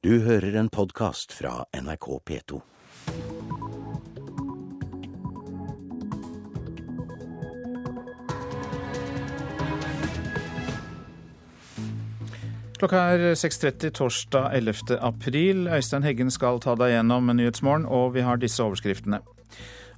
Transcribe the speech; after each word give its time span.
Du 0.00 0.14
hører 0.24 0.54
en 0.56 0.70
podkast 0.72 1.34
fra 1.36 1.66
NRK 1.76 2.06
P2. 2.24 2.58
Klokka 12.80 13.02
er 13.12 13.26
6.30 13.36 13.92
torsdag 13.98 14.48
11. 14.56 14.96
april. 15.04 15.66
Øystein 15.68 16.08
Heggen 16.08 16.32
skal 16.32 16.64
ta 16.64 16.72
deg 16.80 16.94
gjennom 16.94 17.28
Nyhetsmorgen, 17.36 17.84
og 17.84 18.14
vi 18.16 18.24
har 18.24 18.40
disse 18.40 18.64
overskriftene. 18.64 19.20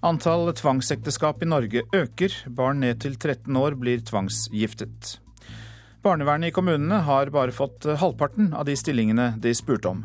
Antall 0.03 0.51
tvangsekteskap 0.51 1.47
i 1.47 1.53
Norge 1.55 1.87
øker. 1.95 2.41
Barn 2.51 2.83
ned 2.83 3.07
til 3.07 3.15
13 3.15 3.55
år 3.55 3.79
blir 3.79 4.03
tvangsgiftet. 4.03 5.21
Barnevernet 6.03 6.49
i 6.49 6.53
kommunene 6.53 6.97
har 7.07 7.31
bare 7.31 7.53
fått 7.55 7.85
halvparten 7.85 8.51
av 8.59 8.65
de 8.67 8.75
stillingene 8.77 9.35
de 9.39 9.55
spurte 9.55 9.89
om. 9.89 10.03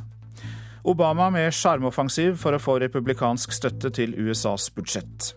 Obama 0.86 1.32
med 1.34 1.50
sjarmoffensiv 1.54 2.36
for 2.38 2.54
å 2.54 2.62
få 2.62 2.78
republikansk 2.84 3.56
støtte 3.56 3.90
til 3.98 4.14
USAs 4.14 4.70
budsjett. 4.76 5.32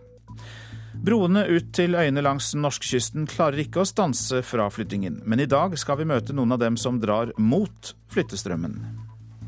Broene 1.01 1.47
ut 1.49 1.71
til 1.73 1.97
øyene 1.97 2.21
langs 2.21 2.51
norskekysten 2.53 3.25
klarer 3.31 3.63
ikke 3.65 3.81
å 3.81 3.89
stanse 3.89 4.43
fraflyttingen, 4.45 5.23
men 5.25 5.41
i 5.41 5.49
dag 5.49 5.79
skal 5.81 5.97
vi 6.03 6.11
møte 6.13 6.37
noen 6.37 6.53
av 6.53 6.61
dem 6.61 6.77
som 6.77 7.01
drar 7.01 7.33
mot 7.41 7.95
flyttestrømmen. 8.13 8.77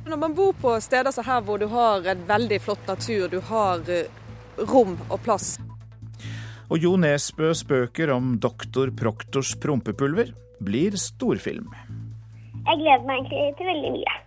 Når 0.09 0.19
man 0.19 0.37
bor 0.39 0.57
på 0.57 0.79
steder 0.81 1.13
som 1.13 1.29
her 1.29 1.45
hvor 1.45 1.61
du 1.61 1.69
har 1.71 2.09
en 2.09 2.25
veldig 2.29 2.61
flott 2.65 2.89
natur, 2.89 3.29
du 3.29 3.43
har 3.53 3.85
eh, 3.93 4.09
rom 4.65 4.97
og 5.11 5.19
plass. 5.27 5.59
Og 6.73 6.81
Jo 6.81 6.97
Nesbø 6.97 7.53
spøker 7.53 8.15
om 8.17 8.39
doktor 8.41 8.89
Proktors 8.97 9.53
prompepulver 9.61 10.33
blir 10.67 10.97
storfilm. 11.01 11.71
Jeg 12.63 12.79
gleder 12.79 13.07
meg 13.09 13.25
egentlig 13.25 13.55
til 13.59 13.71
veldig 13.71 13.93
mye. 13.97 14.19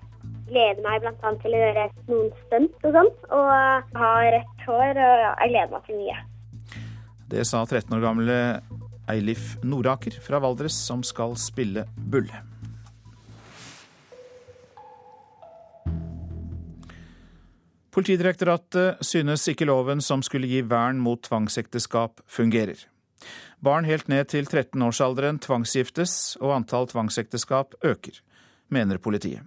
Gleder 0.50 0.82
meg 0.86 1.04
bl.a. 1.04 1.34
til 1.42 1.56
å 1.56 1.62
gjøre 1.62 1.86
noen 2.10 2.32
stunt 2.46 2.88
og 2.88 2.98
sånn. 2.98 3.12
Og 3.38 4.00
ha 4.02 4.10
rødt 4.36 4.66
hår. 4.68 5.04
Og 5.06 5.22
jeg 5.26 5.54
gleder 5.54 5.76
meg 5.76 5.86
til 5.88 6.02
mye. 6.02 6.18
Det 7.32 7.46
sa 7.50 7.64
13 7.66 7.96
år 7.98 8.04
gamle 8.04 8.40
Eilif 9.10 9.56
Noraker 9.66 10.18
fra 10.22 10.42
Valdres, 10.44 10.76
som 10.78 11.02
skal 11.06 11.38
spille 11.40 11.88
Bull. 11.98 12.30
Politidirektoratet 17.96 19.00
synes 19.08 19.46
ikke 19.48 19.70
loven 19.70 20.02
som 20.04 20.20
skulle 20.26 20.50
gi 20.52 20.60
vern 20.68 21.00
mot 21.00 21.22
tvangsekteskap, 21.24 22.20
fungerer. 22.28 22.82
Barn 23.66 23.88
helt 23.90 24.10
ned 24.12 24.30
til 24.30 24.46
13-årsalderen 24.46 25.40
tvangsgiftes, 25.42 26.38
og 26.38 26.54
antall 26.60 26.86
tvangsekteskap 26.92 27.74
øker, 27.82 28.22
mener 28.70 29.02
politiet. 29.02 29.42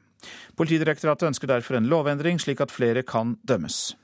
Politidirektoratet 0.58 1.28
ønsker 1.30 1.50
derfor 1.50 1.78
en 1.78 1.86
lovendring, 1.86 2.41
slik 2.42 2.60
at 2.64 2.75
flere 2.75 3.05
kan 3.06 3.36
dømmes. 3.47 3.94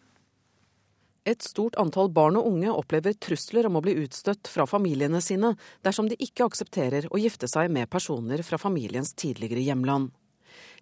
Et 1.26 1.42
stort 1.42 1.74
antall 1.80 2.10
barn 2.12 2.36
og 2.36 2.46
unge 2.50 2.70
opplever 2.70 3.16
trusler 3.16 3.66
om 3.66 3.78
å 3.78 3.82
bli 3.82 3.96
utstøtt 4.02 4.50
fra 4.52 4.66
familiene 4.68 5.22
sine 5.24 5.54
dersom 5.82 6.10
de 6.10 6.18
ikke 6.20 6.44
aksepterer 6.44 7.08
å 7.08 7.18
gifte 7.18 7.48
seg 7.48 7.72
med 7.72 7.88
personer 7.90 8.44
fra 8.44 8.60
familiens 8.60 9.14
tidligere 9.16 9.64
hjemland. 9.64 10.12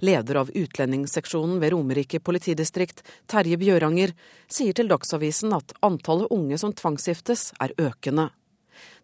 Leder 0.03 0.43
av 0.43 0.51
utlendingsseksjonen 0.51 1.63
ved 1.63 1.73
Romerike 1.73 2.21
politidistrikt, 2.21 3.05
Terje 3.31 3.57
Bjøranger, 3.57 4.13
sier 4.51 4.75
til 4.77 4.91
Dagsavisen 4.91 5.55
at 5.57 5.73
antallet 5.81 6.35
unge 6.35 6.59
som 6.59 6.75
tvangsgiftes, 6.75 7.53
er 7.63 7.73
økende. 7.79 8.33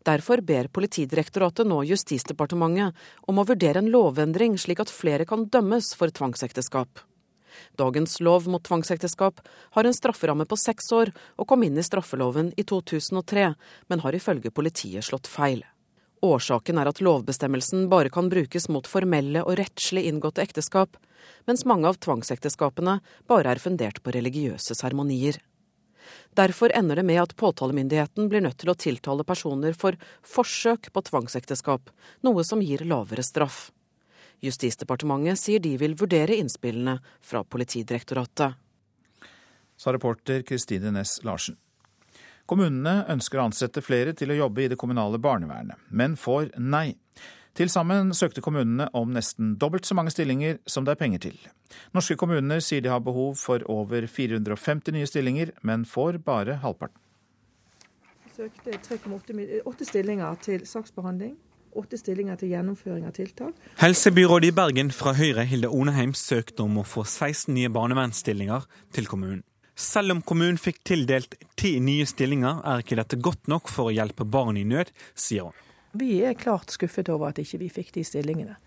Derfor 0.09 0.41
ber 0.41 0.71
Politidirektoratet 0.73 1.69
nå 1.69 1.83
Justisdepartementet 1.85 2.97
om 3.29 3.41
å 3.41 3.45
vurdere 3.45 3.83
en 3.83 3.91
lovendring 3.93 4.55
slik 4.57 4.81
at 4.81 4.93
flere 4.93 5.27
kan 5.29 5.45
dømmes 5.53 5.91
for 5.99 6.09
tvangsekteskap. 6.09 7.03
Dagens 7.77 8.17
lov 8.25 8.47
mot 8.49 8.65
tvangsekteskap 8.65 9.43
har 9.77 9.85
en 9.85 9.97
strafferamme 9.97 10.47
på 10.49 10.57
seks 10.57 10.89
år 10.97 11.13
og 11.37 11.49
kom 11.51 11.67
inn 11.67 11.77
i 11.77 11.85
straffeloven 11.85 12.55
i 12.57 12.65
2003, 12.65 13.51
men 13.91 14.05
har 14.05 14.17
ifølge 14.17 14.55
politiet 14.55 15.05
slått 15.05 15.29
feil. 15.29 15.61
Årsaken 16.25 16.81
er 16.81 16.89
at 16.91 17.03
lovbestemmelsen 17.05 17.85
bare 17.93 18.11
kan 18.15 18.31
brukes 18.33 18.71
mot 18.73 18.89
formelle 18.89 19.45
og 19.45 19.59
rettslig 19.61 20.07
inngåtte 20.09 20.43
ekteskap, 20.47 20.97
mens 21.47 21.67
mange 21.69 21.91
av 21.91 22.01
tvangsekteskapene 22.01 22.99
bare 23.29 23.53
er 23.53 23.61
fundert 23.63 24.01
på 24.03 24.15
religiøse 24.17 24.79
seremonier. 24.79 25.37
Derfor 26.37 26.73
ender 26.77 27.01
det 27.01 27.07
med 27.09 27.23
at 27.23 27.35
påtalemyndigheten 27.37 28.29
blir 28.31 28.45
nødt 28.45 28.59
til 28.63 28.73
å 28.73 28.77
tiltale 28.79 29.27
personer 29.27 29.77
for 29.79 29.99
forsøk 30.23 30.91
på 30.93 31.05
tvangsekteskap, 31.11 31.91
noe 32.27 32.45
som 32.47 32.63
gir 32.63 32.85
lavere 32.87 33.25
straff. 33.27 33.69
Justisdepartementet 34.45 35.41
sier 35.41 35.63
de 35.63 35.75
vil 35.81 35.97
vurdere 35.99 36.37
innspillene 36.39 36.99
fra 37.21 37.43
Politidirektoratet. 37.45 38.55
Sa 39.79 39.95
reporter 39.95 40.43
Kristine 40.47 40.93
Næss 40.95 41.19
Larsen. 41.27 41.59
Kommunene 42.49 43.03
ønsker 43.13 43.39
å 43.39 43.49
ansette 43.51 43.83
flere 43.85 44.15
til 44.17 44.33
å 44.33 44.39
jobbe 44.39 44.65
i 44.65 44.71
det 44.73 44.79
kommunale 44.81 45.21
barnevernet, 45.21 45.77
men 45.91 46.17
får 46.17 46.55
nei. 46.57 46.97
Til 47.57 47.71
sammen 47.73 48.13
søkte 48.15 48.43
kommunene 48.45 48.89
om 48.97 49.11
nesten 49.15 49.57
dobbelt 49.59 49.87
så 49.89 49.97
mange 49.99 50.13
stillinger 50.15 50.59
som 50.67 50.85
det 50.87 50.95
er 50.95 51.01
penger 51.01 51.25
til. 51.29 51.39
Norske 51.97 52.17
kommuner 52.21 52.63
sier 52.65 52.85
de 52.85 52.93
har 52.93 53.03
behov 53.05 53.37
for 53.41 53.65
over 53.71 54.07
450 54.07 54.95
nye 54.95 55.09
stillinger, 55.09 55.53
men 55.63 55.85
får 55.89 56.21
bare 56.25 56.61
halvparten. 56.63 57.01
Vi 58.25 58.45
søkte 58.45 58.79
3,8 58.87 59.89
stillinger 59.89 60.39
til 60.45 60.67
saksbehandling, 60.67 61.35
åtte 61.79 61.99
stillinger 61.99 62.39
til 62.39 62.53
gjennomføring 62.55 63.07
av 63.09 63.15
tiltak. 63.17 63.59
Helsebyrådet 63.83 64.53
i 64.53 64.55
Bergen 64.55 64.93
fra 64.95 65.15
Høyre, 65.19 65.45
Hilde 65.49 65.71
Oneheim, 65.75 66.15
søkte 66.15 66.65
om 66.65 66.81
å 66.81 66.87
få 66.87 67.05
16 67.05 67.55
nye 67.55 67.71
barnevernsstillinger 67.75 68.67
til 68.95 69.11
kommunen. 69.11 69.45
Selv 69.79 70.17
om 70.17 70.23
kommunen 70.27 70.59
fikk 70.59 70.81
tildelt 70.87 71.37
ti 71.59 71.77
nye 71.83 72.07
stillinger, 72.09 72.65
er 72.67 72.83
ikke 72.83 72.99
dette 72.99 73.21
godt 73.23 73.47
nok 73.51 73.71
for 73.71 73.91
å 73.91 73.95
hjelpe 73.95 74.27
barn 74.27 74.59
i 74.59 74.67
nød, 74.67 74.91
sier 75.15 75.47
hun. 75.47 75.65
Vi 75.97 76.19
er 76.25 76.37
klart 76.37 76.71
skuffet 76.75 77.09
over 77.09 77.31
at 77.31 77.39
ikke 77.41 77.63
vi 77.63 77.69
fikk 77.73 77.95
de 77.95 78.05
stillingene. 78.05 78.59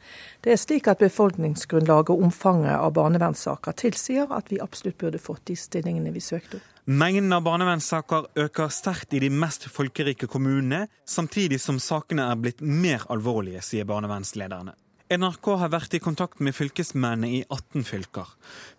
Det 0.41 0.55
er 0.55 0.59
slik 0.59 0.87
at 0.89 1.03
befolkningsgrunnlaget 1.03 2.09
og 2.15 2.23
omfanget 2.25 2.73
av 2.73 2.95
barnevernssaker 2.97 3.77
tilsier 3.77 4.31
at 4.33 4.49
vi 4.49 4.61
absolutt 4.63 4.97
burde 4.97 5.21
fått 5.21 5.45
de 5.51 5.55
stillingene 5.59 6.13
vi 6.15 6.23
søkte 6.23 6.57
om. 6.57 6.67
Mengden 6.85 7.29
av 7.35 7.43
barnevernssaker 7.45 8.31
øker 8.41 8.71
sterkt 8.73 9.13
i 9.13 9.19
de 9.21 9.29
mest 9.29 9.67
folkerike 9.69 10.25
kommunene, 10.27 10.87
samtidig 11.05 11.59
som 11.61 11.77
sakene 11.79 12.25
er 12.25 12.39
blitt 12.41 12.63
mer 12.65 13.05
alvorlige, 13.13 13.61
sier 13.61 13.85
barnevernslederne. 13.85 14.73
NRK 15.11 15.47
har 15.59 15.69
vært 15.73 15.93
i 15.93 15.99
kontakt 16.01 16.39
med 16.39 16.55
fylkesmennene 16.57 17.29
i 17.29 17.43
18 17.51 17.85
fylker. 17.85 18.31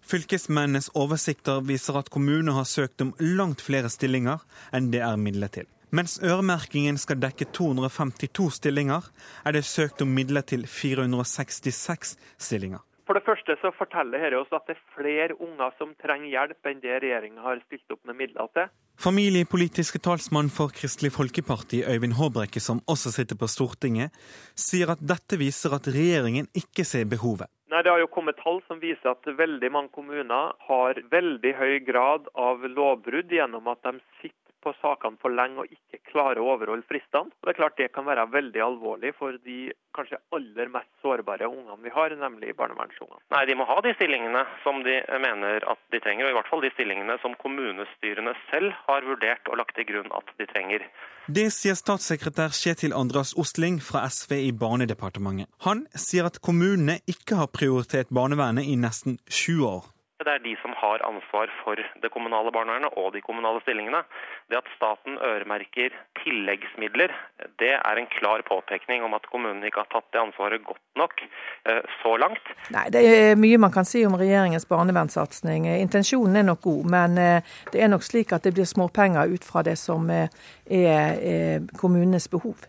Fylkesmennenes 0.08 0.90
oversikter 0.98 1.60
viser 1.68 2.00
at 2.00 2.10
kommunene 2.10 2.56
har 2.56 2.66
søkt 2.66 3.04
om 3.04 3.14
langt 3.20 3.62
flere 3.62 3.92
stillinger 3.92 4.42
enn 4.74 4.90
det 4.90 5.04
er 5.04 5.20
midler 5.20 5.52
til. 5.52 5.68
Mens 5.92 6.14
øremerkingen 6.24 6.96
skal 6.96 7.18
dekke 7.20 7.44
252 7.52 8.46
stillinger, 8.56 9.04
er 9.44 9.52
det 9.52 9.60
søkt 9.68 10.00
om 10.00 10.08
midler 10.08 10.40
til 10.40 10.64
466 10.64 12.14
stillinger. 12.40 12.80
For 13.04 13.18
det 13.18 13.26
første 13.26 13.58
så 13.60 13.68
forteller 13.76 14.22
dette 14.22 14.38
oss 14.38 14.54
at 14.56 14.64
det 14.70 14.78
er 14.78 14.94
flere 14.94 15.36
unger 15.36 15.74
som 15.76 15.92
trenger 16.00 16.30
hjelp 16.32 16.70
enn 16.70 16.80
det 16.80 16.96
regjeringa 17.02 17.44
har 17.44 17.60
stilt 17.66 17.92
opp 17.92 18.00
med 18.08 18.16
midler 18.22 18.48
til. 18.56 18.72
Familiepolitiske 19.04 20.00
talsmann 20.00 20.48
for 20.48 20.72
Kristelig 20.72 21.12
Folkeparti, 21.12 21.82
Øyvind 21.84 22.16
Håbrekke, 22.16 22.60
som 22.60 22.80
også 22.88 23.12
sitter 23.12 23.36
på 23.36 23.50
Stortinget, 23.52 24.16
sier 24.56 24.94
at 24.94 25.02
dette 25.04 25.36
viser 25.36 25.76
at 25.76 25.92
regjeringen 25.92 26.48
ikke 26.56 26.88
ser 26.88 27.04
behovet. 27.04 27.52
Nei, 27.68 27.82
Det 27.82 27.92
har 27.92 28.00
jo 28.00 28.08
kommet 28.08 28.40
tall 28.40 28.62
som 28.64 28.80
viser 28.80 29.12
at 29.12 29.28
veldig 29.28 29.70
mange 29.72 29.92
kommuner 29.92 30.56
har 30.68 31.04
veldig 31.12 31.52
høy 31.60 31.80
grad 31.84 32.32
av 32.32 32.64
lovbrudd 32.64 33.28
gjennom 33.28 33.68
at 33.68 33.84
de 33.84 33.98
sitter 34.22 34.41
på 34.62 34.72
sakene 34.80 35.18
for 35.22 35.34
lenge 35.34 35.62
og 35.62 35.72
ikke 35.74 36.00
klarer 36.12 36.40
å 36.40 36.52
overholde 36.54 36.86
fristene. 36.88 37.32
Og 37.32 37.48
Det 37.48 37.52
er 37.54 37.58
klart 37.60 37.78
det 37.80 37.90
kan 37.94 38.06
være 38.06 38.28
veldig 38.32 38.62
alvorlig 38.64 39.12
for 39.18 39.36
de 39.44 39.72
kanskje 39.96 40.20
aller 40.36 40.70
mest 40.72 40.90
sårbare 41.04 41.48
ungene 41.50 41.78
vi 41.82 41.92
har, 41.92 42.14
nemlig 42.16 42.54
barnevernsungene. 42.58 43.20
Nei, 43.34 43.44
de 43.48 43.56
må 43.58 43.66
ha 43.68 43.78
de 43.84 43.94
stillingene 43.96 44.44
som 44.64 44.82
de 44.86 44.98
mener 45.22 45.66
at 45.68 45.80
de 45.92 46.00
trenger, 46.00 46.26
og 46.26 46.32
i 46.32 46.36
hvert 46.38 46.50
fall 46.52 46.64
de 46.64 46.72
stillingene 46.74 47.18
som 47.22 47.36
kommunestyrene 47.42 48.34
selv 48.50 48.76
har 48.86 49.08
vurdert 49.08 49.50
og 49.50 49.60
lagt 49.60 49.76
til 49.78 49.88
grunn 49.90 50.12
at 50.16 50.32
de 50.38 50.48
trenger. 50.50 50.86
Det 51.32 51.48
sier 51.54 51.76
statssekretær 51.78 52.54
Kjetil 52.56 52.94
Andras 52.98 53.34
Ostling 53.38 53.78
fra 53.84 54.06
SV 54.10 54.38
i 54.40 54.52
Barnedepartementet. 54.58 55.50
Han 55.66 55.84
sier 55.94 56.26
at 56.26 56.40
kommunene 56.42 56.98
ikke 57.10 57.38
har 57.38 57.52
prioritert 57.54 58.10
barnevernet 58.10 58.66
i 58.66 58.78
nesten 58.80 59.20
20 59.30 59.68
år. 59.68 59.90
Det 60.22 60.32
er 60.32 60.42
de 60.44 60.54
som 60.62 60.74
har 60.78 61.02
ansvar 61.06 61.50
for 61.62 61.78
det 62.02 62.10
kommunale 62.14 62.52
barnevernet 62.54 62.94
og 63.00 63.12
de 63.14 63.22
kommunale 63.24 63.60
stillingene. 63.64 64.02
Det 64.50 64.58
at 64.60 64.68
staten 64.76 65.18
øremerker 65.18 65.94
tilleggsmidler, 66.22 67.14
det 67.62 67.72
er 67.74 67.98
en 67.98 68.10
klar 68.14 68.44
påpekning 68.46 69.02
om 69.02 69.16
at 69.18 69.26
kommunene 69.32 69.66
ikke 69.66 69.82
har 69.82 69.90
tatt 69.90 70.08
det 70.14 70.22
ansvaret 70.22 70.62
godt 70.64 70.82
nok 71.00 71.24
eh, 71.24 71.82
så 72.02 72.16
langt. 72.22 72.52
Nei, 72.74 72.86
Det 72.94 73.02
er 73.02 73.40
mye 73.40 73.58
man 73.58 73.74
kan 73.74 73.88
si 73.88 74.04
om 74.06 74.14
regjeringens 74.20 74.68
barnevernssatsing. 74.70 75.66
Intensjonen 75.80 76.38
er 76.38 76.46
nok 76.52 76.62
god, 76.68 76.84
men 76.96 77.18
eh, 77.18 77.56
det 77.72 77.82
er 77.82 77.90
nok 77.90 78.06
slik 78.06 78.34
at 78.36 78.46
det 78.46 78.54
blir 78.54 78.68
småpenger 78.68 79.32
ut 79.32 79.44
fra 79.46 79.64
det 79.66 79.78
som 79.80 80.06
eh, 80.10 80.30
er 80.70 81.66
kommunenes 81.80 82.28
behov. 82.30 82.68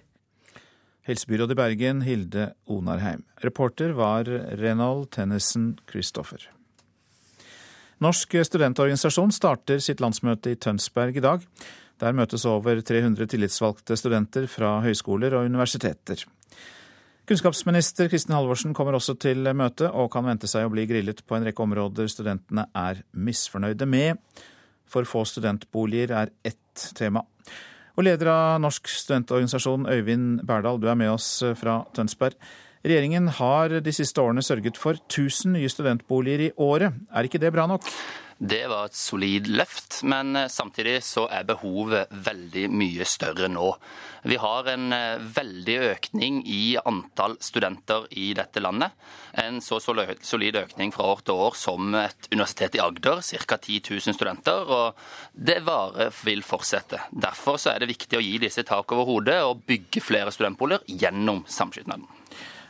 Helsebyrådet 1.03 1.51
i 1.51 1.59
Bergen, 1.59 2.01
Hilde 2.01 2.53
Onarheim. 2.65 3.25
Reporter 3.43 3.91
var 3.91 4.23
Renald 4.57 5.11
Tennison 5.11 5.73
Christoffer. 5.91 6.47
Norsk 8.03 8.33
studentorganisasjon 8.49 9.31
starter 9.31 9.79
sitt 9.79 10.01
landsmøte 10.03 10.51
i 10.51 10.57
Tønsberg 10.59 11.15
i 11.19 11.23
dag. 11.23 11.43
Der 12.01 12.15
møtes 12.17 12.43
over 12.49 12.81
300 12.83 13.29
tillitsvalgte 13.31 13.95
studenter 13.95 14.47
fra 14.51 14.79
høyskoler 14.83 15.37
og 15.37 15.47
universiteter. 15.47 16.25
Kunnskapsminister 17.29 18.09
Kristin 18.11 18.35
Halvorsen 18.35 18.73
kommer 18.75 18.97
også 18.97 19.15
til 19.15 19.47
møtet, 19.55 19.87
og 19.87 20.09
kan 20.11 20.25
vente 20.27 20.49
seg 20.51 20.67
å 20.67 20.73
bli 20.73 20.83
grillet 20.89 21.21
på 21.23 21.37
en 21.37 21.47
rekke 21.47 21.63
områder 21.63 22.09
studentene 22.11 22.65
er 22.75 22.99
misfornøyde 23.15 23.87
med. 23.87 24.19
For 24.83 25.07
få 25.07 25.23
studentboliger 25.29 26.11
er 26.25 26.33
ett 26.43 26.89
tema. 26.97 27.23
Og 27.95 28.03
leder 28.03 28.33
av 28.33 28.59
Norsk 28.65 28.89
studentorganisasjon, 28.91 29.87
Øyvind 29.87 30.43
Berdal, 30.49 30.81
du 30.81 30.89
er 30.91 30.99
med 30.99 31.13
oss 31.13 31.29
fra 31.55 31.85
Tønsberg. 31.95 32.35
Regjeringen 32.83 33.29
har 33.39 33.77
de 33.79 33.91
siste 33.95 34.19
årene 34.19 34.43
sørget 34.43 34.75
for 34.75 34.97
1000 34.99 35.53
nye 35.55 35.71
studentboliger 35.71 36.49
i 36.49 36.51
året. 36.59 36.91
Er 37.15 37.29
ikke 37.29 37.39
det 37.39 37.53
bra 37.55 37.63
nok? 37.69 37.87
Det 38.43 38.65
var 38.67 38.89
et 38.89 38.97
solid 38.97 39.45
løft, 39.47 40.01
men 40.03 40.35
eh, 40.35 40.49
samtidig 40.51 40.97
så 41.05 41.29
er 41.31 41.45
behovet 41.47 42.09
veldig 42.25 42.65
mye 42.75 43.05
større 43.07 43.47
nå. 43.47 43.69
Vi 44.27 44.35
har 44.41 44.67
en 44.67 44.91
eh, 44.91 45.21
veldig 45.37 45.77
økning 45.93 46.41
i 46.49 46.75
antall 46.81 47.37
studenter 47.39 48.09
i 48.19 48.33
dette 48.35 48.59
landet. 48.59 48.91
En 49.39 49.61
så 49.63 49.79
solid 49.79 50.59
økning 50.59 50.91
fra 50.91 51.07
år 51.13 51.23
til 51.23 51.39
år 51.45 51.55
som 51.55 51.95
et 51.95 52.27
universitet 52.33 52.75
i 52.75 52.81
Agder, 52.83 53.21
ca. 53.23 53.59
10 53.61 53.79
000 53.93 54.17
studenter. 54.17 54.67
Og 54.67 54.99
det 55.31 55.61
varet 55.63 56.11
vil 56.25 56.43
fortsette. 56.43 56.99
Derfor 57.15 57.61
så 57.61 57.71
er 57.71 57.79
det 57.79 57.93
viktig 57.93 58.19
å 58.19 58.25
gi 58.25 58.41
disse 58.43 58.67
tak 58.67 58.91
over 58.91 59.07
hodet 59.07 59.39
og 59.47 59.63
bygge 59.69 60.03
flere 60.03 60.35
studentboliger 60.35 60.83
gjennom 61.05 61.45
samskipnaden. 61.47 62.09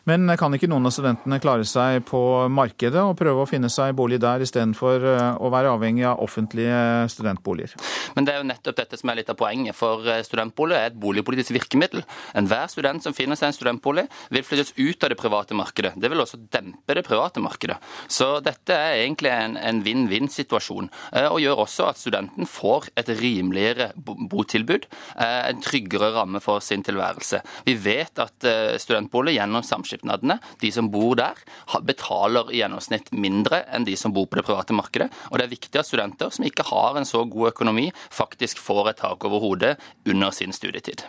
Men 0.10 0.28
kan 0.36 0.52
ikke 0.52 0.68
noen 0.68 0.84
av 0.84 0.92
studentene 0.92 1.38
klare 1.40 1.64
seg 1.68 2.02
på 2.10 2.20
markedet 2.52 3.00
og 3.00 3.16
prøve 3.16 3.46
å 3.46 3.48
finne 3.48 3.70
seg 3.72 3.94
bolig 3.96 4.18
der, 4.20 4.42
istedenfor 4.44 5.06
eh, 5.08 5.38
å 5.40 5.52
være 5.54 5.72
avhengig 5.72 6.04
av 6.10 6.20
offentlige 6.26 7.08
studentboliger? 7.14 7.78
Men 8.18 8.28
det 8.28 8.34
er 8.34 8.42
jo 8.42 8.50
nettopp 8.50 8.82
dette 8.82 9.00
som 9.00 9.14
er 9.14 9.22
litt 9.22 9.32
av 9.32 9.38
poenget. 9.40 9.78
For 9.80 10.04
eh, 10.04 10.20
studentbolig 10.28 10.76
er 10.76 10.90
et 10.90 10.98
boligpolitisk 11.00 11.54
virkemiddel. 11.56 12.04
Enhver 12.36 12.68
student 12.72 13.06
som 13.06 13.16
finner 13.16 13.40
seg 13.40 13.54
en 13.54 13.56
studentbolig, 13.56 14.04
vil 14.36 14.44
flyttes 14.44 14.74
ut 14.76 15.08
av 15.08 15.14
det 15.14 15.20
private 15.22 15.56
markedet. 15.56 15.94
Det 15.96 16.12
vil 16.12 16.26
også 16.26 16.42
dempe 16.52 17.00
det 17.00 17.06
private 17.08 17.46
markedet. 17.46 17.80
Så 18.12 18.28
dette 18.44 18.76
er 18.76 19.06
egentlig 19.06 19.32
en 19.32 19.82
vinn-vinn-situasjon. 19.88 20.92
Eh, 21.14 21.30
og 21.30 21.40
gjør 21.46 21.64
også 21.64 21.88
at 21.94 22.04
studenten 22.04 22.50
får 22.50 22.92
et 23.00 23.14
rimeligere 23.24 23.94
botilbud, 24.04 24.90
en 25.24 25.64
tryggere 25.64 26.12
ramme 26.18 26.44
for 26.44 26.60
sin 26.64 26.84
tilværelse. 26.84 27.40
Vi 27.64 27.78
vet 27.80 28.20
at 28.20 28.52
studentbolig 28.82 29.38
gjennom 29.38 29.64
samskipnad 29.64 29.93
samskipnadene, 29.94 30.40
de 30.62 30.72
som 30.72 30.90
bor 30.92 31.16
der, 31.16 31.38
betaler 31.84 32.52
i 32.52 32.62
gjennomsnitt 32.62 33.12
mindre 33.14 33.64
enn 33.74 33.86
de 33.86 33.96
som 33.96 34.14
bor 34.14 34.28
på 34.28 34.40
det 34.40 34.46
private 34.46 34.74
markedet. 34.74 35.10
Og 35.32 35.38
det 35.38 35.46
er 35.46 35.54
viktig 35.56 35.80
at 35.80 35.88
studenter 35.88 36.32
som 36.32 36.46
ikke 36.46 36.66
har 36.70 36.98
en 36.98 37.06
så 37.06 37.26
god 37.26 37.54
økonomi, 37.54 37.92
faktisk 38.12 38.60
får 38.60 38.90
et 38.94 39.02
tak 39.04 39.24
over 39.26 39.40
hodet 39.40 39.78
under 40.06 40.32
sin 40.32 40.54
studietid. 40.54 41.04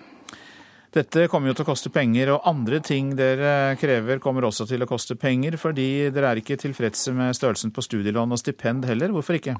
Dette 0.94 1.24
kommer 1.26 1.50
jo 1.50 1.56
til 1.58 1.64
å 1.64 1.66
koste 1.72 1.90
penger, 1.90 2.30
og 2.36 2.44
andre 2.46 2.78
ting 2.84 3.08
dere 3.18 3.74
krever 3.80 4.20
kommer 4.22 4.44
også 4.46 4.62
til 4.70 4.84
å 4.84 4.86
koste 4.86 5.16
penger, 5.18 5.56
fordi 5.58 6.06
dere 6.14 6.28
er 6.30 6.38
ikke 6.38 6.58
tilfredse 6.62 7.10
med 7.18 7.34
størrelsen 7.34 7.72
på 7.74 7.82
studielån 7.82 8.36
og 8.36 8.38
stipend 8.38 8.86
heller. 8.86 9.10
Hvorfor 9.10 9.40
ikke? 9.40 9.56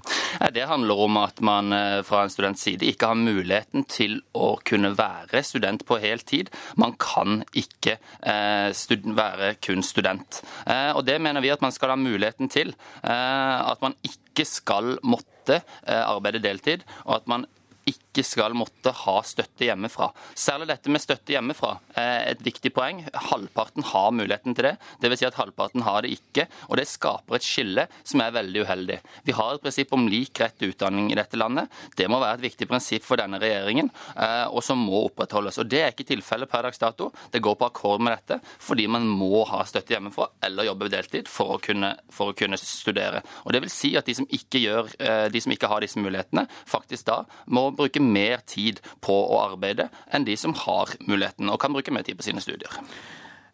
Det 0.55 0.69
handler 0.71 1.03
om 1.09 1.19
at 1.19 1.43
man 1.43 1.75
eh, 1.75 2.03
fra 2.07 2.23
en 2.23 2.31
students 2.31 2.63
side 2.63 2.87
ikke 2.87 3.11
har 3.11 3.19
muligheten 3.19 3.83
til 3.91 4.21
å 4.39 4.53
kunne 4.63 4.93
være 4.95 5.43
student 5.43 5.83
på 5.89 5.99
heltid. 6.05 6.53
Man 6.79 6.95
kan 7.03 7.43
ikke 7.51 7.97
eh, 8.23 8.71
være 9.19 9.57
kun 9.59 9.83
student. 9.83 10.39
Eh, 10.71 10.93
og 10.95 11.03
det 11.09 11.19
mener 11.19 11.43
vi 11.43 11.51
at 11.51 11.67
man 11.67 11.75
skal 11.75 11.97
ha 11.97 11.99
muligheten 11.99 12.47
til. 12.53 12.71
At 13.03 13.83
man 13.83 13.99
ikke 14.07 14.47
skal 14.47 15.01
måtte 15.03 15.61
arbeide 15.85 16.43
deltid, 16.43 16.87
og 17.05 17.19
at 17.19 17.29
man 17.31 17.47
ikke 17.91 18.04
skal 18.23 18.55
måtte 18.55 18.93
ha 18.95 19.17
støtte 19.27 19.67
hjemmefra. 19.67 20.11
Særlig 20.39 20.69
dette 20.71 20.93
med 20.93 21.03
støtte 21.03 21.35
hjemmefra 21.35 21.73
er 21.99 22.31
et 22.31 22.45
viktig 22.45 22.71
poeng. 22.77 23.03
Halvparten 23.31 23.87
har 23.91 24.13
muligheten 24.15 24.55
til 24.55 24.69
det. 24.69 24.75
Dvs. 25.03 25.19
Si 25.19 25.27
at 25.27 25.39
halvparten 25.41 25.83
har 25.87 26.05
det 26.05 26.13
ikke. 26.15 26.47
Og 26.69 26.79
det 26.79 26.87
skaper 26.91 27.39
et 27.39 27.47
skille 27.47 27.87
som 28.05 28.23
er 28.23 28.35
veldig 28.37 28.65
uheldig. 28.67 29.01
Vi 29.27 29.35
har 29.35 29.55
et 29.57 29.65
prinsipp 29.65 29.95
om 29.97 30.07
lik 30.11 30.41
rett 30.43 30.57
til 30.61 30.75
utdanning 30.75 31.11
i 31.11 31.19
dette 31.19 31.39
landet. 31.41 31.73
Det 31.97 32.09
må 32.11 32.21
være 32.23 32.39
et 32.39 32.47
viktig 32.51 32.69
prinsipp 32.71 33.05
for 33.07 33.21
denne 33.21 33.41
regjeringen, 33.43 33.91
eh, 34.15 34.47
og 34.51 34.63
som 34.65 34.81
må 34.81 35.05
opprettholdes. 35.09 35.59
Og 35.63 35.69
Det 35.75 35.83
er 35.83 35.93
ikke 35.93 36.07
tilfellet 36.13 36.51
per 36.51 36.69
dags 36.69 36.79
dato. 36.79 37.11
Det 37.33 37.43
går 37.43 37.57
på 37.59 37.69
akkord 37.71 38.05
med 38.05 38.15
dette 38.15 38.41
fordi 38.65 38.87
man 38.91 39.07
må 39.09 39.45
ha 39.49 39.63
støtte 39.67 39.95
hjemmefra 39.95 40.29
eller 40.45 40.69
jobbe 40.69 40.91
deltid 40.93 41.29
for 41.31 41.57
å 41.57 41.61
kunne, 41.63 41.95
for 42.13 42.33
å 42.33 42.37
kunne 42.37 42.59
studere. 42.61 43.23
Og 43.45 43.55
det 43.55 43.63
vil 43.65 43.73
si 43.73 43.95
at 43.99 44.07
de 44.09 44.17
som, 44.17 44.29
ikke 44.29 44.63
gjør, 44.63 44.93
eh, 45.01 45.27
de 45.33 45.41
som 45.41 45.55
ikke 45.55 45.71
har 45.71 45.85
disse 45.85 46.01
mulighetene, 46.01 46.47
faktisk 46.69 47.09
da 47.09 47.23
må 47.47 47.69
bruke 47.77 48.03
mer 48.05 48.45
tid 48.47 48.81
på 49.05 49.15
å 49.15 49.41
arbeide 49.45 49.89
enn 50.13 50.27
de 50.29 50.37
som 50.41 50.55
har 50.65 50.95
muligheten 51.05 51.51
og 51.51 51.61
kan 51.63 51.75
bruke 51.75 51.95
mer 51.95 52.07
tid 52.07 52.19
på 52.19 52.27
sine 52.27 52.43
studier. 52.45 52.81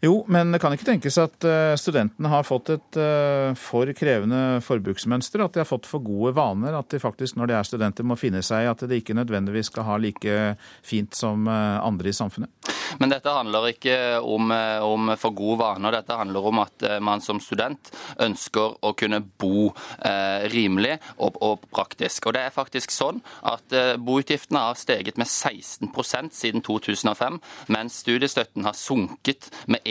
Jo, 0.01 0.25
men 0.33 0.49
det 0.53 0.63
kan 0.63 0.73
ikke 0.73 0.87
tenkes 0.89 1.19
at 1.21 1.45
eh, 1.45 1.75
studentene 1.77 2.31
har 2.33 2.47
fått 2.49 2.71
et 2.73 2.97
eh, 2.97 3.51
for 3.61 3.91
krevende 3.93 4.63
forbruksmønster? 4.65 5.43
At 5.45 5.53
de 5.53 5.61
har 5.61 5.69
fått 5.69 5.89
for 5.91 6.01
gode 6.01 6.33
vaner? 6.39 6.73
At 6.79 6.89
de 6.89 7.01
faktisk 7.03 7.37
når 7.37 7.51
de 7.51 7.57
er 7.59 7.69
studenter 7.69 8.07
må 8.09 8.17
finne 8.17 8.41
seg 8.41 8.65
i 8.65 8.71
at 8.71 8.81
de 8.89 8.97
ikke 8.97 9.17
nødvendigvis 9.19 9.69
skal 9.69 9.85
ha 9.91 9.99
like 10.01 10.39
fint 10.81 11.13
som 11.19 11.45
eh, 11.45 11.77
andre 11.85 12.09
i 12.09 12.17
samfunnet? 12.17 12.73
Men 12.99 13.13
dette 13.13 13.31
handler 13.31 13.69
ikke 13.69 13.97
om, 14.19 14.51
om 14.83 15.13
for 15.21 15.37
gode 15.37 15.61
vaner. 15.61 15.95
Dette 15.95 16.17
handler 16.19 16.49
om 16.49 16.59
at 16.65 16.83
man 17.05 17.21
som 17.23 17.39
student 17.39 17.93
ønsker 18.19 18.81
å 18.83 18.91
kunne 18.99 19.21
bo 19.39 19.69
eh, 19.69 20.49
rimelig 20.51 20.97
og, 21.19 21.39
og, 21.39 21.69
praktisk. 21.71 22.27
Og 22.27 22.35
det 22.35 22.43
er 22.49 22.57
faktisk 22.57 22.91
sånn 22.91 23.21
at 23.47 23.77
eh, 23.77 23.93
boutgiftene 23.95 24.65
har 24.65 24.81
steget 24.81 25.21
med 25.21 25.31
16% 25.31 26.35
siden 26.35 26.67
2005, 26.67 27.39
mens 27.71 28.01
studiestøtten 28.03 28.67
har 28.67 28.75
sunket 28.75 29.53
med 29.71 29.87
1 29.87 29.90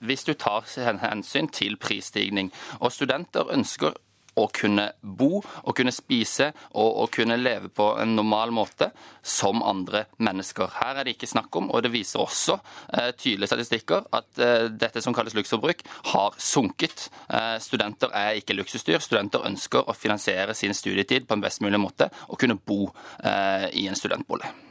hvis 0.00 0.26
du 0.26 0.34
tar 0.34 0.66
hensyn 1.02 1.48
til 1.48 1.76
prisstigning. 1.80 2.52
Og 2.80 2.92
studenter 2.92 3.52
ønsker 3.52 3.94
å 4.36 4.46
kunne 4.52 4.90
bo 5.00 5.40
og 5.40 5.72
kunne 5.76 5.94
spise 5.94 6.50
og 6.76 6.98
å 7.02 7.06
kunne 7.12 7.38
leve 7.40 7.70
på 7.72 7.88
en 8.00 8.14
normal 8.18 8.52
måte 8.54 8.90
som 9.24 9.62
andre 9.64 10.04
mennesker. 10.20 10.74
Her 10.80 11.00
er 11.00 11.08
det 11.08 11.16
ikke 11.16 11.30
snakk 11.30 11.56
om, 11.56 11.70
og 11.72 11.86
det 11.86 11.92
viser 11.94 12.22
også 12.22 12.58
eh, 12.92 13.10
tydelige 13.16 13.50
statistikker, 13.54 14.10
at 14.16 14.42
eh, 14.42 14.68
dette 14.68 15.02
som 15.04 15.16
kalles 15.16 15.36
luksusforbruk, 15.36 15.82
har 16.12 16.36
sunket. 16.36 17.08
Eh, 17.32 17.56
studenter 17.64 18.12
er 18.12 18.42
ikke 18.42 18.58
luksusdyr. 18.58 19.00
Studenter 19.00 19.46
ønsker 19.48 19.88
å 19.88 19.96
finansiere 19.96 20.56
sin 20.56 20.76
studietid 20.76 21.26
på 21.26 21.36
en 21.36 21.44
best 21.44 21.64
mulig 21.64 21.80
måte 21.80 22.12
og 22.28 22.40
kunne 22.40 22.60
bo 22.60 22.84
eh, 23.24 23.70
i 23.72 23.88
en 23.88 23.96
studentbolig. 23.98 24.65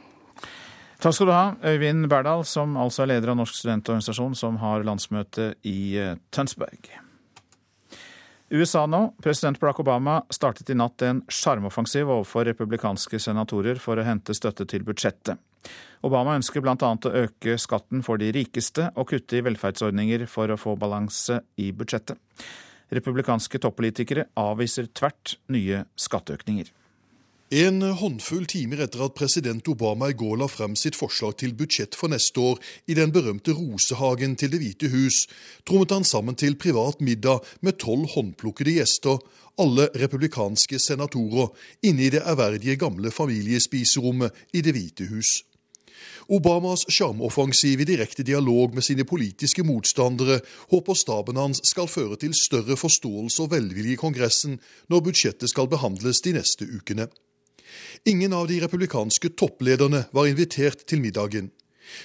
Takk 0.96 1.12
skal 1.12 1.28
du 1.28 1.34
ha, 1.34 1.48
Øyvind 1.68 2.08
Berdal, 2.08 2.44
som 2.48 2.76
altså 2.80 3.04
er 3.04 3.10
leder 3.14 3.34
av 3.34 3.36
Norsk 3.40 3.58
studentorganisasjon, 3.58 4.36
som 4.38 4.56
har 4.62 4.84
landsmøte 4.86 5.50
i 5.68 5.96
eh, 6.00 6.14
Tønsberg. 6.32 6.88
USA 8.50 8.86
nå. 8.86 9.00
President 9.22 9.58
Barack 9.60 9.80
Obama 9.82 10.20
startet 10.30 10.70
i 10.70 10.76
natt 10.78 11.02
en 11.02 11.24
sjarmoffensiv 11.28 12.06
overfor 12.06 12.46
republikanske 12.46 13.18
senatorer 13.20 13.80
for 13.82 13.98
å 13.98 14.06
hente 14.06 14.36
støtte 14.38 14.64
til 14.70 14.86
budsjettet. 14.86 15.36
Obama 16.06 16.36
ønsker 16.38 16.62
bl.a. 16.62 16.76
å 16.78 17.14
øke 17.24 17.56
skatten 17.58 18.04
for 18.06 18.22
de 18.22 18.30
rikeste 18.32 18.92
og 18.94 19.10
kutte 19.10 19.40
i 19.40 19.42
velferdsordninger 19.44 20.24
for 20.30 20.54
å 20.54 20.60
få 20.60 20.76
balanse 20.78 21.40
i 21.58 21.72
budsjettet. 21.74 22.16
Republikanske 22.94 23.58
toppolitikere 23.58 24.28
avviser 24.38 24.86
tvert 24.94 25.34
nye 25.50 25.82
skatteøkninger. 25.98 26.70
En 27.50 27.78
håndfull 27.78 28.42
timer 28.50 28.80
etter 28.82 29.04
at 29.04 29.14
president 29.14 29.68
Obama 29.70 30.08
i 30.10 30.14
går 30.18 30.40
la 30.40 30.48
frem 30.50 30.72
sitt 30.74 30.96
forslag 30.98 31.36
til 31.38 31.52
budsjett 31.54 31.94
for 31.94 32.10
neste 32.10 32.42
år 32.42 32.58
i 32.90 32.94
den 32.98 33.12
berømte 33.14 33.52
rosehagen 33.54 34.34
til 34.34 34.50
Det 34.50 34.58
hvite 34.58 34.88
hus, 34.90 35.28
trommet 35.62 35.92
han 35.94 36.02
sammen 36.02 36.34
til 36.34 36.56
privat 36.58 36.98
middag 36.98 37.46
med 37.62 37.78
tolv 37.78 38.08
håndplukkede 38.16 38.72
gjester, 38.80 39.20
alle 39.62 39.86
republikanske 39.94 40.80
senatorer, 40.82 41.52
inne 41.86 42.02
i 42.02 42.10
det 42.10 42.24
ærverdige 42.26 42.74
gamle 42.82 43.12
familiespiserommet 43.14 44.34
i 44.52 44.60
Det 44.60 44.74
hvite 44.74 45.06
hus. 45.06 45.44
Obamas 46.26 46.82
sjarmoffensiv 46.90 47.80
i 47.80 47.86
direkte 47.86 48.26
dialog 48.26 48.74
med 48.74 48.82
sine 48.82 49.04
politiske 49.06 49.62
motstandere 49.62 50.40
håper 50.72 50.98
staben 50.98 51.38
hans 51.38 51.62
skal 51.62 51.86
føre 51.86 52.18
til 52.18 52.34
større 52.34 52.74
forståelse 52.74 53.46
og 53.46 53.54
velvilje 53.54 53.94
i 53.94 54.00
Kongressen 54.02 54.58
når 54.90 55.06
budsjettet 55.06 55.54
skal 55.54 55.70
behandles 55.70 56.24
de 56.26 56.34
neste 56.40 56.66
ukene. 56.66 57.06
Ingen 58.06 58.32
av 58.32 58.48
de 58.48 58.60
republikanske 58.62 59.34
topplederne 59.38 60.04
var 60.12 60.26
invitert 60.30 60.86
til 60.86 61.02
middagen. 61.04 61.50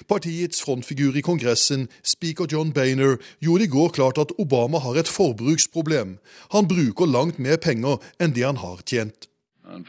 Partiets 0.07 0.61
frontfigur 0.65 1.15
i 1.17 1.21
Kongressen, 1.21 1.87
speaker 2.03 2.45
John 2.51 2.73
Bainer, 2.73 3.17
gjorde 3.39 3.63
i 3.63 3.67
går 3.67 3.89
klart 3.89 4.17
at 4.17 4.31
Obama 4.37 4.79
har 4.79 4.95
et 4.99 5.07
forbruksproblem. 5.07 6.17
Han 6.51 6.67
bruker 6.67 7.05
langt 7.05 7.39
mer 7.39 7.57
penger 7.57 7.97
enn 8.19 8.33
det 8.35 8.45
han 8.45 8.57
har 8.61 8.77
tjent. 8.85 9.27
Uh, 9.65 9.77
uh. 9.77 9.87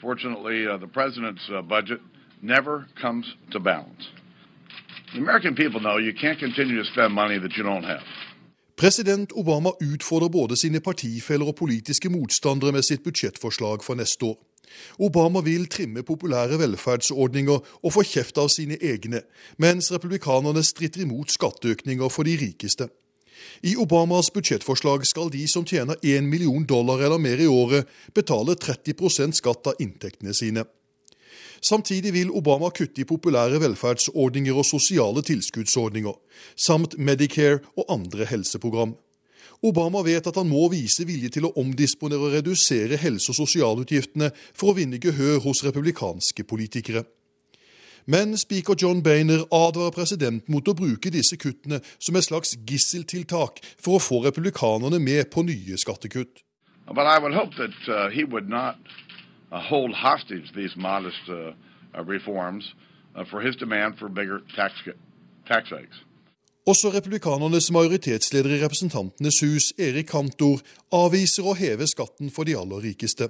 President 8.76 9.32
Obama 9.32 9.70
utfordrer 9.80 10.28
både 10.28 10.56
sine 10.56 10.80
partifeller 10.80 11.46
og 11.46 11.56
politiske 11.56 12.08
motstandere 12.08 12.72
med 12.72 12.82
sitt 12.82 13.04
budsjettforslag 13.04 13.84
for 13.84 13.94
neste 13.94 14.24
år. 14.24 14.51
Obama 14.98 15.42
vil 15.44 15.66
trimme 15.70 16.02
populære 16.06 16.58
velferdsordninger 16.60 17.70
og 17.82 17.94
få 17.94 18.04
kjeft 18.06 18.38
av 18.38 18.50
sine 18.52 18.78
egne, 18.80 19.22
mens 19.58 19.92
republikanerne 19.92 20.64
stritter 20.64 21.04
imot 21.06 21.32
skatteøkninger 21.34 22.12
for 22.12 22.28
de 22.28 22.36
rikeste. 22.40 22.88
I 23.62 23.74
Obamas 23.76 24.30
budsjettforslag 24.30 25.06
skal 25.06 25.30
de 25.32 25.46
som 25.50 25.64
tjener 25.66 25.98
1 26.02 26.28
million 26.30 26.64
dollar 26.66 27.02
eller 27.02 27.18
mer 27.18 27.40
i 27.42 27.48
året, 27.50 27.88
betale 28.14 28.54
30% 28.54 29.38
skatt 29.38 29.72
av 29.72 29.82
inntektene 29.82 30.34
sine. 30.34 30.64
Samtidig 31.62 32.10
vil 32.14 32.30
Obama 32.34 32.72
kutte 32.74 33.04
i 33.04 33.06
populære 33.06 33.60
velferdsordninger 33.62 34.56
og 34.58 34.66
sosiale 34.66 35.22
tilskuddsordninger, 35.22 36.14
samt 36.58 36.98
Medicare 36.98 37.60
og 37.76 37.86
andre 37.94 38.26
helseprogram. 38.26 38.96
Obama 39.62 40.02
vet 40.02 40.26
at 40.26 40.36
han 40.36 40.48
må 40.50 40.66
vise 40.72 41.04
vilje 41.06 41.30
til 41.36 41.46
å 41.46 41.52
omdisponere 41.60 42.26
og 42.26 42.32
redusere 42.34 42.98
helse- 42.98 43.30
og 43.30 43.38
sosialutgiftene 43.38 44.32
for 44.50 44.72
å 44.72 44.76
vinne 44.80 44.98
gehør 44.98 45.38
hos 45.44 45.62
republikanske 45.62 46.42
politikere. 46.44 47.04
Men 48.06 48.34
speaker 48.36 48.74
John 48.74 49.02
Boehner 49.02 49.44
advarer 49.54 49.94
presidenten 49.94 50.50
mot 50.50 50.66
å 50.66 50.74
bruke 50.74 51.12
disse 51.14 51.38
kuttene 51.38 51.78
som 52.02 52.18
et 52.18 52.26
slags 52.26 52.56
gisseltiltak 52.66 53.62
for 53.78 53.98
å 53.98 54.02
få 54.02 54.24
republikanerne 54.26 54.98
med 54.98 55.30
på 55.30 55.46
nye 55.46 55.78
skattekutt. 55.78 56.42
But 56.90 57.06
I 57.06 57.18
would 57.22 57.32
hope 57.32 57.54
that 57.56 57.78
uh, 57.88 58.10
he 58.10 58.24
would 58.24 58.48
not 58.48 58.76
uh, 59.52 59.60
hold 59.60 59.94
hostage 59.94 60.50
uh, 60.56 61.54
uh 61.94 62.02
uh, 63.14 63.24
for 63.30 63.40
his 63.40 63.56
demand 63.56 63.98
for 63.98 64.08
bigger 64.08 64.40
tax, 64.56 64.74
tax. 65.46 65.70
Også 66.66 66.92
republikanernes 66.94 67.72
majoritetsleder 67.74 68.50
i 68.56 68.64
Representantenes 68.64 69.40
hus, 69.42 69.72
Erik 69.78 70.06
Kantor, 70.06 70.60
avviser 70.94 71.42
å 71.42 71.56
heve 71.58 71.88
skatten 71.90 72.30
for 72.30 72.46
de 72.46 72.54
aller 72.54 72.84
rikeste. 72.84 73.28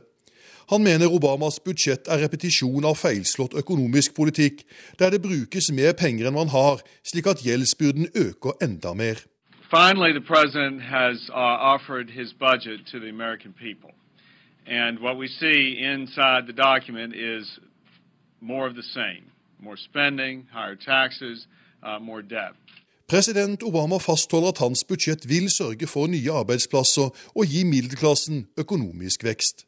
Han 0.68 0.84
mener 0.84 1.08
Obamas 1.08 1.56
budsjett 1.64 2.10
er 2.12 2.20
repetisjon 2.20 2.84
av 2.84 2.98
feilslått 3.00 3.56
økonomisk 3.62 4.14
politikk, 4.16 4.62
der 5.00 5.14
det 5.16 5.22
brukes 5.24 5.70
mer 5.72 5.96
penger 5.96 6.28
enn 6.28 6.36
man 6.36 6.52
har, 6.52 6.84
slik 7.08 7.30
at 7.32 7.40
gjeldsbyrden 7.46 8.12
øker 8.12 8.60
enda 8.60 8.92
mer. 8.94 9.24
Finally, 9.72 10.12
the 10.12 10.20
president 10.20 10.82
has 10.82 11.16
uh, 11.30 11.56
offered 11.74 12.10
his 12.10 12.34
budget 12.34 12.84
to 12.92 13.00
the 13.00 13.08
American 13.08 13.52
people. 13.52 13.92
And 14.66 15.00
what 15.00 15.16
we 15.16 15.26
see 15.26 15.80
inside 15.80 16.46
the 16.46 16.52
document 16.52 17.14
is 17.16 17.58
more 18.40 18.66
of 18.68 18.74
the 18.74 18.88
same 18.94 19.32
more 19.62 19.76
spending, 19.76 20.46
higher 20.52 20.74
taxes, 20.74 21.46
uh, 21.82 21.98
more 21.98 22.20
debt. 22.20 22.52
President 23.08 23.62
Obama 23.62 23.98
fastholder 23.98 24.48
at 24.48 24.58
hans 24.58 24.84
budsjett 24.84 25.28
vil 25.28 25.50
sørge 25.50 25.86
for 25.86 26.06
nye 26.06 26.32
arbeidsplasser 26.32 27.10
og 27.34 27.46
gi 27.46 27.64
middelklassen 27.64 28.46
økonomisk 28.56 29.24
vekst. 29.24 29.66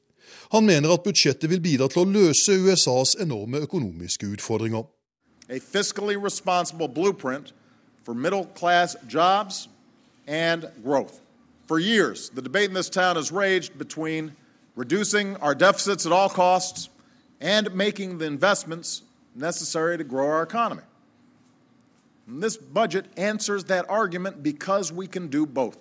Han 0.53 0.67
mener 0.67 0.93
at 0.93 1.03
budsjettet 1.03 1.51
vil 1.51 1.61
bidra 1.61 1.89
til 1.89 2.05
å 2.05 2.11
løse 2.11 2.57
USAs 2.61 3.17
enorme 3.21 3.59
økonomiske 3.67 4.27
utfordringer. 4.37 4.85
A 5.51 5.59
fiscally 5.59 6.17
responsible 6.17 6.89
blueprint 6.89 7.53
for 8.05 8.15
middle 8.15 8.47
class 8.57 8.97
jobs 9.13 9.69
and. 10.27 10.65
For 11.67 11.79
years, 11.79 12.29
the 12.29 12.43
debate 12.43 12.69
in 12.69 12.75
this 12.75 12.91
town 12.91 13.17
has 13.17 13.33
raged 13.33 13.79
between 13.79 14.33
reducing 14.77 15.37
our 15.37 15.55
deficits 15.55 16.05
at 16.07 16.13
all 16.13 16.29
costs 16.29 16.91
and 17.41 17.75
making 17.75 18.19
the 18.19 18.27
investments 18.27 19.03
necessary 19.35 19.97
to 19.97 20.05
grow 20.05 20.27
our 20.27 20.43
economy. 20.43 20.83
This 22.27 22.57
budget 22.57 23.05
answers 23.17 23.65
that 23.65 23.85
argument 23.89 24.43
because 24.43 24.91
we 24.93 25.07
can 25.07 25.29
do 25.29 25.47
both. 25.47 25.77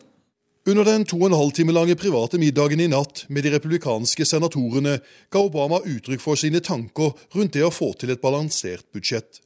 Under 0.67 0.83
den 0.83 1.05
to 1.05 1.15
og 1.15 1.25
en 1.25 1.37
halv 1.37 1.51
time 1.51 1.71
lange 1.71 1.95
private 1.95 2.37
middagen 2.37 2.79
i 2.79 2.87
natt 2.87 3.25
med 3.29 3.43
de 3.43 3.51
republikanske 3.55 4.25
senatorene 4.25 4.97
ga 5.31 5.39
Obama 5.39 5.79
uttrykk 5.79 6.19
for 6.19 6.35
sine 6.35 6.59
tanker 6.59 7.15
rundt 7.35 7.53
det 7.55 7.63
å 7.63 7.71
få 7.71 7.93
til 7.99 8.11
et 8.11 8.21
balansert 8.21 8.83
budsjett. 8.91 9.39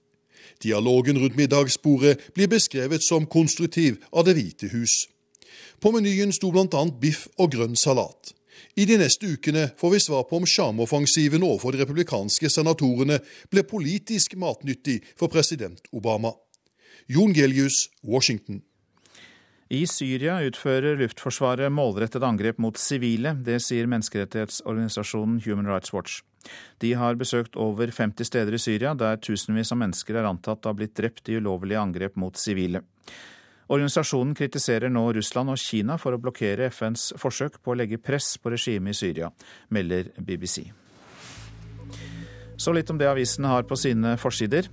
Dialogen 0.63 1.20
rundt 1.22 1.38
middagsbordet 1.38 2.32
blir 2.34 2.50
beskrevet 2.50 3.06
som 3.06 3.30
konstruktiv 3.30 4.01
av 4.12 4.25
Det 4.25 4.34
hvite 4.34 4.72
hus. 4.74 5.06
På 5.80 5.94
menyen 5.94 6.34
sto 6.34 6.50
bl.a. 6.50 6.84
biff 7.01 7.27
og 7.38 7.54
grønn 7.54 7.77
salat. 7.77 8.34
I 8.74 8.86
de 8.89 8.98
neste 8.98 9.30
ukene 9.30 9.70
får 9.77 9.94
vi 9.94 10.01
svar 10.01 10.25
på 10.25 10.42
om 10.42 10.50
sjarmoffensiven 10.50 11.46
overfor 11.46 11.77
de 11.77 11.86
republikanske 11.86 12.50
senatorene 12.50 13.22
ble 13.54 13.66
politisk 13.70 14.34
matnyttig 14.34 15.04
for 15.13 15.30
president 15.30 15.82
Obama. 15.94 16.34
Jon 17.08 17.34
Gelius, 17.34 17.90
Washington. 18.04 18.62
I 19.72 19.86
Syria 19.88 20.42
utfører 20.44 20.98
Luftforsvaret 21.00 21.72
målrettede 21.72 22.28
angrep 22.28 22.60
mot 22.60 22.76
sivile. 22.80 23.32
Det 23.44 23.62
sier 23.64 23.88
menneskerettighetsorganisasjonen 23.88 25.40
Human 25.46 25.70
Rights 25.72 25.94
Watch. 25.96 26.20
De 26.84 26.92
har 27.00 27.16
besøkt 27.16 27.56
over 27.56 27.92
50 27.96 28.28
steder 28.28 28.56
i 28.56 28.60
Syria 28.60 28.92
der 28.96 29.20
tusenvis 29.24 29.72
av 29.72 29.80
mennesker 29.86 30.20
er 30.20 30.28
antatt 30.28 30.68
å 30.68 30.72
ha 30.74 30.76
blitt 30.76 30.98
drept 31.00 31.32
i 31.32 31.40
ulovlige 31.40 31.80
angrep 31.80 32.20
mot 32.20 32.36
sivile. 32.36 32.84
Organisasjonen 33.72 34.36
kritiserer 34.36 34.92
nå 34.92 35.08
Russland 35.16 35.56
og 35.56 35.64
Kina 35.64 35.96
for 36.00 36.16
å 36.16 36.20
blokkere 36.20 36.68
FNs 36.72 37.14
forsøk 37.20 37.62
på 37.64 37.72
å 37.72 37.80
legge 37.80 38.04
press 38.04 38.36
på 38.40 38.52
regimet 38.52 38.96
i 38.96 39.00
Syria, 39.00 39.32
melder 39.72 40.12
BBC. 40.20 40.66
Så 42.60 42.76
litt 42.76 42.92
om 42.92 43.00
det 43.00 43.08
avisene 43.08 43.52
har 43.52 43.68
på 43.68 43.80
sine 43.80 44.16
forsider. 44.20 44.68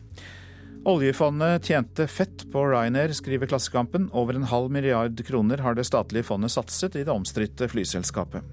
Oljefondet 0.85 1.65
tjente 1.65 2.07
fett 2.07 2.53
på 2.53 2.67
Ryanair, 2.67 3.13
skriver 3.13 3.47
Klassekampen. 3.47 4.11
Over 4.13 4.35
en 4.35 4.43
halv 4.43 4.71
milliard 4.71 5.27
kroner 5.27 5.59
har 5.59 5.75
det 5.75 5.87
statlige 5.89 6.27
fondet 6.29 6.53
satset 6.53 6.97
i 6.97 7.07
det 7.07 7.13
omstridte 7.13 7.69
flyselskapet. 7.73 8.45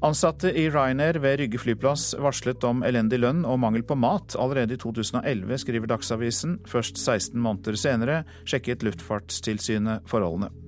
Ansatte 0.00 0.48
i 0.56 0.70
Ryanair 0.70 1.18
ved 1.20 1.38
Rygge 1.42 1.60
flyplass 1.60 2.14
varslet 2.16 2.64
om 2.64 2.80
elendig 2.84 3.20
lønn 3.20 3.44
og 3.44 3.60
mangel 3.60 3.84
på 3.84 3.96
mat 3.96 4.38
allerede 4.40 4.78
i 4.78 4.80
2011, 4.80 5.60
skriver 5.60 5.92
Dagsavisen. 5.92 6.58
Først 6.64 6.96
16 6.96 7.36
måneder 7.36 7.76
senere 7.76 8.22
sjekket 8.48 8.84
Luftfartstilsynet 8.88 10.08
forholdene. 10.08 10.63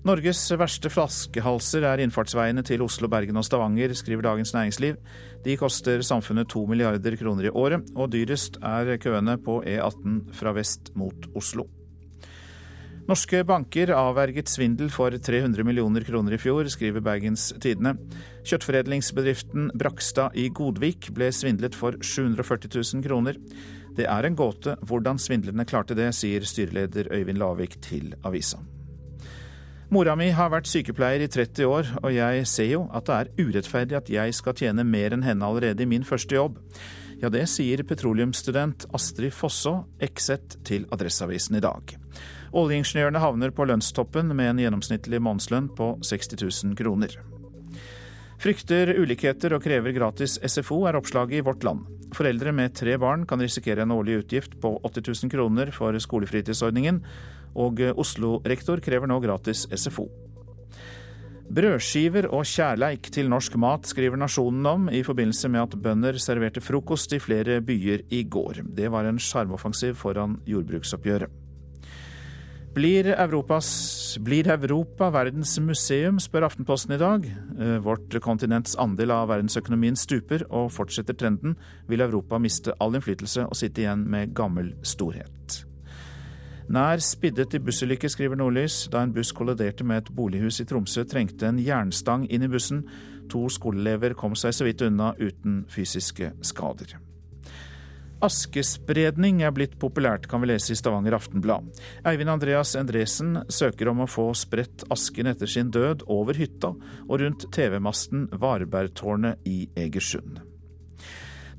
Norges 0.00 0.46
verste 0.56 0.88
flaskehalser 0.88 1.84
er 1.84 2.00
innfartsveiene 2.00 2.62
til 2.64 2.80
Oslo, 2.80 3.08
Bergen 3.12 3.36
og 3.36 3.44
Stavanger, 3.44 3.92
skriver 3.92 4.24
Dagens 4.24 4.54
Næringsliv. 4.56 4.96
De 5.44 5.56
koster 5.60 6.00
samfunnet 6.00 6.48
to 6.48 6.62
milliarder 6.64 7.18
kroner 7.20 7.50
i 7.50 7.52
året, 7.52 7.84
og 7.92 8.08
dyrest 8.14 8.56
er 8.64 8.94
køene 8.96 9.36
på 9.44 9.58
E18 9.60 10.22
fra 10.38 10.54
vest 10.56 10.88
mot 10.96 11.28
Oslo. 11.36 11.66
Norske 13.10 13.42
banker 13.44 13.92
avverget 13.92 14.48
svindel 14.48 14.88
for 14.94 15.12
300 15.12 15.68
millioner 15.68 16.04
kroner 16.08 16.38
i 16.38 16.40
fjor, 16.40 16.64
skriver 16.72 17.04
Bergens 17.04 17.50
Tidende. 17.60 17.98
Kjøttforedlingsbedriften 18.48 19.68
Brakstad 19.76 20.32
i 20.32 20.48
Godvik 20.48 21.10
ble 21.12 21.28
svindlet 21.28 21.76
for 21.76 22.00
740 22.00 22.72
000 22.72 23.04
kroner. 23.04 23.36
Det 24.00 24.08
er 24.08 24.24
en 24.24 24.38
gåte 24.38 24.80
hvordan 24.80 25.20
svindlerne 25.20 25.68
klarte 25.68 25.98
det, 25.98 26.14
sier 26.16 26.40
styreleder 26.46 27.12
Øyvind 27.12 27.42
Lavik 27.42 27.82
til 27.84 28.14
avisa. 28.24 28.62
Mora 29.90 30.12
mi 30.14 30.28
har 30.30 30.52
vært 30.52 30.68
sykepleier 30.70 31.24
i 31.24 31.26
30 31.26 31.66
år, 31.66 31.88
og 31.98 32.12
jeg 32.14 32.44
ser 32.46 32.68
jo 32.70 32.84
at 32.94 33.08
det 33.08 33.14
er 33.16 33.30
urettferdig 33.40 33.96
at 33.98 34.10
jeg 34.14 34.34
skal 34.38 34.54
tjene 34.54 34.84
mer 34.86 35.16
enn 35.16 35.24
henne 35.26 35.42
allerede 35.42 35.82
i 35.82 35.88
min 35.90 36.04
første 36.06 36.36
jobb. 36.36 36.60
Ja, 37.18 37.26
det 37.26 37.42
sier 37.50 37.82
petroleumsstudent 37.82 38.86
Astrid 38.94 39.34
Fosså, 39.34 39.80
Exet, 39.98 40.60
til 40.62 40.86
Adresseavisen 40.94 41.58
i 41.58 41.62
dag. 41.64 41.96
Oljeingeniørene 42.54 43.18
havner 43.18 43.50
på 43.50 43.66
lønnstoppen 43.66 44.30
med 44.30 44.52
en 44.52 44.62
gjennomsnittlig 44.62 45.18
månedslønn 45.26 45.66
på 45.74 45.96
60 46.06 46.38
000 46.38 46.78
kroner. 46.78 47.18
Frykter 48.40 48.94
ulikheter 48.94 49.58
og 49.58 49.66
krever 49.66 49.96
gratis 49.98 50.38
SFO, 50.38 50.84
er 50.86 51.00
oppslaget 51.00 51.40
i 51.40 51.42
Vårt 51.50 51.66
Land. 51.66 51.82
Foreldre 52.14 52.54
med 52.54 52.78
tre 52.78 52.94
barn 52.98 53.26
kan 53.26 53.42
risikere 53.42 53.82
en 53.82 53.98
årlig 53.98 54.22
utgift 54.22 54.54
på 54.62 54.76
80 54.86 55.26
000 55.26 55.34
kroner 55.34 55.74
for 55.74 55.98
skolefritidsordningen, 55.98 57.02
og 57.54 57.80
Oslo-rektor 57.96 58.82
krever 58.84 59.10
nå 59.10 59.20
gratis 59.22 59.66
SFO. 59.74 60.08
Brødskiver 61.50 62.28
og 62.30 62.44
kjærleik 62.46 63.08
til 63.10 63.26
norsk 63.26 63.56
mat, 63.58 63.88
skriver 63.90 64.20
Nasjonen 64.20 64.66
om, 64.70 64.84
i 64.86 65.02
forbindelse 65.02 65.48
med 65.50 65.64
at 65.64 65.78
bønder 65.82 66.18
serverte 66.22 66.62
frokost 66.62 67.10
i 67.16 67.18
flere 67.18 67.58
byer 67.60 68.04
i 68.14 68.22
går. 68.22 68.62
Det 68.76 68.86
var 68.94 69.08
en 69.08 69.18
sjarmoffensiv 69.18 69.96
foran 69.98 70.36
jordbruksoppgjøret. 70.46 71.40
Blir, 72.70 73.08
Europas, 73.18 73.68
blir 74.22 74.46
Europa 74.46 75.08
verdens 75.10 75.56
museum, 75.58 76.20
spør 76.22 76.46
Aftenposten 76.46 76.94
i 76.94 77.00
dag. 77.02 77.26
Eh, 77.58 77.80
vårt 77.82 78.14
kontinents 78.22 78.76
andel 78.78 79.10
av 79.10 79.26
verdensøkonomien 79.32 79.98
stuper, 79.98 80.44
og 80.54 80.70
fortsetter 80.70 81.18
trenden, 81.18 81.56
vil 81.90 82.06
Europa 82.06 82.38
miste 82.38 82.76
all 82.78 82.94
innflytelse 82.94 83.48
og 83.48 83.58
sitte 83.58 83.82
igjen 83.82 84.06
med 84.06 84.36
gammel 84.38 84.70
storhet. 84.86 85.64
Nær 86.70 87.00
spiddet 87.02 87.56
i 87.56 87.58
bussulykke, 87.66 88.06
skriver 88.06 88.38
Nordlys. 88.38 88.84
Da 88.92 89.00
en 89.02 89.10
buss 89.14 89.32
kolliderte 89.34 89.82
med 89.82 90.04
et 90.04 90.10
bolighus 90.14 90.60
i 90.62 90.66
Tromsø, 90.70 91.02
trengte 91.02 91.48
en 91.48 91.58
jernstang 91.58 92.28
inn 92.30 92.46
i 92.46 92.50
bussen. 92.50 92.84
To 93.32 93.48
skoleelever 93.50 94.14
kom 94.18 94.36
seg 94.38 94.54
så 94.54 94.66
vidt 94.68 94.84
unna 94.86 95.10
uten 95.18 95.64
fysiske 95.70 96.30
skader. 96.46 96.94
Askespredning 98.22 99.40
er 99.42 99.54
blitt 99.56 99.78
populært, 99.80 100.28
kan 100.30 100.44
vi 100.44 100.50
lese 100.52 100.74
i 100.74 100.78
Stavanger 100.78 101.16
Aftenblad. 101.16 101.66
Eivind 102.06 102.30
Andreas 102.30 102.76
Endresen 102.78 103.40
søker 103.50 103.90
om 103.90 104.04
å 104.04 104.10
få 104.10 104.28
spredt 104.38 104.84
asken 104.92 105.32
etter 105.32 105.50
sin 105.50 105.72
død 105.74 106.04
over 106.06 106.38
hytta 106.38 106.74
og 107.08 107.16
rundt 107.24 107.48
TV-masten 107.56 108.28
Varbergtårnet 108.44 109.42
i 109.48 109.64
Egersund. 109.74 110.49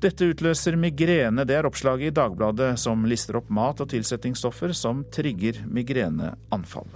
Dette 0.02 0.26
utløser 0.32 0.74
migrene, 0.74 1.44
det 1.46 1.54
er 1.54 1.66
oppslaget 1.68 2.10
i 2.10 2.14
Dagbladet 2.16 2.72
som 2.82 3.04
lister 3.06 3.36
opp 3.38 3.52
mat 3.54 3.78
og 3.84 3.92
tilsetningsstoffer 3.92 4.74
som 4.74 5.04
trigger 5.14 5.60
migreneanfall. 5.70 6.88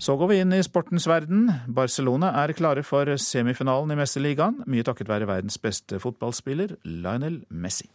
Så 0.00 0.14
går 0.16 0.30
vi 0.30 0.38
inn 0.40 0.54
i 0.56 0.62
sportens 0.64 1.04
verden. 1.04 1.50
Barcelona 1.68 2.30
er 2.40 2.54
klare 2.56 2.80
for 2.88 3.04
semifinalen 3.20 3.92
i 3.92 3.98
Mesterligaen, 4.00 4.62
mye 4.64 4.86
takket 4.86 5.10
være 5.10 5.28
verdens 5.28 5.60
beste 5.60 6.00
fotballspiller, 6.00 6.78
Lionel 6.88 7.42
Messi. 7.52 7.90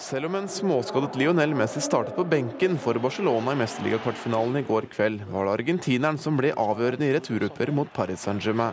Selv 0.00 0.30
om 0.30 0.38
en 0.38 0.48
småskadet 0.48 1.18
Lionel 1.20 1.52
Messi 1.52 1.82
startet 1.84 2.16
på 2.16 2.24
benken 2.24 2.78
for 2.80 2.96
Barcelona 2.96 3.52
i 3.52 3.60
mesterligakvartfinalen 3.60 4.62
i 4.62 4.64
går 4.64 4.88
kveld, 4.94 5.20
var 5.28 5.50
det 5.50 5.58
argentineren 5.58 6.16
som 6.16 6.40
ble 6.40 6.54
avgjørende 6.56 7.10
i 7.10 7.12
returoppgjøret 7.18 7.76
mot 7.76 7.92
Paris 7.92 8.24
Saint-Germain. 8.24 8.72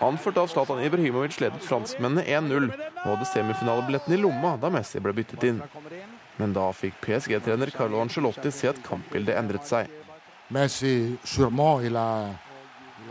Anført 0.00 0.36
av 0.36 0.46
Zlatan 0.52 0.82
Ibrahimovic 0.84 1.38
ledet 1.40 1.64
franskmennene 1.64 2.24
1-0 2.28 2.66
og 2.68 3.04
hadde 3.06 3.28
semifinalebilletten 3.30 4.12
i 4.12 4.18
lomma 4.20 4.56
da 4.60 4.68
Messi 4.72 5.00
ble 5.00 5.14
byttet 5.16 5.46
inn. 5.48 5.62
Men 6.36 6.52
da 6.56 6.66
fikk 6.76 6.98
PSG-trener 7.04 7.72
Carlo 7.72 8.02
Angelotti 8.02 8.52
se 8.52 8.68
at 8.68 8.82
kampbildet 8.84 9.38
endret 9.40 9.64
seg. 9.68 9.88
Messi, 10.52 11.14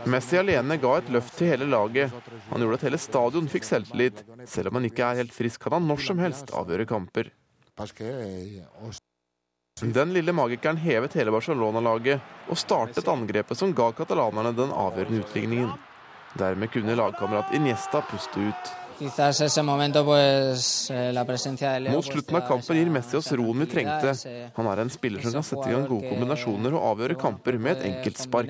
Messi 0.06 0.38
alene 0.38 0.76
ga 0.78 0.92
et 1.00 1.10
løft 1.10 1.34
til 1.38 1.50
hele 1.50 1.66
laget. 1.72 2.14
Han 2.52 2.62
gjorde 2.62 2.78
at 2.78 2.86
hele 2.86 3.00
stadion 3.02 3.50
fikk 3.50 3.66
selvtillit. 3.66 4.22
Selv 4.46 4.70
om 4.70 4.78
han 4.78 4.86
ikke 4.86 5.10
er 5.10 5.24
helt 5.24 5.34
frisk, 5.34 5.64
kan 5.64 5.74
han 5.80 5.90
når 5.90 6.04
som 6.06 6.22
helst 6.22 6.54
avgjøre 6.54 6.86
kamper. 6.86 7.32
Den 9.82 10.14
lille 10.14 10.32
magikeren 10.32 10.78
hevet 10.80 11.18
hele 11.18 11.34
Barcelona-laget 11.34 12.22
og 12.48 12.56
startet 12.62 13.10
angrepet 13.12 13.58
som 13.58 13.74
ga 13.76 13.90
katalanerne 13.92 14.54
den 14.56 14.70
avgjørende 14.72 15.26
utligningen. 15.26 15.74
Dermed 16.36 16.72
kunne 16.72 16.96
lagkamerat 16.98 17.54
Iniesta 17.56 18.02
puste 18.04 18.40
ut. 18.50 18.74
Quizás 18.98 19.40
ese 19.40 19.62
momento, 19.62 20.04
pues, 20.06 20.90
la 21.12 21.24
presencia 21.24 21.72
de 21.72 21.80
Leo 21.80 21.92
Mot 21.92 22.04
slutten 22.04 22.36
av 22.36 22.46
kampen 22.48 22.78
gir 22.78 22.88
Messi 22.88 23.16
oss 23.18 23.28
roen 23.36 23.58
vi 23.60 23.66
trengte. 23.68 24.14
Han 24.56 24.68
er 24.72 24.80
en 24.80 24.92
spiller 24.92 25.20
som 25.20 25.32
kan 25.36 25.44
sette 25.44 25.68
i 25.68 25.74
gang 25.74 25.84
gode 25.90 26.08
kombinasjoner 26.08 26.72
og 26.78 26.86
avgjøre 26.94 27.18
kamper 27.20 27.58
med 27.60 27.76
et 27.76 27.84
enkelt 27.90 28.22
spark. 28.24 28.48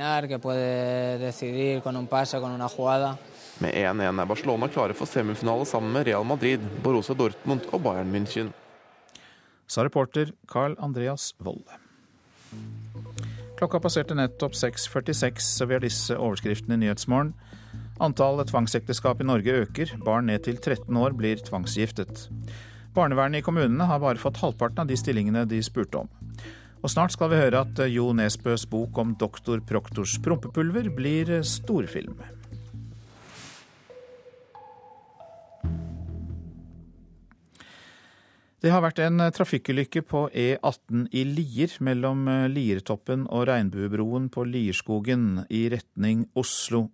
Med 3.59 3.73
1-1 3.73 4.21
er 4.23 4.31
Barcelona 4.31 4.69
klare 4.71 4.95
for 4.95 5.11
semifinale 5.11 5.67
sammen 5.67 5.91
med 5.97 6.07
Real 6.07 6.25
Madrid, 6.29 6.63
Borussia 6.85 7.17
Dortmund 7.19 7.67
og 7.73 7.83
Bayern 7.83 8.15
München. 8.15 8.53
Sa 9.67 9.83
reporter 9.83 10.31
Carl 10.47 10.77
Andreas 10.79 11.35
Wolle. 11.43 11.81
Klokka 13.59 13.81
passerte 13.83 14.15
nettopp 14.15 14.55
6.46, 14.55 15.41
så 15.41 15.67
vi 15.67 15.75
har 15.75 15.83
disse 15.83 16.15
overskriftene 16.15 16.77
i 16.77 16.85
Nyhetsmorgen. 16.85 17.35
Antallet 17.97 18.51
tvangsekteskap 18.51 19.21
i 19.21 19.25
Norge 19.25 19.53
øker. 19.63 19.95
Barn 20.05 20.27
ned 20.29 20.43
til 20.45 20.59
13 20.61 20.97
år 21.01 21.15
blir 21.17 21.41
tvangsgiftet. 21.41 22.27
Barnevernet 22.93 23.41
i 23.41 23.45
kommunene 23.45 23.87
har 23.89 24.03
bare 24.03 24.21
fått 24.21 24.43
halvparten 24.43 24.83
av 24.85 24.91
de 24.91 24.97
stillingene 25.01 25.47
de 25.49 25.63
spurte 25.65 26.03
om. 26.03 26.11
Og 26.85 26.93
snart 26.93 27.15
skal 27.15 27.31
vi 27.33 27.39
høre 27.41 27.63
at 27.65 27.81
Jo 27.89 28.11
Nesbøs 28.13 28.67
bok 28.69 28.99
om 29.01 29.15
doktor 29.17 29.63
Proktors 29.65 30.19
prompepulver 30.21 30.91
blir 30.93 31.39
storfilm. 31.41 32.19
Det 38.61 38.73
har 38.73 38.83
vært 38.85 39.01
en 39.05 39.21
trafikkulykke 39.33 40.03
på 40.05 40.27
E18 40.35 41.07
i 41.17 41.25
Lier, 41.29 41.73
mellom 41.81 42.27
Liertoppen 42.53 43.25
og 43.31 43.47
Regnbuebroen 43.49 44.29
på 44.33 44.45
Lierskogen 44.49 45.47
i 45.49 45.69
retning 45.73 46.27
Oslo. 46.37 46.89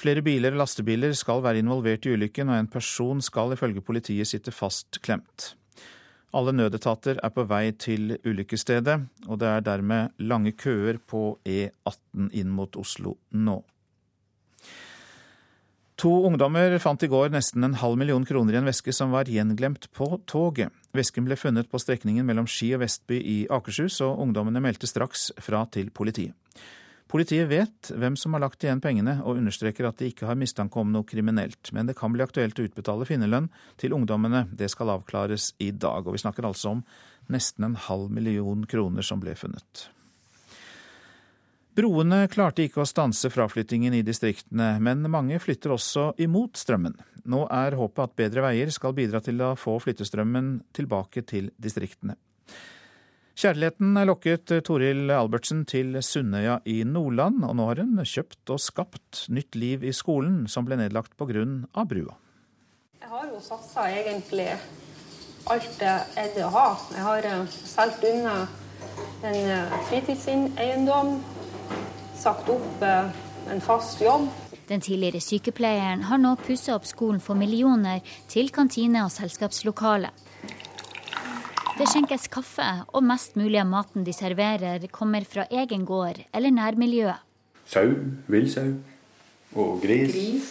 Flere 0.00 0.22
biler 0.24 0.54
og 0.54 0.62
lastebiler 0.62 1.12
skal 1.16 1.42
være 1.44 1.60
involvert 1.60 2.06
i 2.08 2.14
ulykken, 2.14 2.48
og 2.48 2.56
en 2.56 2.70
person 2.72 3.20
skal 3.20 3.52
ifølge 3.52 3.82
politiet 3.84 4.28
sitte 4.30 4.52
fastklemt. 4.54 5.54
Alle 6.32 6.54
nødetater 6.54 7.18
er 7.20 7.32
på 7.34 7.44
vei 7.50 7.72
til 7.74 8.14
ulykkesstedet, 8.24 8.96
og 9.26 9.40
det 9.42 9.50
er 9.50 9.66
dermed 9.66 10.14
lange 10.22 10.54
køer 10.56 11.00
på 11.10 11.34
E18 11.44 12.30
inn 12.32 12.54
mot 12.54 12.78
Oslo 12.80 13.16
nå. 13.34 13.58
To 16.00 16.10
ungdommer 16.24 16.78
fant 16.80 17.02
i 17.04 17.10
går 17.12 17.28
nesten 17.34 17.66
en 17.66 17.76
halv 17.76 17.98
million 18.00 18.24
kroner 18.24 18.56
i 18.56 18.60
en 18.62 18.68
veske 18.70 18.94
som 18.96 19.10
var 19.12 19.28
gjenglemt 19.28 19.90
på 19.92 20.06
toget. 20.24 20.72
Vesken 20.96 21.26
ble 21.26 21.36
funnet 21.36 21.68
på 21.68 21.80
strekningen 21.82 22.24
mellom 22.24 22.48
Ski 22.48 22.70
og 22.72 22.86
Vestby 22.86 23.18
i 23.20 23.38
Akershus, 23.52 23.98
og 24.06 24.22
ungdommene 24.22 24.62
meldte 24.64 24.88
straks 24.88 25.28
fra 25.44 25.66
til 25.74 25.92
politiet. 25.92 26.32
Politiet 27.10 27.48
vet 27.50 27.90
hvem 27.98 28.14
som 28.14 28.36
har 28.36 28.44
lagt 28.44 28.62
igjen 28.62 28.80
pengene, 28.82 29.16
og 29.26 29.40
understreker 29.40 29.88
at 29.88 29.98
de 29.98 30.12
ikke 30.12 30.28
har 30.28 30.38
mistanke 30.38 30.78
om 30.78 30.92
noe 30.94 31.02
kriminelt. 31.02 31.72
Men 31.74 31.88
det 31.90 31.96
kan 31.98 32.12
bli 32.14 32.22
aktuelt 32.22 32.58
å 32.62 32.66
utbetale 32.68 33.08
finnerlønn 33.08 33.48
til 33.82 33.96
ungdommene. 33.96 34.44
Det 34.54 34.68
skal 34.70 34.92
avklares 34.94 35.48
i 35.58 35.72
dag. 35.74 36.06
Og 36.06 36.14
vi 36.14 36.22
snakker 36.22 36.46
altså 36.46 36.76
om 36.76 36.84
nesten 37.30 37.66
en 37.66 37.74
halv 37.88 38.12
million 38.14 38.62
kroner 38.70 39.02
som 39.06 39.18
ble 39.22 39.34
funnet. 39.34 39.88
Broene 41.74 42.24
klarte 42.30 42.62
ikke 42.66 42.84
å 42.84 42.88
stanse 42.88 43.30
fraflyttingen 43.30 43.94
i 43.96 44.04
distriktene, 44.06 44.76
men 44.82 45.02
mange 45.10 45.38
flytter 45.42 45.74
også 45.74 46.12
imot 46.22 46.58
strømmen. 46.62 46.94
Nå 47.30 47.44
er 47.50 47.78
håpet 47.78 48.06
at 48.06 48.18
bedre 48.18 48.46
veier 48.46 48.70
skal 48.74 48.94
bidra 48.94 49.18
til 49.24 49.42
å 49.42 49.56
få 49.58 49.80
flyttestrømmen 49.82 50.60
tilbake 50.78 51.26
til 51.26 51.50
distriktene. 51.58 52.14
Kjærligheten 53.40 53.96
lokket 54.04 54.52
Toril 54.66 55.08
Albertsen 55.16 55.62
til 55.64 55.94
Sunnøya 56.04 56.58
i 56.68 56.82
Nordland, 56.84 57.38
og 57.48 57.54
nå 57.56 57.68
har 57.70 57.78
hun 57.80 58.02
kjøpt 58.04 58.50
og 58.52 58.60
skapt 58.60 59.22
nytt 59.32 59.56
liv 59.56 59.86
i 59.88 59.94
skolen, 59.96 60.42
som 60.44 60.66
ble 60.68 60.76
nedlagt 60.76 61.16
pga. 61.16 61.46
brua. 61.88 62.18
Jeg 63.00 63.08
har 63.08 63.24
jo 63.30 63.40
satsa 63.40 63.86
egentlig 63.88 64.50
alt 65.48 65.72
det 65.80 65.94
er 66.20 66.28
det 66.34 66.44
å 66.44 66.52
ha. 66.52 66.66
Jeg 66.92 67.06
har 67.06 67.30
eh, 67.30 67.56
solgt 67.64 68.04
unna 68.04 68.36
en 69.24 69.40
eh, 69.56 69.78
fritidseiendom, 69.88 71.16
sagt 72.20 72.50
opp 72.52 72.84
eh, 72.84 73.08
en 73.48 73.64
fast 73.64 74.04
jobb. 74.04 74.28
Den 74.68 74.84
tidligere 74.84 75.22
sykepleieren 75.24 76.04
har 76.10 76.20
nå 76.20 76.36
pussa 76.44 76.76
opp 76.76 76.84
skolen 76.84 77.24
for 77.24 77.40
millioner 77.40 78.04
til 78.28 78.52
kantine 78.52 79.00
og 79.06 79.14
selskapslokale. 79.16 80.12
Det 81.80 81.86
skjenkes 81.88 82.26
kaffe, 82.28 82.64
og 82.92 83.00
mest 83.08 83.38
mulig 83.40 83.56
av 83.56 83.68
maten 83.70 84.02
de 84.04 84.12
serverer, 84.12 84.82
kommer 84.92 85.24
fra 85.24 85.46
egen 85.48 85.86
gård 85.88 86.18
eller 86.36 86.52
nærmiljøet. 86.52 87.22
Sau, 87.64 87.94
villsau 88.28 88.74
og 89.56 89.78
gris. 89.80 90.12
gris. 90.12 90.50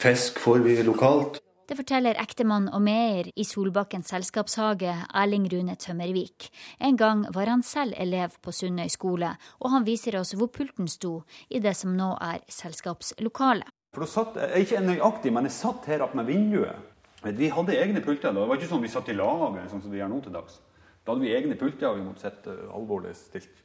Fisk 0.00 0.40
får 0.40 0.64
vi 0.64 0.78
lokalt. 0.86 1.36
Det 1.68 1.76
forteller 1.76 2.16
ektemann 2.16 2.70
og 2.72 2.80
meier 2.80 3.28
i 3.36 3.44
Solbakken 3.44 4.06
selskapshage, 4.08 4.94
Erling 5.12 5.44
Rune 5.52 5.76
Tømmervik. 5.76 6.48
En 6.80 6.96
gang 6.96 7.26
var 7.36 7.52
han 7.52 7.60
selv 7.62 7.92
elev 8.00 8.40
på 8.40 8.56
Sundøy 8.56 8.88
skole, 8.88 9.34
og 9.60 9.70
han 9.70 9.84
viser 9.84 10.16
oss 10.16 10.32
hvor 10.32 10.48
pulten 10.48 10.88
sto 10.88 11.18
i 11.50 11.60
det 11.60 11.76
som 11.76 11.92
nå 11.92 12.14
er 12.24 12.40
selskapslokalet. 12.48 13.68
For 13.92 14.08
da 14.08 14.08
satt, 14.08 14.40
ikke 14.64 14.80
nøyaktig, 14.80 15.28
men 15.28 15.44
jeg 15.44 15.58
satt 15.60 15.92
her 15.92 16.08
oppe 16.08 16.22
med 16.22 16.32
vinduet 16.32 16.93
vi 17.32 17.48
hadde 17.48 17.80
egne 17.80 18.00
pulter. 18.04 18.32
Det 18.32 18.44
var 18.44 18.56
ikke 18.58 18.70
sånn 18.70 18.84
vi 18.84 18.92
satt 18.92 19.08
i 19.08 19.16
lag 19.16 19.56
sånn 19.70 19.82
som 19.82 19.92
vi 19.92 19.98
gjør 20.00 20.10
nå 20.12 20.20
til 20.24 20.34
dags. 20.34 20.54
Da 21.04 21.12
hadde 21.12 21.24
vi 21.24 21.36
egne 21.36 21.56
pulter, 21.60 21.88
og 21.90 21.96
vi 21.98 22.06
måtte 22.06 22.24
sitte 22.24 22.50
alvorlig 22.72 23.14
stilt. 23.18 23.56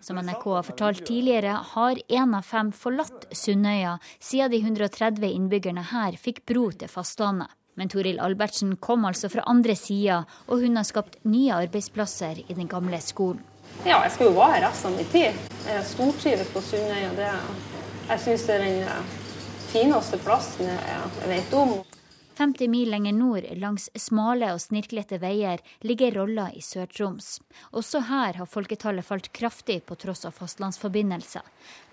Som 0.00 0.16
NRK 0.16 0.44
har 0.54 0.62
fortalt 0.64 1.04
tidligere, 1.04 1.52
har 1.74 1.94
én 2.08 2.36
av 2.36 2.42
fem 2.46 2.72
forlatt 2.72 3.26
Sunnøya 3.36 3.98
siden 4.16 4.50
de 4.54 4.58
130 4.62 5.28
innbyggerne 5.28 5.82
her 5.90 6.12
fikk 6.16 6.46
bro 6.48 6.70
til 6.72 6.88
fastlandet. 6.88 7.48
Men 7.78 7.88
Toril 7.92 8.18
Albertsen 8.18 8.76
kom 8.82 9.04
altså 9.06 9.28
fra 9.30 9.42
andre 9.46 9.76
sida, 9.78 10.24
og 10.48 10.60
hun 10.64 10.76
har 10.80 10.86
skapt 10.88 11.18
nye 11.28 11.54
arbeidsplasser 11.66 12.34
i 12.48 12.54
den 12.56 12.68
gamle 12.70 13.00
skolen. 13.04 13.42
Ja, 13.84 14.00
jeg 14.02 14.10
skal 14.16 14.26
jo 14.30 14.38
være 14.38 14.52
her 14.56 14.64
resten 14.70 14.90
av 14.90 14.94
min 14.96 15.10
tid. 15.12 15.30
Jeg 15.68 15.88
stortrives 15.92 16.48
på 16.54 16.60
Sunnøya. 16.72 17.10
Jeg 18.08 18.18
syns 18.24 18.42
det 18.48 18.54
er 18.56 18.62
den 18.64 18.76
fineste 19.72 20.18
plassen 20.24 20.68
jeg 20.68 21.28
vet 21.28 21.54
om. 21.56 21.78
50 22.38 22.68
mil 22.70 22.90
lenger 22.90 23.12
nord, 23.12 23.46
langs 23.58 23.88
smale 23.98 24.52
og 24.54 24.60
snirklete 24.62 25.18
veier, 25.18 25.58
ligger 25.82 26.14
Rolla 26.20 26.44
i 26.54 26.60
Sør-Troms. 26.62 27.40
Også 27.74 28.04
her 28.06 28.38
har 28.38 28.46
folketallet 28.46 29.06
falt 29.06 29.32
kraftig 29.34 29.80
på 29.88 29.96
tross 29.98 30.22
av 30.28 30.36
fastlandsforbindelser. 30.38 31.42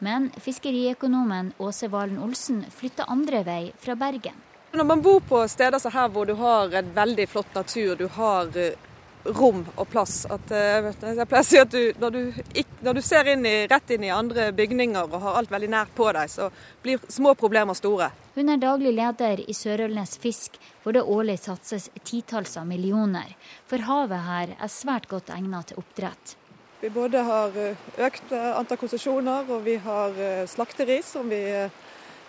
Men 0.06 0.30
fiskeriøkonomen 0.38 1.56
Åse 1.58 1.90
Valen 1.90 2.22
Olsen 2.22 2.62
flytter 2.70 3.10
andre 3.10 3.42
vei 3.48 3.62
fra 3.82 3.98
Bergen. 3.98 4.38
Når 4.76 4.86
man 4.92 5.02
bor 5.02 5.24
på 5.26 5.42
steder 5.50 5.82
som 5.82 5.96
her 5.96 6.14
hvor 6.14 6.30
du 6.30 6.36
har 6.38 6.78
en 6.78 6.94
veldig 6.94 7.26
flott 7.32 7.58
natur, 7.58 7.96
du 7.98 8.06
har 8.14 8.54
eh, 8.60 8.78
rom 9.26 9.66
og 9.76 9.88
plass. 9.90 10.26
At, 10.30 10.52
eh, 10.52 10.86
jeg 10.86 11.28
pleier 11.28 11.42
å 11.42 11.48
si 11.48 11.60
at 11.60 11.72
du, 11.72 11.94
når, 12.02 12.16
du, 12.16 12.66
når 12.86 12.98
du 12.98 13.02
ser 13.06 13.30
inn 13.34 13.46
i, 13.46 13.56
rett 13.72 13.96
inn 13.96 14.06
i 14.06 14.14
andre 14.14 14.52
bygninger 14.56 15.10
og 15.10 15.22
har 15.24 15.40
alt 15.40 15.52
veldig 15.54 15.72
nært 15.72 15.96
på 15.98 16.12
deg, 16.16 16.30
så 16.32 16.50
blir 16.84 17.02
små 17.12 17.36
problemer 17.40 17.78
store. 17.78 18.12
Hun 18.36 18.52
er 18.52 18.62
daglig 18.62 18.94
leder 18.96 19.42
i 19.42 19.56
Sørølnes 19.56 20.18
Fisk, 20.22 20.60
hvor 20.84 20.96
det 20.96 21.04
årlig 21.04 21.40
satses 21.42 21.90
titalls 22.04 22.58
av 22.60 22.68
millioner. 22.70 23.36
For 23.70 23.86
havet 23.88 24.28
her 24.28 24.56
er 24.60 24.72
svært 24.72 25.10
godt 25.12 25.32
egnet 25.34 25.72
til 25.72 25.82
oppdrett. 25.82 26.36
Vi 26.82 26.92
både 26.94 27.24
har 27.26 27.56
eh, 27.58 27.90
økt 28.06 28.36
eh, 28.36 28.52
antall 28.54 28.82
konsesjoner, 28.82 29.50
og 29.50 29.66
vi 29.66 29.80
har 29.82 30.22
slakteri 30.52 31.02
som 31.06 31.30
vi 31.32 31.42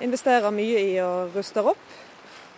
investerer 0.01 0.53
mye 0.53 0.83
i 0.93 0.99
og 1.01 1.37
ruster 1.37 1.73
opp. 1.73 1.87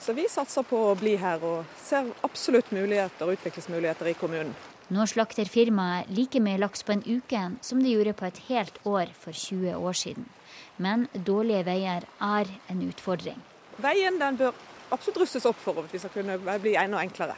Så 0.09 0.15
vi 0.17 0.23
satser 0.25 0.65
på 0.65 0.79
å 0.89 0.93
bli 0.97 1.11
her 1.21 1.43
og 1.45 1.67
ser 1.85 2.07
absolutt 2.25 2.71
muligheter 2.73 3.29
og 3.29 3.35
utviklingsmuligheter 3.37 4.09
i 4.09 4.15
kommunen. 4.17 4.55
Nå 4.89 5.05
slakter 5.05 5.45
firmaet 5.53 6.09
like 6.17 6.41
mye 6.41 6.57
laks 6.57 6.81
på 6.81 6.95
en 6.95 7.03
uke 7.05 7.43
som 7.61 7.83
de 7.85 7.93
gjorde 7.93 8.15
på 8.17 8.25
et 8.25 8.41
helt 8.47 8.79
år 8.89 9.13
for 9.13 9.37
20 9.37 9.77
år 9.77 9.99
siden. 10.01 10.25
Men 10.81 11.05
dårlige 11.13 11.67
veier 11.69 12.09
er 12.25 12.55
en 12.73 12.81
utfordring. 12.87 13.37
Veien 13.85 14.17
den 14.17 14.41
bør 14.41 14.57
absolutt 14.89 15.21
rustes 15.27 15.45
opp 15.53 15.61
for 15.61 15.85
at 15.85 15.93
vi 15.93 16.01
skal 16.01 16.17
kunne 16.17 16.41
bli 16.65 16.73
enda 16.81 17.05
enklere. 17.05 17.37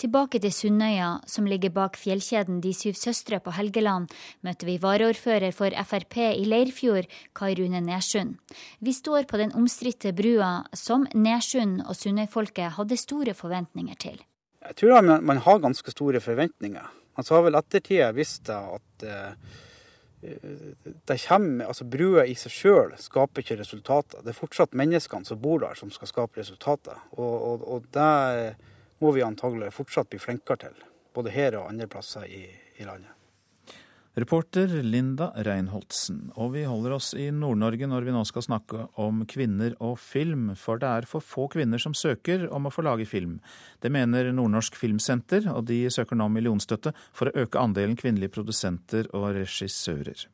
Tilbake 0.00 0.38
til 0.40 0.52
Sunnøya, 0.54 1.18
som 1.28 1.44
ligger 1.44 1.72
bak 1.76 1.98
fjellkjeden 2.00 2.62
De 2.64 2.70
syv 2.72 2.94
søstre 2.96 3.36
på 3.44 3.52
Helgeland, 3.52 4.06
møter 4.40 4.70
vi 4.70 4.78
varaordfører 4.80 5.52
for 5.52 5.74
Frp 5.90 6.16
i 6.22 6.46
Leirfjord, 6.48 7.04
Kai 7.36 7.52
Rune 7.58 7.82
Nersund. 7.84 8.38
Vi 8.80 8.94
står 8.96 9.28
på 9.28 9.36
den 9.36 9.52
omstridte 9.52 10.14
brua 10.16 10.62
som 10.72 11.04
Nersund 11.12 11.82
og 11.84 11.98
Sundøyfolket 11.98 12.78
hadde 12.78 12.96
store 12.96 13.34
forventninger 13.36 14.00
til. 14.00 14.16
Jeg 14.64 14.78
tror 14.80 15.04
man, 15.20 15.42
har 15.44 15.60
ganske 15.60 15.92
store 15.92 16.20
forventninger. 16.20 16.88
Man 17.16 17.28
så 17.28 17.36
har 17.36 17.44
vel 17.50 17.60
ettertida 17.60 18.08
visst 18.16 18.48
at 18.48 19.04
uh, 19.04 19.36
det 20.20 21.20
kommer, 21.26 21.66
altså 21.66 21.84
Brua 21.84 22.24
i 22.24 22.38
seg 22.40 22.56
sjøl 22.56 22.96
skaper 22.96 23.44
ikke 23.44 23.60
resultater. 23.60 24.24
Det 24.24 24.32
er 24.32 24.40
fortsatt 24.40 24.76
menneskene 24.76 25.28
som 25.28 25.40
bor 25.40 25.60
der 25.60 25.76
som 25.76 25.92
skal 25.92 26.08
skape 26.08 26.40
resultater. 26.40 26.96
Og, 27.20 27.32
og, 27.52 27.68
og 27.68 27.88
det 27.92 28.10
må 29.00 29.14
vi 29.16 29.24
antagelig 29.24 29.72
fortsatt 29.76 30.10
bli 30.12 30.20
flinkere 30.20 30.66
til. 30.66 30.84
Både 31.14 31.32
her 31.34 31.56
og 31.58 31.70
andre 31.70 31.88
plasser 31.90 32.28
i, 32.28 32.44
i 32.78 32.86
landet. 32.86 33.16
Reporter 34.18 34.66
Linda 34.82 35.30
Reinholdsen. 35.46 36.32
Og 36.34 36.52
vi 36.56 36.64
holder 36.66 36.96
oss 36.96 37.12
i 37.14 37.28
Nord-Norge 37.30 37.86
når 37.86 38.08
vi 38.08 38.14
nå 38.14 38.24
skal 38.26 38.44
snakke 38.44 38.88
om 39.00 39.22
kvinner 39.30 39.76
og 39.78 39.94
film. 40.02 40.50
For 40.58 40.82
det 40.82 40.90
er 40.90 41.08
for 41.08 41.24
få 41.24 41.46
kvinner 41.52 41.80
som 41.80 41.94
søker 41.94 42.48
om 42.50 42.66
å 42.66 42.74
få 42.74 42.84
lage 42.84 43.06
film. 43.08 43.38
Det 43.80 43.92
mener 43.94 44.32
Nordnorsk 44.34 44.76
Filmsenter, 44.76 45.46
og 45.54 45.68
de 45.70 45.84
søker 45.94 46.18
nå 46.18 46.26
millionstøtte 46.34 46.92
for 47.14 47.30
å 47.30 47.46
øke 47.46 47.62
andelen 47.62 47.96
kvinnelige 47.98 48.34
produsenter 48.34 49.08
og 49.14 49.30
regissører. 49.38 50.26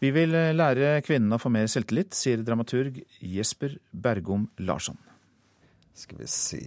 Vi 0.00 0.10
vil 0.12 0.34
lære 0.56 0.98
kvinnene 1.04 1.36
å 1.36 1.42
få 1.42 1.52
mer 1.52 1.68
selvtillit, 1.70 2.16
sier 2.16 2.42
dramaturg 2.44 3.04
Jesper 3.20 3.78
Bergom 3.92 4.48
Larsson. 4.64 4.98
Skal 5.94 6.24
vi 6.24 6.26
se 6.26 6.64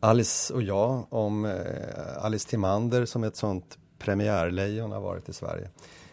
Alice 0.00 0.54
och 0.54 0.62
jag 0.62 1.06
om 1.10 1.44
eh, 1.44 2.24
Alice 2.24 2.48
Timander 2.48 3.04
som 3.04 3.24
ett 3.24 3.36
sånt 3.36 3.78
premiärlejon 3.98 4.92
har 4.92 5.00
varit 5.00 5.28
i 5.28 5.32
Sverige. 5.32 5.68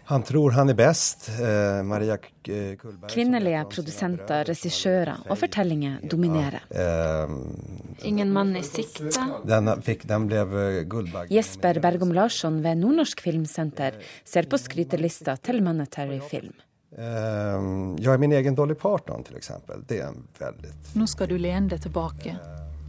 Han 0.07 0.23
tror 0.23 0.51
han 0.51 0.69
er 0.69 0.73
best. 0.73 1.29
Eh, 1.29 1.83
Maria 1.83 2.13
eh, 2.13 2.75
Kullberg 2.77 3.09
Kvinnelige 3.09 3.63
produsenter, 3.71 4.43
regissører 4.45 5.23
og 5.25 5.39
fortellinger 5.41 6.03
dominerer. 6.05 6.61
Ja, 6.69 7.23
eh, 7.23 8.05
Ingen 8.05 8.33
mann 8.33 8.53
i 8.55 8.61
sikte. 8.63 9.09
Den, 9.49 9.71
fikk, 9.81 10.05
den 10.05 10.27
ble 10.29 10.43
Gullberg. 10.85 11.33
Jesper 11.33 11.79
Bergom 11.81 12.13
Larsson 12.13 12.61
ved 12.61 12.83
Nordnorsk 12.83 13.23
Filmsenter 13.25 13.97
ser 14.23 14.45
på 14.51 14.59
skrytelista 14.61 15.37
til 15.41 15.63
Monetary 15.65 16.19
Film. 16.29 16.53
Eh, 16.93 17.65
jeg 17.97 18.13
er 18.13 18.21
min 18.21 18.37
egen 18.37 18.55
Dolly 18.55 18.77
Parton, 18.77 19.25
f.eks. 19.25 19.51
Det 19.89 20.03
er 20.03 20.11
en 20.11 20.21
veldig 20.37 20.75
Nå 21.01 21.09
skal 21.09 21.33
du 21.33 21.39
lene 21.41 21.73
deg 21.73 21.81
tilbake 21.87 22.37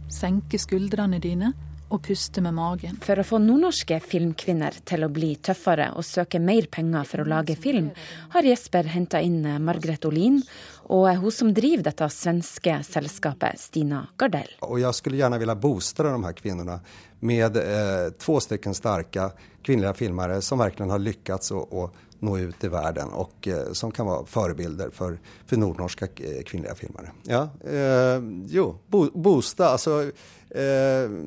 senke 0.09 0.59
skuldrene 0.61 1.19
dine 1.23 1.53
og 1.87 2.01
puste 2.03 2.41
med 2.43 2.55
magen. 2.57 2.97
For 3.03 3.19
å 3.19 3.25
få 3.25 3.39
nordnorske 3.39 3.99
filmkvinner 4.03 4.81
til 4.87 5.05
å 5.05 5.11
bli 5.13 5.33
tøffere 5.43 5.91
og 5.95 6.05
søke 6.05 6.41
mer 6.43 6.67
penger 6.71 7.07
for 7.07 7.23
å 7.23 7.29
lage 7.31 7.55
film, 7.59 7.91
har 8.33 8.47
Jesper 8.47 8.89
henta 8.91 9.21
inn 9.23 9.39
Margrethe 9.63 10.09
Olin 10.09 10.41
og 10.87 11.07
hun 11.19 11.31
som 11.31 11.49
driver 11.53 11.83
dette 11.89 12.07
svenske 12.09 12.79
selskapet, 12.87 13.59
Stina 13.59 14.05
Gardell. 14.17 14.53
Og 14.63 14.79
jeg 14.79 14.95
skulle 14.95 15.19
gjerne 15.19 15.39
ville 15.41 15.55
booste 15.59 16.05
de 16.05 16.15
her 16.23 16.35
kvinnene 16.37 16.79
med 17.27 17.57
eh, 17.59 18.09
to 18.21 18.37
stykker 18.39 18.75
sterke 18.77 19.29
kvinnelige 19.65 19.97
filmere 19.99 20.41
som 20.41 20.61
virkelig 20.61 20.91
har 20.93 21.03
lykkes 21.03 21.51
å, 21.57 21.87
nå 22.19 22.37
ut 22.49 22.63
i 22.63 22.69
verden 22.73 23.11
og 23.13 23.47
eh, 23.51 23.73
som 23.77 23.91
kan 23.93 24.07
være 24.07 24.29
forbilder 24.31 24.93
for, 24.95 25.17
for 25.45 25.61
nordnorske 25.61 26.07
eh, 26.15 26.39
kvinnelige 26.47 26.77
filmere. 26.79 27.11
Ja, 27.29 27.43
eh, 27.61 28.23
jo, 28.49 28.69
bo, 28.87 29.03
boosta, 29.13 29.73
altså 29.75 29.99
eh, 30.49 31.17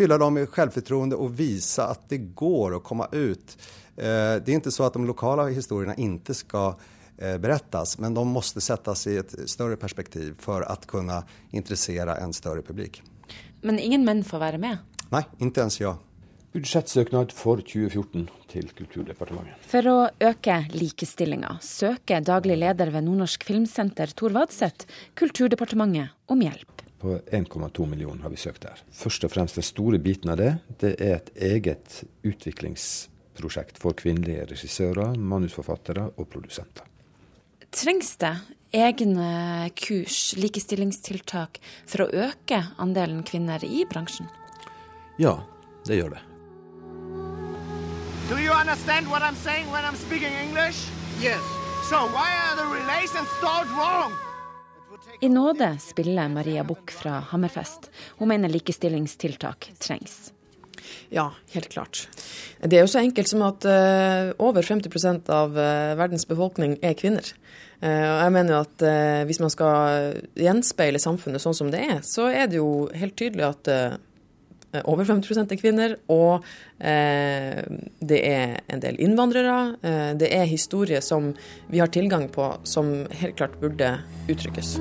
Fylle 0.00 0.16
dem 0.16 0.32
med 0.38 0.48
selvfortroende 0.48 1.18
og 1.20 1.34
vise 1.36 1.84
at 1.84 2.06
det 2.08 2.30
går 2.32 2.78
å 2.78 2.80
komme 2.80 3.04
ut. 3.12 3.52
Eh, 4.00 4.38
det 4.40 4.48
er 4.48 4.56
ikke 4.56 4.72
så 4.72 4.86
at 4.86 4.96
de 4.96 5.04
lokale 5.04 5.50
historiene 5.52 5.98
ikke 6.00 6.38
skal 6.38 6.78
berättas, 7.20 7.98
men 8.00 8.14
de 8.16 8.24
måste 8.28 8.60
sättas 8.60 9.06
i 9.06 9.18
et 9.20 9.34
større 9.50 9.76
perspektiv 9.76 10.34
for 10.40 10.64
å 10.64 10.76
kunne 10.88 11.22
interessere 11.52 12.16
en 12.20 12.32
større 12.32 12.64
publik. 12.64 13.02
Men 13.60 13.78
ingen 13.78 14.06
menn 14.08 14.24
får 14.24 14.40
være 14.40 14.62
med? 14.62 14.80
Nei, 15.12 15.26
ikke 15.44 15.66
ens 15.66 15.80
jeg 15.82 15.98
budsjettsøknad 16.54 17.32
for 17.34 17.62
2014 17.62 18.26
til 18.50 18.70
Kulturdepartementet. 18.74 19.58
For 19.70 19.86
å 19.86 19.96
øke 20.30 20.56
likestillinga 20.74 21.56
søker 21.64 22.24
daglig 22.26 22.58
leder 22.58 22.90
ved 22.94 23.06
Nordnorsk 23.06 23.46
Filmsenter 23.46 24.10
Tor 24.18 24.34
Vadseth 24.34 24.88
Kulturdepartementet 25.18 26.16
om 26.30 26.42
hjelp. 26.42 26.86
På 27.00 27.16
1,2 27.32 27.86
millioner 27.88 28.26
har 28.26 28.34
vi 28.34 28.40
søkt 28.40 28.66
der. 28.66 28.82
Først 28.92 29.24
og 29.24 29.32
fremst 29.32 29.56
den 29.56 29.64
store 29.64 30.00
biten 30.02 30.34
av 30.34 30.40
det, 30.40 30.50
det 30.82 30.96
er 30.98 31.14
et 31.16 31.30
eget 31.38 32.02
utviklingsprosjekt 32.26 33.80
for 33.80 33.96
kvinnelige 33.96 34.50
regissører, 34.50 35.14
manusforfattere 35.16 36.10
og 36.16 36.28
produsenter. 36.28 36.84
Trengs 37.70 38.16
det 38.16 38.32
egne 38.72 39.70
kurs, 39.78 40.32
likestillingstiltak, 40.38 41.60
for 41.86 42.04
å 42.04 42.08
øke 42.26 42.58
andelen 42.82 43.22
kvinner 43.26 43.62
i 43.66 43.84
bransjen? 43.90 44.26
Ja, 45.22 45.36
det 45.86 46.00
gjør 46.00 46.16
det. 46.16 46.24
Do 48.30 48.38
you 48.38 48.50
understand 48.54 49.06
what 49.10 49.22
I'm 49.22 49.38
saying 49.38 49.70
when 49.70 49.84
I'm 49.84 49.98
speaking 49.98 50.34
English? 50.42 50.86
Yes. 51.22 51.42
So 51.88 52.06
why 52.14 52.30
are 52.42 52.56
the 52.56 52.66
relations 52.74 53.28
start 53.38 53.66
wrong? 53.76 54.12
I 55.20 55.28
nåde 55.28 55.76
spiller 55.80 56.28
Maria 56.28 56.64
Buch 56.64 56.90
fra 56.90 57.22
Hammerfest. 57.30 57.90
Hun 58.18 58.28
mener 58.28 58.48
likestillingstiltak 58.48 59.72
trengs. 59.78 60.32
Ja, 61.08 61.32
helt 61.50 61.68
klart. 61.68 62.08
Det 62.62 62.78
er 62.78 62.86
jo 62.86 62.90
så 62.90 63.02
enkelt 63.02 63.28
som 63.28 63.42
at 63.42 63.66
uh, 63.66 64.30
over 64.38 64.62
50 64.62 65.30
av 65.30 65.58
uh, 65.58 65.96
verdens 65.98 66.26
befolkning 66.28 66.78
er 66.82 66.94
kvinner. 66.98 67.26
Uh, 67.80 68.06
og 68.10 68.18
jeg 68.20 68.34
mener 68.36 68.54
jo 68.54 68.60
at 68.66 68.86
hvis 69.28 69.40
man 69.40 69.52
skal 69.52 70.20
gjenspeile 70.36 71.00
samfunnet 71.00 71.42
sånn 71.42 71.56
som 71.56 71.72
det 71.72 71.80
er, 71.86 71.98
så 72.04 72.28
er 72.28 72.50
det 72.50 72.60
jo 72.60 72.88
helt 72.92 73.16
tydelig 73.16 73.46
at 73.48 73.74
Eh, 74.72 74.82
over 74.84 75.04
50 75.04 75.50
er 75.50 75.58
kvinner, 75.58 75.96
og 76.12 76.44
eh, 76.78 77.58
det 77.98 78.20
er 78.26 78.60
en 78.70 78.82
del 78.82 79.00
innvandrere. 79.02 79.56
Eh, 79.82 80.12
det 80.20 80.30
er 80.34 80.46
historier 80.46 81.02
som 81.02 81.32
vi 81.70 81.82
har 81.82 81.90
tilgang 81.90 82.28
på, 82.30 82.52
som 82.62 82.92
helt 83.10 83.36
klart 83.40 83.58
burde 83.62 83.96
uttrykkes. 84.30 84.76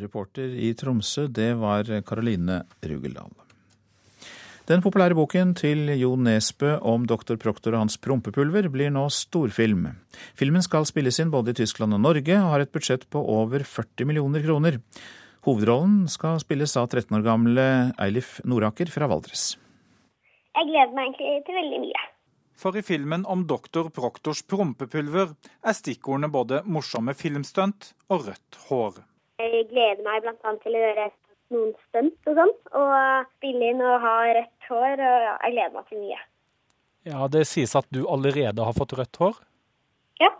Reporter 0.00 0.54
i 0.56 0.72
Tromsø, 0.78 1.26
det 1.28 1.52
var 1.60 1.90
Karoline 2.06 2.62
Rugeldal. 2.80 3.49
Den 4.70 4.84
populære 4.84 5.16
boken 5.18 5.50
til 5.58 5.88
Jo 5.98 6.12
Nesbø 6.14 6.76
om 6.86 7.02
doktor 7.02 7.34
Proktor 7.42 7.74
og 7.74 7.80
hans 7.80 7.96
prompepulver 7.98 8.68
blir 8.70 8.92
nå 8.94 9.08
storfilm. 9.10 9.88
Filmen 10.38 10.62
skal 10.62 10.84
spilles 10.86 11.16
inn 11.18 11.32
både 11.32 11.50
i 11.50 11.56
Tyskland 11.58 11.96
og 11.96 11.98
Norge, 12.04 12.36
og 12.38 12.52
har 12.52 12.62
et 12.62 12.70
budsjett 12.70 13.02
på 13.10 13.18
over 13.18 13.64
40 13.66 14.06
millioner 14.06 14.44
kroner. 14.44 14.76
Hovedrollen 15.42 16.04
skal 16.12 16.38
spilles 16.38 16.76
av 16.78 16.86
13 16.86 17.18
år 17.18 17.24
gamle 17.26 17.64
Eilif 17.98 18.36
Noraker 18.46 18.92
fra 18.94 19.08
Valdres. 19.10 19.56
Jeg 20.54 20.68
gleder 20.70 20.94
meg 20.94 21.18
egentlig 21.18 21.42
til 21.48 21.58
veldig 21.58 21.80
mye. 21.88 22.04
For 22.62 22.78
i 22.78 22.84
filmen 22.86 23.26
om 23.26 23.42
doktor 23.50 23.90
Proktors 23.90 24.44
prompepulver 24.46 25.34
er 25.34 25.78
stikkordene 25.80 26.30
både 26.30 26.62
morsomme 26.62 27.16
filmstunt 27.18 27.90
og 28.06 28.28
rødt 28.30 28.60
hår. 28.68 29.02
Jeg 29.42 29.66
gleder 29.74 30.06
meg 30.06 30.22
bl.a. 30.22 30.54
til 30.62 30.78
å 30.78 30.84
gjøre 30.84 31.10
noen 31.54 31.74
stunt 31.88 32.30
og 32.30 32.38
sånn. 32.38 32.56
Og 32.78 33.30
spille 33.36 33.70
inn 33.72 33.82
og 33.84 33.96
ha 34.04 34.16
rødt 34.30 34.59
hår. 34.70 35.00
Og 35.00 35.24
jeg 35.28 35.54
gleder 35.54 35.74
meg 35.76 35.88
til 35.90 36.02
mye. 36.04 36.20
Ja, 37.08 37.28
Det 37.32 37.46
sies 37.48 37.74
at 37.78 37.88
du 37.94 38.02
allerede 38.08 38.64
har 38.66 38.76
fått 38.76 38.92
rødt 38.98 39.20
hår? 39.22 39.40
Ja, 40.20 40.30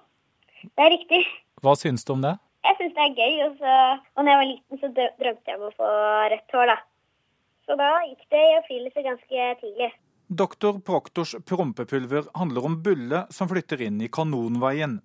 det 0.62 0.87
er 0.87 0.95
riktig. 0.97 1.25
Hva 1.64 1.75
syns 1.77 2.05
du 2.05 2.14
om 2.16 2.25
det? 2.25 2.37
Jeg 2.66 2.77
syns 2.79 2.95
det 2.97 3.07
er 3.07 3.16
gøy. 3.16 3.35
Og, 3.47 3.59
så, 3.61 3.75
og 4.16 4.25
når 4.25 4.33
jeg 4.33 4.40
var 4.43 4.49
liten, 4.51 4.81
så 4.83 4.93
drømte 4.97 5.53
jeg 5.53 5.61
om 5.61 5.66
å 5.69 5.75
få 5.77 5.90
rødt 6.35 6.57
hår, 6.57 6.73
da. 6.75 6.79
Så 7.69 7.77
da 7.79 7.90
gikk 8.09 8.25
det 8.35 8.40
i 8.45 8.57
oppfyllelse 8.59 9.05
ganske 9.07 9.51
tidlig. 9.61 9.90
Doktor 10.31 10.79
Proktors 10.87 11.35
prompepulver 11.47 12.29
handler 12.38 12.66
om 12.69 12.77
Bulle 12.85 13.25
som 13.35 13.49
flytter 13.51 13.81
inn 13.83 13.99
i 14.03 14.09
Kanonveien. 14.12 15.01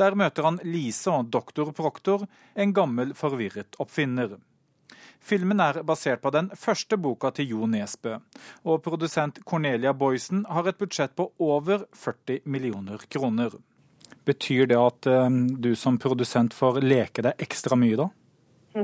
Der 0.00 0.16
møter 0.16 0.46
han 0.48 0.58
Lise 0.64 1.12
og 1.12 1.30
doktor 1.32 1.70
Proktor, 1.76 2.26
en 2.56 2.72
gammel, 2.76 3.14
forvirret 3.16 3.76
oppfinner. 3.80 4.38
Filmen 5.20 5.60
er 5.60 5.82
basert 5.84 6.22
på 6.24 6.32
den 6.32 6.48
første 6.56 6.96
boka 6.96 7.30
til 7.36 7.52
Jo 7.52 7.66
Nesbø, 7.68 8.16
og 8.64 8.80
produsent 8.84 9.42
Cornelia 9.44 9.92
Boysen 9.92 10.46
har 10.48 10.68
et 10.68 10.78
budsjett 10.80 11.12
på 11.16 11.28
over 11.38 11.84
40 11.92 12.40
millioner 12.44 13.04
kroner. 13.12 13.58
Betyr 14.26 14.66
det 14.70 14.78
at 14.80 15.10
um, 15.12 15.44
du 15.60 15.74
som 15.76 15.98
produsent 16.00 16.56
får 16.56 16.80
leke 16.84 17.24
deg 17.26 17.44
ekstra 17.44 17.76
mye, 17.76 18.00
da? 18.00 18.08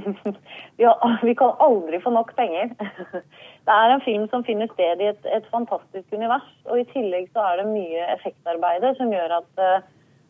ja, 0.84 0.92
vi 1.22 1.34
kan 1.38 1.56
aldri 1.62 2.00
få 2.02 2.12
nok 2.12 2.32
penger. 2.36 2.72
Det 3.66 3.74
er 3.74 3.90
en 3.90 4.02
film 4.04 4.28
som 4.30 4.44
finner 4.46 4.68
sted 4.70 5.00
i 5.02 5.08
et, 5.10 5.24
et, 5.26 5.46
fantastisk 5.50 6.12
univers. 6.14 6.46
Og 6.70 6.78
i 6.78 6.88
tillegg 6.92 7.32
så 7.34 7.42
er 7.42 7.60
det 7.60 7.70
mye 7.72 8.04
effektarbeide 8.12 8.92
som 8.98 9.10
gjør 9.10 9.40
at 9.40 9.62
uh, 9.62 9.86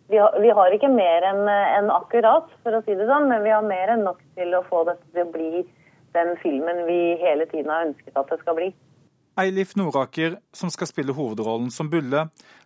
vi, 0.09 0.21
har, 0.23 0.39
vi, 0.41 0.53
har, 0.55 0.73
ikke 0.73 0.89
mer 0.93 1.27
enn 1.29 1.43
en 1.51 1.91
akkurat, 1.93 2.49
for 2.63 2.79
å 2.79 2.81
si 2.87 2.95
det 2.97 3.09
sånn, 3.11 3.27
men 3.29 3.43
vi 3.45 3.53
har 3.53 3.67
mer 3.67 3.93
enn 3.93 4.07
nok 4.07 4.23
til 4.39 4.55
å 4.55 4.65
få 4.71 4.87
dette 4.89 5.05
til 5.11 5.27
å 5.27 5.33
bli 5.35 5.67
den 6.17 6.35
filmen 6.43 6.85
vi 6.89 7.01
hele 7.23 7.47
tiden 7.53 7.71
har 7.73 7.87
ønsket 7.91 8.17
at 8.17 8.33
det 8.33 8.41
skal 8.43 8.59
bli. 8.59 8.73
Eilif 9.37 9.75
Noraker, 9.77 10.39
som 10.57 10.71
skal 10.73 10.89
spille 10.89 11.13
hovedrollen 11.13 11.69
som 11.71 11.91
Bulle, 11.93 12.23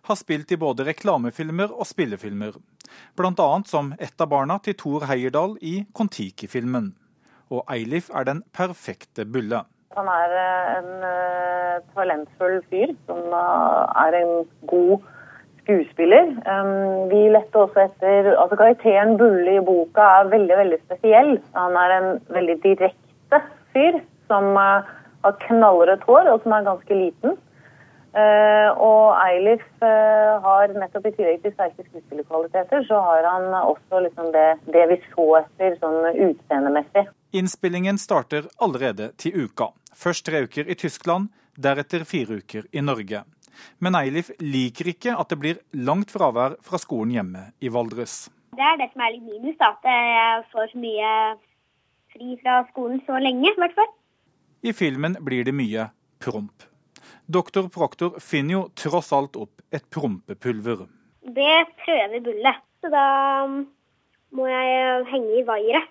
har 0.07 0.15
spilt 0.15 0.53
i 0.55 0.59
både 0.59 0.85
reklamefilmer 0.87 1.73
og 1.75 1.83
spillefilmer. 1.89 2.55
Bl.a. 3.19 3.49
som 3.67 3.91
ett 3.99 4.23
av 4.23 4.31
barna 4.31 4.55
til 4.63 4.77
Thor 4.79 5.03
Heyerdahl 5.09 5.57
i 5.59 5.81
Kon-Tiki-filmen. 5.91 6.93
Og 7.51 7.67
Eilif 7.75 8.07
er 8.15 8.29
den 8.29 8.39
perfekte 8.55 9.27
Bulle. 9.27 9.65
Han 9.97 10.07
er 10.07 10.37
eh, 10.39 10.69
en 10.79 10.91
uh, 11.03 11.81
talentfull 11.91 12.61
fyr 12.71 12.93
som 13.09 13.19
uh, 13.35 13.91
er 14.05 14.15
en 14.21 14.45
god 14.71 15.03
skuespiller. 15.61 16.31
Um, 16.47 17.11
vi 17.11 17.25
lette 17.35 17.59
også 17.59 17.83
etter 17.89 18.31
altså 18.31 18.55
Karakteren 18.55 19.17
Bulle 19.19 19.57
i 19.57 19.65
boka 19.65 20.07
er 20.21 20.31
veldig 20.31 20.57
veldig 20.63 20.79
spesiell. 20.85 21.33
Han 21.57 21.75
er 21.83 21.97
en 21.97 22.09
veldig 22.31 22.57
direkte 22.63 23.00
fyr 23.75 24.01
som 24.31 24.51
uh, 24.57 24.89
har 25.25 25.39
knallrødt 25.47 26.03
hår, 26.07 26.29
og 26.33 26.43
som 26.43 26.55
er 26.55 26.67
ganske 26.67 26.97
liten. 26.97 27.39
Uh, 28.11 28.69
og 28.75 29.13
Eilif 29.23 29.63
uh, 29.79 30.41
har 30.43 30.73
nettopp 30.75 31.05
i 31.07 31.13
tillegg 31.15 31.45
til 31.45 31.53
sterke 31.55 31.85
skuespillerkvaliteter, 31.85 32.83
så 32.89 32.99
har 33.05 33.27
han 33.29 33.53
også 33.55 34.01
liksom 34.03 34.33
det, 34.35 34.47
det, 34.67 34.87
vi 34.91 34.97
så 35.13 35.27
etter 35.39 35.77
sånn 35.79 36.09
utseendemessig. 36.11 37.05
Innspillingen 37.39 38.01
starter 38.01 38.49
allerede 38.59 39.13
til 39.21 39.45
uka. 39.45 39.69
Først 39.95 40.27
tre 40.27 40.43
uker 40.43 40.67
i 40.67 40.75
Tyskland, 40.75 41.31
deretter 41.55 42.03
fire 42.07 42.41
uker 42.41 42.67
i 42.75 42.83
Norge. 42.83 43.23
Men 43.79 43.95
Eilif 43.95 44.31
liker 44.41 44.91
ikke 44.91 45.15
at 45.15 45.31
det 45.31 45.39
blir 45.39 45.63
langt 45.87 46.11
fravær 46.11 46.57
fra 46.65 46.79
skolen 46.81 47.13
hjemme 47.15 47.47
i 47.63 47.71
Valdres. 47.71 48.25
Det 48.57 48.65
er 48.67 48.79
det 48.81 48.89
som 48.91 49.03
er 49.05 49.15
litt 49.15 49.27
minus, 49.27 49.55
da, 49.61 49.71
at 49.71 49.87
jeg 49.87 50.43
får 50.51 50.71
så 50.73 50.81
mye 50.83 51.11
fri 52.13 52.37
fra 52.41 52.61
skolen 52.71 53.01
så 53.07 53.19
lenge, 53.21 53.51
i 53.51 53.59
hvert 53.59 53.75
fall. 53.77 53.91
I 54.61 54.73
filmen 54.77 55.17
blir 55.25 55.47
det 55.47 55.55
mye 55.57 55.89
promp. 56.21 56.67
Doktor 57.31 57.69
Proktor 57.73 58.19
finner 58.19 58.57
jo 58.57 58.63
tross 58.77 59.11
alt 59.15 59.37
opp 59.39 59.61
et 59.73 59.85
prompepulver. 59.93 60.85
Det 61.21 61.57
prøver 61.83 62.23
Bulle, 62.25 62.53
så 62.81 62.91
da 62.91 63.05
um, 63.45 63.63
må 64.35 64.47
jeg 64.49 65.05
henge 65.11 65.39
i 65.39 65.45
vaieret 65.47 65.89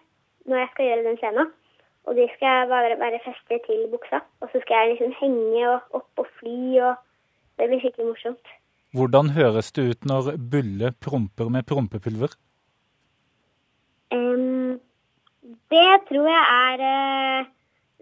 når 0.49 0.63
jeg 0.63 0.71
skal 0.73 0.89
gjøre 0.89 1.07
den 1.07 1.19
scenen. 1.21 1.51
Og 2.09 2.17
de 2.17 2.27
skal 2.35 2.69
bare 2.71 2.97
være 2.99 3.21
festet 3.25 3.65
til 3.67 3.85
buksa. 3.93 4.23
Og 4.41 4.51
så 4.53 4.61
skal 4.63 4.83
jeg 4.83 4.95
liksom 4.95 5.17
henge 5.21 5.65
og 5.69 6.01
opp 6.01 6.23
og 6.25 6.31
fly, 6.41 6.61
og 6.89 6.95
det 7.61 7.69
blir 7.71 7.83
skikkelig 7.83 8.09
morsomt. 8.09 8.55
Hvordan 8.97 9.35
høres 9.37 9.71
det 9.77 9.85
ut 9.87 10.09
når 10.09 10.33
Bulle 10.53 10.93
promper 10.99 11.53
med 11.53 11.69
prompepulver? 11.69 12.33
Um, 14.11 14.60
det 15.73 15.93
tror 16.09 16.29
jeg 16.31 16.43
er 16.57 16.85
eh, 16.87 17.51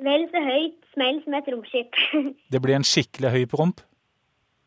vel 0.07 0.27
så 0.33 0.43
høyt 0.45 0.79
smell 0.95 1.21
som 1.25 1.37
et 1.39 1.51
romskip. 1.53 2.01
det 2.53 2.63
blir 2.65 2.79
en 2.79 2.87
skikkelig 2.87 3.35
høy 3.35 3.45
promp? 3.51 3.83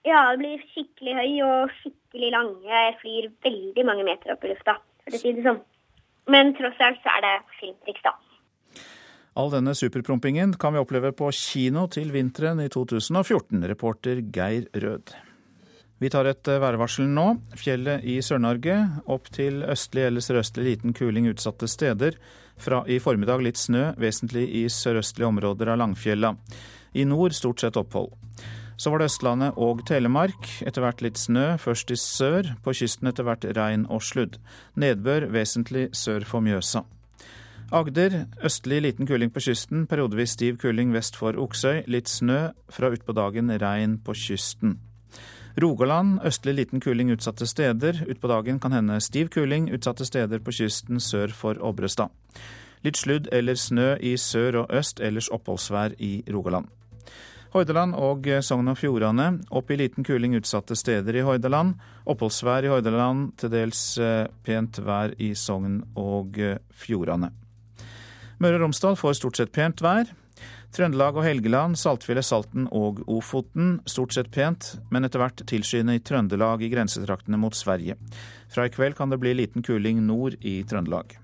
Ja, 0.08 0.32
det 0.32 0.41
blir 0.41 0.62
skikkelig 0.72 1.15
høy 1.20 1.34
og 1.46 1.74
skikkelig 1.82 2.32
lang. 2.34 2.52
Jeg 2.65 2.98
flyr 3.04 3.30
veldig 3.46 3.88
mange 3.88 4.06
meter 4.08 4.34
opp 4.34 4.46
i 4.46 4.54
lufta, 4.54 4.80
for 5.06 5.17
å 5.17 5.22
si 5.22 5.34
det 5.38 5.46
sånn. 5.46 5.62
Men 6.32 6.54
tross 6.58 6.80
alt 6.82 7.02
så 7.04 7.13
er 7.17 7.26
det 7.26 7.34
filmtriks, 7.60 8.06
da. 8.06 8.15
All 9.39 9.52
denne 9.54 9.74
superprompingen 9.78 10.58
kan 10.60 10.76
vi 10.76 10.82
oppleve 10.82 11.13
på 11.15 11.30
kino 11.36 11.86
til 11.91 12.10
vinteren 12.12 12.60
i 12.60 12.67
2014, 12.72 13.62
reporter 13.70 14.20
Geir 14.34 14.67
Rød. 14.76 15.13
Vi 16.02 16.10
tar 16.10 16.26
et 16.26 16.50
eh, 16.50 16.60
værvarsel 16.62 17.06
nå. 17.06 17.28
Fjellet 17.62 18.06
i 18.10 18.17
Sør-Norge. 18.26 18.78
Opp 19.13 19.30
til 19.36 19.62
østlig 19.62 20.08
eller 20.08 20.24
sørøstlig 20.26 20.65
liten 20.65 20.96
kuling 20.98 21.28
utsatte 21.30 21.70
steder. 21.70 22.17
Fra 22.62 22.84
i 22.86 23.00
formiddag 23.02 23.41
litt 23.41 23.58
snø, 23.58 23.91
vesentlig 23.97 24.45
i 24.60 24.67
sørøstlige 24.69 25.32
områder 25.32 25.71
av 25.74 25.80
Langfjella. 25.82 26.36
I 26.93 27.08
nord 27.10 27.34
stort 27.34 27.63
sett 27.63 27.80
opphold. 27.80 28.12
Så 28.78 28.91
var 28.93 29.02
det 29.02 29.08
Østlandet 29.10 29.58
og 29.62 29.82
Telemark. 29.89 30.45
Etter 30.65 30.86
hvert 30.86 31.02
litt 31.02 31.17
snø, 31.17 31.56
først 31.62 31.93
i 31.93 31.97
sør. 31.97 32.54
På 32.62 32.74
kysten 32.78 33.10
etter 33.10 33.26
hvert 33.26 33.45
regn 33.58 33.88
og 33.89 34.06
sludd. 34.06 34.38
Nedbør 34.78 35.28
vesentlig 35.34 35.89
sør 35.97 36.26
for 36.26 36.45
Mjøsa. 36.45 36.84
Agder 37.71 38.26
østlig 38.43 38.82
liten 38.84 39.08
kuling 39.08 39.32
på 39.32 39.41
kysten, 39.45 39.86
periodevis 39.88 40.34
stiv 40.36 40.58
kuling 40.62 40.91
vest 40.93 41.15
for 41.15 41.38
Oksøy. 41.39 41.86
Litt 41.88 42.10
snø, 42.12 42.52
fra 42.69 42.91
utpå 42.93 43.15
dagen 43.15 43.54
regn 43.62 43.97
på 44.04 44.17
kysten. 44.28 44.78
Rogaland 45.60 46.22
østlig 46.24 46.56
liten 46.56 46.80
kuling 46.80 47.12
utsatte 47.12 47.48
steder. 47.48 48.06
Utpå 48.08 48.30
dagen 48.32 48.60
kan 48.60 48.72
hende 48.72 49.00
stiv 49.04 49.32
kuling 49.34 49.68
utsatte 49.74 50.06
steder 50.08 50.40
på 50.40 50.54
kysten 50.56 51.02
sør 51.04 51.34
for 51.36 51.60
Obrestad. 51.60 52.14
Litt 52.86 52.98
sludd 52.98 53.28
eller 53.32 53.60
snø 53.60 53.96
i 54.00 54.16
sør 54.18 54.64
og 54.64 54.72
øst, 54.74 55.02
ellers 55.04 55.30
oppholdsvær 55.30 55.98
i 56.00 56.24
Rogaland. 56.32 56.70
Hordaland 57.52 57.98
og 58.00 58.30
Sogn 58.48 58.72
og 58.72 58.78
Fjordane. 58.80 59.42
Opp 59.52 59.72
i 59.72 59.78
liten 59.82 60.08
kuling 60.08 60.38
utsatte 60.40 60.76
steder 60.80 61.20
i 61.20 61.26
Hordaland. 61.28 61.76
Oppholdsvær 62.08 62.64
i 62.64 62.72
Hordaland, 62.72 63.34
til 63.38 63.52
dels 63.52 63.84
eh, 64.00 64.32
pent 64.48 64.80
vær 64.80 65.12
i 65.20 65.34
Sogn 65.36 65.82
og 66.00 66.40
Fjordane. 66.72 67.34
Møre 68.42 68.58
og 68.58 68.64
Romsdal 68.64 68.96
får 68.98 69.20
stort 69.20 69.38
sett 69.38 69.52
pent 69.54 69.84
vær. 69.84 70.16
Trøndelag 70.72 71.18
og 71.20 71.26
Helgeland, 71.26 71.76
Saltfjellet, 71.76 72.24
Salten 72.24 72.68
og 72.72 73.02
Ofoten 73.12 73.82
stort 73.90 74.16
sett 74.16 74.30
pent, 74.32 74.78
men 74.92 75.04
etter 75.04 75.20
hvert 75.20 75.44
tilskyende 75.50 75.98
i 75.98 76.04
Trøndelag 76.04 76.64
i 76.64 76.70
grensetraktene 76.72 77.40
mot 77.42 77.56
Sverige. 77.58 77.98
Fra 78.52 78.68
i 78.68 78.72
kveld 78.72 78.96
kan 78.96 79.12
det 79.12 79.20
bli 79.20 79.34
liten 79.36 79.66
kuling 79.68 80.00
nord 80.08 80.38
i 80.40 80.62
Trøndelag. 80.64 81.18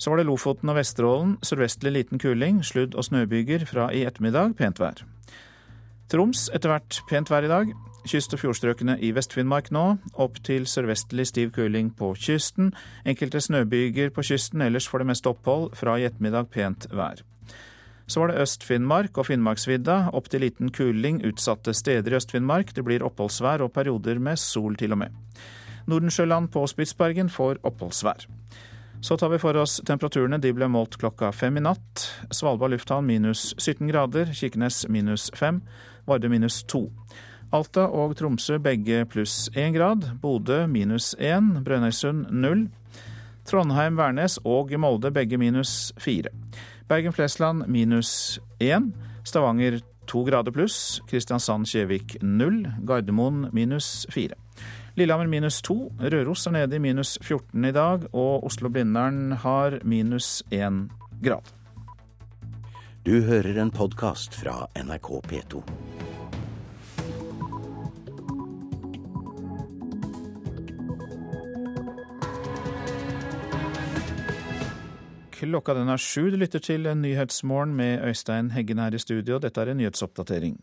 Så 0.00 0.12
var 0.12 0.20
det 0.20 0.26
Lofoten 0.28 0.68
og 0.72 0.76
Vesterålen, 0.76 1.38
sørvestlig 1.44 1.92
liten 1.92 2.20
kuling, 2.20 2.60
sludd- 2.64 2.96
og 2.96 3.04
snøbyger. 3.04 3.64
Fra 3.68 3.90
i 3.92 4.04
ettermiddag 4.08 4.56
pent 4.56 4.80
vær. 4.80 5.04
Troms 6.10 6.48
etter 6.56 6.72
hvert 6.72 7.00
pent 7.08 7.32
vær 7.32 7.44
i 7.44 7.52
dag. 7.52 7.72
Kyst- 8.08 8.32
og 8.32 8.40
fjordstrøkene 8.40 8.96
i 9.00 9.12
Vest-Finnmark 9.12 9.68
nå. 9.76 9.84
Opp 10.16 10.40
til 10.44 10.64
sørvestlig 10.68 11.28
stiv 11.28 11.52
kuling 11.56 11.92
på 11.96 12.14
kysten. 12.16 12.72
Enkelte 13.04 13.40
snøbyger 13.44 14.12
på 14.12 14.24
kysten, 14.24 14.64
ellers 14.64 14.88
for 14.88 14.98
det 14.98 15.10
meste 15.12 15.28
opphold. 15.28 15.74
Fra 15.76 15.98
i 16.00 16.08
ettermiddag 16.08 16.48
pent 16.52 16.88
vær. 16.92 17.20
Så 18.10 18.20
var 18.20 18.32
det 18.32 18.42
Øst-Finnmark 18.42 19.18
og 19.22 19.28
Finnmarksvidda. 19.28 20.08
Opp 20.18 20.26
til 20.32 20.42
liten 20.42 20.72
kuling 20.74 21.20
utsatte 21.28 21.70
steder 21.76 22.10
i 22.10 22.16
Øst-Finnmark. 22.18 22.72
Det 22.74 22.82
blir 22.82 23.04
oppholdsvær 23.06 23.62
og 23.62 23.70
perioder 23.76 24.18
med 24.18 24.38
sol 24.42 24.74
til 24.74 24.96
og 24.96 24.98
med. 25.04 25.14
Nordensjøland 25.86 26.50
på 26.50 26.64
Spitsbergen 26.66 27.30
får 27.30 27.60
oppholdsvær. 27.62 28.26
Så 29.00 29.16
tar 29.16 29.30
vi 29.30 29.38
for 29.38 29.56
oss 29.56 29.78
temperaturene. 29.86 30.40
De 30.42 30.50
ble 30.52 30.66
målt 30.68 30.98
klokka 30.98 31.30
fem 31.32 31.56
i 31.56 31.62
natt. 31.62 32.02
Svalbard 32.34 32.74
lufthavn 32.74 33.06
minus 33.06 33.54
17 33.58 33.86
grader. 33.92 34.34
Kirkenes 34.34 34.82
minus 34.88 35.30
5. 35.38 35.62
Vardø 36.10 36.28
minus 36.28 36.64
2. 36.66 36.82
Alta 37.54 37.86
og 37.94 38.16
Tromsø 38.18 38.58
begge 38.58 39.04
pluss 39.06 39.48
1 39.54 39.72
grad. 39.78 40.10
Bodø 40.20 40.64
minus 40.66 41.14
1. 41.14 41.62
Brønnøysund 41.62 42.26
0. 42.30 42.66
Trondheim, 43.46 43.96
Værnes 43.96 44.40
og 44.44 44.74
Molde 44.78 45.14
begge 45.14 45.38
minus 45.38 45.92
4. 45.98 46.34
Bergen-Flesland 46.90 47.68
minus 47.68 48.40
1. 48.58 48.92
Stavanger 49.24 49.80
2 50.06 50.24
grader 50.24 50.50
pluss. 50.50 51.02
Kristiansand-Kjevik 51.06 52.16
0. 52.20 52.72
Gardermoen 52.82 53.46
minus 53.52 54.06
4. 54.10 54.34
Lillehammer 54.98 55.26
minus 55.30 55.62
2. 55.62 55.92
Røros 56.00 56.46
er 56.46 56.56
nede 56.56 56.76
i 56.76 56.82
minus 56.82 57.14
14 57.22 57.64
i 57.64 57.72
dag. 57.72 58.08
Og 58.10 58.42
Oslo-Blindern 58.50 59.36
har 59.38 59.78
minus 59.84 60.42
1 60.50 60.88
grad. 61.22 61.54
Du 63.06 63.20
hører 63.22 63.62
en 63.62 63.70
podkast 63.70 64.34
fra 64.34 64.66
NRK 64.74 65.14
P2. 65.30 65.62
Klokka 75.40 75.72
den 75.72 75.88
er 75.88 75.96
sju. 75.96 76.26
Du 76.28 76.36
lytter 76.36 76.60
til 76.60 76.84
Nyhetsmorgen 76.84 77.72
med 77.72 78.02
Øystein 78.04 78.50
Heggen 78.52 78.80
her 78.82 78.92
i 78.92 78.98
studio. 79.00 79.38
Dette 79.40 79.62
er 79.62 79.70
en 79.72 79.78
nyhetsoppdatering. 79.80 80.58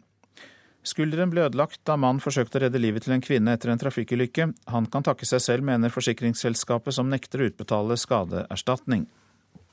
Skulderen 0.86 1.32
ble 1.34 1.48
ødelagt 1.48 1.80
da 1.90 1.96
mannen 1.98 2.22
forsøkte 2.22 2.60
å 2.60 2.62
redde 2.63 2.80
livet 2.80 3.08
til 3.08 3.16
en 3.16 3.24
kvinne 3.26 3.56
etter 3.58 3.72
en 3.74 3.82
trafikkulykke. 3.82 4.52
Han 4.70 4.86
kan 4.94 5.08
takke 5.08 5.26
seg 5.26 5.42
selv, 5.42 5.66
mener 5.66 5.90
forsikringsselskapet, 5.92 6.94
som 6.94 7.10
nekter 7.10 7.42
å 7.42 7.48
utbetale 7.50 7.98
skadeerstatning. 7.98 9.08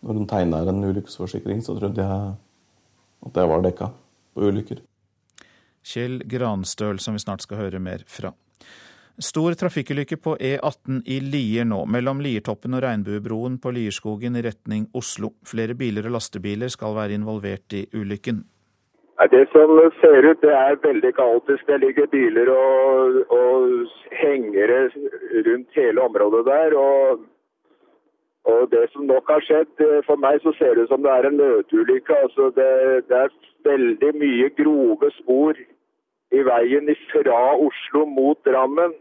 Når 0.01 0.21
hun 0.23 0.31
tegner 0.31 0.73
en 0.73 0.89
ulykkesforsikring, 0.89 1.61
så 1.65 1.77
trodde 1.77 2.01
jeg 2.01 2.33
at 3.29 3.37
det 3.37 3.47
var 3.53 3.67
dekka 3.69 3.91
på 4.33 4.49
ulykker. 4.49 4.81
Kjell 5.85 6.23
Granstøl, 6.25 6.97
som 6.97 7.13
vi 7.13 7.23
snart 7.23 7.45
skal 7.45 7.61
høre 7.61 7.83
mer 7.83 8.09
fra. 8.09 8.33
Stor 9.19 9.55
trafikkulykke 9.55 10.17
på 10.19 10.33
E18 10.43 11.05
i 11.07 11.21
Lier 11.23 11.67
nå, 11.71 11.85
mellom 11.87 12.19
Liertoppen 12.19 12.75
og 12.75 12.81
Regnbuebroen 12.83 13.61
på 13.63 13.71
Lierskogen 13.71 14.35
i 14.35 14.43
retning 14.43 14.89
Oslo. 14.91 15.31
Flere 15.47 15.77
biler 15.79 16.09
og 16.09 16.17
lastebiler 16.17 16.73
skal 16.73 16.97
være 16.97 17.15
involvert 17.15 17.77
i 17.79 17.85
ulykken. 17.95 18.41
Det 19.31 19.45
som 19.53 19.71
ser 20.01 20.27
ut, 20.27 20.41
det 20.43 20.51
er 20.51 20.81
veldig 20.83 21.13
kaotisk. 21.15 21.63
Det 21.67 21.79
ligger 21.85 22.11
biler 22.11 22.51
og, 22.51 23.21
og 23.31 23.87
hengere 24.19 24.81
rundt 25.47 25.79
hele 25.79 26.03
området 26.03 26.43
der. 26.51 26.75
Og, 26.75 27.23
og, 28.51 28.67
det 28.75 28.89
som 28.93 29.07
nok 29.07 29.31
har 29.31 29.47
skjedd, 29.47 29.87
for 30.11 30.19
meg 30.19 30.43
så 30.43 30.57
ser 30.59 30.75
det 30.75 30.89
ut 30.89 30.91
som 30.91 31.07
det 31.07 31.15
er 31.15 31.31
en 31.31 31.39
nødulykke. 31.39 32.19
Altså 32.27 32.51
det, 32.59 32.69
det 33.07 33.23
er 33.23 33.39
veldig 33.71 34.13
mye 34.19 34.51
grove 34.59 35.15
spor 35.23 35.55
i 36.35 36.45
veien 36.51 36.91
fra 37.15 37.41
Oslo 37.55 38.05
mot 38.11 38.43
Drammen. 38.43 38.99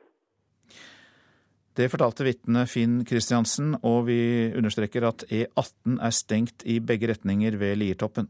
Det 1.73 1.89
fortalte 1.89 2.25
vitne 2.27 2.67
Finn 2.69 2.99
Kristiansen, 3.07 3.73
og 3.81 4.05
vi 4.05 4.19
understreker 4.53 5.07
at 5.09 5.25
E18 5.25 5.97
er 5.97 6.13
stengt 6.13 6.65
i 6.69 6.77
begge 6.77 7.09
retninger 7.09 7.57
ved 7.57 7.79
Liertoppen. 7.81 8.29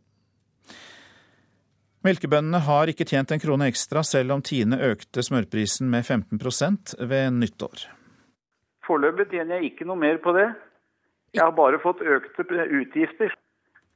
Melkebøndene 2.03 2.59
har 2.63 2.91
ikke 2.91 3.07
tjent 3.07 3.31
en 3.31 3.39
krone 3.39 3.67
ekstra, 3.71 4.03
selv 4.03 4.35
om 4.35 4.41
Tine 4.43 4.79
økte 4.91 5.23
smørprisen 5.23 5.91
med 5.91 6.03
15% 6.03 6.95
ved 7.07 7.35
nyttår. 7.35 7.85
Foreløpig 8.87 9.29
tjener 9.31 9.59
jeg 9.59 9.71
ikke 9.71 9.87
noe 9.87 9.99
mer 9.99 10.19
på 10.23 10.33
det. 10.35 10.49
Jeg 11.35 11.43
har 11.45 11.55
bare 11.55 11.79
fått 11.83 12.03
økte 12.03 12.43
utgifter. 12.47 13.31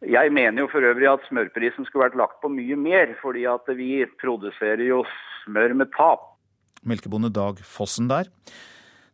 Jeg 0.08 0.32
mener 0.32 0.64
jo 0.64 0.70
for 0.72 0.86
øvrig 0.86 1.08
at 1.10 1.24
smørprisen 1.28 1.88
skulle 1.88 2.06
vært 2.06 2.20
lagt 2.20 2.40
på 2.44 2.52
mye 2.54 2.78
mer, 2.80 3.12
fordi 3.22 3.44
at 3.50 3.68
vi 3.80 4.06
produserer 4.22 4.84
jo 4.88 5.04
smør 5.44 5.76
med 5.80 5.92
tap. 5.96 6.34
Melkebonde 6.88 7.32
Dag 7.34 7.60
Fossen 7.66 8.08
der. 8.12 8.32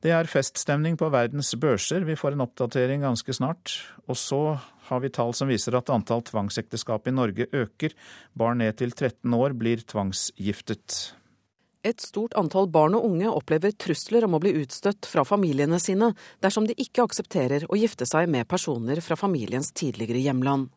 Det 0.03 0.11
er 0.11 0.27
feststemning 0.27 0.97
på 0.99 1.07
verdens 1.13 1.53
børser. 1.55 2.03
Vi 2.03 2.17
får 2.19 2.35
en 2.35 2.43
oppdatering 2.43 3.05
ganske 3.05 3.33
snart. 3.33 3.71
Og 4.11 4.17
så 4.19 4.59
har 4.89 4.99
vi 4.99 5.11
tall 5.15 5.31
som 5.31 5.47
viser 5.47 5.77
at 5.79 5.91
antall 5.93 6.25
tvangsekteskap 6.27 7.07
i 7.07 7.13
Norge 7.15 7.47
øker. 7.55 7.93
Barn 8.35 8.59
ned 8.59 8.75
til 8.81 8.91
13 8.91 9.31
år 9.31 9.55
blir 9.55 9.79
tvangsgiftet. 9.87 11.13
Et 11.87 12.03
stort 12.03 12.35
antall 12.39 12.67
barn 12.71 12.97
og 12.97 13.05
unge 13.07 13.31
opplever 13.31 13.71
trusler 13.79 14.27
om 14.27 14.35
å 14.35 14.41
bli 14.43 14.53
utstøtt 14.59 15.07
fra 15.07 15.23
familiene 15.27 15.79
sine 15.83 16.13
dersom 16.43 16.67
de 16.67 16.75
ikke 16.79 17.03
aksepterer 17.03 17.65
å 17.67 17.79
gifte 17.79 18.07
seg 18.07 18.27
med 18.31 18.47
personer 18.51 18.99
fra 19.03 19.15
familiens 19.19 19.71
tidligere 19.71 20.19
hjemland. 20.23 20.67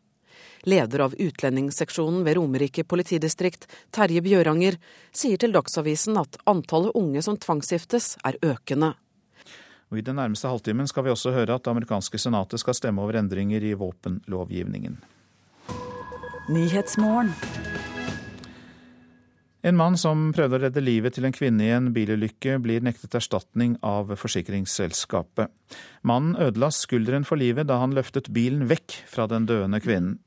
Leder 0.67 1.03
av 1.03 1.15
utlendingsseksjonen 1.15 2.23
ved 2.27 2.39
Romerike 2.39 2.83
politidistrikt, 2.87 3.67
Terje 3.91 4.23
Bjøranger, 4.23 4.79
sier 5.15 5.39
til 5.39 5.55
Dagsavisen 5.55 6.19
at 6.19 6.39
antallet 6.47 6.95
unge 6.95 7.23
som 7.23 7.39
tvangsgiftes 7.39 8.15
er 8.27 8.39
økende. 8.43 8.93
Og 9.91 9.99
I 9.99 10.03
den 10.03 10.19
nærmeste 10.19 10.49
halvtimen 10.51 10.87
skal 10.89 11.05
vi 11.05 11.13
også 11.13 11.31
høre 11.31 11.55
at 11.55 11.63
det 11.63 11.71
amerikanske 11.71 12.19
senatet 12.19 12.59
skal 12.59 12.75
stemme 12.75 13.01
over 13.01 13.19
endringer 13.19 13.63
i 13.63 13.73
våpenlovgivningen. 13.79 14.99
En 19.67 19.75
mann 19.75 19.97
som 19.99 20.29
prøvde 20.35 20.55
å 20.55 20.61
redde 20.61 20.83
livet 20.83 21.17
til 21.17 21.25
en 21.27 21.33
kvinne 21.35 21.65
i 21.65 21.73
en 21.75 21.89
bilulykke, 21.95 22.59
blir 22.63 22.83
nektet 22.85 23.17
erstatning 23.17 23.73
av 23.83 24.13
forsikringsselskapet. 24.15 25.51
Mannen 26.07 26.37
ødela 26.39 26.69
skulderen 26.71 27.25
for 27.27 27.41
livet 27.41 27.67
da 27.67 27.81
han 27.81 27.95
løftet 27.97 28.29
bilen 28.31 28.67
vekk 28.69 29.01
fra 29.11 29.25
den 29.27 29.49
døende 29.49 29.81
kvinnen. 29.83 30.21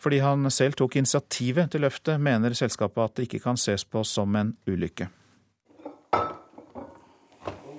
Fordi 0.00 0.22
han 0.24 0.48
selv 0.50 0.78
tok 0.80 0.96
initiativet 0.96 1.70
til 1.70 1.84
løftet, 1.84 2.18
mener 2.18 2.56
selskapet 2.56 3.04
at 3.04 3.18
det 3.18 3.28
ikke 3.28 3.42
kan 3.44 3.60
ses 3.60 3.84
på 3.84 4.02
som 4.08 4.34
en 4.40 4.54
ulykke. 4.66 5.10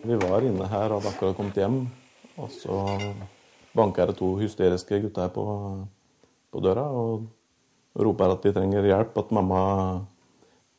Vi 0.02 0.16
var 0.18 0.42
inne 0.42 0.66
her 0.66 0.90
og 0.90 1.02
hadde 1.02 1.12
akkurat 1.14 1.38
kommet 1.38 1.58
hjem. 1.62 1.82
Og 2.42 2.50
så 2.54 2.78
banker 3.78 4.10
det 4.10 4.18
to 4.18 4.34
hysteriske 4.40 4.98
gutter 5.04 5.30
på, 5.34 5.44
på 6.52 6.64
døra 6.64 6.88
og 6.90 7.28
roper 8.00 8.34
at 8.34 8.46
de 8.46 8.54
trenger 8.56 8.88
hjelp, 8.88 9.18
at 9.20 9.34
mamma, 9.36 9.62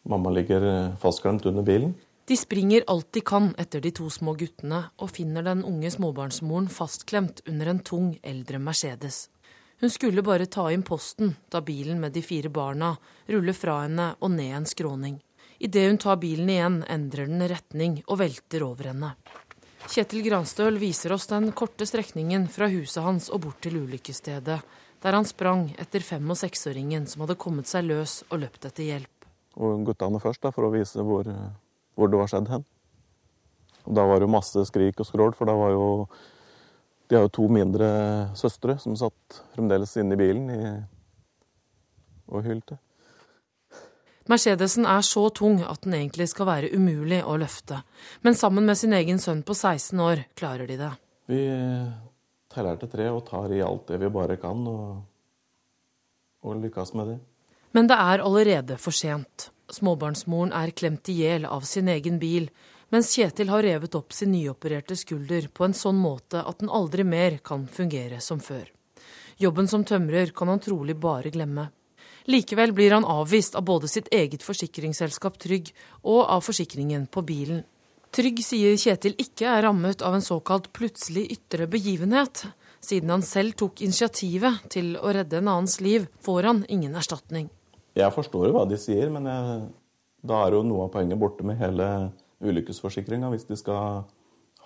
mamma 0.08 0.32
ligger 0.34 0.96
fastklemt 1.02 1.46
under 1.46 1.62
bilen. 1.62 1.94
De 2.26 2.36
springer 2.38 2.84
alt 2.88 3.10
de 3.14 3.20
kan 3.26 3.50
etter 3.58 3.82
de 3.82 3.90
to 3.94 4.08
små 4.10 4.34
guttene 4.38 4.84
og 5.02 5.10
finner 5.10 5.44
den 5.46 5.64
unge 5.66 5.90
småbarnsmoren 5.90 6.70
fastklemt 6.70 7.42
under 7.50 7.72
en 7.72 7.82
tung, 7.82 8.12
eldre 8.22 8.58
Mercedes. 8.62 9.26
Hun 9.82 9.90
skulle 9.90 10.22
bare 10.22 10.46
ta 10.46 10.68
inn 10.70 10.84
posten 10.86 11.34
da 11.50 11.60
bilen 11.66 11.98
med 12.00 12.14
de 12.14 12.22
fire 12.22 12.50
barna 12.50 12.92
ruller 13.26 13.56
fra 13.58 13.80
henne 13.82 14.12
og 14.20 14.30
ned 14.36 14.54
en 14.54 14.68
skråning. 14.70 15.18
Idet 15.62 15.88
hun 15.88 15.98
tar 15.98 16.16
bilen 16.18 16.48
igjen, 16.50 16.76
endrer 16.90 17.28
den 17.30 17.44
retning 17.46 18.00
og 18.08 18.18
velter 18.18 18.64
over 18.66 18.88
henne. 18.90 19.12
Kjetil 19.86 20.24
Granstøl 20.26 20.74
viser 20.82 21.14
oss 21.14 21.28
den 21.30 21.52
korte 21.54 21.86
strekningen 21.86 22.48
fra 22.50 22.66
huset 22.72 23.04
hans 23.04 23.28
og 23.30 23.44
bort 23.44 23.60
til 23.62 23.76
ulykkesstedet, 23.84 24.58
der 25.06 25.16
han 25.18 25.28
sprang 25.28 25.68
etter 25.78 26.02
fem- 26.02 26.34
og 26.34 26.40
seksåringen 26.40 27.06
som 27.06 27.22
hadde 27.22 27.38
kommet 27.38 27.70
seg 27.70 27.86
løs 27.86 28.24
og 28.32 28.42
løpt 28.42 28.66
etter 28.66 28.88
hjelp. 28.88 29.30
Og 29.54 29.86
guttene 29.86 30.18
først, 30.22 30.42
da, 30.42 30.50
for 30.50 30.66
å 30.66 30.74
vise 30.74 31.06
hvor, 31.06 31.30
hvor 31.94 32.10
det 32.10 32.18
var 32.24 32.34
skjedd 32.34 32.50
hen. 32.56 32.66
Og 33.86 33.94
Da 33.94 34.10
var 34.10 34.18
det 34.18 34.26
jo 34.26 34.34
masse 34.34 34.66
skrik 34.66 34.98
og 34.98 35.06
skrål, 35.06 35.34
for 35.38 35.46
da 35.46 35.54
var 35.58 35.76
jo 35.76 35.88
De 37.06 37.18
har 37.20 37.28
jo 37.28 37.36
to 37.38 37.46
mindre 37.52 37.86
søstre 38.34 38.80
som 38.82 38.98
satt 38.98 39.42
fremdeles 39.54 39.94
inne 40.00 40.16
i 40.16 40.24
bilen 40.26 40.50
i, 40.50 40.62
og 42.32 42.46
hylte. 42.46 42.82
Mercedesen 44.30 44.86
er 44.86 45.02
så 45.06 45.26
tung 45.34 45.60
at 45.66 45.82
den 45.86 45.96
egentlig 45.98 46.28
skal 46.30 46.46
være 46.46 46.70
umulig 46.76 47.22
å 47.26 47.36
løfte. 47.40 47.80
Men 48.22 48.38
sammen 48.38 48.66
med 48.68 48.78
sin 48.78 48.94
egen 48.94 49.18
sønn 49.22 49.42
på 49.42 49.54
16 49.56 50.00
år 50.00 50.24
klarer 50.38 50.70
de 50.70 50.78
det. 50.78 50.92
Vi 51.30 51.42
teller 52.52 52.78
til 52.78 52.92
tre 52.92 53.08
og 53.10 53.24
tar 53.26 53.52
i 53.54 53.62
alt 53.64 53.88
det 53.90 53.98
vi 54.02 54.10
bare 54.12 54.36
kan, 54.40 54.62
og, 54.68 55.00
og 56.46 56.62
lykkes 56.62 56.94
med 56.98 57.14
det. 57.14 57.18
Men 57.72 57.88
det 57.88 57.96
er 57.96 58.22
allerede 58.22 58.76
for 58.78 58.94
sent. 58.94 59.48
Småbarnsmoren 59.72 60.52
er 60.52 60.74
klemt 60.76 61.08
i 61.08 61.16
hjel 61.22 61.46
av 61.48 61.64
sin 61.64 61.88
egen 61.88 62.18
bil, 62.20 62.50
mens 62.92 63.14
Kjetil 63.16 63.48
har 63.48 63.64
revet 63.64 63.94
opp 63.96 64.12
sin 64.12 64.34
nyopererte 64.34 64.96
skulder 65.00 65.48
på 65.48 65.64
en 65.64 65.74
sånn 65.76 65.96
måte 65.96 66.42
at 66.44 66.60
den 66.60 66.68
aldri 66.68 67.06
mer 67.08 67.38
kan 67.40 67.64
fungere 67.64 68.20
som 68.20 68.42
før. 68.44 68.66
Jobben 69.40 69.68
som 69.68 69.84
tømrer 69.88 70.34
kan 70.36 70.52
han 70.52 70.60
trolig 70.60 70.98
bare 71.00 71.32
glemme. 71.32 71.70
Likevel 72.30 72.72
blir 72.72 72.94
han 72.94 73.04
avvist 73.08 73.54
av 73.58 73.64
både 73.66 73.88
sitt 73.90 74.08
eget 74.14 74.42
forsikringsselskap 74.46 75.38
Trygg 75.42 75.72
og 76.02 76.22
av 76.24 76.42
forsikringen 76.46 77.08
på 77.10 77.24
bilen. 77.26 77.62
Trygg 78.12 78.42
sier 78.44 78.76
Kjetil 78.76 79.14
ikke 79.22 79.48
er 79.48 79.64
rammet 79.64 80.02
av 80.04 80.14
en 80.14 80.24
såkalt 80.24 80.68
plutselig 80.76 81.24
ytre 81.32 81.66
begivenhet. 81.70 82.44
Siden 82.82 83.10
han 83.14 83.22
selv 83.24 83.56
tok 83.56 83.80
initiativet 83.80 84.66
til 84.72 84.96
å 85.00 85.14
redde 85.14 85.38
en 85.38 85.48
annens 85.48 85.78
liv, 85.80 86.08
får 86.20 86.48
han 86.50 86.64
ingen 86.68 86.98
erstatning. 86.98 87.48
Jeg 87.96 88.12
forstår 88.12 88.48
jo 88.48 88.56
hva 88.56 88.66
de 88.68 88.78
sier, 88.80 89.08
men 89.12 89.28
jeg, 89.30 89.62
da 90.28 90.42
er 90.44 90.56
jo 90.56 90.64
noe 90.66 90.88
av 90.88 90.92
poenget 90.92 91.20
borte 91.20 91.46
med 91.46 91.60
hele 91.60 91.88
ulykkesforsikringa, 92.42 93.30
hvis 93.32 93.48
de 93.48 93.56
skal 93.56 94.04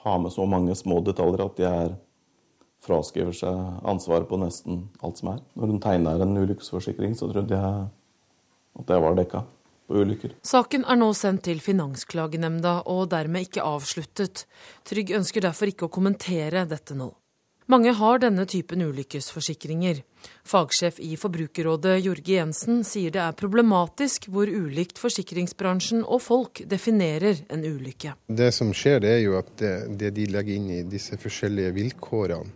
ha 0.06 0.18
med 0.22 0.34
så 0.34 0.46
mange 0.48 0.74
små 0.78 1.00
detaljer 1.06 1.44
at 1.44 1.60
de 1.60 1.68
er 1.68 1.94
fraskriver 2.84 3.34
seg 3.34 3.82
ansvaret 3.88 4.28
på 4.28 4.38
nesten 4.40 4.86
alt 5.04 5.20
som 5.20 5.32
er. 5.34 5.42
Når 5.58 5.72
hun 5.72 5.82
tegner 5.82 6.22
en 6.22 6.38
ulykkesforsikring, 6.38 7.16
så 7.18 7.28
trodde 7.32 7.56
jeg 7.56 7.86
at 8.76 8.88
det 8.90 8.98
var 9.02 9.16
dekka 9.18 9.42
på 9.86 10.02
ulykker. 10.02 10.34
Saken 10.46 10.84
er 10.84 10.98
nå 10.98 11.12
sendt 11.16 11.46
til 11.46 11.62
Finansklagenemnda 11.62 12.80
og 12.92 13.06
dermed 13.12 13.46
ikke 13.48 13.64
avsluttet. 13.66 14.44
Trygg 14.86 15.14
ønsker 15.18 15.46
derfor 15.46 15.70
ikke 15.70 15.88
å 15.88 15.92
kommentere 15.92 16.66
dette 16.68 16.98
nå. 16.98 17.12
Mange 17.66 17.90
har 17.98 18.20
denne 18.22 18.44
typen 18.46 18.82
ulykkesforsikringer. 18.86 20.04
Fagsjef 20.46 21.00
i 21.02 21.16
Forbrukerrådet 21.18 21.96
Jorge 22.04 22.36
Jensen 22.36 22.84
sier 22.86 23.10
det 23.10 23.18
er 23.24 23.34
problematisk 23.34 24.28
hvor 24.30 24.46
ulikt 24.46 25.00
forsikringsbransjen 25.02 26.04
og 26.04 26.22
folk 26.22 26.62
definerer 26.70 27.42
en 27.50 27.66
ulykke. 27.66 28.14
Det 28.30 28.52
som 28.54 28.70
skjer, 28.70 29.02
er 29.10 29.18
jo 29.24 29.34
at 29.40 29.50
det, 29.58 29.74
det 29.98 30.12
de 30.14 30.28
legger 30.30 30.60
inn 30.60 30.70
i 30.76 30.84
disse 30.86 31.18
forskjellige 31.18 31.74
vilkårene, 31.74 32.54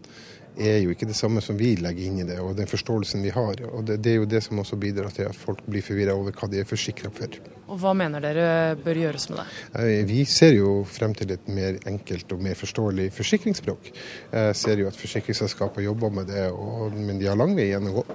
er 0.58 0.78
jo 0.82 0.92
ikke 0.94 1.08
det 1.08 1.16
samme 1.18 1.42
som 1.44 1.56
vi 1.58 1.74
legger 1.78 2.06
inn 2.08 2.20
i 2.22 2.26
det, 2.26 2.38
og 2.42 2.56
den 2.58 2.68
forståelsen 2.70 3.22
vi 3.22 3.32
har. 3.34 3.62
Og 3.70 3.84
det, 3.86 4.00
det 4.04 4.12
er 4.12 4.20
jo 4.20 4.28
det 4.28 4.42
som 4.44 4.58
også 4.62 4.78
bidrar 4.80 5.12
til 5.14 5.28
at 5.28 5.38
folk 5.38 5.62
blir 5.68 5.84
forvirra 5.84 6.16
over 6.18 6.34
hva 6.36 6.48
de 6.50 6.60
er 6.62 6.68
forsikra 6.68 7.12
for. 7.14 7.38
Og 7.70 7.78
Hva 7.78 7.92
mener 7.94 8.22
dere 8.24 8.76
bør 8.82 8.98
gjøres 8.98 9.28
med 9.30 9.40
det? 9.40 9.88
Vi 10.10 10.24
ser 10.26 10.56
jo 10.56 10.80
frem 10.90 11.14
til 11.14 11.30
et 11.36 11.50
mer 11.50 11.78
enkelt 11.86 12.32
og 12.34 12.42
mer 12.42 12.58
forståelig 12.58 13.10
forsikringsspråk. 13.14 13.92
Jeg 14.32 14.56
ser 14.58 14.82
jo 14.82 14.88
at 14.90 14.98
forsikringsselskaper 14.98 15.86
jobber 15.86 16.14
med 16.20 16.32
det, 16.32 16.48
og, 16.50 16.96
men 16.98 17.20
de 17.20 17.30
har 17.30 17.38
lang 17.38 17.54
vei 17.58 17.68
igjen 17.70 17.92
å 17.92 18.00
gå. 18.00 18.06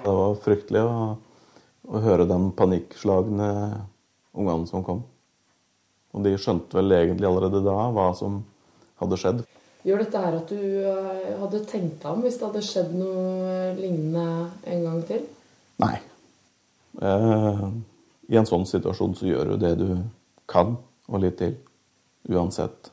Det 0.00 0.14
var 0.20 0.38
fryktelig 0.44 0.84
å, 0.86 1.08
å 1.90 2.04
høre 2.04 2.28
de 2.30 2.38
panikkslagne 2.56 3.50
ungene 4.38 4.70
som 4.70 4.86
kom. 4.86 5.02
Og 6.14 6.24
de 6.26 6.36
skjønte 6.38 6.78
vel 6.78 6.94
egentlig 6.94 7.28
allerede 7.28 7.62
da 7.66 7.76
hva 7.94 8.10
som 8.18 8.40
hadde 9.02 9.18
skjedd. 9.18 9.42
Gjør 9.80 10.02
dette 10.02 10.20
her 10.20 10.36
at 10.36 10.50
du 10.52 10.60
eh, 10.60 11.36
hadde 11.40 11.62
tenkt 11.68 12.02
deg 12.02 12.12
om 12.12 12.20
hvis 12.24 12.36
det 12.36 12.46
hadde 12.50 12.64
skjedd 12.66 12.92
noe 13.00 13.52
lignende 13.78 14.24
en 14.68 14.82
gang 14.84 15.02
til? 15.08 15.22
Nei. 15.80 15.94
Eh, 17.00 17.66
I 18.28 18.40
en 18.40 18.48
sånn 18.48 18.66
situasjon 18.68 19.16
så 19.16 19.28
gjør 19.30 19.54
du 19.54 19.62
det 19.62 19.74
du 19.80 19.86
kan, 20.50 20.74
og 21.08 21.22
litt 21.24 21.38
til. 21.40 21.54
Uansett. 22.28 22.90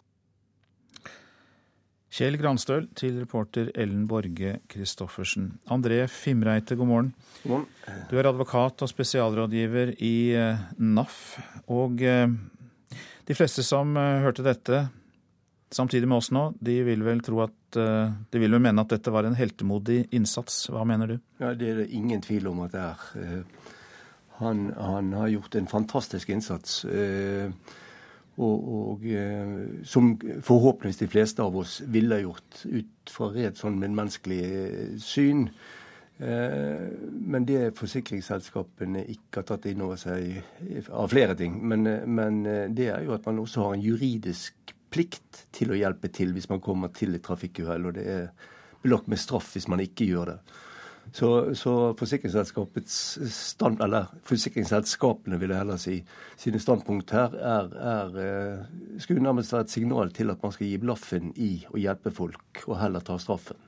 Kjell 2.17 2.37
Granstøl 2.39 2.87
til 2.97 3.17
reporter 3.19 3.67
Ellen 3.75 4.05
Borge 4.09 4.55
Christoffersen. 4.71 5.49
André 5.69 5.99
Fimreite, 6.09 6.77
god 6.79 6.89
morgen. 6.89 7.09
God 7.43 7.51
morgen. 7.51 8.05
Du 8.07 8.15
er 8.15 8.29
advokat 8.31 8.85
og 8.85 8.89
spesialrådgiver 8.89 9.91
i 9.99 10.15
eh, 10.39 10.63
NAF. 10.79 11.19
Og 11.67 11.99
de 11.99 13.35
fleste 13.35 13.65
som 13.67 13.91
hørte 14.23 14.45
dette 14.47 14.85
samtidig 15.73 16.07
med 16.07 16.17
oss 16.17 16.31
nå, 16.31 16.53
de 16.63 16.77
vil 16.87 17.03
vel 17.03 17.19
tro 17.25 17.41
at 17.43 17.75
eh, 17.77 18.11
De 18.31 18.39
vil 18.39 18.51
vel 18.55 18.61
mene 18.63 18.81
at 18.85 18.93
dette 18.93 19.11
var 19.11 19.25
en 19.27 19.35
heltemodig 19.35 20.07
innsats. 20.15 20.69
Hva 20.71 20.85
mener 20.87 21.07
du? 21.07 21.17
Ja, 21.41 21.53
Det 21.53 21.69
er 21.69 21.75
det 21.83 21.89
ingen 21.91 22.21
tvil 22.21 22.47
om 22.47 22.61
at 22.65 22.71
det 22.71 22.83
er. 22.85 23.09
Eh, 23.23 23.73
Han, 24.37 24.67
han 24.77 25.13
har 25.13 25.27
gjort 25.33 25.55
en 25.55 25.67
fantastisk 25.67 26.29
innsats. 26.29 26.85
eh, 26.85 27.49
Og, 28.37 28.67
og 28.69 29.05
som 29.83 30.11
forhåpentligvis 30.45 30.99
de 30.99 31.07
fleste 31.09 31.41
av 31.41 31.55
oss 31.57 31.79
ville 31.89 32.19
gjort 32.21 32.59
ut 32.69 33.09
fra 33.09 33.31
et 33.33 33.57
sånn 33.57 33.79
medmenneskelig 33.81 34.41
eh, 34.45 34.97
syn. 35.01 35.47
Men 36.19 37.45
det 37.45 37.75
forsikringsselskapene 37.77 39.03
ikke 39.13 39.37
har 39.41 39.45
tatt 39.51 39.65
inn 39.69 39.81
over 39.85 39.99
seg 40.01 40.39
av 40.89 41.11
flere 41.11 41.35
ting, 41.37 41.59
men, 41.61 41.83
men 42.09 42.39
det 42.73 42.87
er 42.89 43.03
jo 43.05 43.13
at 43.13 43.25
man 43.29 43.37
også 43.43 43.61
har 43.67 43.75
en 43.75 43.83
juridisk 43.85 44.73
plikt 44.97 45.43
til 45.53 45.73
å 45.73 45.77
hjelpe 45.77 46.09
til 46.13 46.33
hvis 46.33 46.49
man 46.49 46.63
kommer 46.63 46.89
til 46.95 47.13
et 47.13 47.25
trafikkuhell, 47.25 47.85
og 47.89 47.97
det 47.97 48.07
er 48.09 48.31
belagt 48.81 49.09
med 49.11 49.21
straff 49.21 49.53
hvis 49.53 49.69
man 49.69 49.83
ikke 49.83 50.07
gjør 50.09 50.33
det. 50.33 50.39
Så, 51.15 51.29
så 51.55 51.73
stand, 53.31 53.83
forsikringsselskapene 54.27 55.39
vil 55.39 55.53
jeg 55.53 55.61
heller 55.61 55.79
si, 55.79 55.95
sine 56.39 56.59
standpunkt 56.59 57.13
her 57.15 57.37
er, 57.37 57.69
er 57.93 58.19
eh, 58.23 58.65
skulle 58.99 59.23
nærmest 59.23 59.55
være 59.55 59.69
et 59.69 59.75
signal 59.77 60.11
til 60.11 60.33
at 60.33 60.43
man 60.43 60.51
skal 60.55 60.67
gi 60.67 60.81
blaffen 60.83 61.31
i 61.39 61.53
å 61.71 61.79
hjelpe 61.79 62.11
folk, 62.11 62.65
og 62.67 62.81
heller 62.81 63.05
ta 63.07 63.15
straffen. 63.21 63.66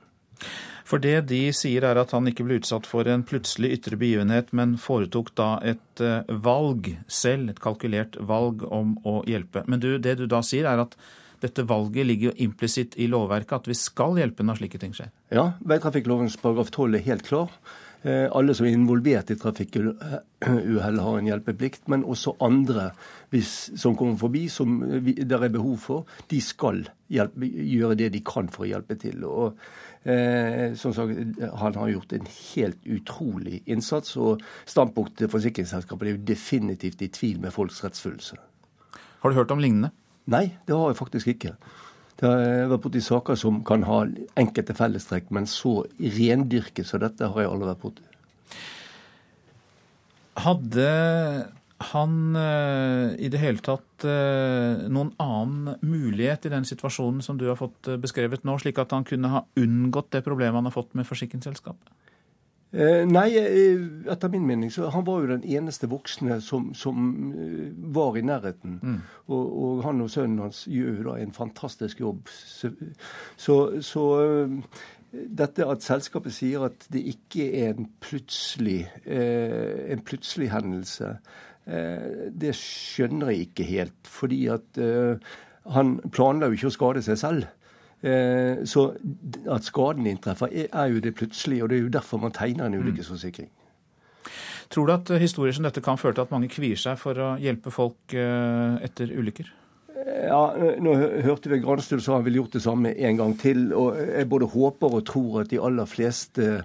For 0.90 1.02
det 1.02 1.28
de 1.30 1.42
sier 1.54 1.84
er 1.86 2.00
at 2.00 2.10
han 2.16 2.26
ikke 2.26 2.44
ble 2.46 2.58
utsatt 2.58 2.88
for 2.88 3.06
en 3.06 3.22
plutselig 3.26 3.70
ytre 3.76 3.98
begivenhet, 4.00 4.50
men 4.56 4.74
foretok 4.80 5.30
da 5.38 5.52
et 5.62 6.02
eh, 6.02 6.26
valg 6.42 6.90
selv, 7.06 7.52
et 7.52 7.62
kalkulert 7.62 8.18
valg 8.26 8.64
om 8.66 8.96
å 9.06 9.20
hjelpe. 9.30 9.62
Men 9.70 9.82
du, 9.82 9.92
det 10.02 10.16
du 10.18 10.26
da 10.30 10.42
sier 10.46 10.66
er 10.66 10.82
at 10.82 10.96
dette 11.40 11.64
valget 11.64 12.08
ligger 12.08 12.30
jo 12.30 12.48
implisitt 12.48 12.96
i 13.00 13.06
lovverket, 13.08 13.62
at 13.62 13.70
vi 13.70 13.76
skal 13.78 14.18
hjelpe 14.20 14.44
når 14.44 14.60
slike 14.60 14.80
ting 14.82 14.92
skjer. 14.96 15.12
Ja, 15.32 15.52
veitrafikklovens 15.64 16.36
paragraf 16.42 16.72
12 16.74 16.98
er 16.98 17.06
helt 17.06 17.24
klar. 17.28 17.54
Eh, 18.02 18.28
Alle 18.32 18.54
som 18.56 18.64
er 18.64 18.72
involvert 18.72 19.30
i 19.30 19.36
trafikkuhell 19.36 21.00
har 21.04 21.18
en 21.18 21.28
hjelpeplikt, 21.28 21.82
men 21.92 22.04
også 22.08 22.32
andre 22.40 22.90
hvis, 23.30 23.70
som 23.76 23.96
kommer 23.96 24.16
forbi, 24.16 24.46
som 24.48 24.78
der 25.04 25.44
er 25.44 25.52
behov 25.52 25.76
for, 25.82 26.06
de 26.30 26.40
skal 26.40 26.86
hjelpe, 27.12 27.44
gjøre 27.44 27.98
det 28.00 28.12
de 28.14 28.22
kan 28.24 28.48
for 28.48 28.64
å 28.64 28.70
hjelpe 28.70 28.96
til. 29.00 29.26
Og 29.28 29.60
eh, 30.08 30.72
som 30.80 30.94
sagt, 30.96 31.12
Han 31.60 31.76
har 31.76 31.92
gjort 31.92 32.16
en 32.16 32.26
helt 32.54 32.88
utrolig 32.88 33.62
innsats, 33.66 34.16
og 34.16 34.40
standpunktet 34.64 35.26
til 35.26 35.32
forsikringsselskapet 35.36 36.08
er 36.08 36.16
jo 36.16 36.24
definitivt 36.32 37.02
i 37.02 37.12
tvil 37.12 37.40
med 37.44 37.52
folks 37.52 37.84
rettsfølelse. 37.84 38.40
Har 39.20 39.30
du 39.30 39.36
hørt 39.36 39.52
om 39.52 39.60
lignende? 39.60 39.92
Nei, 40.30 40.56
det 40.66 40.76
har 40.76 40.88
jeg 40.88 40.96
faktisk 40.96 41.28
ikke. 41.34 41.56
Det 42.20 42.28
har 42.28 42.68
vært 42.68 42.82
borti 42.84 43.00
saker 43.00 43.38
som 43.40 43.62
kan 43.64 43.86
ha 43.88 44.02
enkelte 44.40 44.76
fellestrekk, 44.76 45.30
men 45.32 45.46
så 45.48 45.80
rendyrket 45.98 46.88
som 46.88 47.00
dette 47.00 47.30
har 47.32 47.40
jeg 47.40 47.48
aldri 47.48 47.70
vært 47.70 47.84
borti. 47.86 48.04
Hadde 50.40 50.90
han 51.90 52.36
eh, 52.36 53.14
i 53.24 53.30
det 53.32 53.40
hele 53.40 53.64
tatt 53.64 54.04
eh, 54.04 54.84
noen 54.92 55.14
annen 55.22 55.78
mulighet 55.80 56.44
i 56.44 56.52
den 56.52 56.66
situasjonen 56.68 57.24
som 57.24 57.38
du 57.40 57.46
har 57.48 57.56
fått 57.56 57.88
eh, 57.88 57.96
beskrevet 58.00 58.44
nå, 58.44 58.58
slik 58.60 58.78
at 58.82 58.92
han 58.92 59.06
kunne 59.08 59.32
ha 59.32 59.46
unngått 59.56 60.12
det 60.12 60.24
problemet 60.26 60.60
han 60.60 60.68
har 60.68 60.76
fått 60.76 60.92
med 60.98 61.08
forsikringsselskapet? 61.08 61.88
Eh, 62.72 63.02
nei, 63.02 63.34
eh, 63.34 63.80
etter 64.12 64.30
min 64.30 64.44
mening 64.46 64.70
så 64.70 64.92
han 64.94 65.02
var 65.02 65.24
jo 65.24 65.32
den 65.32 65.42
eneste 65.42 65.88
voksne 65.90 66.36
som, 66.44 66.68
som 66.78 67.08
eh, 67.34 67.72
var 67.90 68.14
i 68.18 68.22
nærheten. 68.22 68.78
Mm. 68.78 69.00
Og, 69.26 69.58
og 69.64 69.82
han 69.88 70.04
og 70.04 70.10
sønnen 70.12 70.44
hans 70.44 70.62
gjør 70.70 71.00
jo 71.00 71.06
da 71.08 71.16
en 71.18 71.34
fantastisk 71.34 72.04
jobb. 72.04 72.30
Så, 72.30 72.70
så, 73.34 73.58
så 73.82 74.06
dette 75.10 75.66
at 75.66 75.82
selskapet 75.82 76.36
sier 76.36 76.68
at 76.68 76.86
det 76.94 77.02
ikke 77.10 77.48
er 77.64 77.74
en 77.74 77.90
plutselig, 77.98 78.84
en 79.10 80.02
plutselig 80.06 80.52
hendelse, 80.52 81.16
det 81.66 82.52
skjønner 82.54 83.32
jeg 83.32 83.48
ikke 83.48 83.66
helt. 83.66 83.98
Fordi 84.06 84.44
at 84.54 84.78
han 85.74 85.96
planla 86.14 86.46
jo 86.46 86.58
ikke 86.58 86.70
å 86.70 86.76
skade 86.76 87.02
seg 87.02 87.18
selv. 87.18 87.50
Eh, 88.02 88.64
Så 88.64 88.94
at 89.50 89.62
skaden 89.68 90.06
inntreffer, 90.06 90.48
er- 90.52 90.68
er 90.72 90.86
jo 90.94 91.00
det 91.00 91.14
plutselig, 91.14 91.62
og 91.62 91.68
det 91.68 91.78
er 91.78 91.82
jo 91.82 91.88
derfor 91.88 92.18
man 92.20 92.32
tegner 92.32 92.66
en 92.66 92.74
ulykkesforsikring. 92.80 93.48
Tror 94.70 94.86
du 94.86 94.92
at 94.92 95.10
eh, 95.10 95.18
historier 95.18 95.52
som 95.52 95.64
dette 95.64 95.82
kan 95.82 95.98
føre 95.98 96.14
til 96.14 96.22
at 96.22 96.30
mange 96.30 96.48
kvier 96.48 96.76
seg 96.78 96.96
for 96.98 97.14
å 97.14 97.32
hjelpe 97.40 97.70
folk 97.74 98.14
eh, 98.14 98.78
etter 98.86 99.10
ulykker? 99.12 99.50
Ja, 100.00 100.54
Nå 100.80 100.94
hørte 101.22 101.50
vi 101.50 101.58
Granstøl 101.60 102.00
sa 102.00 102.14
han 102.16 102.24
ville 102.24 102.38
gjort 102.40 102.52
det 102.56 102.62
samme 102.62 102.94
en 102.96 103.16
gang 103.18 103.34
til. 103.38 103.72
og 103.74 103.96
Jeg 103.98 104.28
både 104.28 104.46
håper 104.48 104.94
og 104.96 105.04
tror 105.04 105.40
at 105.42 105.50
de 105.50 105.58
aller 105.60 105.84
fleste 105.84 106.64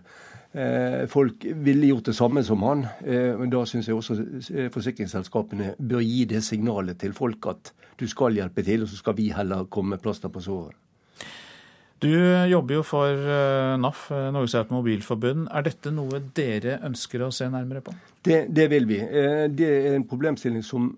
eh, 0.54 1.06
folk 1.12 1.44
ville 1.44 1.88
gjort 1.90 2.06
det 2.06 2.16
samme 2.16 2.44
som 2.48 2.62
han. 2.64 2.86
Eh, 3.04 3.36
men 3.38 3.50
da 3.52 3.66
syns 3.68 3.88
jeg 3.90 3.96
også 3.98 4.16
eh, 4.56 4.70
forsikringsselskapene 4.72 5.74
bør 5.82 6.00
gi 6.06 6.24
det 6.26 6.44
signalet 6.48 6.98
til 7.02 7.12
folk 7.14 7.46
at 7.52 7.74
du 8.00 8.08
skal 8.08 8.38
hjelpe 8.40 8.64
til, 8.64 8.84
og 8.84 8.88
så 8.88 8.96
skal 9.02 9.18
vi 9.20 9.30
heller 9.36 9.66
komme 9.66 9.90
med 9.98 10.02
plaster 10.06 10.30
på 10.30 10.40
såret. 10.42 10.76
Du 12.06 12.12
jobber 12.52 12.78
jo 12.78 12.84
for 12.86 13.10
eh, 13.10 13.76
NAF, 13.82 14.04
eh, 14.14 14.28
Norges 14.36 14.54
Automobilforbund. 14.60 15.48
Er 15.50 15.66
dette 15.66 15.94
noe 15.94 16.20
dere 16.38 16.78
ønsker 16.86 17.24
å 17.26 17.32
se 17.34 17.48
nærmere 17.50 17.82
på? 17.86 17.96
Det, 18.26 18.44
det 18.54 18.68
vil 18.74 18.86
vi. 18.90 19.00
Eh, 19.02 19.48
Det 19.50 19.72
er 19.80 19.96
en 19.96 20.06
problemstilling 20.06 20.62
som 20.66 20.92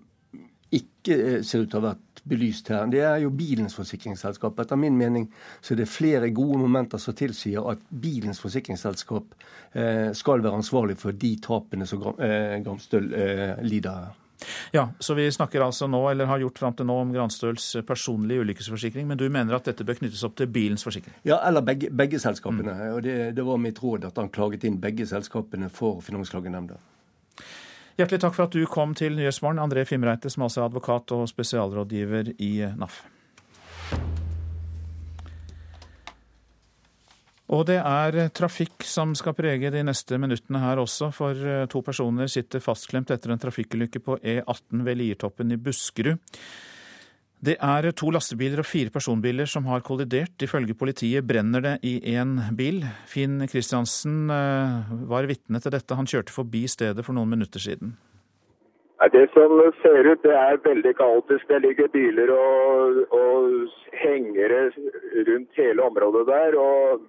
ikke 0.68 1.40
ser 1.48 1.64
ut 1.64 1.70
til 1.72 1.78
å 1.78 1.80
ha 1.80 1.94
vært 1.94 2.20
belyst 2.28 2.68
her. 2.68 2.84
Det 2.92 3.00
er 3.08 3.22
jo 3.22 3.30
bilens 3.32 3.72
forsikringsselskap. 3.78 4.58
Etter 4.60 4.76
min 4.76 4.98
mening 5.00 5.24
så 5.64 5.72
er 5.72 5.80
det 5.80 5.88
flere 5.88 6.28
gode 6.36 6.60
momenter 6.60 7.00
som 7.00 7.16
tilsier 7.16 7.64
at 7.72 7.80
bilens 7.88 8.42
forsikringsselskap 8.44 9.32
skal 10.18 10.42
være 10.44 10.58
ansvarlig 10.60 10.98
for 11.00 11.16
de 11.16 11.30
tapene 11.40 11.88
som 11.88 12.02
Gram- 12.04 12.20
lider 13.64 13.96
her. 13.96 14.12
Ja, 14.72 14.88
så 14.98 15.14
vi 15.18 15.26
snakker 15.32 15.64
altså 15.64 15.88
nå, 15.90 16.00
eller 16.10 16.28
har 16.30 16.42
gjort 16.42 16.58
fram 16.58 16.76
til 16.78 16.86
nå, 16.88 16.98
om 17.02 17.12
Granstøls 17.14 17.70
personlige 17.86 18.44
ulykkesforsikring, 18.44 19.08
men 19.08 19.18
du 19.18 19.26
mener 19.32 19.56
at 19.56 19.66
dette 19.68 19.86
bør 19.86 19.98
knyttes 20.00 20.22
opp 20.26 20.36
til 20.38 20.50
bilens 20.52 20.86
forsikring? 20.86 21.16
Ja, 21.26 21.40
eller 21.48 21.64
begge, 21.66 21.90
begge 21.90 22.20
selskapene. 22.22 22.76
Og 22.94 23.02
det, 23.06 23.16
det 23.36 23.46
var 23.46 23.58
mitt 23.62 23.82
råd 23.82 24.06
at 24.10 24.20
han 24.20 24.30
klaget 24.34 24.66
inn 24.68 24.78
begge 24.82 25.08
selskapene 25.10 25.70
for 25.74 26.02
Finansklagenemnda. 26.06 26.78
Hjertelig 27.98 28.20
takk 28.22 28.36
for 28.36 28.46
at 28.46 28.54
du 28.54 28.62
kom 28.70 28.94
til 28.94 29.16
Nyhetsmorgen, 29.18 29.58
André 29.58 29.82
Fimreite, 29.88 30.30
som 30.30 30.46
altså 30.46 30.62
er 30.62 30.68
advokat 30.68 31.16
og 31.16 31.26
spesialrådgiver 31.32 32.36
i 32.38 32.52
NAF. 32.78 33.02
Og 37.48 37.64
det 37.70 37.78
er 37.80 38.28
trafikk 38.36 38.84
som 38.84 39.14
skal 39.16 39.36
prege 39.36 39.70
de 39.72 39.80
neste 39.86 40.18
minuttene 40.20 40.60
her 40.60 40.80
også, 40.82 41.08
for 41.16 41.32
eh, 41.32 41.64
to 41.72 41.80
personer 41.84 42.28
sitter 42.28 42.60
fastklemt 42.60 43.12
etter 43.14 43.32
en 43.32 43.40
trafikkulykke 43.40 44.02
på 44.04 44.18
E18 44.20 44.84
ved 44.84 45.00
Liertoppen 45.00 45.54
i 45.54 45.56
Buskerud. 45.56 46.20
Det 47.38 47.54
er 47.62 47.88
to 47.94 48.10
lastebiler 48.10 48.60
og 48.60 48.66
fire 48.66 48.90
personbiler 48.90 49.46
som 49.48 49.64
har 49.70 49.84
kollidert. 49.86 50.34
Ifølge 50.42 50.74
politiet 50.74 51.24
brenner 51.24 51.62
det 51.62 51.74
i 51.86 51.94
én 52.18 52.34
bil. 52.58 52.82
Finn 53.08 53.40
Kristiansen 53.48 54.26
eh, 54.28 54.92
var 55.08 55.30
vitne 55.30 55.62
til 55.62 55.72
dette. 55.72 55.96
Han 55.96 56.10
kjørte 56.10 56.34
forbi 56.34 56.66
stedet 56.68 57.06
for 57.06 57.16
noen 57.16 57.32
minutter 57.32 57.62
siden. 57.62 57.96
Det 59.08 59.28
som 59.30 59.54
ser 59.80 60.04
ut, 60.04 60.20
det 60.26 60.34
er 60.34 60.58
veldig 60.64 60.92
kaotisk. 60.98 61.46
Det 61.48 61.62
ligger 61.62 61.88
biler 61.94 62.32
og, 62.34 63.04
og 63.14 63.94
hengere 64.02 64.66
rundt 65.30 65.62
hele 65.62 65.86
området 65.86 66.26
der. 66.28 66.58
og 66.58 67.06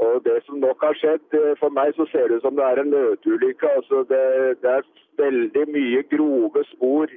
Og 0.00 0.22
det 0.24 0.38
som 0.46 0.60
nok 0.60 0.80
har 0.80 0.96
skjedd, 0.96 1.26
eh, 1.36 1.56
For 1.60 1.68
meg 1.68 1.92
så 1.96 2.06
ser 2.12 2.28
det 2.28 2.38
ut 2.38 2.46
som 2.46 2.56
det 2.56 2.64
er 2.64 2.80
en 2.80 2.90
nødulykke. 2.94 3.68
altså 3.78 4.04
det, 4.12 4.62
det 4.62 4.70
er 4.70 4.86
veldig 5.24 5.66
mye 5.76 6.02
grove 6.14 6.64
spor 6.72 7.12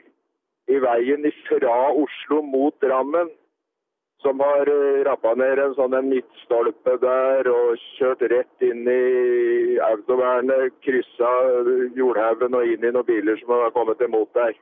i 0.68 0.82
veien 0.88 1.32
fra 1.48 1.78
Oslo 2.04 2.42
mot 2.42 2.76
Drammen. 2.82 3.32
Som 4.24 4.40
har 4.40 4.68
eh, 4.68 5.04
rappa 5.08 5.34
ned 5.36 5.60
en 5.60 5.76
sånn 5.80 5.96
en 5.96 6.12
midtstolpe 6.12 6.98
der 7.00 7.48
og 7.52 7.80
kjørt 7.96 8.22
rett 8.36 8.68
inn 8.68 8.84
i 8.88 9.80
autovernet. 9.92 10.76
Kryssa 10.84 11.34
jordhaugen 11.96 12.56
og 12.60 12.68
inn 12.68 12.84
i 12.84 12.92
noen 12.92 13.08
biler 13.08 13.40
som 13.40 13.56
har 13.56 13.76
kommet 13.76 14.02
imot 14.02 14.32
der. 14.36 14.56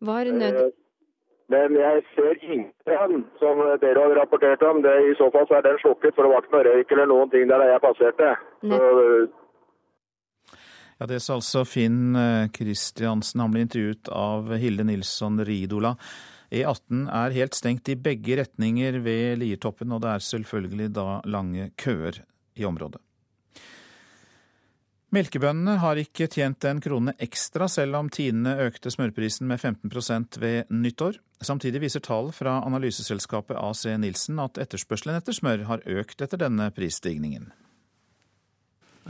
Var 0.00 0.34
nød... 0.38 0.74
Eh, 1.46 1.68
Men 1.68 1.76
jeg 1.78 2.04
ser 2.14 2.38
ingen 2.42 3.24
som 3.38 3.58
dere 3.80 4.02
har 4.02 4.14
rapportert 4.18 4.62
om. 4.66 4.82
Det, 4.82 4.94
I 5.10 5.14
så 5.18 5.30
fall 5.30 5.46
så 5.48 5.58
er 5.58 5.66
den 5.68 5.78
slukket, 5.82 6.14
for 6.14 6.26
det 6.26 6.32
var 6.32 6.42
ikke 6.42 6.56
noe 6.56 6.66
røyk 6.66 6.94
eller 6.96 7.10
noen 7.12 7.30
ting 7.30 7.48
der 7.48 7.66
jeg 7.70 7.84
passerte. 7.84 8.36
Så, 8.62 9.28
Ja, 10.96 11.06
Det 11.06 11.20
sa 11.20 11.34
altså 11.34 11.66
Finn 11.68 12.16
Kristiansen. 12.56 13.40
Han 13.40 13.52
ble 13.52 13.66
intervjuet 13.66 14.08
av 14.08 14.48
Hilde 14.56 14.86
Nilsson 14.88 15.36
Ridola. 15.44 15.92
E18 16.50 17.08
er 17.12 17.34
helt 17.36 17.54
stengt 17.58 17.88
i 17.90 17.98
begge 17.98 18.38
retninger 18.40 19.00
ved 19.04 19.42
Liertoppen, 19.42 19.92
og 19.92 20.00
det 20.04 20.12
er 20.14 20.24
selvfølgelig 20.24 20.88
da 20.94 21.20
lange 21.26 21.70
køer 21.76 22.22
i 22.56 22.64
området. 22.64 23.05
Melkebøndene 25.16 25.78
har 25.80 25.96
ikke 25.96 26.26
tjent 26.28 26.64
en 26.68 26.80
krone 26.84 27.14
ekstra, 27.24 27.70
selv 27.72 27.96
om 27.96 28.10
Tine 28.12 28.52
økte 28.66 28.90
smørprisen 28.92 29.46
med 29.48 29.62
15% 29.62 30.36
ved 30.42 30.68
nyttår. 30.68 31.16
Samtidig 31.40 31.80
viser 31.86 32.04
tall 32.04 32.28
fra 32.36 32.58
analyseselskapet 32.66 33.56
AC 33.56 33.86
Nilsen 34.02 34.42
at 34.44 34.60
etterspørselen 34.60 35.16
etter 35.16 35.36
smør 35.36 35.64
har 35.70 35.86
økt 35.88 36.20
etter 36.20 36.42
denne 36.42 36.68
prisstigningen. 36.76 37.48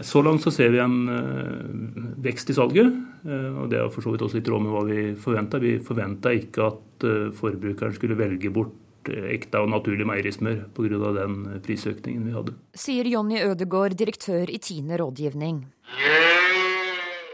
Så 0.05 0.23
langt 0.23 0.45
så 0.45 0.53
ser 0.55 0.71
vi 0.77 0.79
en 0.85 0.97
uh, 1.11 2.09
vekst 2.23 2.53
i 2.53 2.59
salget, 2.61 2.93
uh, 3.27 3.63
og 3.65 3.71
det 3.73 3.81
er 3.81 3.91
for 3.91 4.05
så 4.05 4.15
vidt 4.15 4.23
også 4.29 4.39
litt 4.39 4.51
råd 4.53 4.63
med 4.63 4.75
hva 4.77 4.87
vi 4.87 5.05
forventa. 5.19 5.63
Vi 5.63 5.79
forventa 5.83 6.35
ikke 6.37 6.69
at 6.71 7.07
uh, 7.09 7.31
forbrukeren 7.35 7.97
skulle 7.97 8.19
velge 8.21 8.53
bort 8.55 8.83
ekte 9.07 9.63
og 9.63 9.71
naturlig 9.71 10.07
meierismør 10.07 10.67
pga. 10.75 11.13
den 11.19 11.39
prisøkningen 11.63 12.27
vi 12.27 12.35
hadde. 12.35 12.55
Sier 12.75 13.07
Jonny 13.07 13.39
Ødegård, 13.43 13.95
direktør 13.99 14.51
i 14.51 14.59
Tine 14.59 14.99
rådgivning. 14.99 15.65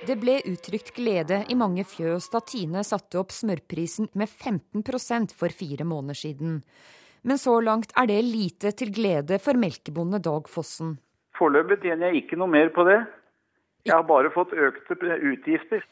Det 0.03 0.17
ble 0.19 0.41
uttrykt 0.51 0.91
glede 0.97 1.45
i 1.49 1.55
mange 1.55 1.85
fjøs 1.87 2.27
da 2.33 2.41
Tine 2.45 2.83
satte 2.85 3.21
opp 3.21 3.31
smørprisen 3.33 4.11
med 4.19 4.29
15% 4.29 5.35
for 5.39 5.55
fire 5.55 5.87
måneder 5.87 6.19
siden. 6.19 6.59
Men 7.23 7.39
så 7.39 7.55
langt 7.63 7.95
er 7.97 8.09
det 8.11 8.19
lite 8.27 8.73
til 8.75 8.91
glede 8.95 9.39
for 9.39 9.55
melkebonde 9.55 10.19
Dag 10.19 10.51
Fossen. 10.51 10.97
Foreløpig 11.39 11.79
tjener 11.85 12.11
jeg 12.11 12.25
ikke 12.25 12.39
noe 12.41 12.51
mer 12.51 12.73
på 12.75 12.85
det. 12.89 12.99
Jeg 13.87 13.95
har 13.95 14.07
bare 14.07 14.31
fått 14.35 14.53
økte 14.53 14.99
utgifter 14.99 15.87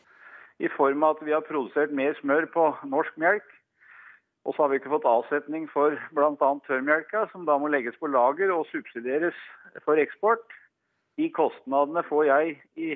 i 0.61 0.69
form 0.75 1.07
av 1.07 1.17
at 1.17 1.25
vi 1.27 1.35
har 1.35 1.47
produsert 1.47 1.95
mer 1.95 2.19
smør 2.21 2.51
på 2.53 2.67
norsk 2.91 3.17
melk. 3.17 3.47
Og 4.45 4.55
så 4.55 4.65
har 4.65 4.73
vi 4.73 4.81
ikke 4.81 4.93
fått 4.93 5.09
avsetning 5.09 5.67
for 5.71 5.95
bl.a. 6.17 6.51
tørrmelka, 6.67 7.27
som 7.33 7.47
da 7.47 7.59
må 7.61 7.71
legges 7.73 7.97
på 8.01 8.11
lager 8.11 8.53
og 8.55 8.67
subsidieres 8.73 9.37
for 9.85 10.01
eksport. 10.01 10.43
De 11.21 11.29
kostnadene 11.37 12.01
får 12.09 12.25
jeg 12.31 12.53
i 12.81 12.95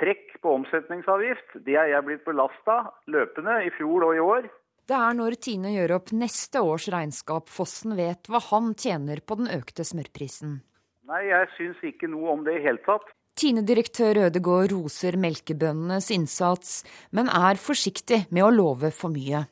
trekk 0.00 0.40
på 0.42 0.56
omsetningsavgift. 0.56 1.60
Det 1.66 1.76
er 1.78 1.92
jeg 1.92 2.06
blitt 2.08 2.24
belasta 2.26 2.80
løpende 3.12 3.60
i 3.66 3.70
fjor 3.76 4.08
og 4.08 4.16
i 4.16 4.22
år. 4.24 4.50
Det 4.90 4.98
er 4.98 5.14
når 5.14 5.36
Tine 5.38 5.70
gjør 5.76 5.94
opp 6.00 6.10
neste 6.16 6.60
års 6.66 6.88
regnskap 6.90 7.50
Fossen 7.52 7.94
vet 7.94 8.26
hva 8.26 8.40
han 8.48 8.72
tjener 8.74 9.22
på 9.22 9.38
den 9.38 9.52
økte 9.54 9.86
smørprisen. 9.86 10.58
Nei, 11.06 11.22
jeg 11.28 11.50
syns 11.54 11.84
ikke 11.86 12.10
noe 12.10 12.34
om 12.34 12.42
det 12.46 12.58
i 12.58 12.64
hele 12.64 12.82
tatt. 12.86 13.06
Tine-direktør 13.38 14.26
Ødegård 14.26 14.74
roser 14.74 15.16
melkebøndenes 15.20 16.10
innsats, 16.14 16.82
men 17.14 17.30
er 17.30 17.60
forsiktig 17.60 18.24
med 18.34 18.44
å 18.48 18.50
love 18.52 18.90
for 18.94 19.14
mye. 19.14 19.46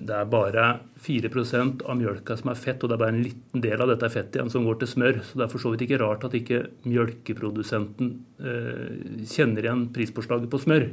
Det 0.00 0.14
er 0.16 0.28
bare 0.30 0.64
4% 1.04 1.84
av 1.86 1.98
mjølka 1.98 2.36
som 2.40 2.50
er 2.50 2.58
fett, 2.58 2.82
og 2.82 2.90
det 2.90 2.96
er 2.96 3.02
bare 3.04 3.14
en 3.14 3.24
liten 3.24 3.62
del 3.62 3.82
av 3.84 3.90
dette 3.92 4.10
fettet 4.10 4.38
igjen 4.38 4.52
som 4.52 4.66
går 4.66 4.80
til 4.80 4.90
smør. 4.90 5.20
Så 5.22 5.38
det 5.38 5.46
er 5.46 5.52
for 5.52 5.62
så 5.62 5.72
vidt 5.72 5.84
ikke 5.86 6.00
rart 6.02 6.26
at 6.26 6.34
ikke 6.38 6.64
mjølkeprodusenten 6.88 8.10
eh, 8.40 9.22
kjenner 9.30 9.68
igjen 9.68 9.84
prispåslaget 9.94 10.50
på 10.52 10.62
smør. 10.64 10.88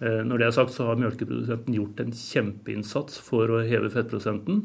Eh, 0.00 0.22
når 0.28 0.40
det 0.40 0.48
er 0.48 0.56
sagt, 0.56 0.74
så 0.76 0.88
har 0.88 1.00
mjølkeprodusenten 1.00 1.76
gjort 1.76 2.02
en 2.04 2.16
kjempeinnsats 2.16 3.20
for 3.26 3.52
å 3.52 3.62
heve 3.66 3.92
fettprosenten. 3.92 4.64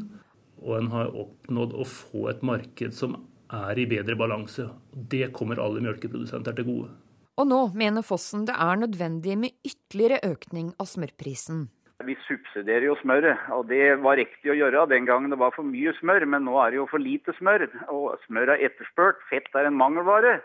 Og 0.62 0.78
en 0.78 0.92
har 0.94 1.14
oppnådd 1.18 1.76
å 1.76 1.88
få 1.88 2.30
et 2.32 2.44
marked 2.46 2.96
som 2.96 3.18
er 3.52 3.80
i 3.80 3.88
bedre 3.90 4.16
balanse. 4.20 4.70
Det 4.92 5.32
kommer 5.36 5.60
alle 5.60 5.84
mjølkeprodusenter 5.84 6.56
til 6.56 6.70
gode. 6.70 6.92
Og 7.40 7.48
nå 7.48 7.62
mener 7.74 8.06
Fossen 8.06 8.44
det 8.48 8.56
er 8.60 8.80
nødvendig 8.80 9.38
med 9.40 9.56
ytterligere 9.66 10.20
økning 10.34 10.74
av 10.80 10.90
smørprisen. 10.92 11.70
Vi 12.08 12.18
subsidierer 12.26 12.88
jo 12.88 12.98
smøret, 13.02 13.48
og 13.54 13.68
det 13.70 13.98
var 14.04 14.20
riktig 14.20 14.54
å 14.54 14.58
gjøre 14.58 14.88
den 14.92 15.08
gangen 15.10 15.34
det 15.34 15.40
var 15.42 15.54
for 15.56 15.68
mye 15.68 15.94
smør. 16.00 16.26
Men 16.30 16.48
nå 16.48 16.58
er 16.64 16.74
det 16.74 16.82
jo 16.82 16.90
for 16.92 17.04
lite 17.04 17.36
smør, 17.38 17.68
og 17.94 18.20
smør 18.28 18.56
er 18.56 18.66
etterspurt. 18.70 19.22
Fett 19.30 19.50
er 19.56 19.70
en 19.70 19.80
mangelvare. 19.80 20.40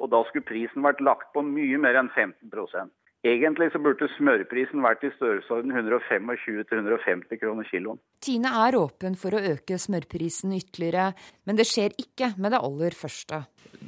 Og 0.00 0.12
da 0.12 0.22
skulle 0.28 0.48
prisen 0.48 0.84
vært 0.84 1.02
lagt 1.04 1.28
på 1.34 1.44
mye 1.44 1.78
mer 1.80 1.98
enn 2.00 2.08
15% 2.16 2.92
Egentlig 3.20 3.66
så 3.74 3.78
burde 3.84 4.06
smørprisen 4.14 4.80
vært 4.80 5.02
i 5.04 5.10
størrelsesorden 5.12 5.74
125-150 5.76 7.36
kroner 7.42 7.66
kiloen. 7.68 7.98
Tine 8.24 8.48
er 8.62 8.78
åpen 8.78 9.12
for 9.20 9.36
å 9.36 9.42
øke 9.44 9.76
smørprisen 9.76 10.54
ytterligere, 10.56 11.10
men 11.44 11.58
det 11.60 11.66
skjer 11.68 11.92
ikke 12.00 12.30
med 12.40 12.54
det 12.56 12.62
aller 12.64 12.96
første. 12.96 13.42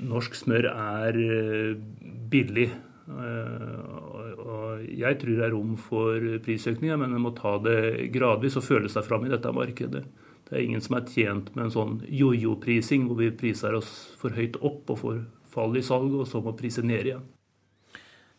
Norsk 0.04 0.36
smør 0.36 0.68
er 0.74 1.16
eh, 1.16 1.80
billig. 2.28 2.68
Og 3.10 4.84
jeg 4.86 5.18
tror 5.18 5.34
det 5.38 5.46
er 5.46 5.54
rom 5.54 5.76
for 5.80 6.26
prisøkninger, 6.44 7.00
men 7.00 7.14
en 7.16 7.24
må 7.24 7.32
ta 7.36 7.56
det 7.62 8.10
gradvis 8.14 8.58
og 8.60 8.66
føle 8.66 8.90
seg 8.92 9.06
fram 9.08 9.26
i 9.26 9.32
dette 9.32 9.52
markedet. 9.54 10.04
Det 10.48 10.58
er 10.58 10.66
ingen 10.66 10.82
som 10.84 10.98
er 10.98 11.06
tjent 11.08 11.54
med 11.56 11.66
en 11.66 11.74
sånn 11.74 11.94
jojo-prising, 12.06 13.06
hvor 13.08 13.18
vi 13.22 13.30
priser 13.34 13.74
oss 13.78 13.92
for 14.20 14.36
høyt 14.36 14.58
opp 14.60 14.90
og 14.92 15.00
får 15.00 15.22
fall 15.52 15.76
i 15.78 15.84
salg, 15.84 16.12
og 16.12 16.28
så 16.28 16.42
må 16.44 16.54
prise 16.56 16.84
ned 16.84 17.08
igjen. 17.08 17.24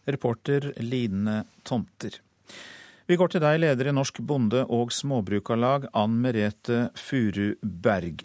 Reporter 0.06 0.74
Line 0.84 1.44
Tomter. 1.64 2.20
Vi 3.08 3.18
går 3.20 3.34
til 3.34 3.44
deg, 3.44 3.60
leder 3.60 3.90
i 3.90 3.96
Norsk 3.96 4.22
Bonde- 4.24 4.66
og 4.72 4.92
Småbrukarlag, 4.96 5.90
Ann 5.98 6.20
Merete 6.24 6.86
Furuberg. 6.96 8.24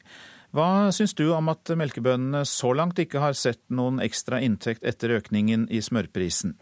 Hva 0.57 0.88
syns 0.96 1.12
du 1.12 1.26
om 1.36 1.51
at 1.53 1.68
melkebøndene 1.76 2.40
så 2.49 2.72
langt 2.72 3.01
ikke 3.03 3.20
har 3.20 3.36
sett 3.36 3.61
noen 3.68 4.01
ekstra 4.01 4.40
inntekt 4.40 4.86
etter 4.86 5.12
økningen 5.18 5.66
i 5.68 5.82
smørprisen? 5.84 6.57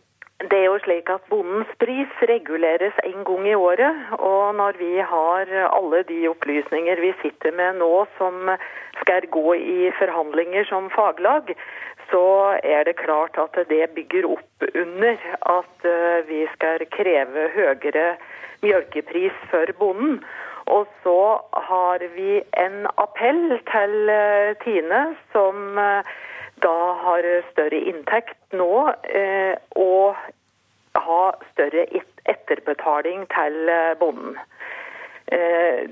Det 0.50 0.58
er 0.58 0.66
jo 0.66 0.80
slik 0.82 1.08
at 1.08 1.24
Bondens 1.30 1.70
pris 1.80 2.18
reguleres 2.28 2.98
en 3.06 3.22
gang 3.24 3.46
i 3.46 3.54
året. 3.54 4.02
Og 4.18 4.58
når 4.58 4.76
vi 4.82 4.90
har 5.12 5.52
alle 5.70 6.02
de 6.10 6.18
opplysninger 6.28 7.00
vi 7.00 7.12
sitter 7.22 7.54
med 7.56 7.78
nå 7.78 8.04
som 8.18 8.50
skal 9.00 9.28
gå 9.32 9.54
i 9.54 9.90
forhandlinger 9.96 10.66
som 10.68 10.90
faglag, 10.92 11.54
så 12.10 12.26
er 12.62 12.84
det 12.90 12.98
klart 12.98 13.38
at 13.38 13.56
det 13.70 13.86
bygger 13.94 14.26
opp 14.34 14.66
under 14.74 15.16
at 15.56 15.86
eh, 15.88 16.26
vi 16.28 16.42
skal 16.52 16.84
kreve 16.90 17.48
høyere 17.54 18.06
melkepris 18.62 19.46
for 19.50 19.72
bonden. 19.78 20.20
Og 20.66 20.86
så 21.02 21.20
har 21.52 22.02
vi 22.14 22.42
en 22.58 22.86
appell 22.98 23.58
til 23.70 24.08
eh, 24.08 24.56
Tine, 24.64 25.02
som 25.32 25.78
eh, 25.78 26.14
da 26.64 26.76
har 27.04 27.26
større 27.52 27.78
inntekt 27.90 28.38
nå, 28.56 28.88
og 29.76 30.16
ha 30.96 31.24
større 31.52 31.82
etterbetaling 32.24 33.26
til 33.28 33.70
bonden. 34.00 34.38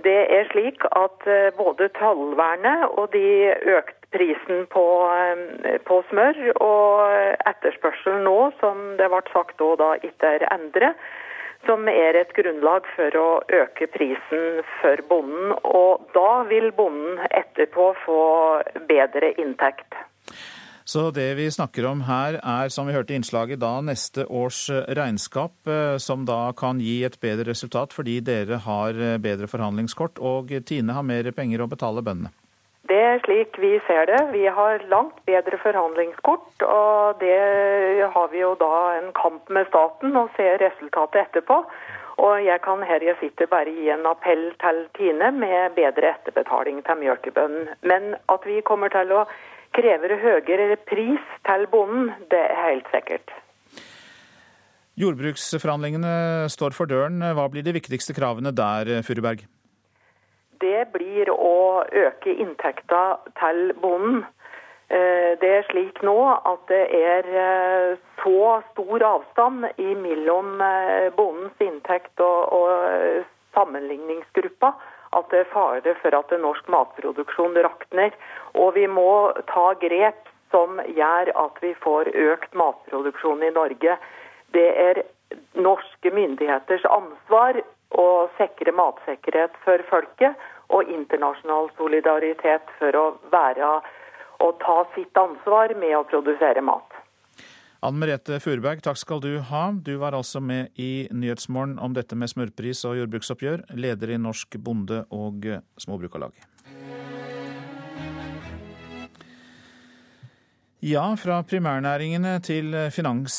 Det 0.06 0.16
er 0.38 0.48
slik 0.52 0.86
at 0.96 1.28
både 1.58 1.90
tollvernet 1.98 2.86
og 2.96 3.12
de 3.12 3.52
økte 3.76 4.04
prisen 4.16 4.64
på, 4.72 4.86
på, 5.84 6.00
smør 6.08 6.40
og 6.64 7.12
etterspørselen 7.50 8.24
nå, 8.24 8.38
som 8.62 8.94
det 8.96 9.10
ble 9.12 9.20
sagt 9.34 9.60
da 9.60 9.90
ikke 10.00 10.32
er 10.38 10.46
endret, 10.54 10.96
som 11.66 11.88
er 11.90 12.18
et 12.20 12.32
grunnlag 12.36 12.86
for 12.96 13.16
å 13.20 13.28
øke 13.62 13.88
prisen 13.94 14.60
for 14.80 15.00
bonden. 15.08 15.54
Og 15.64 16.04
da 16.16 16.42
vil 16.50 16.70
bonden 16.76 17.22
etterpå 17.30 17.92
få 18.04 18.20
bedre 18.88 19.32
inntekt. 19.40 19.96
Så 20.84 21.08
det 21.16 21.30
vi 21.38 21.48
snakker 21.48 21.86
om 21.88 22.02
her 22.04 22.36
er, 22.42 22.68
som 22.68 22.86
vi 22.86 22.92
hørte 22.92 23.14
i 23.14 23.16
innslaget, 23.16 23.62
da 23.62 23.78
neste 23.80 24.26
års 24.28 24.66
regnskap, 24.68 25.56
som 25.96 26.26
da 26.28 26.52
kan 26.56 26.82
gi 26.84 26.98
et 27.08 27.16
bedre 27.24 27.48
resultat 27.54 27.96
fordi 27.96 28.18
dere 28.20 28.60
har 28.66 29.00
bedre 29.24 29.48
forhandlingskort 29.48 30.20
og 30.20 30.52
Tine 30.68 30.92
har 30.92 31.06
mer 31.08 31.32
penger 31.32 31.64
å 31.64 31.70
betale 31.72 32.04
bøndene? 32.04 32.34
Det 32.84 33.00
er 33.00 33.20
slik 33.24 33.56
vi 33.62 33.78
ser 33.86 34.10
det. 34.10 34.20
Vi 34.34 34.44
har 34.44 34.82
langt 34.92 35.16
bedre 35.24 35.56
forhandlingskort, 35.62 36.64
og 36.68 37.20
det 37.22 37.38
har 38.12 38.28
vi 38.32 38.42
jo 38.42 38.52
da 38.60 38.72
en 38.98 39.08
kamp 39.16 39.48
med 39.48 39.70
staten 39.70 40.16
og 40.20 40.32
ser 40.36 40.60
resultatet 40.60 41.22
etterpå. 41.22 41.62
Og 42.24 42.44
jeg 42.44 42.60
kan 42.62 42.84
her 42.86 43.02
jeg 43.02 43.16
sitter 43.22 43.48
bare 43.50 43.72
gi 43.72 43.88
en 43.90 44.04
appell 44.06 44.50
til 44.62 44.84
Tine 44.98 45.32
med 45.34 45.74
bedre 45.78 46.12
etterbetaling 46.12 46.84
til 46.84 47.00
mjølkebønnen. 47.00 47.72
Men 47.82 48.14
at 48.30 48.44
vi 48.46 48.60
kommer 48.68 48.92
til 48.92 49.16
å 49.16 49.24
kreve 49.74 50.20
høyere 50.20 50.76
pris 50.86 51.32
til 51.48 51.66
bonden, 51.72 52.12
det 52.30 52.44
er 52.44 52.62
helt 52.68 52.92
sikkert. 52.92 53.32
Jordbruksforhandlingene 55.00 56.46
står 56.52 56.76
for 56.76 56.86
døren. 56.86 57.18
Hva 57.34 57.48
blir 57.50 57.64
de 57.66 57.74
viktigste 57.74 58.14
kravene 58.14 58.54
der, 58.54 59.00
Furuberg? 59.02 59.42
Det 60.64 60.86
blir 60.94 61.28
å 61.30 61.84
øke 61.84 62.32
inntekta 62.40 63.04
til 63.40 63.74
bonden. 63.82 64.24
Eh, 64.88 65.32
det 65.40 65.50
er 65.58 65.66
slik 65.68 66.00
nå 66.04 66.16
at 66.32 66.64
det 66.70 66.82
er 66.96 67.28
eh, 67.42 68.00
så 68.22 68.40
stor 68.70 69.04
avstand 69.08 69.66
mellom 70.00 70.60
eh, 70.64 71.08
bondens 71.16 71.64
inntekt 71.64 72.20
og, 72.24 72.52
og 72.52 73.24
sammenligningsgruppa 73.56 74.74
at 75.14 75.30
det 75.32 75.42
er 75.44 75.52
fare 75.52 75.94
for 76.02 76.16
at 76.18 76.34
norsk 76.42 76.68
matproduksjon 76.72 77.56
rakner. 77.66 78.14
Og 78.54 78.74
vi 78.78 78.86
må 78.90 79.32
ta 79.50 79.72
grep 79.80 80.30
som 80.54 80.80
gjør 80.86 81.32
at 81.44 81.60
vi 81.62 81.74
får 81.84 82.12
økt 82.14 82.56
matproduksjon 82.58 83.42
i 83.42 83.52
Norge. 83.54 83.98
Det 84.54 84.68
er 84.88 85.04
norske 85.58 86.12
myndigheters 86.14 86.84
ansvar 86.90 87.62
å 87.94 88.08
sikre 88.38 88.74
matsikkerhet 88.74 89.54
for 89.64 89.82
folket, 89.90 90.34
og 90.72 90.88
internasjonal 90.88 91.70
solidaritet 91.78 92.70
for 92.78 92.96
å 92.96 93.06
være 93.32 93.76
og 94.44 94.58
ta 94.62 94.82
sitt 94.94 95.16
ansvar 95.18 95.74
med 95.78 95.96
å 95.96 96.06
produsere 96.08 96.62
mat. 96.64 97.00
Anne 97.84 98.00
Merete 98.00 98.38
Furberg, 98.40 98.80
takk 98.80 98.96
skal 98.96 99.20
du 99.20 99.34
ha. 99.50 99.66
Du 99.76 99.98
var 100.00 100.16
altså 100.16 100.40
med 100.40 100.72
i 100.80 101.04
Nyhetsmorgen 101.12 101.76
om 101.84 101.92
dette 101.92 102.16
med 102.16 102.32
smørpris 102.32 102.80
og 102.88 102.96
jordbruksoppgjør, 103.02 103.66
leder 103.76 104.14
i 104.14 104.20
Norsk 104.20 104.56
bonde- 104.64 105.04
og 105.12 105.44
småbrukarlag. 105.84 106.32
Ja, 110.84 111.04
fra 111.16 111.38
primærnæringene 111.48 112.38
til 112.44 112.74
finans, 112.92 113.36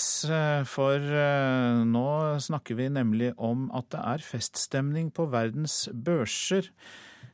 for 0.65 0.97
eh, 0.97 1.81
nå 1.85 2.05
snakker 2.41 2.77
vi 2.77 2.87
nemlig 2.89 3.33
om 3.37 3.67
at 3.69 3.91
det 3.93 4.01
er 4.01 4.25
feststemning 4.25 5.11
på 5.13 5.27
verdens 5.29 5.83
børser. 5.93 6.71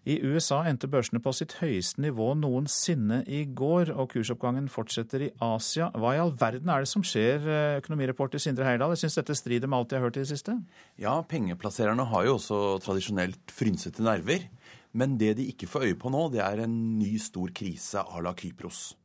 I 0.02 0.16
USA 0.26 0.64
endte 0.66 0.88
børsene 0.90 1.20
på 1.22 1.30
sitt 1.38 1.54
høyeste 1.60 2.02
nivå 2.02 2.32
noensinne 2.34 3.20
i 3.30 3.44
går, 3.46 3.92
og 3.94 4.16
kursoppgangen 4.16 4.66
fortsetter 4.74 5.28
i 5.28 5.30
Asia. 5.46 5.92
Hva 5.94 6.16
i 6.16 6.22
all 6.24 6.34
verden 6.42 6.72
er 6.74 6.82
det 6.82 6.90
som 6.90 7.06
skjer, 7.06 7.46
eh, 7.46 7.78
økonomireporter 7.84 8.42
Sindre 8.42 8.66
Heyerdahl? 8.66 8.96
Jeg 8.96 9.04
syns 9.04 9.20
dette 9.20 9.38
strider 9.38 9.70
med 9.70 9.78
alt 9.78 9.94
jeg 9.94 10.02
har 10.02 10.10
hørt 10.10 10.18
i 10.18 10.24
det 10.24 10.32
siste? 10.34 10.58
Ja, 10.98 11.22
pengeplassererne 11.22 12.08
har 12.10 12.26
jo 12.26 12.40
også 12.40 12.82
tradisjonelt 12.82 13.54
frynsete 13.54 14.02
nerver. 14.02 14.50
Men 14.94 15.18
det 15.18 15.36
de 15.38 15.46
ikke 15.54 15.70
får 15.70 15.86
øye 15.86 16.00
på 16.00 16.10
nå, 16.10 16.32
det 16.34 16.42
er 16.42 16.66
en 16.66 16.98
ny 16.98 17.18
stor 17.22 17.54
krise 17.54 18.02
à 18.02 18.24
la 18.24 18.34
Kypros. 18.34 18.96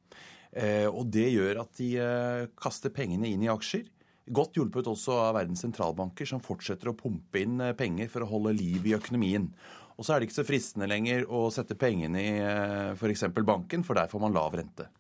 Eh, 0.51 0.89
og 0.89 1.13
det 1.13 1.29
gjør 1.29 1.61
at 1.61 1.77
de 1.77 1.93
eh, 2.01 2.49
kaster 2.57 2.89
pengene 2.89 3.29
inn 3.29 3.45
i 3.45 3.53
aksjer. 3.53 3.85
Godt 4.33 4.57
hjulpet 4.57 4.89
også 4.89 5.13
av 5.29 5.37
verdens 5.37 5.61
sentralbanker, 5.61 6.27
som 6.27 6.41
fortsetter 6.41 6.89
å 6.89 6.97
pumpe 6.99 7.39
inn 7.45 7.61
penger 7.77 8.09
for 8.09 8.25
å 8.25 8.31
holde 8.33 8.57
liv 8.57 8.89
i 8.89 8.97
økonomien. 8.97 9.53
Og 9.97 10.05
så 10.05 10.13
er 10.13 10.21
det 10.21 10.29
ikke 10.29 10.37
så 10.37 10.45
fristende 10.45 10.89
lenger 10.91 11.25
å 11.33 11.47
sette 11.53 11.77
pengene 11.81 12.21
i 12.21 12.33
eh, 12.37 12.91
f.eks. 12.93 13.25
banken, 13.39 13.85
for 13.87 13.97
der 13.97 14.11
får 14.11 14.21
man 14.27 14.35
lav 14.37 14.57
rente. 14.59 14.91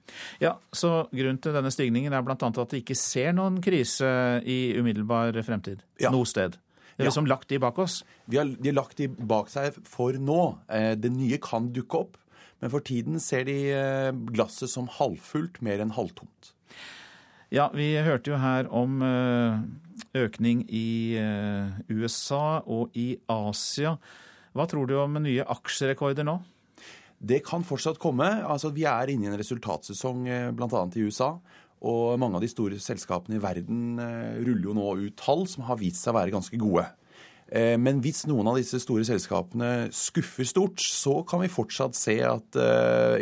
Ja, 0.40 0.54
så 0.72 1.06
Grunnen 1.12 1.40
til 1.44 1.56
denne 1.56 1.72
stigningen 1.72 2.16
er 2.16 2.24
bl.a. 2.24 2.36
at 2.36 2.72
de 2.72 2.80
ikke 2.80 2.96
ser 2.96 3.36
noen 3.36 3.60
krise 3.64 4.08
i 4.48 4.72
umiddelbar 4.78 5.36
fremtid 5.44 5.84
ja. 6.00 6.12
noe 6.14 6.28
sted. 6.28 6.56
Det 6.96 7.04
er 7.04 7.10
liksom 7.10 7.28
ja. 7.28 7.34
lagt 7.34 7.52
de 7.52 7.60
bak 7.60 7.80
oss? 7.84 7.98
Vi 8.24 8.40
har, 8.40 8.48
de 8.48 8.72
har 8.72 8.78
lagt 8.78 8.96
de 9.02 9.10
bak 9.12 9.52
seg 9.52 9.76
for 9.84 10.16
nå. 10.16 10.40
Eh, 10.72 10.94
det 10.96 11.12
nye 11.12 11.40
kan 11.44 11.68
dukke 11.76 12.04
opp. 12.06 12.16
Men 12.64 12.72
for 12.72 12.80
tiden 12.80 13.20
ser 13.20 13.44
de 13.44 13.60
eh, 13.76 14.12
glasset 14.32 14.72
som 14.72 14.88
halvfullt 14.88 15.60
mer 15.60 15.84
enn 15.84 15.92
halvtomt. 15.92 16.54
Ja, 17.52 17.68
vi 17.76 17.92
hørte 18.00 18.32
jo 18.32 18.38
her 18.40 18.66
om 18.74 18.96
økning 20.16 20.64
i 20.66 21.14
USA 21.92 22.58
og 22.66 22.96
i 22.98 23.12
Asia. 23.30 23.92
Hva 24.56 24.64
tror 24.70 24.88
du 24.88 24.96
om 24.96 25.18
nye 25.20 25.44
aksjerekorder 25.52 26.24
nå? 26.24 26.38
Det 27.16 27.42
kan 27.44 27.64
fortsatt 27.64 28.00
komme. 28.00 28.26
Altså, 28.44 28.70
vi 28.72 28.84
er 28.88 29.12
inne 29.12 29.28
i 29.28 29.30
en 29.30 29.40
resultatsesong 29.40 30.26
eh, 30.28 30.50
bl.a. 30.56 30.82
i 30.96 31.06
USA. 31.06 31.34
Og 31.86 32.16
mange 32.20 32.38
av 32.38 32.44
de 32.44 32.50
store 32.50 32.78
selskapene 32.80 33.38
i 33.38 33.42
verden 33.42 34.00
eh, 34.00 34.38
ruller 34.44 34.70
jo 34.70 34.76
nå 34.76 34.94
ut 35.06 35.18
tall 35.20 35.44
som 35.48 35.66
har 35.68 35.80
vist 35.80 36.02
seg 36.02 36.14
å 36.14 36.18
være 36.18 36.34
ganske 36.34 36.60
gode. 36.60 36.86
Eh, 37.48 37.76
men 37.80 38.00
hvis 38.04 38.24
noen 38.28 38.48
av 38.52 38.60
disse 38.60 38.80
store 38.84 39.04
selskapene 39.08 39.90
skuffer 39.96 40.48
stort, 40.48 40.80
så 40.80 41.20
kan 41.28 41.44
vi 41.44 41.52
fortsatt 41.52 41.96
se 41.96 42.18
at 42.24 42.60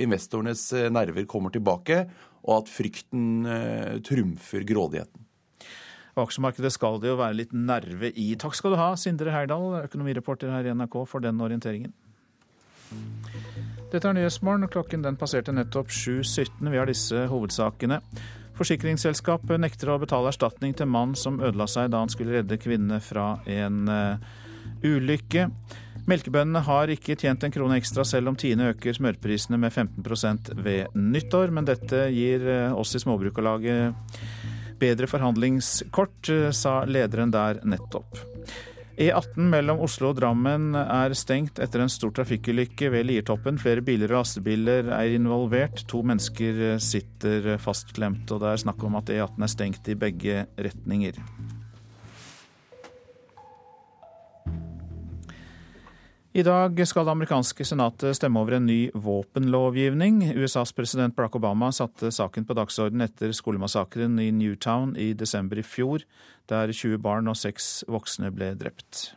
investorenes 0.02 0.70
nerver 0.94 1.26
kommer 1.30 1.54
tilbake, 1.54 2.04
og 2.44 2.58
at 2.60 2.72
frykten 2.72 3.46
trumfer 4.04 4.66
grådigheten. 4.68 5.23
Aksjemarkedet 6.20 6.70
skal 6.74 7.00
det 7.02 7.10
jo 7.10 7.18
være 7.18 7.38
litt 7.40 7.52
nerve 7.56 8.12
i. 8.14 8.30
Takk 8.38 8.54
skal 8.54 8.74
du 8.74 8.78
ha, 8.78 8.92
Sindre 9.00 9.32
Herdal, 9.34 9.80
økonomireporter 9.82 10.52
her 10.54 10.68
i 10.68 10.74
NRK, 10.76 11.00
for 11.10 11.24
den 11.24 11.42
orienteringen. 11.42 11.94
Dette 13.90 14.08
er 14.10 14.16
Nyhetsmorgen. 14.16 14.66
Klokken 14.70 15.04
den 15.04 15.18
passerte 15.18 15.54
nettopp 15.54 15.90
7.17. 15.94 16.70
Vi 16.70 16.78
har 16.78 16.90
disse 16.90 17.26
hovedsakene. 17.30 18.00
Forsikringsselskapet 18.54 19.58
nekter 19.58 19.90
å 19.90 20.00
betale 20.02 20.30
erstatning 20.30 20.74
til 20.78 20.90
mann 20.90 21.16
som 21.18 21.40
ødela 21.42 21.66
seg 21.70 21.90
da 21.90 22.04
han 22.04 22.12
skulle 22.12 22.36
redde 22.36 22.58
kvinne 22.62 23.00
fra 23.02 23.36
en 23.50 23.88
uh, 23.90 24.34
ulykke. 24.86 25.48
Melkebøndene 26.10 26.62
har 26.66 26.90
ikke 26.92 27.16
tjent 27.18 27.46
en 27.46 27.54
krone 27.54 27.78
ekstra 27.80 28.04
selv 28.06 28.30
om 28.30 28.38
Tine 28.38 28.72
øker 28.74 28.94
smørprisene 28.94 29.58
med 29.58 29.72
15% 29.72 30.52
ved 30.62 30.94
nyttår, 30.94 31.54
men 31.54 31.66
dette 31.66 32.06
gir 32.14 32.46
uh, 32.46 32.78
oss 32.78 32.94
i 32.94 33.02
Småbrukarlaget 33.02 33.94
bedre 34.84 35.08
forhandlingskort, 35.10 36.28
eh, 36.28 36.52
sa 36.52 36.82
lederen 36.84 37.32
der 37.34 37.60
nettopp. 37.64 38.20
E18 38.94 39.48
mellom 39.50 39.80
Oslo 39.82 40.12
og 40.12 40.20
Drammen 40.20 40.76
er 40.78 41.14
stengt 41.18 41.58
etter 41.58 41.82
en 41.82 41.90
stor 41.90 42.12
trafikkulykke 42.14 42.92
ved 42.94 43.08
Liertoppen. 43.08 43.58
Flere 43.58 43.82
biler 43.82 44.12
og 44.12 44.20
lastebiler 44.20 44.92
er 44.94 45.16
involvert. 45.16 45.82
To 45.90 46.04
mennesker 46.06 46.62
eh, 46.74 46.78
sitter 46.78 47.56
fastklemt, 47.62 48.30
og 48.30 48.44
det 48.44 48.52
er 48.52 48.64
snakk 48.68 48.86
om 48.86 49.00
at 49.00 49.10
E18 49.10 49.48
er 49.48 49.54
stengt 49.56 49.90
i 49.90 49.98
begge 49.98 50.46
retninger. 50.54 51.18
I 56.34 56.42
dag 56.42 56.80
skal 56.88 57.04
det 57.06 57.12
amerikanske 57.14 57.62
senatet 57.62 58.16
stemme 58.18 58.40
over 58.42 58.56
en 58.56 58.64
ny 58.66 58.88
våpenlovgivning. 58.90 60.32
USAs 60.34 60.72
president 60.74 61.14
Barack 61.14 61.36
Obama 61.38 61.68
satte 61.70 62.08
saken 62.10 62.42
på 62.48 62.56
dagsorden 62.58 63.04
etter 63.04 63.30
skolemassakren 63.30 64.16
i 64.18 64.32
Newtown 64.34 64.96
i 64.98 65.12
desember 65.14 65.60
i 65.60 65.62
fjor, 65.62 66.02
der 66.50 66.72
20 66.72 66.98
barn 67.04 67.30
og 67.30 67.38
6 67.38 67.84
voksne 67.86 68.32
ble 68.34 68.48
drept. 68.58 69.12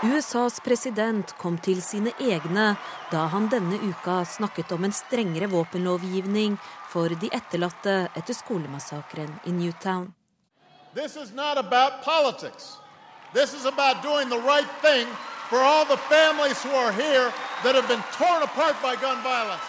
USAs 0.00 0.56
president 0.64 1.36
kom 1.36 1.60
til 1.60 1.84
sine 1.84 2.16
egne 2.16 2.70
da 3.12 3.26
han 3.36 3.50
denne 3.52 3.82
uka 3.84 4.22
snakket 4.24 4.72
om 4.72 4.88
en 4.88 4.96
strengere 4.96 5.52
våpenlovgivning 5.52 6.56
for 6.88 7.12
de 7.12 7.28
etterlatte 7.28 7.98
etter 8.16 8.40
skolemassakren 8.40 9.36
i 9.44 9.52
Newtown. 9.60 10.14
This 10.96 11.20
is 11.20 11.36
not 11.36 11.60
about 11.60 12.00
politics. 12.00 12.78
This 13.34 13.54
is 13.54 13.66
about 13.66 14.02
doing 14.02 14.28
the 14.28 14.38
right 14.38 14.70
thing 14.82 15.06
for 15.50 15.58
all 15.58 15.84
the 15.84 15.96
families 15.96 16.62
who 16.62 16.70
are 16.70 16.92
here 16.92 17.32
that 17.64 17.74
have 17.74 17.88
been 17.88 18.02
torn 18.18 18.42
apart 18.42 18.76
by 18.82 18.94
gun 19.02 19.22
violence. 19.22 19.62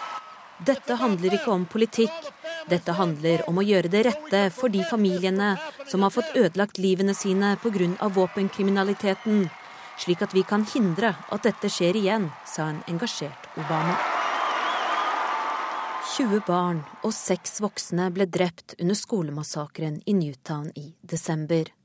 Dette 0.58 0.94
handler 0.94 1.34
ikke 1.34 1.50
om 1.50 1.66
politikk. 1.66 2.14
Dette 2.68 2.92
handler 2.92 3.44
om 3.48 3.58
å 3.58 3.64
gjøre 3.64 3.90
det 3.90 4.02
rette 4.06 4.40
for 4.54 4.68
de 4.68 4.82
familiene 4.90 5.52
som 5.86 6.02
har 6.02 6.10
fått 6.10 6.34
ødelagt 6.34 6.78
livene 6.78 7.14
sine 7.14 7.56
pga. 7.62 8.08
våpenkriminaliteten, 8.08 9.48
slik 9.98 10.22
at 10.22 10.34
vi 10.34 10.42
kan 10.42 10.66
hindre 10.74 11.14
at 11.30 11.42
dette 11.42 11.70
skjer 11.70 11.96
igjen, 11.96 12.30
sa 12.46 12.68
en 12.68 12.82
engasjert 12.88 13.48
Obama. 13.56 13.96
20 16.16 16.40
barn 16.46 16.84
og 17.04 17.12
seks 17.14 17.60
voksne 17.60 18.10
ble 18.10 18.26
drept 18.26 18.74
under 18.80 18.94
skolemassakren 18.94 20.02
i 20.06 20.14
Newtown 20.14 20.72
i 20.74 20.94
desember. 21.02 21.77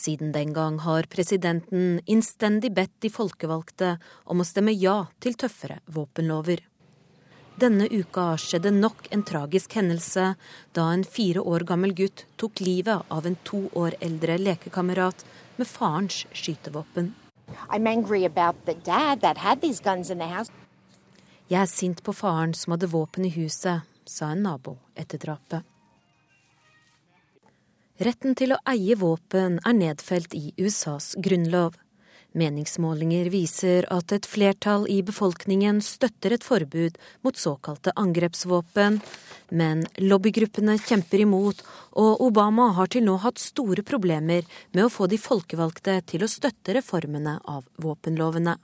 Siden 0.00 0.32
den 0.32 0.54
gang 0.56 0.78
har 0.80 1.04
presidenten 1.12 2.00
innstendig 2.06 2.72
bedt 2.72 2.94
de 3.04 3.10
folkevalgte 3.12 3.98
om 4.32 4.40
å 4.40 4.46
stemme 4.48 4.72
ja 4.72 4.96
til 5.20 5.36
tøffere 5.36 5.80
våpenlover. 5.92 6.62
Denne 7.60 7.84
uka 7.92 8.38
skjedde 8.40 8.70
nok 8.72 9.10
en 9.12 9.24
tragisk 9.28 9.74
hendelse 9.76 10.30
da 10.76 10.86
en 10.94 11.04
fire 11.04 11.42
år 11.44 11.66
gammel 11.68 11.92
gutt 11.98 12.24
tok 12.40 12.62
livet 12.64 13.04
av 13.12 13.28
en 13.28 13.36
to 13.44 13.66
år 13.76 13.98
eldre 14.00 14.38
lekekamerat 14.40 15.24
med 15.58 15.68
farens 15.68 16.22
skytevåpen. 16.32 17.12
Jeg 21.50 21.60
er 21.60 21.72
sint 21.74 22.00
på 22.06 22.14
faren 22.14 22.54
som 22.56 22.76
hadde 22.76 22.92
våpen 22.94 23.28
i 23.28 23.34
huset, 23.36 23.84
sa 24.06 24.32
en 24.32 24.46
nabo 24.48 24.78
etter 24.96 25.20
drapet. 25.20 25.69
Retten 28.00 28.32
til 28.32 28.54
å 28.54 28.56
eie 28.64 28.94
våpen 28.96 29.58
er 29.60 29.74
nedfelt 29.76 30.32
i 30.32 30.54
USAs 30.56 31.10
grunnlov. 31.20 31.74
Meningsmålinger 32.32 33.28
viser 33.28 33.84
at 33.92 34.14
et 34.16 34.24
flertall 34.24 34.86
i 34.88 35.02
befolkningen 35.04 35.82
støtter 35.84 36.32
et 36.32 36.46
forbud 36.46 36.96
mot 37.26 37.36
såkalte 37.36 37.92
angrepsvåpen, 38.00 38.96
men 39.52 39.84
lobbygruppene 40.00 40.78
kjemper 40.80 41.26
imot, 41.26 41.60
og 42.00 42.24
Obama 42.24 42.70
har 42.78 42.88
til 42.88 43.04
nå 43.04 43.18
hatt 43.20 43.42
store 43.42 43.84
problemer 43.84 44.48
med 44.72 44.86
å 44.86 44.94
få 44.96 45.10
de 45.12 45.20
folkevalgte 45.20 46.00
til 46.08 46.24
å 46.24 46.32
støtte 46.32 46.78
reformene 46.80 47.36
av 47.44 47.68
våpenlovene. 47.84 48.56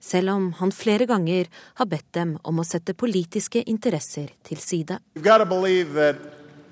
Selv 0.00 0.32
om 0.38 0.52
han 0.56 0.72
flere 0.72 1.04
ganger 1.04 1.52
har 1.76 1.92
bedt 1.92 2.14
dem 2.16 2.38
om 2.48 2.64
å 2.64 2.64
sette 2.64 2.96
politiske 2.96 3.60
interesser 3.60 4.32
til 4.40 4.56
side. 4.56 5.02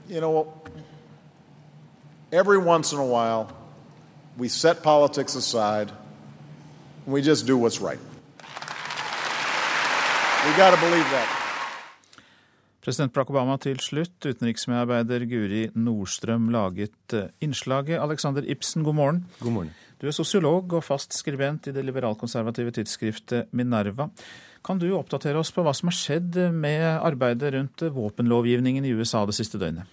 You 0.08 0.22
know, 0.22 0.46
every 2.32 2.58
once 2.58 2.92
in 2.92 2.98
a 2.98 3.06
while, 3.06 3.48
we 4.36 4.48
set 4.48 4.82
politics 4.82 5.34
aside 5.34 5.90
and 5.90 6.08
We 7.08 7.22
just 7.22 7.46
do 7.46 7.56
what's 7.56 7.80
right. 7.80 8.00
We 10.44 10.52
gotta 10.62 10.76
believe 10.76 11.08
that. 11.10 11.28
President 12.84 13.14
Barack 13.14 13.30
Obama 13.32 13.56
til 13.56 13.80
slutt. 13.80 14.26
Utenriksmedarbeider 14.26 15.24
Guri 15.24 15.62
Nordstrøm 15.72 16.50
laget 16.52 17.14
eh, 17.16 17.30
innslaget. 17.40 17.96
Alexander 18.00 18.44
Ibsen, 18.44 18.84
god 18.84 18.94
morgen. 18.94 19.24
God 19.40 19.52
morgen. 19.52 19.72
Du 20.00 20.06
er 20.06 20.12
sosiolog 20.12 20.72
og 20.72 20.84
fast 20.84 21.16
skribent 21.16 21.66
i 21.66 21.72
det 21.72 21.86
liberalkonservative 21.88 22.76
tidsskriftet 22.76 23.48
Minerva. 23.56 24.10
Kan 24.64 24.78
du 24.78 24.90
oppdatere 24.92 25.40
oss 25.40 25.52
på 25.52 25.64
hva 25.64 25.72
som 25.72 25.88
har 25.88 25.96
skjedd 25.96 26.36
med 26.52 26.84
arbeidet 27.00 27.54
rundt 27.56 27.88
våpenlovgivningen 27.88 28.84
i 28.84 28.92
USA 28.92 29.24
det 29.24 29.38
siste 29.38 29.56
døgnet? 29.56 29.88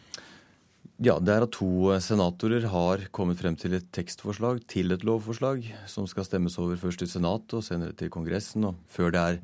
Ja, 1.03 1.17
det 1.19 1.33
er 1.33 1.43
at 1.43 1.51
to 1.51 1.91
senatorer 1.99 2.69
har 2.71 3.01
kommet 3.11 3.41
frem 3.41 3.57
til 3.59 3.73
et 3.75 3.87
tekstforslag 3.91 4.61
til 4.71 4.95
et 4.95 5.01
lovforslag 5.03 5.65
som 5.91 6.05
skal 6.07 6.23
stemmes 6.23 6.55
over 6.55 6.79
først 6.79 7.03
i 7.03 7.09
Senatet 7.11 7.57
og 7.57 7.65
senere 7.67 7.91
til 7.99 8.07
Kongressen. 8.13 8.63
Og 8.69 8.77
før 8.87 9.11
det 9.11 9.19
er 9.21 9.41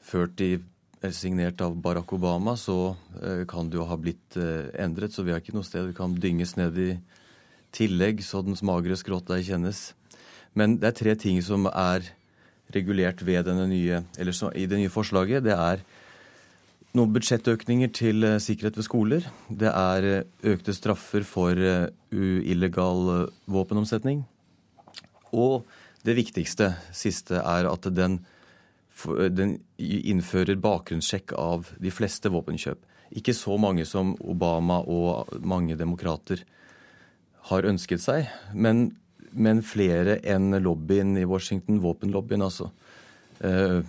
ført 0.00 0.40
i 0.40 0.54
signert 1.12 1.60
av 1.60 1.76
Barack 1.84 2.14
Obama, 2.16 2.56
så 2.56 2.94
eh, 3.20 3.44
kan 3.44 3.68
det 3.68 3.76
jo 3.76 3.84
ha 3.90 3.98
blitt 4.00 4.40
eh, 4.40 4.72
endret. 4.80 5.12
Så 5.12 5.26
vi 5.26 5.34
har 5.34 5.44
ikke 5.44 5.58
noe 5.58 5.68
sted 5.68 5.90
vi 5.90 5.98
kan 6.00 6.16
dynges 6.16 6.56
ned 6.56 6.80
i 6.80 6.90
tillegg, 7.76 8.24
så 8.24 8.40
dens 8.40 8.64
magre 8.64 8.96
skrått 8.96 9.28
der 9.28 9.44
kjennes. 9.44 9.90
Men 10.56 10.78
det 10.80 10.94
er 10.94 10.96
tre 10.96 11.16
ting 11.20 11.44
som 11.44 11.68
er 11.68 12.08
regulert 12.72 13.20
ved 13.26 13.44
denne 13.52 13.68
nye, 13.68 14.00
eller 14.16 14.32
så, 14.32 14.48
i 14.56 14.64
det 14.64 14.80
nye 14.80 14.92
forslaget. 14.92 15.44
Det 15.44 15.60
er 15.60 15.84
noen 16.96 17.12
budsjettøkninger 17.14 17.92
til 17.94 18.26
eh, 18.26 18.40
sikkerhet 18.42 18.78
ved 18.78 18.86
skoler. 18.86 19.28
Det 19.48 19.70
er 19.70 20.08
eh, 20.08 20.52
økte 20.52 20.74
straffer 20.76 21.26
for 21.26 21.54
uillegal 21.54 22.50
illegal 22.50 23.30
våpenomsetning. 23.46 24.24
Og 25.30 25.66
det 26.02 26.16
viktigste, 26.18 26.72
siste, 26.96 27.38
er 27.38 27.68
at 27.70 27.86
den, 27.94 28.18
den 29.30 29.58
innfører 29.78 30.58
bakgrunnssjekk 30.58 31.36
av 31.38 31.70
de 31.78 31.92
fleste 31.94 32.32
våpenkjøp. 32.32 32.82
Ikke 33.20 33.34
så 33.34 33.56
mange 33.60 33.84
som 33.86 34.16
Obama 34.22 34.80
og 34.82 35.30
mange 35.42 35.76
demokrater 35.78 36.42
har 37.50 37.66
ønsket 37.66 38.02
seg, 38.02 38.26
men, 38.54 38.90
men 39.30 39.62
flere 39.66 40.18
enn 40.26 40.54
lobbyen 40.62 41.14
i 41.18 41.26
Washington, 41.28 41.78
våpenlobbyen 41.84 42.46
altså, 42.46 42.70
Eh, 43.40 43.80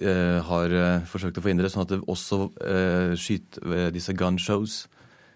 har 0.00 0.74
eh, 0.74 1.06
forsøkt 1.10 1.40
å 1.40 1.42
forhindre, 1.42 1.70
sånn 1.72 1.82
at 1.86 1.90
det 1.90 1.98
også 2.06 2.44
uh, 2.54 3.14
skyter 3.18 3.90
disse 3.94 4.14
gun 4.14 4.38
shows, 4.38 4.84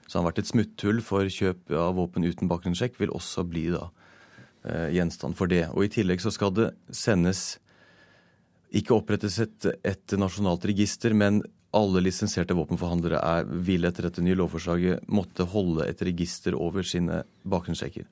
som 0.06 0.20
har 0.20 0.30
vært 0.30 0.42
et 0.44 0.52
smutthull 0.52 1.00
for 1.02 1.26
kjøp 1.26 1.72
av 1.74 1.96
våpen 1.98 2.26
uten 2.26 2.50
bakgrunnssjekk, 2.50 2.98
vil 3.00 3.14
også 3.14 3.46
bli 3.48 3.68
da 3.74 3.88
gjenstand 4.62 5.34
for 5.34 5.50
det. 5.50 5.64
Og 5.74 5.88
I 5.88 5.90
tillegg 5.90 6.20
så 6.22 6.30
skal 6.30 6.52
det 6.54 6.68
sendes 6.94 7.56
ikke 8.78 8.94
opprettes 8.94 9.40
et, 9.42 9.66
et 9.82 10.14
nasjonalt 10.14 10.62
register, 10.70 11.16
men 11.18 11.40
alle 11.74 12.02
lisensierte 12.04 12.54
våpenforhandlere 12.54 13.18
er, 13.18 13.48
vil 13.66 13.88
etter 13.88 14.06
dette 14.06 14.22
nye 14.22 14.36
lovforslaget 14.38 15.08
måtte 15.10 15.48
holde 15.50 15.88
et 15.88 16.04
register 16.06 16.54
over 16.54 16.86
sine 16.86 17.24
bakgrunnssjekker. 17.48 18.06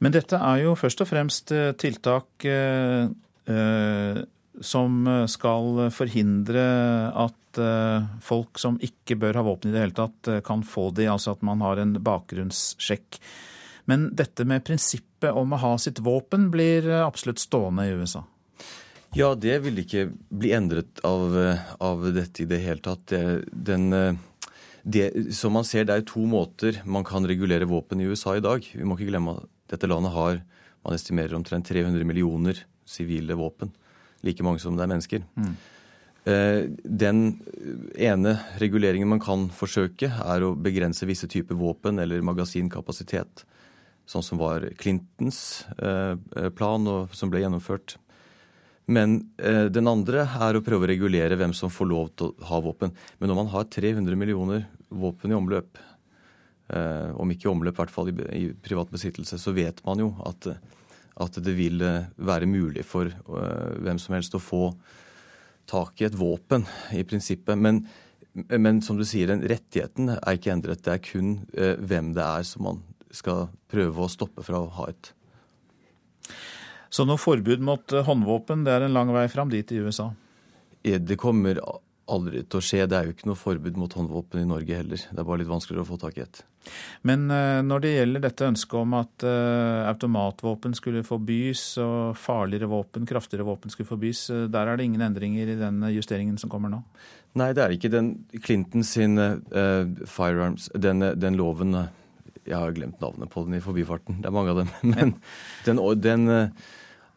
Men 0.00 0.14
dette 0.16 0.38
er 0.40 0.62
jo 0.64 0.76
først 0.78 1.02
og 1.04 1.10
fremst 1.10 1.52
tiltak 1.82 2.48
eh, 2.48 3.10
som 4.60 5.06
eh, 5.06 5.26
skal 5.30 5.90
forhindre 5.94 6.64
at 7.14 7.60
eh, 7.60 8.08
folk 8.24 8.58
som 8.60 8.78
ikke 8.82 9.18
bør 9.20 9.40
ha 9.40 9.46
våpen 9.46 9.70
i 9.70 9.74
det 9.74 9.84
hele 9.84 9.96
tatt, 9.96 10.28
eh, 10.28 10.42
kan 10.44 10.64
få 10.66 10.90
de, 10.96 11.08
altså 11.10 11.36
at 11.36 11.46
man 11.46 11.62
har 11.64 11.80
en 11.80 11.94
bakgrunnssjekk. 12.02 13.20
Men 13.90 14.10
dette 14.16 14.46
med 14.46 14.64
prinsippet 14.66 15.32
om 15.36 15.54
å 15.54 15.60
ha 15.62 15.72
sitt 15.80 16.02
våpen 16.04 16.50
blir 16.52 16.86
absolutt 17.00 17.42
stående 17.42 17.88
i 17.88 17.94
USA? 17.96 18.24
Ja, 19.16 19.32
det 19.34 19.56
vil 19.64 19.80
ikke 19.82 20.04
bli 20.12 20.52
endret 20.54 21.00
av, 21.06 21.34
av 21.82 22.04
dette 22.14 22.44
i 22.44 22.46
det 22.46 22.60
hele 22.62 22.82
tatt. 22.84 23.08
Det, 23.10 23.48
den, 23.50 23.88
det, 24.86 25.08
som 25.34 25.56
man 25.56 25.66
ser, 25.66 25.88
det 25.88 25.96
er 25.96 26.06
to 26.06 26.22
måter 26.30 26.78
man 26.86 27.02
kan 27.08 27.26
regulere 27.26 27.66
våpen 27.66 27.98
i 27.98 28.06
USA 28.06 28.36
i 28.38 28.44
dag. 28.44 28.62
Vi 28.62 28.86
må 28.86 28.94
ikke 28.94 29.10
glemme 29.10 29.34
at 29.40 29.50
dette 29.74 29.90
landet 29.90 30.14
har 30.14 30.38
man 30.86 30.94
estimerer 30.94 31.34
omtrent 31.34 31.66
300 31.66 32.06
millioner 32.06 32.62
sivile 32.86 33.34
våpen 33.38 33.74
like 34.26 34.44
mange 34.44 34.62
som 34.62 34.76
det 34.76 34.84
er 34.84 34.90
mennesker. 34.92 35.26
Mm. 35.36 35.52
Den 37.00 37.20
ene 37.96 38.34
reguleringen 38.60 39.08
man 39.08 39.22
kan 39.24 39.46
forsøke, 39.56 40.10
er 40.10 40.44
å 40.44 40.52
begrense 40.52 41.08
visse 41.08 41.28
typer 41.30 41.56
våpen 41.56 41.98
eller 42.02 42.20
magasinkapasitet. 42.26 43.46
Sånn 44.04 44.26
som 44.26 44.40
var 44.40 44.66
Clintons 44.76 45.64
eh, 45.80 46.50
plan, 46.56 46.86
og 46.92 47.14
som 47.16 47.32
ble 47.32 47.40
gjennomført. 47.40 47.96
Men 48.90 49.20
den 49.38 49.86
andre 49.86 50.24
er 50.26 50.56
å 50.58 50.62
prøve 50.66 50.82
å 50.82 50.90
regulere 50.90 51.36
hvem 51.38 51.52
som 51.54 51.70
får 51.70 51.86
lov 51.86 52.08
til 52.18 52.32
å 52.32 52.48
ha 52.48 52.58
våpen. 52.64 52.90
Men 53.20 53.30
når 53.30 53.38
man 53.38 53.50
har 53.52 53.68
300 53.70 54.18
millioner 54.18 54.64
våpen 54.90 55.30
i 55.30 55.36
omløp, 55.36 55.78
om 57.14 57.30
ikke 57.30 57.46
i 57.46 57.52
omløp, 57.52 57.76
i 57.76 57.80
hvert 57.84 57.94
fall 57.94 58.10
i 58.10 58.48
privat 58.66 58.90
besittelse, 58.90 59.38
så 59.38 59.54
vet 59.54 59.78
man 59.86 60.02
jo 60.02 60.08
at 60.26 60.50
at 61.20 61.38
det 61.44 61.54
vil 61.56 61.82
eh, 61.84 62.08
være 62.16 62.48
mulig 62.50 62.84
for 62.88 63.10
eh, 63.10 63.74
hvem 63.84 64.00
som 64.00 64.16
helst 64.16 64.36
å 64.36 64.42
få 64.42 64.70
tak 65.70 66.00
i 66.00 66.08
et 66.08 66.16
våpen, 66.18 66.64
i 66.96 67.04
prinsippet. 67.06 67.58
Men, 67.58 67.84
men 68.34 68.80
som 68.82 68.98
du 68.98 69.04
sier, 69.06 69.30
den 69.30 69.44
rettigheten 69.46 70.14
er 70.16 70.38
ikke 70.38 70.54
endret. 70.54 70.82
Det 70.86 70.96
er 70.96 71.04
kun 71.04 71.34
eh, 71.54 71.76
hvem 71.78 72.14
det 72.16 72.24
er 72.24 72.46
som 72.48 72.66
man 72.66 72.82
skal 73.14 73.48
prøve 73.70 74.06
å 74.06 74.10
stoppe 74.10 74.44
fra 74.46 74.62
å 74.62 74.72
ha 74.78 74.88
et. 74.90 75.12
Så 76.90 77.06
noe 77.06 77.20
forbud 77.22 77.62
mot 77.62 77.94
håndvåpen, 78.06 78.64
det 78.66 78.74
er 78.74 78.86
en 78.86 78.96
lang 78.96 79.12
vei 79.14 79.28
fram 79.30 79.50
dit 79.52 79.70
i 79.70 79.78
USA? 79.82 80.08
Det 80.82 81.18
kommer 81.20 81.60
aldri 82.12 82.42
til 82.44 82.60
å 82.60 82.64
skje. 82.64 82.86
Det 82.90 82.96
er 82.96 83.08
jo 83.08 83.14
ikke 83.14 83.28
noe 83.30 83.38
forbud 83.38 83.78
mot 83.80 83.94
håndvåpen 83.96 84.42
i 84.42 84.48
Norge 84.48 84.80
heller. 84.80 85.02
Det 85.10 85.18
er 85.20 85.26
bare 85.26 85.42
litt 85.42 85.50
vanskeligere 85.50 85.86
å 85.86 85.90
få 85.90 85.98
tak 86.00 86.18
i 86.18 86.24
et. 86.24 86.42
Men 87.08 87.24
uh, 87.32 87.60
når 87.64 87.84
det 87.84 87.92
gjelder 87.94 88.24
dette 88.26 88.48
ønsket 88.50 88.76
om 88.80 88.96
at 88.98 89.24
uh, 89.26 89.86
automatvåpen 89.88 90.74
skulle 90.76 91.04
forbys 91.06 91.62
og 91.82 92.18
farligere 92.20 92.68
våpen, 92.70 93.06
kraftigere 93.08 93.46
våpen 93.48 93.72
skulle 93.72 93.88
forbys, 93.88 94.26
uh, 94.34 94.44
der 94.52 94.68
er 94.68 94.80
det 94.80 94.88
ingen 94.88 95.06
endringer 95.06 95.54
i 95.54 95.58
den 95.60 95.80
justeringen 95.94 96.36
som 96.40 96.52
kommer 96.52 96.72
nå? 96.72 96.82
Nei, 97.40 97.52
det 97.56 97.64
er 97.64 97.76
ikke 97.76 97.92
den 97.92 98.10
Clinton 98.42 98.84
sin 98.84 99.14
firearms, 100.10 100.66
den, 100.74 101.04
den 101.14 101.36
loven 101.38 101.76
Jeg 102.42 102.56
har 102.56 102.74
glemt 102.74 102.98
navnet 102.98 103.30
på 103.30 103.44
den 103.46 103.54
i 103.54 103.62
forbifarten. 103.62 104.18
Det 104.18 104.26
er 104.26 104.34
mange 104.34 104.50
av 104.50 104.64
dem. 104.64 104.72
Men 104.96 105.14
den, 105.64 105.78
den 106.02 106.26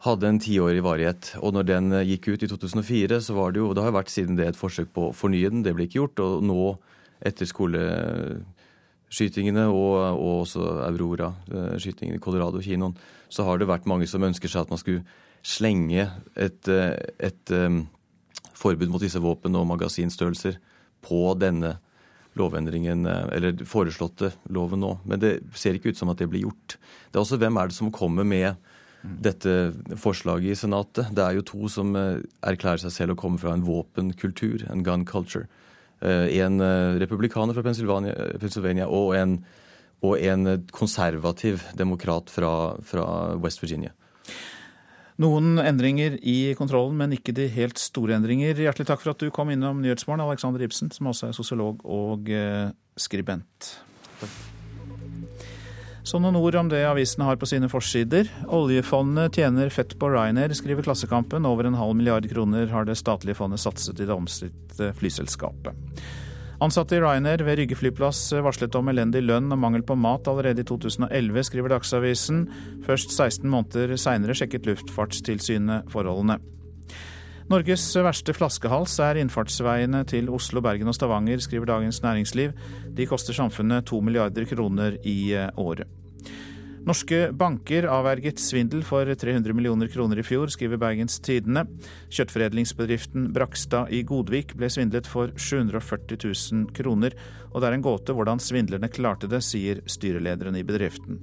hadde 0.04 0.28
en 0.28 0.36
tiårig 0.42 0.82
varighet. 0.84 1.30
Og 1.40 1.54
når 1.56 1.64
den 1.68 1.92
eh, 1.96 2.08
gikk 2.12 2.28
ut 2.34 2.42
i 2.44 2.48
2004, 2.50 3.20
så 3.24 3.32
var 3.36 3.48
det 3.52 3.60
jo 3.62 3.72
Det 3.72 3.82
har 3.82 3.90
jo 3.92 4.00
vært 4.00 4.12
siden 4.12 4.36
det 4.38 4.46
et 4.48 4.58
forsøk 4.58 4.88
på 4.94 5.00
å 5.08 5.16
fornye 5.16 5.50
den. 5.52 5.64
Det 5.64 5.74
ble 5.76 5.84
ikke 5.88 6.02
gjort. 6.02 6.16
Og 6.24 6.32
nå, 6.44 6.62
etter 7.24 7.46
skoleskytingene 7.48 9.64
og, 9.70 9.94
og 10.18 10.32
også 10.44 10.60
Aurora-skytingen 10.90 12.14
i 12.18 12.22
Colorado, 12.22 12.58
kinoen, 12.60 12.94
så 13.32 13.40
har 13.48 13.56
det 13.58 13.70
vært 13.70 13.90
mange 13.90 14.06
som 14.10 14.26
ønsker 14.26 14.48
seg 14.50 14.60
at 14.64 14.72
man 14.74 14.82
skulle 14.82 15.06
slenge 15.44 16.02
et, 16.36 16.68
eh, 16.68 16.94
et 17.20 17.50
um, 17.52 17.88
forbud 18.56 18.88
mot 18.92 19.02
disse 19.02 19.20
våpen 19.20 19.56
og 19.56 19.66
magasinstørrelser 19.72 20.54
på 21.04 21.34
denne 21.36 21.78
lovendringen, 22.34 23.06
eller 23.06 23.64
foreslåtte 23.68 24.32
loven 24.50 24.80
nå. 24.82 24.98
Men 25.06 25.20
det 25.22 25.40
ser 25.54 25.74
ikke 25.76 25.88
ut 25.94 26.00
som 26.00 26.10
at 26.10 26.18
det 26.18 26.28
blir 26.32 26.42
gjort. 26.48 26.68
Det 27.06 27.14
er 27.14 27.22
også 27.22 27.38
hvem 27.38 27.56
er 27.60 27.66
det 27.70 27.76
som 27.76 27.94
kommer 27.94 28.24
med 28.26 28.56
dette 29.04 29.72
forslaget 30.00 30.54
i 30.54 30.58
Senatet. 30.58 31.10
Det 31.14 31.24
er 31.24 31.36
jo 31.36 31.44
to 31.46 31.68
som 31.72 31.92
eh, 31.98 32.22
erklærer 32.46 32.80
seg 32.84 32.94
selv 32.94 33.14
å 33.14 33.20
komme 33.20 33.40
fra 33.40 33.52
en 33.54 33.64
våpenkultur, 33.66 34.64
en 34.72 34.84
gun 34.86 35.04
culture. 35.08 35.44
Eh, 36.00 36.30
en 36.40 36.60
eh, 36.64 36.96
republikaner 37.02 37.56
fra 37.56 37.64
Pennsylvania, 37.66 38.14
Pennsylvania 38.40 38.88
og, 38.88 39.12
en, 39.18 39.38
og, 40.00 40.16
en, 40.18 40.56
konservativ 40.72 41.66
demokrat 41.76 42.32
fra, 42.32 42.74
fra 42.86 43.06
West 43.44 43.62
Virginia. 43.64 43.92
Noen 45.22 45.60
endringer 45.62 46.16
i 46.26 46.56
kontrollen, 46.58 46.96
men 46.98 47.14
ikke 47.14 47.36
de 47.36 47.46
helt 47.54 47.78
store 47.78 48.16
endringer. 48.16 48.58
Hjertelig 48.64 48.88
takk 48.88 49.04
for 49.04 49.12
at 49.12 49.22
du 49.22 49.30
kom 49.34 49.52
innom 49.54 49.84
Nyhetsmorgen, 49.84 50.24
Alexander 50.24 50.64
Ibsen, 50.66 50.90
som 50.90 51.12
også 51.12 51.28
er 51.28 51.38
sosiolog 51.38 51.86
og 51.86 52.34
skribent. 52.98 53.76
Takk. 54.18 54.53
Så 56.04 56.18
noen 56.20 56.36
ord 56.36 56.56
om 56.60 56.68
det 56.68 56.82
avisene 56.84 57.24
har 57.24 57.38
på 57.40 57.46
sine 57.48 57.68
forsider. 57.72 58.28
Oljefondet 58.52 59.38
tjener 59.38 59.70
fett 59.72 59.94
på 59.96 60.10
Ryanair, 60.12 60.52
skriver 60.52 60.84
Klassekampen. 60.84 61.46
Over 61.48 61.64
en 61.64 61.78
halv 61.80 61.96
milliard 61.96 62.28
kroner 62.28 62.68
har 62.68 62.84
det 62.84 62.98
statlige 63.00 63.38
fondet 63.38 63.62
satset 63.62 64.02
i 64.02 64.04
det 64.04 64.12
omstridte 64.12 64.90
flyselskapet. 65.00 65.72
Ansatte 66.60 66.98
i 66.98 67.00
Ryanair 67.00 67.40
ved 67.46 67.56
Rygge 67.58 67.78
flyplass 67.80 68.20
varslet 68.44 68.76
om 68.76 68.92
elendig 68.92 69.24
lønn 69.24 69.48
og 69.48 69.62
mangel 69.64 69.82
på 69.84 69.96
mat 69.96 70.28
allerede 70.28 70.60
i 70.60 70.68
2011, 70.68 71.48
skriver 71.48 71.72
Dagsavisen. 71.72 72.44
Først 72.84 73.16
16 73.16 73.48
måneder 73.48 73.96
seinere 73.96 74.36
sjekket 74.36 74.68
Luftfartstilsynet 74.68 75.88
forholdene. 75.92 76.36
Norges 77.44 77.82
verste 78.00 78.32
flaskehals 78.32 78.94
er 79.04 79.18
innfartsveiene 79.20 80.00
til 80.08 80.30
Oslo, 80.32 80.62
Bergen 80.64 80.88
og 80.88 80.94
Stavanger, 80.96 81.42
skriver 81.44 81.68
Dagens 81.68 82.00
Næringsliv. 82.00 82.54
De 82.96 83.04
koster 83.04 83.36
samfunnet 83.36 83.84
to 83.90 84.00
milliarder 84.00 84.46
kroner 84.48 84.96
i 85.04 85.34
eh, 85.36 85.50
året. 85.60 85.84
Norske 86.88 87.30
banker 87.36 87.84
avverget 87.88 88.40
svindel 88.40 88.80
for 88.84 89.08
300 89.08 89.56
millioner 89.56 89.92
kroner 89.92 90.20
i 90.20 90.24
fjor, 90.24 90.48
skriver 90.52 90.80
Bergens 90.80 91.18
Tidende. 91.24 91.66
Kjøttforedlingsbedriften 92.12 93.30
Brakstad 93.36 93.92
i 93.92 94.02
Godvik 94.08 94.56
ble 94.56 94.72
svindlet 94.72 95.08
for 95.08 95.32
740 95.36 96.16
000 96.24 96.74
kroner, 96.76 97.16
og 97.52 97.60
det 97.60 97.70
er 97.70 97.76
en 97.76 97.84
gåte 97.84 98.16
hvordan 98.16 98.40
svindlerne 98.40 98.92
klarte 98.92 99.28
det, 99.28 99.44
sier 99.44 99.84
styrelederen 99.84 100.56
i 100.60 100.64
bedriften. 100.64 101.20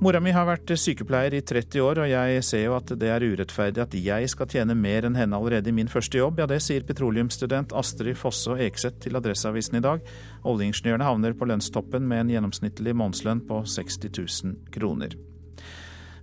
Mora 0.00 0.16
mi 0.16 0.30
har 0.32 0.46
vært 0.48 0.70
sykepleier 0.80 1.34
i 1.36 1.42
30 1.44 1.82
år, 1.84 1.98
og 2.00 2.06
jeg 2.08 2.44
ser 2.48 2.62
jo 2.62 2.72
at 2.72 2.88
det 2.96 3.10
er 3.12 3.20
urettferdig 3.20 3.82
at 3.82 3.94
jeg 4.00 4.30
skal 4.32 4.48
tjene 4.48 4.72
mer 4.72 5.04
enn 5.04 5.18
henne 5.18 5.36
allerede 5.36 5.68
i 5.68 5.74
min 5.76 5.90
første 5.92 6.16
jobb. 6.16 6.38
Ja, 6.40 6.46
det 6.48 6.62
sier 6.64 6.86
petroleumsstudent 6.88 7.74
Astrid 7.76 8.16
Fosse 8.16 8.56
Ekseth 8.64 9.02
til 9.04 9.20
Adresseavisen 9.20 9.76
i 9.76 9.82
dag. 9.84 10.00
Oljeingeniørene 10.48 11.04
havner 11.04 11.36
på 11.36 11.50
lønnstoppen 11.50 12.08
med 12.08 12.22
en 12.22 12.32
gjennomsnittlig 12.32 12.94
månedslønn 12.96 13.42
på 13.44 13.60
60 13.68 14.00
000 14.08 14.56
kroner. 14.72 15.18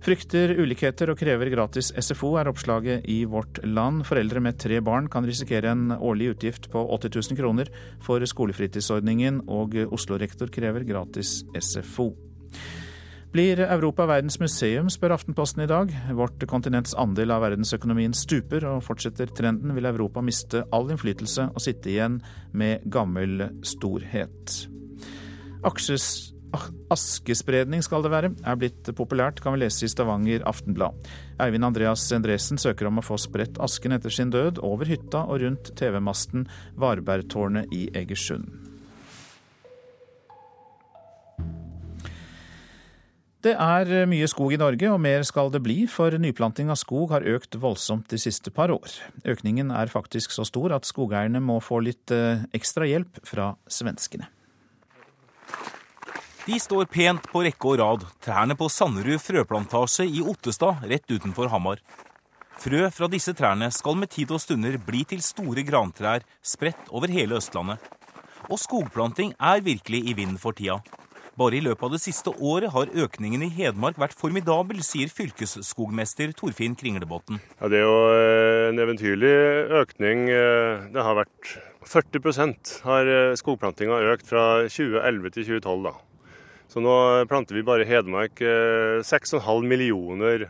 Frykter 0.02 0.56
ulikheter 0.58 1.14
og 1.14 1.22
krever 1.22 1.54
gratis 1.54 1.92
SFO, 1.94 2.32
er 2.42 2.50
oppslaget 2.50 3.06
i 3.06 3.20
Vårt 3.30 3.62
Land. 3.62 4.02
Foreldre 4.10 4.42
med 4.42 4.58
tre 4.58 4.82
barn 4.82 5.06
kan 5.06 5.26
risikere 5.26 5.70
en 5.70 5.94
årlig 5.94 6.32
utgift 6.34 6.66
på 6.74 6.82
80 6.98 7.14
000 7.30 7.38
kroner 7.38 7.70
for 8.02 8.26
skolefritidsordningen, 8.26 9.44
og 9.46 9.78
Oslo-rektor 9.86 10.50
krever 10.50 10.82
gratis 10.90 11.44
SFO. 11.54 12.10
Blir 13.28 13.60
Europa 13.60 14.06
verdens 14.08 14.38
museum, 14.40 14.86
spør 14.88 15.12
Aftenposten 15.18 15.60
i 15.60 15.68
dag. 15.68 15.90
Vårt 16.16 16.40
kontinents 16.48 16.94
andel 16.96 17.34
av 17.34 17.42
verdensøkonomien 17.44 18.14
stuper, 18.16 18.64
og 18.64 18.86
fortsetter 18.86 19.28
trenden 19.36 19.74
vil 19.76 19.88
Europa 19.90 20.22
miste 20.24 20.62
all 20.72 20.88
innflytelse 20.88 21.50
og 21.52 21.60
sitte 21.60 21.92
igjen 21.92 22.22
med 22.56 22.86
gammel 22.88 23.50
storhet. 23.68 24.54
Aksjes, 25.68 26.06
askespredning 26.88 27.84
skal 27.84 28.06
det 28.06 28.14
være, 28.14 28.30
er 28.32 28.56
blitt 28.56 28.88
populært, 28.96 29.42
kan 29.44 29.52
vi 29.58 29.60
lese 29.66 29.84
i 29.84 29.92
Stavanger 29.92 30.46
Aftenblad. 30.48 30.96
Eivind 31.44 31.68
Andreas 31.68 32.06
Endresen 32.16 32.56
søker 32.56 32.88
om 32.88 33.02
å 33.02 33.04
få 33.04 33.20
spredt 33.20 33.60
asken 33.60 33.92
etter 33.98 34.14
sin 34.14 34.32
død 34.32 34.62
over 34.64 34.88
hytta 34.88 35.26
og 35.28 35.44
rundt 35.44 35.74
TV-masten 35.76 36.48
Varbergtårnet 36.80 37.76
i 37.76 37.90
Egersund. 37.92 38.67
Det 43.38 43.52
er 43.54 44.08
mye 44.10 44.26
skog 44.26 44.50
i 44.50 44.58
Norge, 44.58 44.88
og 44.90 44.98
mer 44.98 45.22
skal 45.22 45.52
det 45.54 45.60
bli, 45.62 45.84
for 45.86 46.10
nyplanting 46.10 46.72
av 46.74 46.78
skog 46.80 47.12
har 47.14 47.26
økt 47.36 47.54
voldsomt 47.62 48.08
de 48.10 48.18
siste 48.18 48.50
par 48.50 48.72
år. 48.74 48.96
Økningen 49.22 49.70
er 49.70 49.92
faktisk 49.92 50.34
så 50.34 50.42
stor 50.48 50.74
at 50.74 50.88
skogeierne 50.88 51.38
må 51.38 51.60
få 51.62 51.78
litt 51.86 52.10
eh, 52.10 52.42
ekstra 52.58 52.88
hjelp 52.90 53.22
fra 53.22 53.52
svenskene. 53.70 54.26
De 56.48 56.58
står 56.58 56.90
pent 56.90 57.30
på 57.30 57.44
rekke 57.46 57.70
og 57.70 57.78
rad, 57.78 58.10
trærne 58.24 58.58
på 58.58 58.66
Sanderud 58.72 59.22
frøplantasje 59.22 60.08
i 60.08 60.22
Ottestad 60.24 60.82
rett 60.90 61.06
utenfor 61.06 61.52
Hamar. 61.54 61.78
Frø 62.58 62.88
fra 62.90 63.06
disse 63.06 63.36
trærne 63.38 63.70
skal 63.70 64.00
med 64.00 64.10
tid 64.10 64.34
og 64.34 64.42
stunder 64.42 64.80
bli 64.82 65.04
til 65.06 65.22
store 65.22 65.62
grantrær 65.62 66.26
spredt 66.42 66.90
over 66.90 67.12
hele 67.14 67.38
Østlandet. 67.38 67.78
Og 68.50 68.58
skogplanting 68.58 69.36
er 69.38 69.62
virkelig 69.62 70.08
i 70.10 70.16
vinden 70.18 70.40
for 70.42 70.56
tida. 70.58 70.80
Bare 71.38 71.54
i 71.54 71.62
løpet 71.62 71.84
av 71.86 71.92
det 71.94 72.00
siste 72.02 72.32
året 72.42 72.72
har 72.74 72.90
økningen 73.04 73.44
i 73.46 73.50
Hedmark 73.54 73.98
vært 74.00 74.16
formidabel, 74.18 74.80
sier 74.82 75.10
fylkesskogmester 75.12 76.32
Torfinn 76.34 76.74
Kringlebotn. 76.78 77.38
Ja, 77.60 77.68
det 77.70 77.78
er 77.78 77.84
jo 77.84 77.98
eh, 78.10 78.62
en 78.72 78.82
eventyrlig 78.82 79.30
økning. 79.78 80.24
Eh, 80.34 80.88
det 80.90 81.04
har 81.06 81.14
vært 81.20 81.52
40% 81.86 82.72
har 82.88 83.10
eh, 83.12 83.36
skogplantinga 83.38 84.00
økt 84.16 84.26
fra 84.26 84.44
2011 84.66 85.36
til 85.36 85.46
2012. 85.52 85.86
da. 85.86 85.94
Så 86.68 86.82
nå 86.82 86.96
planter 87.30 87.54
vi 87.54 87.64
bare 87.64 87.86
i 87.86 87.88
Hedmark 87.88 88.42
6,5 89.06 89.62
millioner 89.70 90.48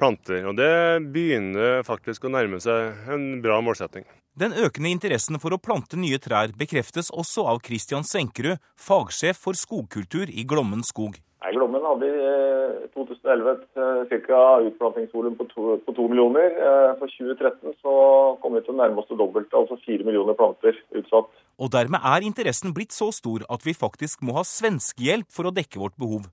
planter. 0.00 0.48
Og 0.48 0.56
det 0.56 0.72
begynner 1.12 1.84
faktisk 1.86 2.24
å 2.24 2.32
nærme 2.32 2.58
seg 2.64 3.12
en 3.12 3.28
bra 3.44 3.60
målsetting. 3.62 4.08
Den 4.38 4.52
økende 4.54 4.92
interessen 4.94 5.40
for 5.42 5.50
å 5.50 5.58
plante 5.58 5.98
nye 5.98 6.18
trær 6.22 6.52
bekreftes 6.58 7.10
også 7.10 7.48
av 7.50 7.58
Christian 7.66 8.06
Senkerud, 8.06 8.60
fagsjef 8.78 9.40
for 9.42 9.58
skogkultur 9.58 10.30
i 10.30 10.44
Glommen 10.46 10.84
skog. 10.86 11.18
Nei, 11.40 11.50
Glommen 11.56 11.82
hadde 11.82 12.06
i 12.06 12.88
2011 12.94 13.50
et 13.50 13.80
eh, 14.14 14.18
ca. 14.28 14.40
utplantingsvolum 14.68 15.38
på, 15.38 15.46
på 15.82 15.94
to 15.96 16.06
millioner. 16.12 16.52
Eh, 16.52 16.90
for 17.00 17.10
2013 17.10 17.74
så 17.80 17.94
kom 18.42 18.54
vi 18.54 18.62
til 18.66 18.76
nærmest 18.78 19.08
nærme 19.08 19.16
det 19.16 19.18
dobbelte, 19.24 19.56
altså 19.56 19.78
4 19.86 20.06
millioner 20.06 20.36
planter 20.38 20.78
utsatt. 21.00 21.32
Og 21.58 21.72
dermed 21.72 22.04
er 22.12 22.28
interessen 22.28 22.76
blitt 22.76 22.94
så 22.94 23.08
stor 23.16 23.42
at 23.50 23.64
vi 23.66 23.74
faktisk 23.74 24.22
må 24.22 24.36
ha 24.36 24.44
svenskehjelp 24.46 25.32
for 25.32 25.48
å 25.48 25.54
dekke 25.56 25.80
vårt 25.80 25.96
behov. 25.98 26.28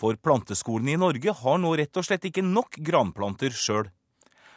For 0.00 0.18
planteskolene 0.18 0.96
i 0.96 1.00
Norge 1.00 1.36
har 1.44 1.62
nå 1.62 1.76
rett 1.78 2.00
og 2.00 2.08
slett 2.08 2.26
ikke 2.26 2.42
nok 2.42 2.80
granplanter 2.82 3.54
sjøl. 3.54 3.92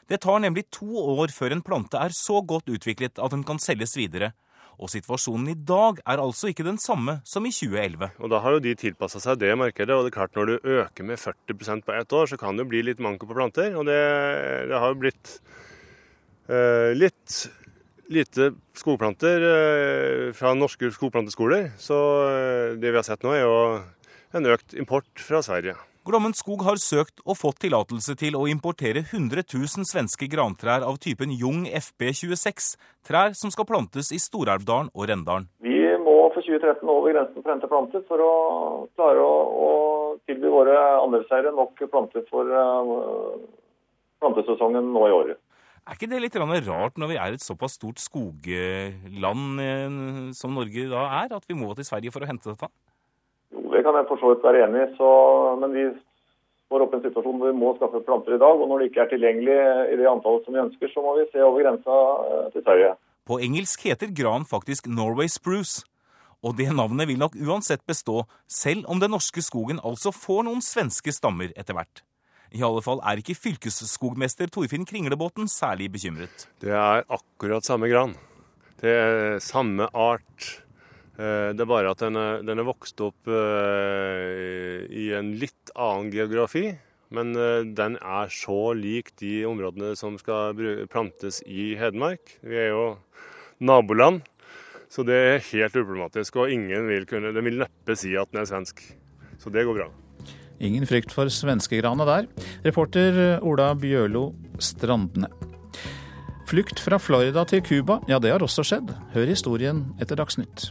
Det 0.10 0.22
tar 0.24 0.42
nemlig 0.44 0.68
to 0.74 0.90
år 1.18 1.34
før 1.34 1.56
en 1.56 1.66
plante 1.66 2.00
er 2.00 2.16
så 2.16 2.42
godt 2.42 2.72
utviklet 2.72 3.20
at 3.22 3.36
den 3.36 3.46
kan 3.48 3.62
selges 3.62 3.98
videre. 4.00 4.34
Og 4.82 4.90
situasjonen 4.90 5.52
i 5.52 5.58
dag 5.68 6.00
er 6.10 6.22
altså 6.24 6.50
ikke 6.50 6.66
den 6.66 6.80
samme 6.82 7.20
som 7.28 7.46
i 7.46 7.54
2011. 7.54 8.16
Og 8.18 8.32
Da 8.34 8.40
har 8.42 8.56
jo 8.56 8.64
de 8.64 8.74
tilpassa 8.76 9.22
seg 9.22 9.38
det 9.44 9.54
markedet. 9.58 9.94
og 9.94 10.04
det 10.06 10.12
er 10.12 10.18
klart 10.18 10.36
Når 10.36 10.46
du 10.46 10.70
øker 10.82 11.04
med 11.04 11.20
40% 11.20 11.86
på 11.86 11.94
ett 11.94 12.14
år, 12.14 12.26
så 12.26 12.38
kan 12.38 12.58
det 12.58 12.66
jo 12.66 12.70
bli 12.70 12.82
litt 12.82 13.00
manko 13.00 13.28
på 13.28 13.38
planter. 13.38 13.76
Og 13.78 13.86
det, 13.86 14.02
det 14.70 14.80
har 14.80 14.88
jo 14.90 15.02
blitt 15.04 15.40
eh, 16.50 16.98
litt 16.98 17.52
lite 18.12 18.52
skogplanter 18.76 19.46
eh, 19.48 20.34
fra 20.34 20.54
norske 20.58 20.92
skogplanteskoler. 20.92 21.72
Så 21.78 21.98
eh, 22.28 22.78
det 22.82 22.92
vi 22.92 22.98
har 22.98 23.08
sett 23.08 23.24
nå, 23.24 23.36
er 23.36 23.46
jo 23.46 23.56
en 24.36 24.52
økt 24.52 24.74
import 24.74 25.10
fra 25.22 25.42
Sverige. 25.46 25.78
Glommen 26.02 26.34
skog 26.34 26.64
har 26.66 26.80
søkt 26.82 27.20
og 27.28 27.36
fått 27.38 27.60
tillatelse 27.62 28.16
til 28.18 28.34
å 28.34 28.48
importere 28.50 29.04
100 29.04 29.44
000 29.46 29.86
svenske 29.86 30.26
grantrær 30.32 30.82
av 30.82 30.96
typen 30.98 31.30
Jung 31.30 31.68
FB26, 31.70 32.72
trær 33.06 33.36
som 33.38 33.54
skal 33.54 33.68
plantes 33.70 34.10
i 34.10 34.18
Storelvdalen 34.18 34.90
og 34.98 35.06
Rendalen. 35.12 35.46
Vi 35.62 35.78
må 36.02 36.16
for 36.34 36.42
2013 36.42 36.90
over 36.90 37.14
grensen 37.14 37.38
for 37.38 37.54
hente 37.54 37.70
planter 37.70 38.02
for 38.10 38.26
å 38.26 38.34
klare 38.98 39.22
å, 39.22 39.38
å 39.46 39.70
tilby 40.26 40.50
våre 40.50 40.74
andelseiere 41.04 41.54
nok 41.54 41.86
planter 41.94 42.26
for 42.34 42.50
uh, 42.50 43.38
plantesesongen 44.26 44.90
nå 44.98 45.06
i 45.06 45.16
året. 45.22 45.38
Er 45.86 46.00
ikke 46.00 46.10
det 46.10 46.26
litt 46.26 46.42
rart 46.42 46.98
når 46.98 47.14
vi 47.14 47.22
er 47.22 47.38
et 47.38 47.46
såpass 47.46 47.78
stort 47.78 48.02
skogland 48.02 49.62
eh, 49.62 50.34
som 50.38 50.58
Norge 50.58 50.90
da 50.90 51.06
er, 51.22 51.34
at 51.38 51.46
vi 51.46 51.58
må 51.58 51.74
til 51.78 51.86
Sverige 51.86 52.14
for 52.14 52.26
å 52.26 52.30
hente 52.30 52.54
dette? 52.54 52.70
Det 53.82 53.88
kan 53.88 53.96
jeg 53.98 54.06
for 54.12 54.22
så 54.22 54.30
vidt 54.30 54.44
være 54.46 54.60
enig 54.62 54.82
i, 54.94 55.06
men 55.58 55.72
vi 55.74 55.84
står 56.70 56.84
oppe 56.84 56.94
i 56.94 57.00
en 57.00 57.06
situasjon 57.08 57.40
hvor 57.42 57.50
vi 57.50 57.58
må 57.58 57.72
skaffe 57.80 58.02
planter 58.06 58.36
i 58.36 58.42
dag. 58.44 58.60
Og 58.62 58.70
når 58.70 58.78
det 58.78 58.90
ikke 58.92 59.02
er 59.02 59.10
tilgjengelig 59.10 59.56
i 59.90 59.98
det 59.98 60.06
antallet 60.06 60.46
som 60.46 60.54
vi 60.54 60.62
ønsker, 60.62 60.92
så 60.94 61.02
må 61.02 61.16
vi 61.18 61.26
se 61.32 61.42
over 61.42 61.64
grensa 61.64 61.96
eh, 62.28 62.44
til 62.54 62.62
Sverige. 62.62 62.92
På 63.26 63.40
engelsk 63.42 63.88
heter 63.90 64.14
gran 64.14 64.46
faktisk 64.46 64.86
Norway 64.86 65.34
spruce. 65.34 65.82
Og 66.46 66.54
det 66.62 66.70
navnet 66.78 67.10
vil 67.10 67.18
nok 67.18 67.40
uansett 67.42 67.82
bestå, 67.90 68.22
selv 68.46 68.86
om 68.86 69.02
den 69.02 69.16
norske 69.16 69.42
skogen 69.42 69.82
altså 69.82 70.14
får 70.14 70.46
noen 70.46 70.62
svenske 70.62 71.10
stammer 71.18 71.50
etter 71.58 71.74
hvert. 71.74 72.06
I 72.54 72.62
alle 72.62 72.86
fall 72.86 73.02
er 73.02 73.18
ikke 73.18 73.40
fylkesskogmester 73.42 74.54
Torfinn 74.54 74.86
Kringlebåten 74.86 75.50
særlig 75.50 75.90
bekymret. 75.98 76.52
Det 76.62 76.70
er 76.70 77.02
akkurat 77.10 77.66
samme 77.66 77.90
gran. 77.90 78.14
Det 78.78 78.94
er 78.94 79.42
samme 79.42 79.90
art 79.90 80.52
det 81.22 81.62
er 81.62 81.70
bare 81.70 81.92
at 81.94 82.02
den 82.02 82.18
er, 82.18 82.42
den 82.46 82.62
er 82.62 82.66
vokst 82.66 83.02
opp 83.04 83.30
uh, 83.30 84.82
i 84.90 85.12
en 85.18 85.34
litt 85.42 85.74
annen 85.76 86.10
geografi. 86.14 86.72
Men 87.14 87.36
uh, 87.38 87.62
den 87.68 87.98
er 88.00 88.32
så 88.34 88.72
lik 88.78 89.12
de 89.22 89.42
områdene 89.50 89.94
som 90.00 90.18
skal 90.22 90.58
plantes 90.92 91.42
i 91.46 91.74
Hedmark. 91.78 92.38
Vi 92.42 92.58
er 92.58 92.72
jo 92.72 92.86
naboland, 93.62 94.24
så 94.90 95.06
det 95.06 95.20
er 95.20 95.46
helt 95.52 95.78
uproblematisk. 95.78 96.42
Og 96.42 96.56
ingen 96.56 96.90
vil 96.90 97.06
kunne, 97.10 97.36
Den 97.36 97.46
vil 97.46 97.62
neppe 97.62 97.98
si 98.00 98.16
at 98.18 98.32
den 98.34 98.42
er 98.42 98.50
svensk. 98.50 98.82
Så 99.42 99.54
det 99.54 99.68
går 99.68 99.82
bra. 99.82 99.92
Ingen 100.62 100.86
frykt 100.86 101.14
for 101.14 101.30
svenskegrana 101.34 102.06
der. 102.06 102.28
Reporter 102.66 103.42
Ola 103.42 103.72
Bjørlo 103.74 104.32
Strandene. 104.62 105.32
Flukt 106.52 106.82
fra 106.84 106.98
Florida 107.00 107.46
til 107.48 107.62
Cuba, 107.64 108.02
ja 108.12 108.18
det 108.20 108.34
har 108.34 108.44
også 108.44 108.66
skjedd. 108.68 108.90
Hør 109.14 109.30
historien 109.30 109.86
etter 110.04 110.20
Dagsnytt. 110.20 110.68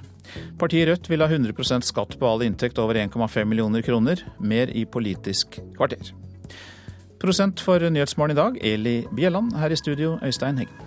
Partiet 0.58 0.88
Rødt 0.88 1.10
vil 1.10 1.24
ha 1.24 1.28
100 1.30 1.82
skatt 1.86 2.18
på 2.18 2.28
all 2.28 2.44
inntekt 2.46 2.78
over 2.78 2.94
1,5 2.94 3.44
millioner 3.44 3.82
kroner. 3.82 4.22
Mer 4.38 4.70
i 4.70 4.84
Politisk 4.84 5.60
kvarter. 5.76 6.12
Prosent 7.20 7.60
for 7.60 7.80
Nyhetsmorgen 7.80 8.36
i 8.36 8.40
dag, 8.40 8.60
Eli 8.64 9.06
Bjelland. 9.12 9.52
Her 9.56 9.70
i 9.70 9.76
studio, 9.76 10.18
Øystein 10.24 10.58
Heggen. 10.58 10.86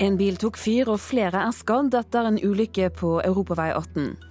En 0.00 0.16
bil 0.16 0.38
tok 0.40 0.56
fyr, 0.56 0.88
og 0.88 0.96
flere 1.04 1.42
er 1.44 1.52
skadd 1.52 1.92
etter 1.98 2.24
en 2.24 2.38
ulykke 2.40 2.88
på 2.96 3.18
Europavei 3.20 3.68
18. 3.76 4.29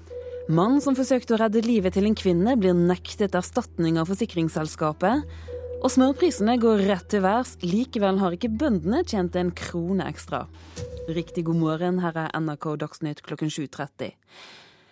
Mann 0.50 0.80
som 0.82 0.96
forsøkte 0.98 1.36
å 1.36 1.38
redde 1.44 1.62
livet 1.62 1.94
til 1.94 2.08
en 2.10 2.16
kvinne, 2.18 2.56
blir 2.58 2.74
nektet 2.74 3.36
erstatning 3.38 4.00
av 4.02 4.08
forsikringsselskapet. 4.10 5.28
Og 5.86 5.92
smørprisene 5.94 6.56
går 6.58 6.82
rett 6.88 7.06
til 7.14 7.22
værs. 7.22 7.52
Likevel 7.62 8.18
har 8.18 8.34
ikke 8.34 8.50
bøndene 8.58 9.04
tjent 9.06 9.38
en 9.38 9.52
krone 9.54 10.08
ekstra. 10.10 10.48
Riktig 11.06 11.44
god 11.46 11.60
morgen, 11.62 12.00
her 12.02 12.18
er 12.18 12.34
NRK 12.34 12.66
Dagsnytt 12.82 13.22
klokken 13.28 13.54
7.30. 13.54 14.16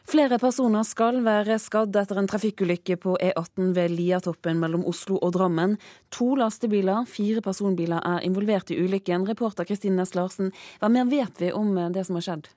Flere 0.07 0.37
personer 0.37 0.85
skal 0.85 1.23
være 1.25 1.57
skadd 1.59 1.97
etter 2.03 2.21
en 2.21 2.29
trafikkulykke 2.29 2.99
på 3.01 3.17
E18 3.17 3.73
ved 3.73 3.97
Liatoppen 3.97 4.61
mellom 4.61 4.85
Oslo 4.85 5.17
og 5.17 5.33
Drammen. 5.39 5.73
To 6.19 6.35
lastebiler, 6.37 7.09
fire 7.09 7.41
personbiler 7.41 8.05
er 8.05 8.21
involvert 8.29 8.69
i 8.69 8.77
ulykken. 8.77 9.25
Reporter 9.25 9.65
Kristine 9.65 9.97
Næss 10.03 10.13
Larsen, 10.13 10.53
hva 10.77 10.93
mer 10.93 11.09
vet 11.09 11.41
vi 11.41 11.49
om 11.49 11.73
det 11.97 12.05
som 12.05 12.21
har 12.21 12.29
skjedd? 12.29 12.53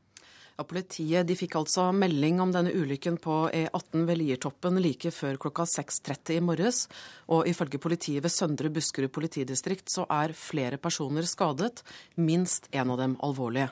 Ja, 0.60 0.66
politiet 0.68 1.24
de 1.24 1.32
fikk 1.40 1.54
altså 1.56 1.86
melding 1.96 2.36
om 2.44 2.50
denne 2.52 2.74
ulykken 2.76 3.14
på 3.24 3.46
E18 3.48 4.02
ved 4.04 4.18
Liertoppen 4.20 4.76
like 4.84 5.08
før 5.08 5.38
klokka 5.40 5.64
6.30 5.64 6.34
i 6.34 6.42
morges. 6.44 6.82
Og 7.32 7.48
ifølge 7.48 7.80
politiet 7.80 8.20
ved 8.20 8.34
Søndre 8.34 8.68
Buskerud 8.68 9.08
politidistrikt 9.08 9.88
så 9.88 10.04
er 10.12 10.36
flere 10.36 10.76
personer 10.76 11.24
skadet, 11.24 11.80
minst 12.20 12.68
en 12.76 12.92
av 12.92 13.00
dem 13.00 13.16
alvorlige. 13.24 13.70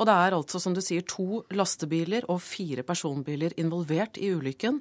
Og 0.00 0.08
det 0.08 0.16
er 0.22 0.38
altså, 0.38 0.56
som 0.56 0.72
du 0.72 0.80
sier, 0.80 1.04
to 1.04 1.42
lastebiler 1.52 2.24
og 2.32 2.40
fire 2.40 2.80
personbiler 2.80 3.52
involvert 3.60 4.16
i 4.16 4.32
ulykken, 4.32 4.80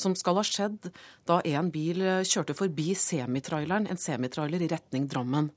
som 0.00 0.16
skal 0.18 0.38
ha 0.40 0.44
skjedd 0.46 0.88
da 1.28 1.40
en 1.46 1.68
bil 1.72 2.02
kjørte 2.26 2.56
forbi 2.56 2.94
semitraileren, 2.98 3.86
en 3.90 4.00
semitrailer 4.00 4.64
i 4.64 4.70
retning 4.72 5.06
Drammen. 5.10 5.50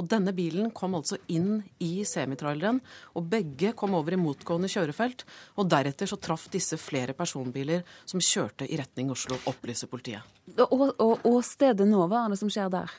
Og 0.00 0.08
denne 0.10 0.32
bilen 0.36 0.70
kom 0.76 0.96
altså 0.98 1.20
inn 1.30 1.60
i 1.78 2.06
semitraileren, 2.08 2.80
og 3.14 3.28
begge 3.30 3.74
kom 3.78 3.94
over 3.98 4.16
i 4.16 4.20
motgående 4.20 4.70
kjørefelt. 4.72 5.26
Og 5.60 5.68
deretter 5.70 6.10
så 6.10 6.18
traff 6.20 6.48
disse 6.52 6.80
flere 6.80 7.14
personbiler 7.16 7.84
som 8.08 8.22
kjørte 8.24 8.68
i 8.68 8.80
retning 8.80 9.12
Oslo, 9.12 9.38
opplyser 9.50 9.90
politiet. 9.90 10.24
Og, 10.56 10.90
og, 10.96 11.22
og 11.28 11.38
stedet 11.46 11.86
nå, 11.88 12.02
hva 12.08 12.24
er 12.24 12.34
det 12.34 12.40
som 12.40 12.50
skjer 12.52 12.72
der? 12.72 12.98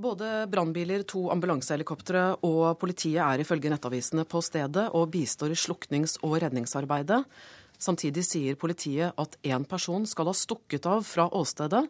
Både 0.00 0.46
brannbiler, 0.48 1.02
to 1.04 1.26
ambulansehelikoptre 1.28 2.22
og 2.48 2.78
politiet 2.80 3.20
er 3.20 3.42
ifølge 3.42 3.68
nettavisene 3.68 4.24
på 4.24 4.40
stedet 4.40 4.86
og 4.96 5.10
bistår 5.12 5.52
i 5.52 5.58
sluknings- 5.60 6.16
og 6.24 6.38
redningsarbeidet. 6.40 7.18
Samtidig 7.80 8.26
sier 8.28 8.58
politiet 8.60 9.16
at 9.20 9.38
én 9.46 9.64
person 9.68 10.04
skal 10.08 10.28
ha 10.28 10.36
stukket 10.36 10.88
av 10.90 11.06
fra 11.08 11.30
åstedet. 11.32 11.86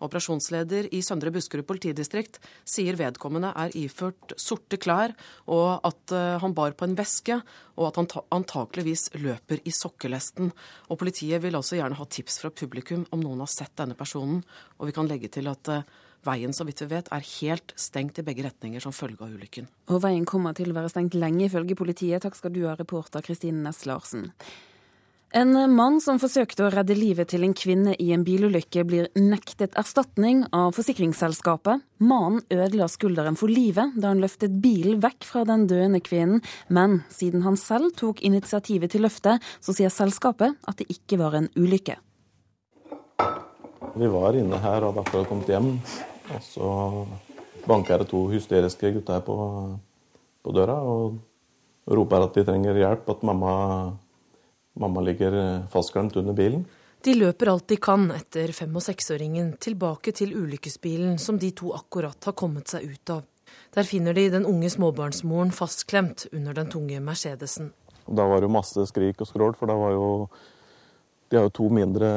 Operasjonsleder 0.00 0.88
i 0.96 1.02
Søndre 1.04 1.32
Buskerud 1.32 1.66
politidistrikt 1.68 2.38
sier 2.68 2.96
vedkommende 2.96 3.52
er 3.52 3.74
iført 3.76 4.32
sorte 4.40 4.78
klær, 4.80 5.12
og 5.52 5.84
at 5.84 6.14
eh, 6.16 6.36
han 6.40 6.56
bar 6.56 6.72
på 6.76 6.88
en 6.88 6.96
veske, 6.96 7.36
og 7.76 7.90
at 7.90 8.00
han 8.00 8.08
antakeligvis 8.40 9.10
løper 9.20 9.60
i 9.64 9.74
sokkelesten. 9.76 10.52
Og 10.88 11.00
Politiet 11.00 11.44
vil 11.44 11.56
også 11.58 11.76
gjerne 11.76 12.00
ha 12.00 12.08
tips 12.08 12.40
fra 12.40 12.52
publikum 12.52 13.04
om 13.12 13.20
noen 13.24 13.44
har 13.44 13.52
sett 13.52 13.76
denne 13.80 13.96
personen. 13.98 14.40
Og 14.80 14.88
vi 14.88 14.96
kan 14.96 15.08
legge 15.08 15.32
til 15.32 15.52
at 15.52 15.72
eh, 15.72 15.84
Veien 16.20 16.52
så 16.52 16.66
vidt 16.68 16.82
vi 16.82 16.90
vet, 16.90 17.06
er 17.16 17.24
helt 17.24 17.72
stengt 17.80 18.18
i 18.20 18.24
begge 18.26 18.44
retninger 18.44 18.82
som 18.84 18.92
følge 18.92 19.24
av 19.24 19.32
ulykken. 19.32 19.70
Og 19.88 20.02
veien 20.04 20.26
kommer 20.28 20.52
til 20.52 20.68
å 20.68 20.76
være 20.76 20.90
stengt 20.92 21.16
lenge, 21.16 21.46
ifølge 21.46 21.78
politiet. 21.80 22.20
Takk 22.20 22.36
skal 22.36 22.52
du 22.52 22.66
ha, 22.66 22.74
reporter 22.76 23.24
Kristine 23.24 23.64
Næss 23.64 23.86
Larsen. 23.88 24.26
En 25.30 25.54
mann 25.70 26.00
som 26.02 26.18
forsøkte 26.18 26.64
å 26.66 26.70
redde 26.74 26.96
livet 26.98 27.28
til 27.30 27.44
en 27.46 27.52
kvinne 27.54 27.92
i 28.02 28.08
en 28.10 28.24
bilulykke, 28.26 28.82
blir 28.82 29.04
nektet 29.14 29.76
erstatning 29.78 30.40
av 30.50 30.72
forsikringsselskapet. 30.74 31.84
Mannen 32.02 32.42
ødela 32.50 32.88
skulderen 32.90 33.38
for 33.38 33.46
livet 33.46 33.94
da 33.94 34.10
han 34.10 34.18
løftet 34.24 34.56
bilen 34.58 34.98
vekk 35.04 35.28
fra 35.28 35.44
den 35.46 35.68
døende 35.70 36.00
kvinnen, 36.02 36.42
men 36.66 37.04
siden 37.14 37.46
han 37.46 37.54
selv 37.60 37.94
tok 38.00 38.24
initiativet 38.26 38.90
til 38.90 39.06
løftet, 39.06 39.38
så 39.62 39.76
sier 39.76 39.94
selskapet 39.94 40.58
at 40.66 40.82
det 40.82 40.90
ikke 40.90 41.20
var 41.22 41.38
en 41.38 41.46
ulykke. 41.54 42.00
Vi 43.94 44.10
var 44.10 44.34
inne 44.34 44.58
her 44.58 44.82
og 44.82 44.96
hadde 44.96 45.06
akkurat 45.06 45.30
kommet 45.30 45.54
hjem. 45.54 45.72
Og 46.34 46.42
så 46.42 46.74
banker 47.70 48.02
det 48.02 48.10
to 48.10 48.26
hysteriske 48.34 48.96
gutter 48.98 49.22
på, 49.22 49.38
på 50.42 50.58
døra 50.58 50.82
og 50.82 51.20
roper 51.86 52.26
at 52.26 52.34
de 52.34 52.48
trenger 52.50 52.82
hjelp, 52.82 53.14
at 53.14 53.22
mamma, 53.26 53.52
mamma 54.80 55.02
ligger 55.04 55.36
fastklemt 55.72 56.16
under 56.16 56.36
bilen. 56.36 56.64
De 57.04 57.14
løper 57.16 57.48
alt 57.48 57.68
de 57.68 57.76
kan 57.80 58.10
etter 58.12 58.52
fem- 58.52 58.76
og 58.76 58.84
seksåringen 58.84 59.54
tilbake 59.60 60.12
til 60.12 60.34
ulykkesbilen 60.36 61.18
som 61.18 61.38
de 61.40 61.48
to 61.56 61.72
akkurat 61.72 62.28
har 62.28 62.36
kommet 62.36 62.68
seg 62.68 62.84
ut 62.84 63.12
av. 63.14 63.22
Der 63.72 63.86
finner 63.88 64.14
de 64.14 64.26
den 64.32 64.46
unge 64.46 64.68
småbarnsmoren 64.70 65.52
fastklemt 65.54 66.26
under 66.32 66.54
den 66.54 66.68
tunge 66.68 67.00
Mercedesen. 67.00 67.72
Da 68.06 68.26
var 68.28 68.42
det 68.42 68.50
masse 68.52 68.84
skrik 68.90 69.22
og 69.22 69.30
skrål, 69.30 69.54
for 69.56 69.70
da 69.70 69.78
var 69.78 69.96
jo 69.96 70.28
De 71.30 71.36
har 71.36 71.44
jo 71.46 71.52
to 71.54 71.68
mindre 71.70 72.08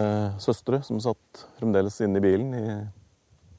søstre 0.41 0.79
som 0.81 0.97
satt 0.97 1.43
fremdeles 1.59 1.99
inne 2.01 2.17
i 2.17 2.23
bilen 2.23 2.53
i 2.57 2.63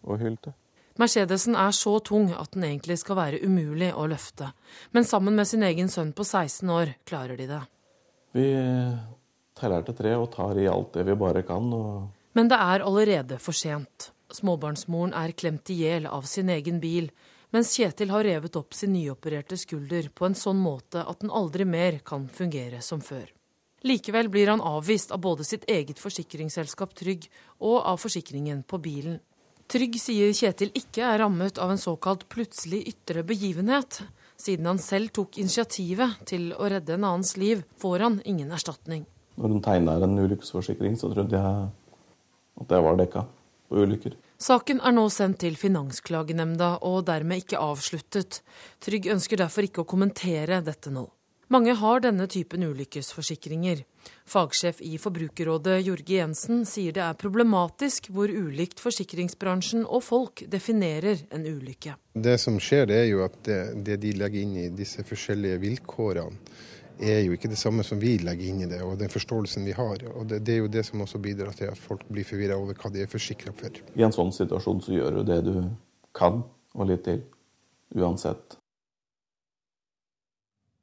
og 0.02 0.18
hylte. 0.18 0.50
Mercedesen 0.98 1.55
er 1.55 1.70
så 1.70 2.00
tung 2.02 2.32
at 2.34 2.50
den 2.55 2.66
egentlig 2.66 2.98
skal 2.98 3.16
være 3.18 3.38
umulig 3.46 3.92
å 3.94 4.09
løfte. 4.11 4.50
Men 4.90 5.07
sammen 5.07 5.38
med 5.38 5.46
sin 5.46 5.62
egen 5.62 5.86
sønn 5.88 6.11
på 6.12 6.26
16 6.26 6.70
år 6.70 6.96
klarer 7.07 7.38
de 7.38 7.46
det. 7.50 7.61
Vi 8.35 8.49
teller 9.55 9.85
til 9.87 9.97
tre 9.99 10.16
og 10.18 10.32
tar 10.35 10.59
i 10.59 10.66
alt 10.70 10.97
det 10.97 11.07
vi 11.07 11.14
bare 11.18 11.45
kan. 11.47 11.70
Men 12.35 12.51
det 12.51 12.59
er 12.59 12.82
allerede 12.82 13.39
for 13.43 13.55
sent. 13.55 14.11
Småbarnsmoren 14.35 15.14
er 15.14 15.37
klemt 15.39 15.70
i 15.70 15.78
hjel 15.85 16.09
av 16.11 16.26
sin 16.26 16.51
egen 16.51 16.80
bil, 16.82 17.11
mens 17.55 17.70
Kjetil 17.76 18.11
har 18.11 18.26
revet 18.26 18.57
opp 18.59 18.74
sin 18.74 18.91
nyopererte 18.97 19.57
skulder 19.61 20.09
på 20.11 20.26
en 20.26 20.35
sånn 20.35 20.59
måte 20.59 21.05
at 21.07 21.22
den 21.22 21.30
aldri 21.30 21.66
mer 21.68 22.01
kan 22.03 22.26
fungere 22.26 22.80
som 22.82 23.05
før. 23.05 23.28
Likevel 23.85 24.30
blir 24.32 24.49
han 24.51 24.64
avvist 24.64 25.12
av 25.12 25.20
både 25.22 25.45
sitt 25.47 25.68
eget 25.70 26.01
forsikringsselskap 26.01 26.97
Trygg 26.99 27.28
og 27.61 27.78
av 27.85 28.01
forsikringen 28.03 28.64
på 28.66 28.80
bilen. 28.82 29.20
Trygg 29.70 30.01
sier 30.01 30.32
Kjetil 30.35 30.72
ikke 30.76 31.05
er 31.07 31.20
rammet 31.22 31.61
av 31.62 31.70
en 31.70 31.80
såkalt 31.80 32.26
plutselig 32.32 32.82
ytre 32.91 33.22
begivenhet. 33.28 34.01
Siden 34.41 34.66
han 34.66 34.80
selv 34.82 35.12
tok 35.14 35.39
initiativet 35.39 36.24
til 36.28 36.51
å 36.59 36.68
redde 36.70 36.97
en 36.97 37.07
annens 37.07 37.37
liv, 37.39 37.62
får 37.78 38.05
han 38.07 38.20
ingen 38.26 38.51
erstatning. 38.53 39.07
Når 39.39 39.55
hun 39.55 39.62
tegna 39.62 39.97
en 40.03 40.18
ulykkesforsikring, 40.18 40.99
så 40.99 41.11
trodde 41.12 41.39
jeg 41.39 41.64
at 42.62 42.76
jeg 42.76 42.87
var 42.87 42.99
dekka 42.99 43.24
på 43.70 43.82
ulykker. 43.82 44.14
Saken 44.45 44.82
er 44.85 44.95
nå 44.95 45.07
sendt 45.14 45.41
til 45.45 45.57
Finansklagenemnda 45.59 46.74
og 46.87 47.05
dermed 47.09 47.45
ikke 47.45 47.62
avsluttet. 47.62 48.43
Trygg 48.82 49.09
ønsker 49.14 49.41
derfor 49.41 49.66
ikke 49.66 49.85
å 49.85 49.89
kommentere 49.89 50.61
dette 50.66 50.93
nå. 50.93 51.07
Mange 51.53 51.74
har 51.76 52.01
denne 52.01 52.26
typen 52.30 52.62
ulykkesforsikringer. 52.64 53.84
Fagsjef 54.28 54.80
i 54.84 54.97
Forbrukerrådet 55.01 55.78
Jorge 55.84 56.18
Jensen 56.18 56.64
sier 56.68 56.95
det 56.97 57.03
er 57.05 57.18
problematisk 57.20 58.09
hvor 58.12 58.32
ulikt 58.32 58.80
forsikringsbransjen 58.80 59.84
og 59.84 60.05
folk 60.05 60.45
definerer 60.51 61.26
en 61.34 61.45
ulykke. 61.45 61.97
Det 62.14 62.38
som 62.40 62.57
skjer, 62.61 62.86
det 62.88 63.01
er 63.03 63.11
jo 63.11 63.24
at 63.26 63.36
det, 63.45 63.61
det 63.84 63.99
de 64.05 64.14
legger 64.16 64.45
inn 64.45 64.57
i 64.62 64.70
disse 64.72 65.05
forskjellige 65.05 65.61
vilkårene, 65.64 66.40
er 66.95 67.24
jo 67.24 67.34
ikke 67.34 67.51
det 67.51 67.59
samme 67.59 67.82
som 67.82 67.99
vi 67.99 68.16
legger 68.22 68.49
inn 68.49 68.61
i 68.62 68.68
det, 68.70 68.78
og 68.86 68.99
den 69.01 69.11
forståelsen 69.11 69.64
vi 69.66 69.74
har. 69.74 70.05
Og 70.14 70.28
Det, 70.30 70.38
det 70.47 70.55
er 70.55 70.61
jo 70.62 70.70
det 70.70 70.84
som 70.86 71.03
også 71.03 71.18
bidrar 71.18 71.57
til 71.59 71.66
at 71.66 71.78
folk 71.78 72.05
blir 72.09 72.24
forvirra 72.24 72.57
over 72.57 72.78
hva 72.78 72.90
de 72.95 73.03
er 73.03 73.11
forsikra 73.11 73.53
for. 73.57 73.80
I 73.99 74.07
en 74.07 74.14
sånn 74.14 74.30
situasjon 74.32 74.82
så 74.84 74.95
gjør 74.95 75.18
du 75.18 75.22
det 75.32 75.40
du 75.49 75.55
kan, 76.14 76.45
og 76.74 76.88
litt 76.90 77.03
til. 77.05 77.24
Uansett. 77.95 78.57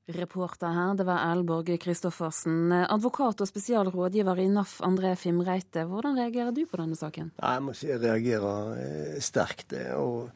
Reporter 0.09 0.73
her, 0.73 0.95
det 0.97 1.05
var 1.05 1.21
Elborg 1.29 1.69
Christoffersen. 1.81 2.71
Advokat 2.71 3.43
og 3.43 3.47
spesialrådgiver 3.47 4.41
i 4.41 4.47
NAF, 4.49 4.79
André 4.85 5.13
Fimreite. 5.15 5.85
Hvordan 5.87 6.17
reagerer 6.17 6.51
du 6.55 6.65
på 6.65 6.79
denne 6.81 6.97
saken? 6.97 7.29
Jeg 7.37 7.63
må 7.63 7.75
si 7.77 7.91
jeg 7.91 8.01
reagerer 8.01 8.73
eh, 8.81 9.21
sterkt. 9.21 9.77
og 9.95 10.31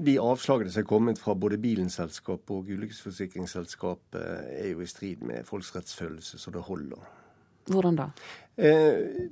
de 0.00 0.14
avslagene 0.20 0.72
som 0.72 0.80
er 0.80 0.88
kommet 0.88 1.20
fra 1.20 1.34
både 1.36 1.58
bilens 1.60 1.98
selskap 1.98 2.50
og 2.50 2.70
ulykkesforsikringsselskap, 2.72 4.16
er 4.16 4.70
jo 4.70 4.80
i 4.80 4.88
strid 4.88 5.24
med 5.26 5.44
folks 5.44 5.74
rettsfølelse, 5.76 6.38
så 6.40 6.50
det 6.54 6.64
holder. 6.64 7.04
Hvordan 7.68 7.96
da? 7.96 8.08
Eh, 8.56 9.28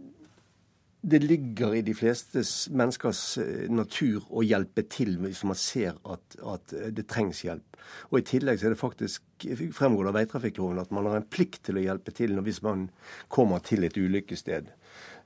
det 1.03 1.19
ligger 1.19 1.75
i 1.75 1.83
de 1.83 1.95
fleste 1.99 2.45
menneskers 2.71 3.23
eh, 3.43 3.67
natur 3.71 4.23
å 4.31 4.45
hjelpe 4.47 4.85
til 4.87 5.17
hvis 5.25 5.43
man 5.49 5.59
ser 5.59 5.97
at, 6.07 6.37
at, 6.39 6.75
det 6.95 7.09
trengs 7.11 7.43
hjelp. 7.43 7.79
Og 8.13 8.21
I 8.21 8.27
tillegg 8.29 8.61
så 8.61 8.69
er 8.69 8.77
det 8.77 8.81
faktisk 8.81 9.47
fremgår 9.75 10.13
av 10.13 10.17
veitrafikkloven 10.21 10.79
at 10.79 10.95
man 10.95 11.09
har 11.11 11.19
en 11.19 11.27
plikt 11.27 11.65
til 11.67 11.81
å 11.81 11.83
hjelpe 11.83 12.15
til 12.15 12.39
hvis 12.47 12.63
man 12.63 12.87
kommer 13.33 13.65
til 13.67 13.83
et 13.89 13.99
ulykkessted. 13.99 14.71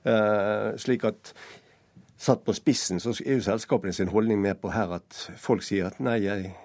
Eh, 0.07 0.69
slik 0.81 1.05
at 1.05 1.33
satt 2.17 2.41
på 2.45 2.55
spissen 2.57 3.01
så 3.01 3.13
er 3.21 3.37
jo 3.37 3.45
selskapene 3.45 3.93
sin 3.93 4.09
holdning 4.09 4.41
med 4.41 4.57
på 4.61 4.73
her 4.73 4.97
at 4.97 5.19
folk 5.37 5.61
sier 5.65 5.91
at 5.91 6.01
nei, 6.01 6.17
jeg, 6.25 6.55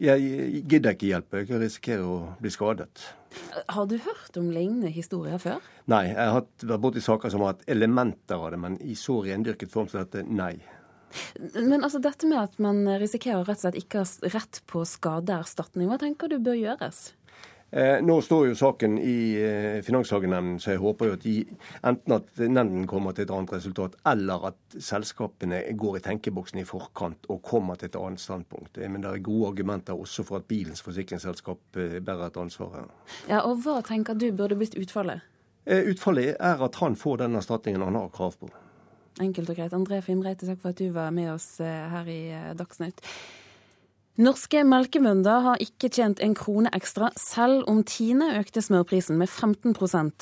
jeg 0.00 0.62
gidder 0.68 0.96
ikke 0.96 1.10
hjelpe, 1.10 1.42
jeg 1.44 1.60
risikerer 1.62 2.06
å 2.06 2.18
bli 2.40 2.50
skadet. 2.52 3.04
Har 3.70 3.86
du 3.86 3.96
hørt 4.02 4.36
om 4.40 4.50
lignende 4.50 4.90
historier 4.92 5.38
før? 5.42 5.62
Nei, 5.90 6.08
jeg 6.10 6.18
har 6.18 6.42
vært 6.42 6.82
borti 6.82 7.02
saker 7.04 7.32
som 7.32 7.44
har 7.44 7.54
hatt 7.54 7.64
elementer 7.70 8.40
av 8.40 8.50
det, 8.54 8.60
men 8.62 8.78
i 8.82 8.96
så 8.98 9.20
rendyrket 9.26 9.70
form 9.72 9.90
som 9.90 10.02
dette, 10.02 10.24
nei. 10.26 10.56
Men 11.56 11.82
altså 11.82 11.98
dette 12.02 12.28
med 12.30 12.38
at 12.38 12.58
man 12.62 12.84
risikerer 13.00 13.46
rett 13.46 13.58
og 13.58 13.64
slett 13.64 13.78
ikke 13.80 14.02
har 14.04 14.34
rett 14.36 14.60
på 14.70 14.84
skadeerstatning, 14.86 15.90
hva 15.90 15.98
tenker 16.02 16.30
du 16.30 16.38
bør 16.42 16.58
gjøres? 16.58 17.10
Eh, 17.70 18.00
nå 18.02 18.16
står 18.22 18.48
jo 18.48 18.54
saken 18.58 18.96
i 18.98 19.16
eh, 19.38 19.78
Finansklagenemnden, 19.86 20.58
så 20.58 20.72
jeg 20.72 20.80
håper 20.82 21.06
jo 21.06 21.14
at 21.14 21.22
de, 21.22 21.34
enten 21.86 22.14
at 22.16 22.40
nemnden 22.42 22.86
kommer 22.90 23.14
til 23.14 23.28
et 23.28 23.32
annet 23.34 23.52
resultat, 23.54 23.94
eller 24.10 24.48
at 24.48 24.78
selskapene 24.82 25.60
går 25.78 26.00
i 26.00 26.02
tenkeboksen 26.08 26.58
i 26.58 26.66
forkant 26.66 27.28
og 27.30 27.42
kommer 27.46 27.78
til 27.78 27.92
et 27.92 27.98
annet 28.00 28.22
standpunkt. 28.22 28.80
Men 28.82 29.04
det 29.04 29.12
er 29.12 29.22
gode 29.22 29.52
argumenter 29.52 29.94
også 29.94 30.26
for 30.26 30.40
at 30.40 30.48
bilens 30.50 30.82
forsikringsselskap 30.82 31.78
eh, 31.78 32.00
bærer 32.02 32.26
et 32.26 32.40
ansvar 32.42 32.74
her. 32.74 32.88
Ja, 33.30 33.44
og 33.44 33.62
Hva 33.62 33.78
tenker 33.86 34.18
du 34.18 34.32
burde 34.34 34.58
blitt 34.58 34.74
utfallet? 34.80 35.22
Utfallet 35.70 36.34
er 36.40 36.62
at 36.64 36.80
han 36.80 36.96
får 36.98 37.20
den 37.20 37.38
erstatningen 37.38 37.84
han 37.86 37.94
har 37.94 38.10
krav 38.10 38.34
på. 38.40 38.48
Enkelt 39.20 39.52
og 39.52 39.58
greit. 39.58 39.76
André 39.76 40.00
Fimreite, 40.02 40.48
takk 40.48 40.58
for 40.62 40.72
at 40.72 40.80
du 40.80 40.88
var 40.94 41.12
med 41.14 41.28
oss 41.36 41.60
her 41.60 42.08
i 42.08 42.22
Dagsnytt. 42.58 43.04
Norske 44.20 44.60
melkebønder 44.68 45.44
har 45.46 45.62
ikke 45.64 45.88
tjent 45.88 46.18
en 46.20 46.34
krone 46.36 46.68
ekstra, 46.76 47.08
selv 47.16 47.62
om 47.70 47.78
Tine 47.88 48.34
økte 48.36 48.60
smørprisen 48.60 49.16
med 49.16 49.30
15 49.32 49.72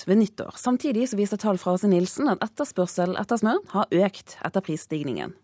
ved 0.07 0.21
nyttår. 0.21 0.55
Samtidig 0.55 1.09
så 1.11 1.19
viser 1.19 1.41
tall 1.41 1.59
fra 1.59 1.75
Åse 1.75 1.91
Nilsen 1.91 2.31
at 2.31 2.45
etterspørsel 2.47 3.17
etter 3.19 3.41
smør 3.41 3.59
har 3.73 3.91
økt 3.91 4.37
etter 4.47 4.63
prisstigningen. 4.63 5.35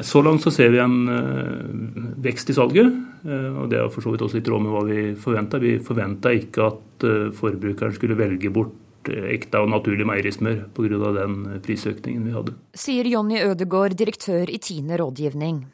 Så 0.00 0.22
langt 0.22 0.46
så 0.46 0.52
ser 0.54 0.72
vi 0.72 0.80
en 0.80 0.96
uh, 1.12 2.16
vekst 2.24 2.48
i 2.48 2.56
salget, 2.56 2.88
uh, 3.26 3.60
og 3.60 3.68
det 3.68 3.82
er 3.82 3.92
for 3.92 4.00
så 4.00 4.14
vidt 4.14 4.24
også 4.24 4.40
litt 4.40 4.48
råd 4.48 4.64
med 4.64 4.72
hva 4.72 4.82
vi 4.88 5.04
forventa. 5.20 5.60
Vi 5.60 5.76
forventa 5.84 6.32
ikke 6.32 6.70
at 6.70 7.04
uh, 7.04 7.30
forbrukeren 7.36 7.92
skulle 7.98 8.16
velge 8.16 8.48
bort 8.54 8.72
ekte 9.08 9.60
og 9.60 9.68
naturlig 9.72 10.08
meierismør 10.08 10.70
pga. 10.76 11.12
den 11.20 11.60
prisøkningen 11.64 12.24
vi 12.28 12.36
hadde. 12.36 12.56
Sier 12.76 13.12
Jonny 13.12 13.42
Ødegård, 13.44 13.96
direktør 13.96 14.48
i 14.48 14.56
Tine 14.56 14.96
rådgivning. 15.00 15.66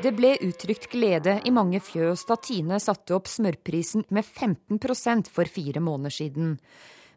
Det 0.00 0.14
ble 0.16 0.30
uttrykt 0.40 0.86
glede 0.88 1.34
i 1.44 1.50
mange 1.52 1.76
fjøs 1.84 2.22
da 2.24 2.38
Tine 2.40 2.78
satte 2.80 3.12
opp 3.12 3.26
smørprisen 3.28 4.06
med 4.08 4.24
15% 4.24 5.28
for 5.28 5.44
fire 5.44 5.82
måneder 5.84 6.14
siden. 6.14 6.54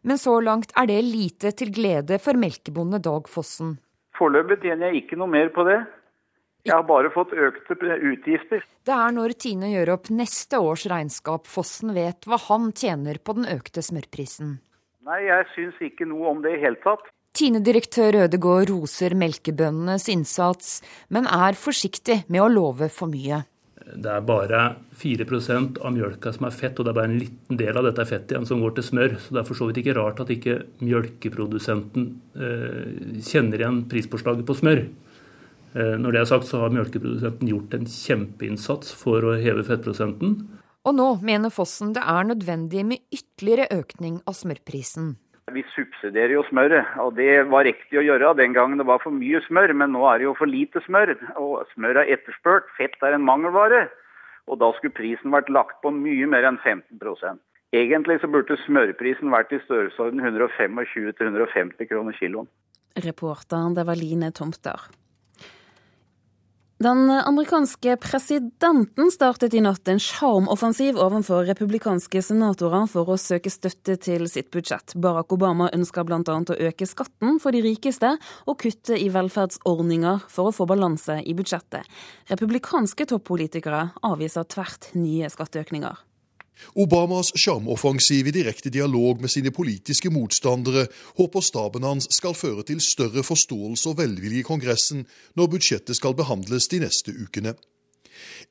Men 0.04 0.20
så 0.20 0.34
langt 0.44 0.74
er 0.76 0.90
det 0.90 0.98
lite 1.06 1.54
til 1.56 1.72
glede 1.72 2.18
for 2.20 2.36
melkebonde 2.36 3.00
Dag 3.00 3.30
Fossen. 3.32 3.78
Foreløpig 4.18 4.60
tjener 4.66 4.92
jeg 4.92 5.00
ikke 5.00 5.16
noe 5.16 5.32
mer 5.32 5.48
på 5.54 5.64
det. 5.64 5.78
Jeg 6.68 6.76
har 6.76 6.84
bare 6.84 7.08
fått 7.14 7.32
økte 7.32 7.72
utgifter. 7.72 8.60
Det 8.84 8.98
er 8.98 9.16
når 9.16 9.32
Tine 9.40 9.72
gjør 9.72 9.94
opp 9.96 10.12
neste 10.12 10.60
års 10.60 10.84
regnskap 10.92 11.48
Fossen 11.48 11.96
vet 11.96 12.28
hva 12.28 12.36
han 12.50 12.68
tjener 12.76 13.16
på 13.16 13.38
den 13.40 13.48
økte 13.48 13.80
smørprisen. 13.80 14.58
Nei, 15.08 15.22
jeg 15.24 15.48
syns 15.56 15.80
ikke 15.80 16.04
noe 16.08 16.36
om 16.36 16.44
det 16.44 16.58
i 16.58 16.60
hele 16.60 16.80
tatt. 16.84 17.08
Tine-direktør 17.34 18.14
Ødegård 18.24 18.70
roser 18.70 19.16
melkebøndenes 19.18 20.04
innsats, 20.12 20.76
men 21.10 21.26
er 21.26 21.56
forsiktig 21.58 22.20
med 22.30 22.44
å 22.44 22.50
love 22.52 22.86
for 22.94 23.10
mye. 23.10 23.40
Det 23.84 24.08
er 24.08 24.22
bare 24.24 24.60
4% 24.96 25.80
av 25.82 25.92
mjølka 25.96 26.30
som 26.36 26.46
er 26.46 26.54
fett, 26.54 26.78
og 26.78 26.86
det 26.86 26.92
er 26.92 26.98
bare 27.00 27.10
en 27.10 27.18
liten 27.18 27.58
del 27.58 27.80
av 27.80 27.88
dette 27.88 28.06
fettet 28.06 28.36
igjen 28.36 28.46
som 28.46 28.62
går 28.62 28.76
til 28.76 28.86
smør. 28.86 29.16
Så 29.18 29.34
det 29.34 29.42
er 29.42 29.48
for 29.48 29.58
så 29.58 29.66
vidt 29.68 29.80
ikke 29.82 29.96
rart 29.98 30.22
at 30.22 30.30
ikke 30.30 30.60
mjølkeprodusenten 30.86 32.06
eh, 32.38 33.18
kjenner 33.26 33.64
igjen 33.64 33.82
prispåslaget 33.90 34.46
på 34.46 34.56
smør. 34.60 34.84
Eh, 35.74 35.96
når 35.98 36.14
det 36.14 36.22
er 36.22 36.30
sagt, 36.30 36.46
så 36.48 36.62
har 36.62 36.72
mjølkeprodusenten 36.74 37.50
gjort 37.50 37.74
en 37.74 37.90
kjempeinnsats 37.90 38.94
for 39.02 39.26
å 39.26 39.34
heve 39.42 39.66
fettprosenten. 39.66 40.38
Og 40.86 40.94
nå 40.94 41.10
mener 41.26 41.50
Fossen 41.50 41.92
det 41.96 42.06
er 42.06 42.30
nødvendig 42.30 42.86
med 42.86 43.04
ytterligere 43.10 43.82
økning 43.82 44.22
av 44.22 44.38
smørprisen. 44.38 45.16
Vi 45.52 45.60
subsidierer 45.74 46.32
jo 46.38 46.44
smøret, 46.48 46.94
og 46.96 47.18
det 47.18 47.44
var 47.52 47.66
riktig 47.68 47.98
å 48.00 48.04
gjøre 48.04 48.32
den 48.38 48.54
gangen 48.56 48.80
det 48.80 48.86
var 48.88 49.02
for 49.02 49.12
mye 49.12 49.42
smør. 49.44 49.74
Men 49.76 49.92
nå 49.92 50.06
er 50.08 50.22
det 50.22 50.28
jo 50.28 50.36
for 50.38 50.48
lite 50.48 50.80
smør, 50.86 51.12
og 51.36 51.66
smør 51.74 52.00
er 52.00 52.12
etterspurt. 52.16 52.70
Fett 52.78 52.96
er 53.04 53.16
en 53.16 53.26
mangelvare. 53.26 53.88
Og 54.48 54.60
da 54.60 54.70
skulle 54.76 54.96
prisen 54.96 55.32
vært 55.32 55.52
lagt 55.52 55.80
på 55.84 55.92
mye 55.92 56.28
mer 56.28 56.44
enn 56.44 56.60
15% 56.60 57.40
Egentlig 57.74 58.20
så 58.22 58.28
burde 58.30 58.54
smørprisen 58.62 59.32
vært 59.32 59.50
i 59.56 59.58
størrelsesorden 59.64 60.20
125-150 60.22 61.88
kroner 61.90 62.14
kiloen. 62.14 62.46
Reporteren, 63.02 63.74
det 63.74 63.82
var 63.88 63.98
Line 63.98 64.28
Tomter. 64.30 64.84
Den 66.82 67.10
amerikanske 67.10 67.96
presidenten 68.02 69.10
startet 69.14 69.54
i 69.54 69.60
natt 69.62 69.86
en 69.88 70.00
sjarmoffensiv 70.02 70.96
overfor 70.98 71.46
republikanske 71.46 72.18
senatorer 72.26 72.88
for 72.90 73.12
å 73.14 73.18
søke 73.20 73.52
støtte 73.52 73.94
til 74.02 74.26
sitt 74.26 74.50
budsjett. 74.50 74.96
Barack 74.98 75.30
Obama 75.36 75.68
ønsker 75.70 76.02
bl.a. 76.02 76.18
å 76.26 76.56
øke 76.68 76.88
skatten 76.90 77.38
for 77.38 77.54
de 77.54 77.62
rikeste 77.62 78.16
og 78.50 78.58
kutte 78.64 78.98
i 78.98 79.06
velferdsordninger 79.14 80.26
for 80.26 80.50
å 80.50 80.56
få 80.56 80.66
balanse 80.66 81.20
i 81.22 81.36
budsjettet. 81.38 81.86
Republikanske 82.32 83.06
toppolitikere 83.06 83.92
avviser 84.02 84.50
tvert 84.50 84.90
nye 84.98 85.30
skatteøkninger. 85.30 86.02
Obamas 86.74 87.32
sjarmoffensiv 87.38 88.28
i 88.28 88.34
direkte 88.34 88.70
dialog 88.70 89.20
med 89.22 89.30
sine 89.30 89.52
politiske 89.54 90.10
motstandere 90.10 90.86
håper 91.18 91.44
staben 91.44 91.86
hans 91.86 92.08
skal 92.14 92.34
føre 92.38 92.64
til 92.66 92.80
større 92.82 93.24
forståelse 93.26 93.90
og 93.90 93.98
velvilje 94.00 94.42
i 94.42 94.46
Kongressen 94.46 95.04
når 95.38 95.52
budsjettet 95.54 95.98
skal 95.98 96.16
behandles 96.18 96.68
de 96.72 96.82
neste 96.86 97.14
ukene. 97.14 97.54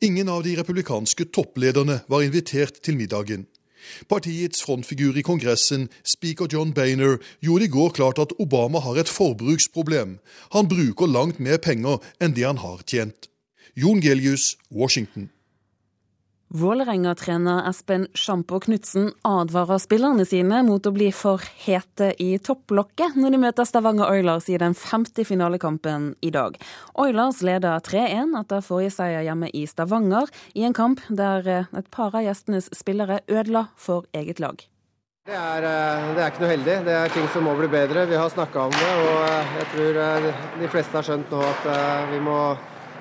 Ingen 0.03 0.29
av 0.29 0.43
de 0.43 0.55
republikanske 0.59 1.29
topplederne 1.31 2.01
var 2.11 2.23
invitert 2.25 2.81
til 2.83 2.99
middagen. 2.99 3.45
Partiets 4.07 4.63
frontfigur 4.63 5.17
i 5.19 5.25
Kongressen, 5.27 5.89
speaker 6.07 6.47
John 6.51 6.71
Boehner, 6.73 7.17
gjorde 7.43 7.67
i 7.67 7.71
går 7.71 7.89
klart 7.99 8.19
at 8.19 8.33
Obama 8.39 8.79
har 8.79 8.99
et 8.99 9.11
forbruksproblem. 9.11 10.17
Han 10.55 10.71
bruker 10.71 11.11
langt 11.11 11.39
mer 11.39 11.59
penger 11.59 11.99
enn 12.23 12.35
det 12.35 12.47
han 12.47 12.63
har 12.63 12.83
tjent. 12.87 13.27
Jon 13.75 13.99
Gelius, 13.99 14.55
Washington. 14.71 15.32
Vålerenga-trener 16.53 17.69
Espen 17.69 18.03
Sjampo 18.13 18.59
Knutsen 18.59 19.07
advarer 19.25 19.79
spillerne 19.81 20.21
sine 20.21 20.59
mot 20.61 20.85
å 20.85 20.91
bli 20.93 21.07
for 21.09 21.41
hete 21.63 22.11
i 22.21 22.35
topplokket 22.37 23.15
når 23.17 23.33
de 23.33 23.39
møter 23.41 23.65
Stavanger 23.65 24.11
Oilers 24.13 24.45
i 24.53 24.59
den 24.61 24.75
femte 24.77 25.25
finalekampen 25.25 26.11
i 26.21 26.29
dag. 26.35 26.59
Oilers 27.01 27.39
leder 27.41 27.81
3-1 27.81 28.35
etter 28.37 28.61
forrige 28.61 28.93
seier 28.93 29.25
hjemme 29.25 29.49
i 29.49 29.63
Stavanger, 29.65 30.29
i 30.53 30.61
en 30.67 30.77
kamp 30.77 31.01
der 31.09 31.49
eh, 31.49 31.71
et 31.73 31.89
par 31.89 32.13
av 32.13 32.21
gjestenes 32.21 32.69
spillere 32.77 33.23
ødela 33.25 33.71
for 33.73 34.05
eget 34.13 34.37
lag. 34.43 34.61
Det 35.25 35.33
er, 35.33 35.65
eh, 35.71 36.11
det 36.13 36.21
er, 36.21 36.29
ikke 36.35 36.43
noe 36.45 36.51
heldig. 36.53 36.77
Det 36.85 36.99
er 36.99 37.15
ting 37.17 37.25
som 37.33 37.49
må 37.49 37.57
bli 37.57 37.71
bedre. 37.73 38.05
Vi 38.05 38.21
har 38.21 38.29
snakka 38.29 38.67
om 38.67 38.77
det, 38.77 38.93
og 39.07 39.25
eh, 39.25 39.57
jeg 39.57 39.71
tror 39.73 39.99
de 40.61 40.71
fleste 40.77 41.01
har 41.01 41.09
skjønt 41.09 41.33
nå 41.33 41.41
at 41.49 41.67
vi 42.13 42.21
må 42.29 42.37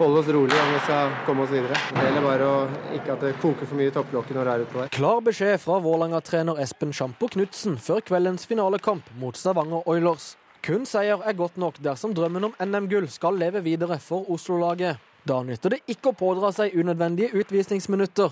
holde 0.03 0.21
oss 0.21 0.31
rolig 0.35 0.59
om 0.59 0.73
vi 0.75 0.83
skal 0.85 1.17
komme 1.27 1.47
oss 1.47 1.55
videre. 1.55 1.79
Det 1.95 2.05
gjelder 2.07 2.27
bare 2.27 2.51
å 2.51 2.59
ikke 2.99 3.15
at 3.17 3.25
det 3.25 3.33
koker 3.43 3.71
for 3.71 3.79
mye 3.79 3.91
i 3.91 3.95
topplokket 3.95 4.37
når 4.37 4.49
det 4.49 4.53
er 4.53 4.67
utpå 4.67 4.83
vei. 4.83 4.87
Klar 4.99 5.25
beskjed 5.25 5.57
fra 5.63 5.79
Vålerenga-trener 5.85 6.61
Espen 6.63 6.95
Sjampo 6.97 7.31
Knutsen 7.33 7.79
før 7.81 8.03
kveldens 8.13 8.47
finalekamp 8.51 9.09
mot 9.23 9.39
Stavanger 9.39 9.87
Oilers. 9.91 10.33
Kun 10.63 10.85
seier 10.87 11.25
er 11.27 11.35
godt 11.35 11.57
nok 11.59 11.81
dersom 11.83 12.13
drømmen 12.15 12.51
om 12.51 12.53
NM-gull 12.63 13.09
skal 13.11 13.35
leve 13.39 13.65
videre 13.65 13.99
for 14.03 14.29
Oslo-laget. 14.31 15.01
Da 15.27 15.41
nytter 15.47 15.77
det 15.77 15.81
ikke 15.91 16.13
å 16.13 16.19
pådra 16.19 16.53
seg 16.55 16.75
unødvendige 16.79 17.35
utvisningsminutter. 17.39 18.31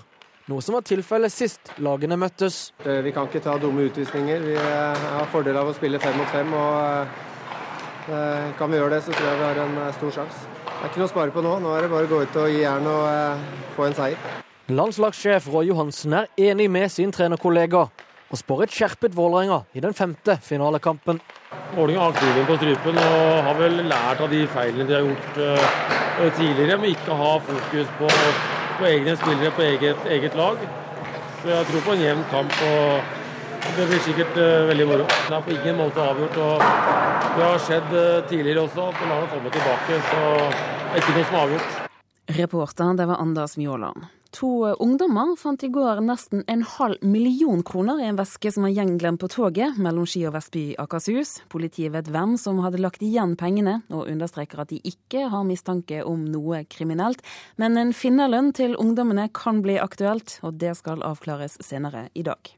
Noe 0.51 0.63
som 0.63 0.75
var 0.75 0.85
tilfellet 0.87 1.31
sist 1.31 1.73
lagene 1.79 2.17
møttes. 2.19 2.71
Eh, 2.83 2.99
vi 3.05 3.13
kan 3.15 3.27
ikke 3.29 3.43
ta 3.45 3.57
dumme 3.61 3.85
utvisninger. 3.87 4.47
Vi 4.47 4.55
eh, 4.57 5.05
har 5.15 5.29
fordel 5.31 5.59
av 5.59 5.69
å 5.69 5.75
spille 5.77 5.99
fem 6.01 6.17
mot 6.19 6.31
fem. 6.33 6.55
og 6.55 8.09
eh, 8.15 8.49
Kan 8.59 8.71
vi 8.71 8.81
gjøre 8.81 8.97
det, 8.97 9.03
så 9.05 9.13
tror 9.15 9.29
jeg 9.29 9.39
vi 9.43 9.47
har 9.49 9.63
en 9.67 9.79
stor 9.99 10.17
sjanse. 10.21 10.60
Det 10.81 10.87
er 10.87 10.89
ikke 10.95 10.99
noe 11.03 11.05
å 11.05 11.09
spare 11.11 11.29
på 11.29 11.41
nå. 11.45 11.49
Nå 11.61 11.71
er 11.77 11.83
det 11.85 11.89
bare 11.91 12.07
å 12.07 12.09
gå 12.09 12.19
ut 12.25 12.37
og 12.41 12.47
gi 12.49 12.63
jern 12.63 12.87
og 12.89 13.03
eh, 13.05 13.41
få 13.75 13.83
en 13.85 13.93
seier. 13.93 14.23
Landslagssjef 14.73 15.45
Roy 15.53 15.67
Johansen 15.69 16.15
er 16.17 16.31
enig 16.41 16.65
med 16.73 16.89
sin 16.89 17.13
trenerkollega 17.13 17.83
og 17.85 18.39
spår 18.39 18.63
et 18.65 18.73
skjerpet 18.73 19.13
Vålerenga 19.13 19.59
i 19.77 19.83
den 19.85 19.93
femte 19.93 20.39
finalekampen. 20.41 21.21
Vålerenga 21.75 22.07
har 22.07 22.17
kniven 22.17 22.49
på 22.49 22.57
strupen 22.63 22.97
og 22.97 23.29
har 23.45 23.61
vel 23.61 23.77
lært 23.91 24.25
av 24.25 24.33
de 24.33 24.41
feilene 24.55 24.89
de 24.89 24.97
har 24.97 25.05
gjort 25.05 25.39
uh, 25.45 26.27
tidligere, 26.39 26.81
med 26.81 26.95
ikke 26.95 27.13
å 27.13 27.21
ha 27.21 27.31
fokus 27.45 27.95
på, 28.01 28.11
på 28.81 28.89
egne 28.89 29.17
spillere 29.21 29.53
på 29.53 29.67
eget, 29.67 30.05
eget, 30.17 30.37
lag. 30.39 30.65
Så 31.43 31.53
jeg 31.53 31.69
tror 31.69 31.89
på 31.91 31.93
en 31.93 32.05
jevn 32.07 32.29
kamp. 32.33 32.61
og 32.71 33.20
det 33.77 33.87
blir 33.87 34.01
sikkert 34.05 34.37
uh, 34.37 34.67
veldig 34.71 34.87
moro. 34.89 35.05
Det 35.07 35.35
er 35.37 35.43
på 35.45 35.53
ingen 35.55 35.77
måte 35.79 36.03
avgjort. 36.03 36.37
og 36.37 36.63
Det 37.35 37.43
har 37.45 37.61
skjedd 37.67 37.93
uh, 37.95 38.23
tidligere 38.29 38.65
også 38.67 38.87
at 38.91 39.03
man 39.05 39.13
har 39.17 39.29
kommet 39.35 39.55
tilbake, 39.57 39.99
så 40.09 40.23
det 40.39 40.95
er 40.95 41.03
ikke 41.03 41.17
noe 41.17 41.27
som 41.27 41.37
er 41.37 41.45
avgjort. 41.45 41.77
Reporter, 42.31 42.97
det 42.99 43.07
var 43.11 43.21
Anders 43.23 43.57
Mjåland. 43.57 44.09
To 44.31 44.47
ungdommer 44.79 45.33
fant 45.35 45.63
i 45.63 45.67
går 45.67 45.99
nesten 46.07 46.45
en 46.47 46.61
halv 46.63 47.01
million 47.03 47.59
kroner 47.67 47.99
i 47.99 48.05
en 48.07 48.15
veske 48.15 48.47
som 48.55 48.63
var 48.63 48.71
gjenglemt 48.71 49.19
på 49.19 49.27
toget 49.27 49.75
mellom 49.75 50.07
Ski 50.07 50.23
og 50.29 50.37
Vestby 50.37 50.61
i 50.69 50.77
Akershus. 50.79 51.41
Politiet 51.51 51.91
vet 51.91 52.07
hvem 52.13 52.37
som 52.39 52.61
hadde 52.63 52.79
lagt 52.79 53.03
igjen 53.03 53.35
pengene, 53.39 53.81
og 53.91 54.07
understreker 54.07 54.63
at 54.63 54.71
de 54.71 54.79
ikke 54.87 55.27
har 55.33 55.47
mistanke 55.47 55.99
om 56.07 56.23
noe 56.31 56.63
kriminelt. 56.71 57.19
Men 57.59 57.75
en 57.75 57.91
finnerlønn 57.91 58.53
til 58.55 58.79
ungdommene 58.79 59.27
kan 59.35 59.59
bli 59.65 59.75
aktuelt, 59.83 60.39
og 60.47 60.55
det 60.63 60.77
skal 60.79 61.03
avklares 61.03 61.59
senere 61.59 62.07
i 62.15 62.23
dag. 62.23 62.55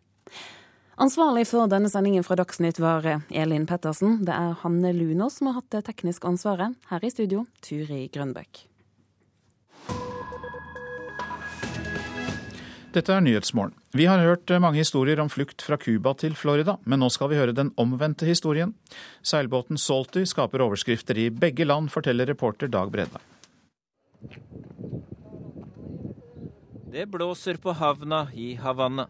Ansvarlig 1.03 1.49
for 1.49 1.67
denne 1.67 1.89
sendingen 1.91 2.23
fra 2.23 2.37
Dagsnytt 2.39 2.77
var 2.79 3.03
Elin 3.27 3.65
Pettersen. 3.67 4.21
Det 4.23 4.31
er 4.31 4.53
Hanne 4.61 4.93
Lunås 4.95 5.41
som 5.41 5.49
har 5.49 5.57
hatt 5.57 5.73
det 5.73 5.81
tekniske 5.89 6.29
ansvaret. 6.29 6.77
Her 6.87 7.03
i 7.03 7.09
studio, 7.11 7.41
Turi 7.65 8.05
Grønbøk. 8.13 8.61
Dette 12.93 13.11
er 13.11 13.25
Nyhetsmorgen. 13.25 13.73
Vi 13.91 14.05
har 14.07 14.23
hørt 14.23 14.53
mange 14.63 14.79
historier 14.79 15.19
om 15.19 15.27
flukt 15.33 15.65
fra 15.65 15.75
Cuba 15.81 16.13
til 16.13 16.37
Florida, 16.39 16.77
men 16.85 17.03
nå 17.03 17.09
skal 17.11 17.33
vi 17.33 17.39
høre 17.41 17.57
den 17.57 17.73
omvendte 17.75 18.29
historien. 18.29 18.71
Seilbåten 19.25 19.81
Salty 19.81 20.23
skaper 20.29 20.63
overskrifter 20.63 21.19
i 21.19 21.27
begge 21.33 21.67
land, 21.67 21.91
forteller 21.91 22.31
reporter 22.31 22.71
Dag 22.71 22.93
Bredda. 22.93 23.19
Det 26.93 27.09
blåser 27.11 27.57
på 27.59 27.73
havna 27.75 28.27
i 28.37 28.53
Havanna. 28.61 29.09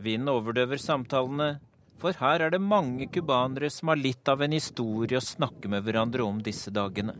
Vinden 0.00 0.30
overdøver 0.32 0.80
samtalene, 0.80 1.58
for 2.00 2.16
her 2.16 2.40
er 2.40 2.54
det 2.54 2.62
mange 2.64 3.04
cubanere 3.12 3.68
som 3.72 3.92
har 3.92 4.00
litt 4.00 4.28
av 4.32 4.40
en 4.40 4.54
historie 4.56 5.18
å 5.18 5.24
snakke 5.24 5.68
med 5.68 5.84
hverandre 5.84 6.24
om 6.24 6.38
disse 6.40 6.72
dagene. 6.72 7.12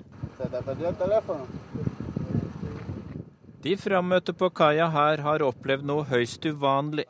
De 3.60 3.74
frammøtte 3.76 4.32
på 4.32 4.48
kaia 4.56 4.86
her 4.88 5.20
har 5.26 5.44
opplevd 5.44 5.84
noe 5.90 6.06
høyst 6.08 6.46
uvanlig. 6.48 7.04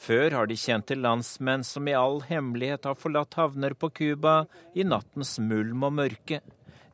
Før 0.00 0.36
har 0.38 0.46
de 0.46 0.56
kjent 0.56 0.86
til 0.88 1.02
landsmenn 1.02 1.64
som 1.66 1.88
i 1.90 1.96
all 1.98 2.22
hemmelighet 2.28 2.86
har 2.86 2.96
forlatt 2.96 3.34
havner 3.36 3.74
på 3.74 3.90
Cuba 3.98 4.44
i 4.72 4.86
nattens 4.86 5.34
mulm 5.42 5.82
og 5.88 5.96
mørke. 5.98 6.38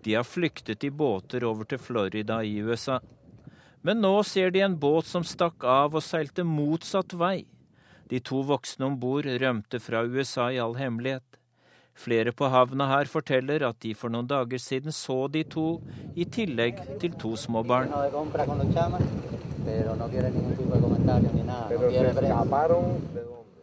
De 0.03 0.17
har 0.17 0.25
flyktet 0.25 0.87
i 0.89 0.91
båter 0.91 1.45
over 1.45 1.69
til 1.69 1.83
Florida 1.83 2.41
i 2.43 2.57
USA. 2.65 3.03
Men 3.85 4.01
nå 4.01 4.15
ser 4.25 4.51
de 4.51 4.65
en 4.65 4.79
båt 4.81 5.07
som 5.07 5.23
stakk 5.27 5.69
av 5.69 5.95
og 5.95 6.03
seilte 6.03 6.43
motsatt 6.47 7.13
vei. 7.15 7.45
De 8.11 8.20
to 8.20 8.43
voksne 8.47 8.87
om 8.87 8.99
bord 9.01 9.27
rømte 9.27 9.81
fra 9.83 10.05
USA 10.07 10.51
i 10.55 10.61
all 10.62 10.77
hemmelighet. 10.78 11.24
Flere 11.97 12.33
på 12.37 12.49
havna 12.53 12.87
her 12.91 13.09
forteller 13.09 13.65
at 13.66 13.78
de 13.81 13.95
for 13.97 14.12
noen 14.12 14.28
dager 14.28 14.61
siden 14.61 14.93
så 14.93 15.24
de 15.33 15.43
to, 15.49 15.81
i 16.15 16.27
tillegg 16.28 16.83
til 17.01 17.16
to 17.16 17.33
små 17.41 17.62
barn. 17.65 17.89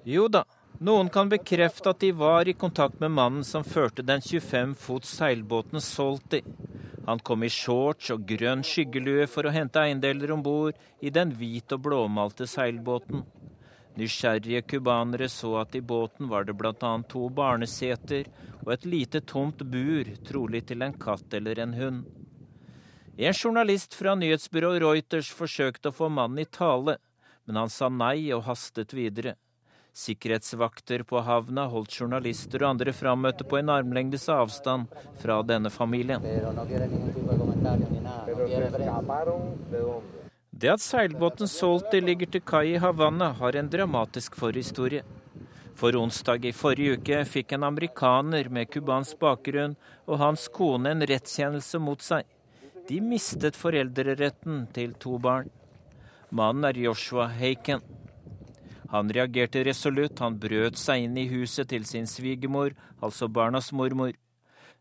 Jo 0.03 0.27
da, 0.27 0.43
noen 0.83 1.11
kan 1.13 1.29
bekrefte 1.31 1.93
at 1.93 2.01
de 2.01 2.09
var 2.11 2.49
i 2.49 2.57
kontakt 2.57 2.99
med 2.99 3.13
mannen 3.13 3.45
som 3.47 3.63
førte 3.63 4.03
den 4.03 4.19
25 4.19 4.73
fots 4.81 5.13
seilbåten 5.21 5.79
Salty. 5.79 6.41
Han 7.05 7.19
kom 7.19 7.43
i 7.43 7.51
shorts 7.51 8.09
og 8.15 8.25
grønn 8.27 8.63
skyggelue 8.65 9.29
for 9.29 9.45
å 9.45 9.53
hente 9.53 9.79
eiendeler 9.79 10.33
om 10.33 10.43
bord 10.43 10.75
i 10.99 11.11
den 11.13 11.31
hvit 11.37 11.71
og 11.75 11.85
blåmalte 11.85 12.47
seilbåten. 12.49 13.23
Nysgjerrige 13.95 14.61
cubanere 14.61 15.29
så 15.29 15.51
at 15.61 15.75
i 15.75 15.81
båten 15.81 16.29
var 16.29 16.47
det 16.47 16.55
bl.a. 16.57 16.93
to 17.09 17.27
barneseter 17.29 18.29
og 18.63 18.73
et 18.73 18.87
lite 18.89 19.21
tomt 19.21 19.61
bur, 19.61 20.09
trolig 20.25 20.63
til 20.69 20.81
en 20.81 20.95
katt 20.97 21.33
eller 21.37 21.61
en 21.61 21.75
hund. 21.77 22.03
En 23.17 23.33
journalist 23.33 23.93
fra 23.93 24.15
nyhetsbyrået 24.17 24.81
Reuters 24.81 25.29
forsøkte 25.29 25.91
å 25.91 25.97
få 25.99 26.09
mannen 26.09 26.41
i 26.41 26.49
tale, 26.49 26.97
men 27.45 27.59
han 27.61 27.69
sa 27.69 27.89
nei 27.93 28.31
og 28.33 28.47
hastet 28.47 28.95
videre. 28.97 29.35
Sikkerhetsvakter 29.93 31.03
på 31.05 31.21
havna 31.21 31.67
holdt 31.69 31.93
journalister 31.99 32.63
og 32.63 32.71
andre 32.71 32.95
frammøtte 32.97 33.45
på 33.45 33.59
en 33.59 33.69
armlengdes 33.69 34.25
avstand 34.33 34.89
fra 35.21 35.37
denne 35.45 35.69
familien. 35.69 36.25
Det 40.53 40.69
at 40.69 40.81
seilbåten 40.85 41.49
Salty 41.49 41.97
ligger 41.99 42.29
til 42.29 42.43
kai 42.45 42.75
i 42.75 42.79
Havanna, 42.81 43.31
har 43.39 43.55
en 43.57 43.69
dramatisk 43.73 44.35
forhistorie. 44.37 45.01
For 45.75 45.97
onsdag 45.97 46.45
i 46.45 46.53
forrige 46.53 46.99
uke 46.99 47.23
fikk 47.25 47.55
en 47.55 47.65
amerikaner 47.65 48.49
med 48.53 48.69
cubansk 48.69 49.17
bakgrunn 49.23 49.73
og 50.05 50.21
hans 50.21 50.45
kone 50.53 50.93
en 50.93 51.05
rettskjennelse 51.09 51.81
mot 51.81 52.05
seg. 52.05 52.27
De 52.87 53.01
mistet 53.01 53.57
foreldreretten 53.57 54.67
til 54.75 54.93
to 55.01 55.17
barn. 55.17 55.49
Mannen 56.29 56.69
er 56.69 56.77
Joshua 56.85 57.25
Haken. 57.33 57.81
Han 58.93 59.09
reagerte 59.09 59.65
resolutt, 59.65 60.21
han 60.21 60.37
brøt 60.37 60.77
seg 60.77 61.07
inn 61.07 61.17
i 61.17 61.25
huset 61.33 61.71
til 61.73 61.85
sin 61.89 62.05
svigermor, 62.05 62.75
altså 63.01 63.25
barnas 63.27 63.71
mormor. 63.73 64.13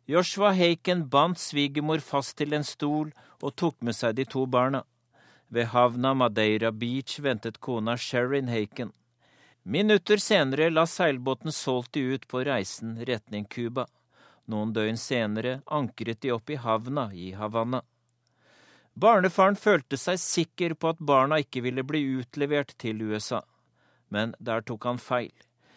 Joshua 0.05 0.53
Haken 0.53 1.07
bandt 1.09 1.41
svigermor 1.41 2.05
fast 2.05 2.37
til 2.37 2.53
en 2.53 2.67
stol 2.67 3.15
og 3.41 3.57
tok 3.57 3.81
med 3.81 3.97
seg 3.97 4.19
de 4.21 4.29
to 4.29 4.45
barna. 4.45 4.85
Ved 5.53 5.67
havna 5.67 6.15
Madeira 6.15 6.71
Beach 6.73 7.19
ventet 7.19 7.61
kona 7.61 7.97
Sherin 7.97 8.49
Haken. 8.49 8.93
Minutter 9.63 10.17
senere 10.17 10.71
la 10.71 10.87
seilbåten 10.87 11.53
Salty 11.53 12.01
ut 12.01 12.29
på 12.29 12.41
reisen 12.45 13.05
retning 13.05 13.45
Cuba. 13.45 13.85
Noen 14.49 14.73
døgn 14.73 14.97
senere 14.97 15.59
ankret 15.67 16.23
de 16.25 16.33
opp 16.33 16.49
i 16.51 16.57
havna 16.57 17.11
i 17.13 17.35
Havanna. 17.37 17.83
Barnefaren 18.95 19.61
følte 19.61 19.99
seg 20.01 20.23
sikker 20.25 20.73
på 20.73 20.95
at 20.95 21.05
barna 21.13 21.43
ikke 21.45 21.61
ville 21.67 21.85
bli 21.85 22.01
utlevert 22.23 22.73
til 22.81 23.03
USA. 23.03 23.43
Men 24.09 24.33
der 24.39 24.65
tok 24.65 24.89
han 24.89 25.01
feil. 25.05 25.35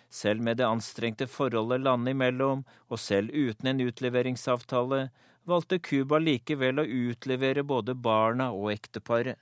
Selv 0.07 0.39
med 0.39 0.55
det 0.61 0.69
anstrengte 0.69 1.27
forholdet 1.27 1.83
landet 1.83 2.15
imellom, 2.15 2.63
og 2.87 2.99
selv 2.99 3.35
uten 3.35 3.73
en 3.73 3.83
utleveringsavtale, 3.89 5.09
valgte 5.43 5.81
Cuba 5.83 6.21
likevel 6.23 6.79
å 6.79 6.87
utlevere 6.87 7.67
både 7.67 7.97
barna 8.07 8.53
og 8.55 8.71
ekteparet. 8.71 9.35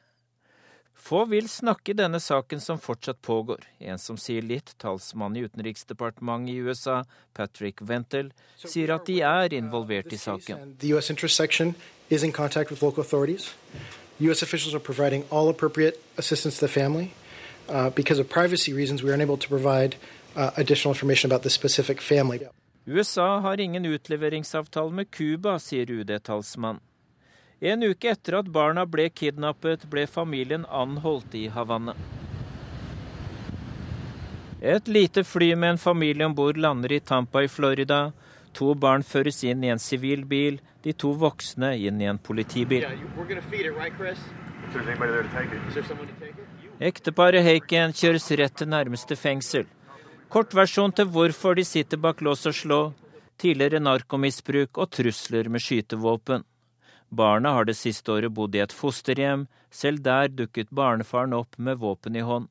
Få 0.96 1.26
vil 1.26 1.50
snakke 1.50 1.92
i 1.92 1.98
denne 2.00 2.20
saken 2.20 2.62
som 2.62 2.80
fortsatt 2.80 3.22
pågår. 3.22 3.66
En 3.80 4.00
som 4.00 4.18
sier 4.18 4.42
litt, 4.42 4.76
talsmann 4.80 5.36
i 5.36 5.44
Utenriksdepartementet 5.44 6.54
i 6.54 6.62
USA, 6.64 7.04
Patrick 7.34 7.82
Wentel, 7.82 8.32
sier 8.56 8.94
at 8.96 9.06
de 9.10 9.20
er 9.22 9.54
involvert 9.54 10.14
i 10.14 10.18
saken. 10.18 10.76
U.S. 14.20 14.44
officials 14.44 14.76
are 14.76 14.80
providing 14.80 15.26
all 15.32 15.50
appropriate 15.50 15.98
assistance 16.18 16.60
to 16.60 16.68
the 16.68 16.72
family. 16.72 17.12
Uh, 17.68 17.90
because 17.90 18.20
of 18.20 18.30
privacy 18.30 18.74
reasons, 18.74 19.04
we 19.04 19.10
are 19.10 19.14
unable 19.14 19.38
to 19.38 19.50
provide 19.50 19.96
uh, 20.36 20.52
additional 20.56 20.94
information 20.94 21.32
about 21.32 21.44
the 21.44 21.50
specific 21.50 22.02
family. 22.02 22.40
USA 22.86 23.40
har 23.40 23.60
ingen 23.60 23.86
utleveringsavtale 23.86 24.92
med 24.92 25.12
Cuba, 25.12 25.60
sier 25.60 25.92
UD-talsmann. 25.92 26.80
En 27.64 27.84
uke 27.84 28.10
etter 28.12 28.36
at 28.42 28.48
barna 28.52 28.84
ble 28.84 29.06
kidnappet, 29.08 29.86
ble 29.88 30.04
familien 30.04 30.66
anholdt 30.68 31.36
i 31.40 31.46
Havanna. 31.48 31.94
Et 34.60 34.92
lite 34.92 35.24
fly 35.24 35.54
med 35.56 35.70
en 35.70 35.80
familie 35.80 36.28
om 36.28 36.36
bord 36.36 36.60
lander 36.60 36.92
i 36.92 37.00
Tampa 37.00 37.46
i 37.46 37.48
Florida. 37.48 38.12
To 38.60 38.74
barn 38.76 39.04
føres 39.04 39.40
inn 39.48 39.64
i 39.64 39.72
en 39.72 39.80
sivil 39.80 40.28
bil, 40.28 40.60
de 40.84 40.92
to 40.92 41.14
voksne 41.24 41.72
inn 41.80 42.04
i 42.04 42.12
en 42.12 42.20
politibil. 42.20 42.84
Ekteparet 46.92 47.48
Haken 47.48 47.96
kjøres 47.96 48.32
rett 48.44 48.60
til 48.60 48.74
nærmeste 48.76 49.16
fengsel. 49.16 49.68
Kortversjon 50.28 50.92
til 50.92 51.08
hvorfor 51.16 51.56
de 51.56 51.64
sitter 51.64 51.96
bak 51.96 52.20
lås 52.20 52.44
og 52.50 52.60
slå. 52.60 52.86
Tidligere 53.40 53.80
narkomisbruk 53.80 54.84
og 54.84 54.92
trusler 54.92 55.48
med 55.48 55.64
skytevåpen. 55.64 56.44
Barna 57.14 57.52
har 57.54 57.66
det 57.66 57.76
siste 57.78 58.10
året 58.10 58.34
bodd 58.34 58.56
i 58.58 58.62
et 58.64 58.74
fosterhjem, 58.74 59.46
selv 59.70 60.02
der 60.02 60.32
dukket 60.34 60.72
barnefaren 60.74 61.36
opp 61.38 61.60
med 61.62 61.78
våpen 61.78 62.16
i 62.18 62.24
hånd. 62.26 62.48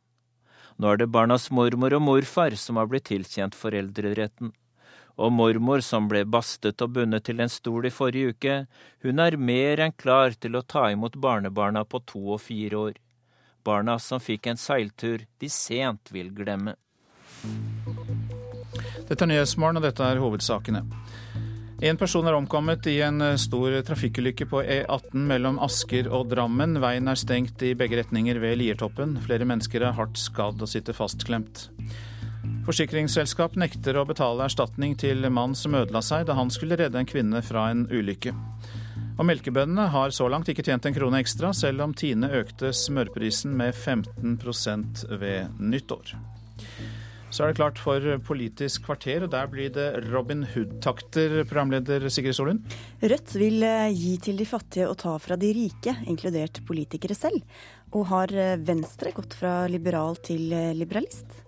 Nå 0.78 0.93
er 0.93 1.01
det 1.01 1.09
barnas 1.14 1.48
mormor 1.51 1.97
og 1.98 2.02
morfar 2.06 2.55
som 2.59 2.78
har 2.78 2.86
blitt 2.90 3.09
tilkjent 3.10 3.59
foreldreretten. 3.59 4.52
Og 5.18 5.32
mormor, 5.34 5.82
som 5.82 6.06
ble 6.09 6.22
bastet 6.24 6.80
og 6.82 6.94
bundet 6.94 7.26
til 7.26 7.43
en 7.43 7.51
stol 7.51 7.89
i 7.90 7.93
forrige 7.93 8.36
uke, 8.36 8.55
hun 9.02 9.18
er 9.24 9.36
mer 9.36 9.82
enn 9.82 9.97
klar 9.98 10.39
til 10.39 10.55
å 10.55 10.62
ta 10.62 10.86
imot 10.94 11.18
barnebarna 11.18 11.82
på 11.84 12.01
to 12.14 12.22
og 12.36 12.40
fire 12.47 12.84
år. 12.86 12.94
Barna 13.66 13.98
som 13.98 14.22
fikk 14.22 14.47
en 14.47 14.62
seiltur 14.62 15.26
de 15.43 15.51
sent 15.51 16.14
vil 16.14 16.30
glemme. 16.30 16.78
Dette 19.10 19.26
er 19.26 19.30
Nyhetsmorgen, 19.34 19.82
og 19.82 19.90
dette 19.90 20.06
er 20.06 20.22
hovedsakene. 20.22 20.86
En 21.82 21.96
person 21.98 22.22
er 22.30 22.36
omkommet 22.38 22.86
i 22.86 23.00
en 23.02 23.16
eh, 23.26 23.38
stor 23.42 23.74
trafikkulykke 23.82 24.46
på 24.46 24.60
E18 24.62 25.24
mellom 25.26 25.56
Asker 25.66 26.06
og 26.14 26.28
Drammen. 26.30 26.76
Veien 26.78 27.10
er 27.10 27.18
stengt 27.18 27.64
i 27.66 27.72
begge 27.74 27.98
retninger 27.98 28.38
ved 28.38 28.60
Liertoppen. 28.60 29.16
Flere 29.24 29.48
mennesker 29.50 29.82
er 29.82 29.96
hardt 29.96 30.20
skadd 30.20 30.62
og 30.62 30.70
sitter 30.70 30.94
fastklemt. 30.94 31.64
Forsikringsselskap 32.68 33.56
nekter 33.59 33.98
å 33.98 34.04
betale 34.06 34.46
erstatning 34.46 34.94
til 34.94 35.26
mann 35.34 35.56
som 35.59 35.74
ødela 35.74 36.04
seg 36.06 36.28
da 36.28 36.36
han 36.38 36.54
skulle 36.54 36.78
redde 36.78 37.02
en 37.02 37.09
kvinne 37.09 37.42
fra 37.42 37.66
en 37.72 37.88
ulykke. 37.90 38.30
Og 39.18 39.26
melkebøndene 39.26 39.88
har 39.90 40.14
så 40.14 40.28
langt 40.30 40.52
ikke 40.54 40.62
tjent 40.68 40.86
en 40.86 40.94
krone 40.94 41.18
ekstra, 41.18 41.50
selv 41.50 41.82
om 41.82 41.96
Tine 41.98 42.30
økte 42.44 42.70
smørprisen 42.70 43.59
med 43.59 43.74
15% 43.74 45.02
ved 45.18 45.59
nyttår. 45.59 46.14
Så 47.32 47.46
er 47.46 47.52
det 47.52 47.56
klart 47.56 47.78
for 47.80 48.04
Politisk 48.26 48.84
kvarter, 48.84 49.24
og 49.24 49.30
der 49.32 49.46
blir 49.48 49.70
det 49.72 49.86
Robin 50.10 50.42
Hood-takter, 50.52 51.38
programleder 51.48 52.04
Sigrid 52.12 52.36
Solund. 52.36 52.74
Rødt 53.00 53.32
vil 53.40 53.64
eh, 53.64 53.88
gi 53.96 54.18
til 54.20 54.36
de 54.36 54.44
fattige 54.44 54.90
og 54.90 54.98
ta 55.00 55.14
fra 55.16 55.38
de 55.40 55.48
rike, 55.56 55.94
inkludert 56.12 56.60
politikere 56.68 57.16
selv. 57.16 57.40
Og 57.96 58.04
har 58.12 58.34
eh, 58.36 58.59
Venstre 58.60 59.14
gått 59.16 59.38
fra 59.38 59.62
liberal 59.72 60.20
til 60.20 60.52
eh, 60.52 60.74
liberalist? 60.76 61.40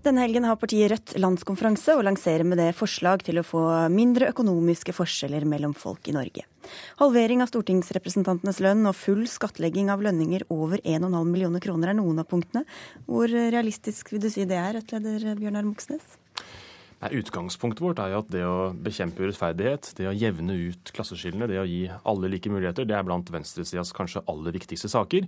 Denne 0.00 0.22
helgen 0.24 0.46
har 0.48 0.56
partiet 0.56 0.88
Rødt 0.88 1.12
landskonferanse 1.20 1.92
og 1.98 2.06
lanserer 2.06 2.46
med 2.48 2.56
det 2.56 2.70
forslag 2.72 3.20
til 3.26 3.36
å 3.36 3.44
få 3.44 3.64
mindre 3.92 4.30
økonomiske 4.32 4.94
forskjeller 4.96 5.44
mellom 5.44 5.74
folk 5.76 6.08
i 6.08 6.14
Norge. 6.16 6.46
Halvering 7.02 7.44
av 7.44 7.50
stortingsrepresentantenes 7.50 8.62
lønn 8.64 8.88
og 8.88 8.96
full 8.96 9.26
skattlegging 9.28 9.92
av 9.92 10.00
lønninger 10.06 10.46
over 10.56 10.80
1,5 10.80 11.20
millioner 11.28 11.60
kroner 11.60 11.92
er 11.92 12.00
noen 12.00 12.24
av 12.24 12.30
punktene. 12.32 12.64
Hvor 13.04 13.28
realistisk 13.28 14.14
vil 14.14 14.24
du 14.24 14.30
si 14.32 14.48
det 14.48 14.56
er, 14.56 14.78
Rødt-leder 14.78 15.36
Bjørnar 15.36 15.68
Moxnes? 15.68 16.16
Nei, 17.00 17.14
Utgangspunktet 17.16 17.80
vårt 17.80 18.00
er 18.02 18.10
jo 18.12 18.18
at 18.20 18.28
det 18.28 18.42
å 18.44 18.72
bekjempe 18.76 19.24
urettferdighet, 19.24 19.94
det 19.96 20.04
å 20.10 20.12
jevne 20.12 20.52
ut 20.68 20.90
klasseskillene, 20.92 21.46
det 21.48 21.56
å 21.56 21.64
gi 21.64 21.86
alle 21.88 22.28
like 22.28 22.50
muligheter, 22.52 22.84
det 22.84 22.98
er 22.98 23.06
blant 23.08 23.30
venstresidas 23.32 23.94
kanskje 23.96 24.20
aller 24.28 24.52
viktigste 24.52 24.90
saker. 24.92 25.24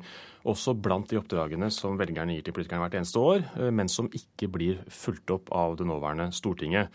Også 0.52 0.74
blant 0.76 1.08
de 1.08 1.16
oppdragene 1.16 1.70
som 1.72 1.96
velgerne 1.96 2.36
gir 2.36 2.44
til 2.44 2.52
politikerne 2.58 2.84
hvert 2.84 2.98
eneste 3.00 3.22
år, 3.24 3.46
eh, 3.56 3.72
men 3.72 3.88
som 3.88 4.10
ikke 4.12 4.50
blir 4.52 4.82
fulgt 4.92 5.32
opp 5.32 5.48
av 5.56 5.78
det 5.80 5.86
nåværende 5.88 6.28
Stortinget. 6.36 6.92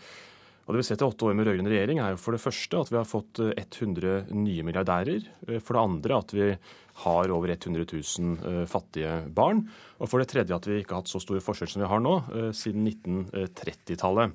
Og 0.68 0.76
det 0.76 0.84
vi 0.84 0.86
ser 0.86 1.00
til 1.00 1.08
åtte 1.08 1.26
år 1.26 1.34
med 1.34 1.48
rød-grønn 1.48 1.72
regjering, 1.72 1.98
er 2.04 2.14
jo 2.14 2.22
for 2.22 2.36
det 2.36 2.42
første 2.44 2.84
at 2.84 2.92
vi 2.92 2.98
har 3.00 3.10
fått 3.10 3.42
100 3.48 4.12
eh, 4.12 4.30
nye 4.30 4.68
milliardærer. 4.68 5.26
Eh, 5.48 5.58
for 5.58 5.74
det 5.74 5.84
andre 5.88 6.20
at 6.22 6.36
vi 6.38 6.52
har 7.02 7.34
over 7.34 7.50
100 7.56 7.82
000 7.82 8.70
fattige 8.70 9.26
barn. 9.34 9.66
Og 9.98 10.06
for 10.06 10.22
det 10.22 10.30
tredje 10.30 10.54
at 10.54 10.70
vi 10.70 10.78
ikke 10.84 10.94
har 10.94 11.02
hatt 11.02 11.10
så 11.10 11.18
store 11.22 11.42
forskjeller 11.42 11.74
som 11.74 11.82
vi 11.82 11.90
har 11.90 12.02
nå, 12.02 12.14
siden 12.58 12.86
1930-tallet. 12.90 14.34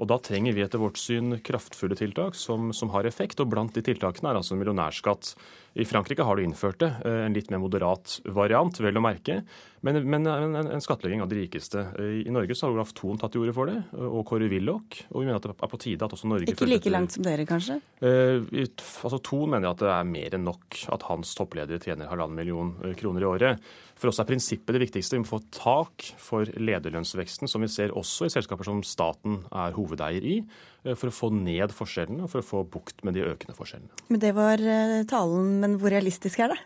Og 0.00 0.08
Da 0.08 0.16
trenger 0.16 0.54
vi 0.56 0.62
etter 0.64 0.80
vårt 0.80 0.96
syn 0.96 1.36
kraftfulle 1.44 1.96
tiltak 1.98 2.38
som, 2.38 2.70
som, 2.72 2.88
har 2.94 3.04
effekt. 3.04 3.40
og 3.42 3.50
Blant 3.52 3.74
de 3.76 3.84
tiltakene 3.84 4.30
er 4.30 4.38
altså 4.40 4.56
millionærskatt. 4.56 5.34
I 5.76 5.84
Frankrike 5.84 6.24
har 6.24 6.40
de 6.40 6.46
innført 6.48 6.80
det, 6.80 6.88
eh, 7.04 7.26
en 7.26 7.36
litt 7.36 7.50
mer 7.52 7.60
moderat 7.60 8.16
variant, 8.24 8.80
vel 8.80 8.96
å 8.96 9.04
merke. 9.04 9.42
Men, 9.80 9.96
men 10.10 10.26
en, 10.28 10.56
en, 10.60 10.82
skattlegging 10.84 11.22
av 11.24 11.28
de 11.30 11.38
rikeste. 11.38 11.82
I 12.26 12.30
Norge 12.32 12.54
så 12.56 12.66
har 12.66 12.74
Olaf 12.74 12.92
Thon 12.96 13.16
tatt 13.20 13.32
til 13.32 13.46
orde 13.46 13.54
for 13.56 13.70
det, 13.70 13.78
og 13.96 14.20
Kåre 14.28 14.48
Willoch. 14.52 14.98
Og 15.08 15.22
vi 15.22 15.28
mener 15.28 15.38
at 15.38 15.46
det 15.46 15.54
er 15.54 15.70
på 15.72 15.80
tide 15.80 16.04
at 16.04 16.16
også 16.16 16.28
Norge 16.28 16.52
Ikke 16.52 16.68
like 16.68 16.92
langt 16.92 17.16
som 17.16 17.24
dere, 17.24 17.46
kanskje? 17.48 17.78
Uh, 18.04 18.44
altså 18.60 19.20
Thon 19.24 19.54
mener 19.54 19.72
at 19.72 19.80
det 19.80 19.88
er 19.94 20.08
mer 20.08 20.36
enn 20.36 20.44
nok 20.44 20.82
at 20.92 21.06
hans 21.08 21.32
toppledere 21.38 21.80
tjener 21.80 22.10
halvannen 22.10 22.36
million 22.36 22.74
eh, 22.84 22.92
kroner 22.98 23.24
i 23.24 23.30
året. 23.30 23.70
For 24.00 24.12
oss 24.12 24.20
er 24.20 24.28
prinsippet 24.28 24.76
det 24.76 24.82
viktigste. 24.84 25.16
Vi 25.16 25.22
må 25.24 25.28
få 25.28 25.40
tak 25.54 26.10
for 26.20 26.48
lederlønnsveksten, 26.60 27.48
som 27.48 27.64
vi 27.64 27.70
ser 27.72 27.94
også 27.96 28.28
i 28.28 28.34
selskaper 28.36 28.68
som 28.68 28.82
staten 28.84 29.42
er 29.48 29.76
hovedeier 29.76 30.26
i, 30.28 30.36
eh, 30.84 30.92
for 30.92 31.08
å 31.08 31.16
få 31.22 31.32
ned 31.36 31.72
forskjellene 31.76 32.26
og 32.26 32.34
for 32.34 32.44
å 32.44 32.48
få 32.50 32.66
bukt 32.68 33.00
med 33.08 33.16
de 33.16 33.24
økende 33.32 33.56
forskjellene. 33.56 34.04
Men 34.12 34.20
Det 34.20 34.34
var 34.36 34.60
talen, 35.08 35.56
men 35.64 35.80
hvor 35.80 35.92
realistisk 35.96 36.44
er 36.44 36.52
det? 36.52 36.60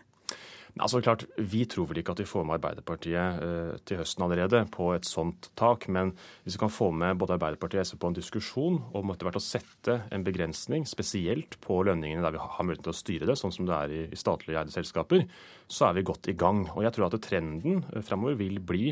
Altså 0.75 0.99
klart, 0.99 1.23
Vi 1.39 1.63
tror 1.71 1.87
vel 1.87 2.01
ikke 2.01 2.11
at 2.11 2.19
vi 2.19 2.27
får 2.27 2.43
med 2.43 2.57
Arbeiderpartiet 2.57 3.43
eh, 3.45 3.75
til 3.87 4.01
høsten 4.01 4.25
allerede 4.25 4.65
på 4.67 4.89
et 4.91 5.07
sånt 5.07 5.47
tak. 5.55 5.87
Men 5.87 6.11
hvis 6.43 6.57
vi 6.57 6.63
kan 6.65 6.73
få 6.73 6.89
med 6.91 7.15
både 7.15 7.37
Arbeiderpartiet 7.37 7.79
og 7.79 7.87
SV 7.87 7.99
på 8.01 8.11
en 8.11 8.17
diskusjon 8.17 8.79
om 8.91 9.13
etter 9.13 9.29
hvert 9.29 9.39
å 9.39 9.43
sette 9.43 10.01
en 10.11 10.25
begrensning, 10.27 10.83
spesielt 10.83 11.55
på 11.63 11.79
lønningene 11.87 12.25
der 12.25 12.35
vi 12.35 12.43
har 12.43 12.67
mulighet 12.67 12.89
til 12.89 12.95
å 12.95 12.99
styre 12.99 13.29
det, 13.29 13.37
sånn 13.39 13.55
som 13.55 13.69
det 13.69 13.77
er 13.77 13.93
i, 13.95 14.01
i 14.11 14.19
statlig 14.19 14.57
eide 14.59 14.75
selskaper, 14.75 15.23
så 15.71 15.87
er 15.87 15.95
vi 15.95 16.07
godt 16.11 16.27
i 16.33 16.35
gang. 16.35 16.65
Og 16.75 16.83
jeg 16.83 16.97
tror 16.97 17.07
at 17.07 17.21
trenden 17.23 17.85
eh, 17.93 18.03
framover 18.03 18.35
vil 18.43 18.59
bli 18.59 18.89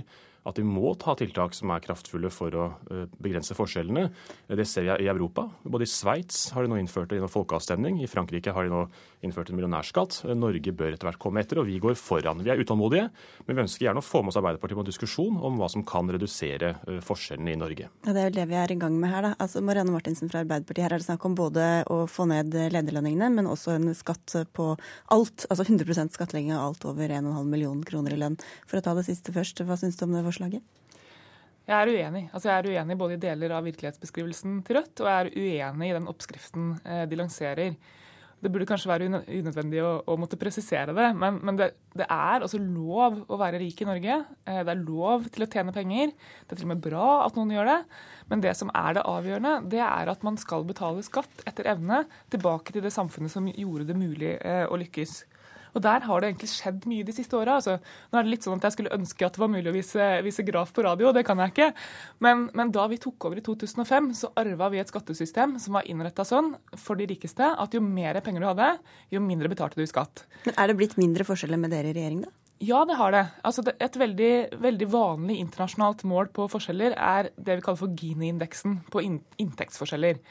at 0.47 0.59
vi 0.59 0.65
må 0.67 0.91
ta 0.99 1.15
tiltak 1.19 1.55
som 1.55 1.71
er 1.73 1.83
kraftfulle 1.83 2.31
for 2.33 2.55
å 2.57 2.65
eh, 2.91 3.05
begrense 3.23 3.55
forskjellene. 3.57 4.09
Det 4.51 4.65
ser 4.67 4.87
vi 4.87 5.05
i 5.05 5.09
Europa. 5.11 5.47
Både 5.63 5.87
i 5.87 5.91
Sveits 5.91 6.49
har 6.55 6.65
de 6.65 6.71
nå 6.71 6.79
innført 6.81 7.13
gjennom 7.15 7.31
folkeavstemning. 7.31 8.01
I 8.03 8.09
Frankrike 8.11 8.53
har 8.55 8.67
de 8.67 8.73
nå 8.73 8.83
innført 9.23 9.49
en 9.49 9.57
millionærskatt. 9.57 10.21
Norge 10.35 10.73
bør 10.75 10.93
etter 10.93 11.07
hvert 11.07 11.21
komme 11.21 11.43
etter, 11.43 11.61
og 11.61 11.69
vi 11.69 11.79
går 11.81 11.95
foran. 11.99 12.43
Vi 12.43 12.51
er 12.51 12.59
utålmodige, 12.59 13.07
men 13.47 13.57
vi 13.57 13.63
ønsker 13.65 13.87
gjerne 13.87 14.03
å 14.03 14.05
få 14.05 14.23
med 14.23 14.33
oss 14.33 14.39
Arbeiderpartiet 14.41 14.79
på 14.79 14.83
en 14.83 14.89
diskusjon 14.89 15.39
om 15.47 15.61
hva 15.61 15.69
som 15.71 15.85
kan 15.87 16.11
redusere 16.11 16.73
eh, 16.89 16.99
forskjellene 17.03 17.55
i 17.55 17.59
Norge. 17.59 17.89
Ja, 18.03 18.11
det 18.11 18.19
er 18.25 18.29
vel 18.29 18.39
det 18.41 18.47
vi 18.51 18.59
er 18.59 18.75
i 18.75 18.79
gang 18.79 18.99
med 18.99 19.13
her, 19.13 19.29
da. 19.29 19.33
Altså, 19.43 19.63
Marianne 19.63 19.95
Martinsen 19.95 20.31
fra 20.31 20.43
Arbeiderpartiet, 20.43 20.87
her 20.87 20.97
er 20.97 21.03
det 21.03 21.07
snakk 21.07 21.27
om 21.29 21.37
både 21.39 21.69
å 21.93 22.03
få 22.11 22.27
ned 22.29 22.51
lederlønningene, 22.51 23.31
men 23.37 23.49
også 23.49 23.77
en 23.77 23.93
skatt 23.95 24.35
på 24.55 24.73
alt. 25.13 25.47
Altså 25.47 25.65
100% 25.65 26.17
skattlegging 26.17 26.51
av 26.55 26.67
alt 26.67 26.87
over 26.89 27.15
1,5 27.15 27.47
million 27.47 27.79
kroner 27.87 28.15
i 28.15 28.19
lønn. 28.19 28.37
For 28.67 28.79
å 28.79 28.83
ta 28.83 28.95
det 28.97 29.07
siste 29.07 29.33
først, 29.35 29.63
hva 29.63 29.77
syns 29.79 29.99
du 29.99 30.05
om 30.07 30.15
det 30.17 30.25
forslaget? 30.33 30.69
Jeg 31.63 31.79
er 31.79 31.95
uenig. 31.95 32.27
Altså 32.35 32.49
jeg 32.49 32.59
er 32.59 32.71
uenig 32.73 32.99
både 32.99 33.15
i 33.15 33.23
deler 33.23 33.53
av 33.55 33.63
virkelighetsbeskrivelsen 33.63 34.63
til 34.67 34.81
Rødt, 34.81 34.99
og 34.99 35.07
jeg 35.07 35.19
er 35.19 35.35
uenig 35.71 35.91
i 35.91 35.95
den 35.95 36.09
oppskriften 36.11 36.73
eh, 36.83 37.05
de 37.07 37.19
lanserer. 37.19 37.77
Det 38.43 38.51
burde 38.51 38.67
kanskje 38.67 38.89
være 38.89 39.05
unødvendig 39.07 39.79
å, 39.79 39.93
å 40.03 40.17
måtte 40.19 40.35
presisere 40.35 40.91
det, 40.91 41.05
men, 41.15 41.37
men 41.47 41.55
det, 41.55 41.69
det, 41.95 42.03
er 42.11 42.43
altså 42.43 42.59
lov 42.59 43.21
å 43.31 43.37
være 43.39 43.61
rik 43.61 43.79
i 43.79 43.87
Norge. 43.87 44.17
Eh, 44.43 44.59
det 44.59 44.73
er 44.73 44.81
lov 44.83 45.29
til 45.31 45.45
å 45.45 45.47
tjene 45.53 45.75
penger. 45.75 46.11
Det 46.43 46.57
er 46.57 46.59
til 46.59 46.67
og 46.67 46.73
med 46.73 46.83
bra 46.83 47.07
at 47.23 47.39
noen 47.39 47.55
gjør 47.55 47.71
det. 47.71 47.79
Men 48.27 48.43
det 48.43 48.57
som 48.59 48.73
er 48.75 48.97
det 48.97 49.07
avgjørende, 49.07 49.53
det 49.71 49.79
er 49.87 50.11
at 50.11 50.27
man 50.27 50.39
skal 50.41 50.67
betale 50.67 51.05
skatt 51.07 51.47
etter 51.47 51.71
evne 51.71 52.03
tilbake 52.33 52.75
til 52.75 52.83
det 52.83 52.91
samfunnet 52.91 53.31
som 53.31 53.47
gjorde 53.47 53.87
det 53.87 53.95
mulig 53.95 54.35
eh, 54.41 54.65
å 54.67 54.81
lykkes. 54.83 55.21
Og 55.73 55.81
der 55.83 56.05
har 56.05 56.21
det 56.21 56.29
egentlig 56.29 56.51
skjedd 56.53 56.85
mye 56.89 57.05
de 57.07 57.15
siste 57.15 57.37
åra. 57.37 57.57
Altså, 57.59 57.77
nå 58.11 58.19
er 58.19 58.27
det 58.27 58.33
litt 58.33 58.45
sånn 58.45 58.59
at 58.59 58.67
jeg 58.67 58.77
skulle 58.77 58.93
ønske 58.95 59.25
at 59.25 59.37
det 59.37 59.43
var 59.43 59.51
mulig 59.53 59.71
å 59.71 59.75
vise, 59.75 60.09
vise 60.25 60.45
graf 60.45 60.73
på 60.75 60.85
radio, 60.85 61.13
det 61.15 61.25
kan 61.27 61.41
jeg 61.41 61.53
ikke. 61.53 61.71
Men, 62.25 62.47
men, 62.53 62.73
da 62.75 62.85
vi 62.91 63.01
tok 63.01 63.29
over 63.29 63.41
i 63.41 63.45
2005, 63.45 64.11
så 64.21 64.31
arva 64.39 64.69
vi 64.73 64.81
et 64.83 64.93
skattesystem 64.93 65.57
som 65.61 65.79
var 65.79 65.89
innretta 65.89 66.25
sånn 66.27 66.53
for 66.79 66.99
de 66.99 67.09
rikeste 67.09 67.49
at 67.57 67.75
jo 67.75 67.81
mer 67.83 68.21
penger 68.23 68.45
du 68.45 68.51
hadde, 68.51 68.69
jo 69.13 69.23
mindre 69.23 69.51
betalte 69.51 69.79
du 69.79 69.85
i 69.85 69.89
skatt. 69.89 70.25
Men 70.47 70.57
Er 70.57 70.69
det 70.69 70.79
blitt 70.79 70.97
mindre 71.01 71.25
forskjeller 71.27 71.59
med 71.59 71.73
dere 71.73 71.91
i 71.91 71.97
regjering, 71.97 72.23
da? 72.27 72.33
Ja, 72.63 72.85
det 72.87 72.95
har 72.95 73.11
det. 73.11 73.25
Altså, 73.43 73.63
et 73.67 73.95
veldig, 73.99 74.33
veldig, 74.63 74.87
vanlig 74.93 75.39
internasjonalt 75.41 76.05
mål 76.07 76.29
på 76.35 76.45
forskjeller 76.51 76.95
er 76.95 77.33
det 77.35 77.57
vi 77.57 77.65
kaller 77.65 77.81
for 77.81 77.95
Gini-indeksen 77.99 78.77
på 78.93 79.03
inntektsforskjeller. 79.03 80.21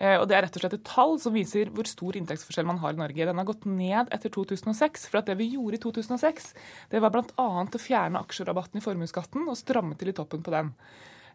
Eh, 0.00 0.16
og 0.16 0.26
Det 0.28 0.36
er 0.36 0.46
rett 0.46 0.56
og 0.56 0.62
slett 0.64 0.78
et 0.78 0.88
tall 0.88 1.18
som 1.20 1.36
viser 1.36 1.68
hvor 1.76 1.88
stor 1.88 2.16
inntektsforskjell 2.16 2.68
man 2.68 2.80
har 2.80 2.96
i 2.96 3.00
Norge. 3.02 3.28
Den 3.28 3.40
har 3.40 3.48
gått 3.48 3.66
ned 3.68 4.08
etter 4.16 4.32
2006. 4.32 5.06
For 5.12 5.20
det 5.26 5.36
vi 5.36 5.52
gjorde 5.52 5.76
i 5.76 5.82
2006, 5.84 6.50
det 6.90 7.02
var 7.04 7.12
bl.a. 7.12 7.24
å 7.36 7.80
fjerne 7.80 8.22
aksjerabatten 8.24 8.80
i 8.80 8.84
formuesskatten 8.84 9.44
og 9.44 9.60
stramme 9.60 9.98
til 10.00 10.12
i 10.12 10.16
toppen 10.16 10.44
på 10.46 10.54
den. 10.56 10.72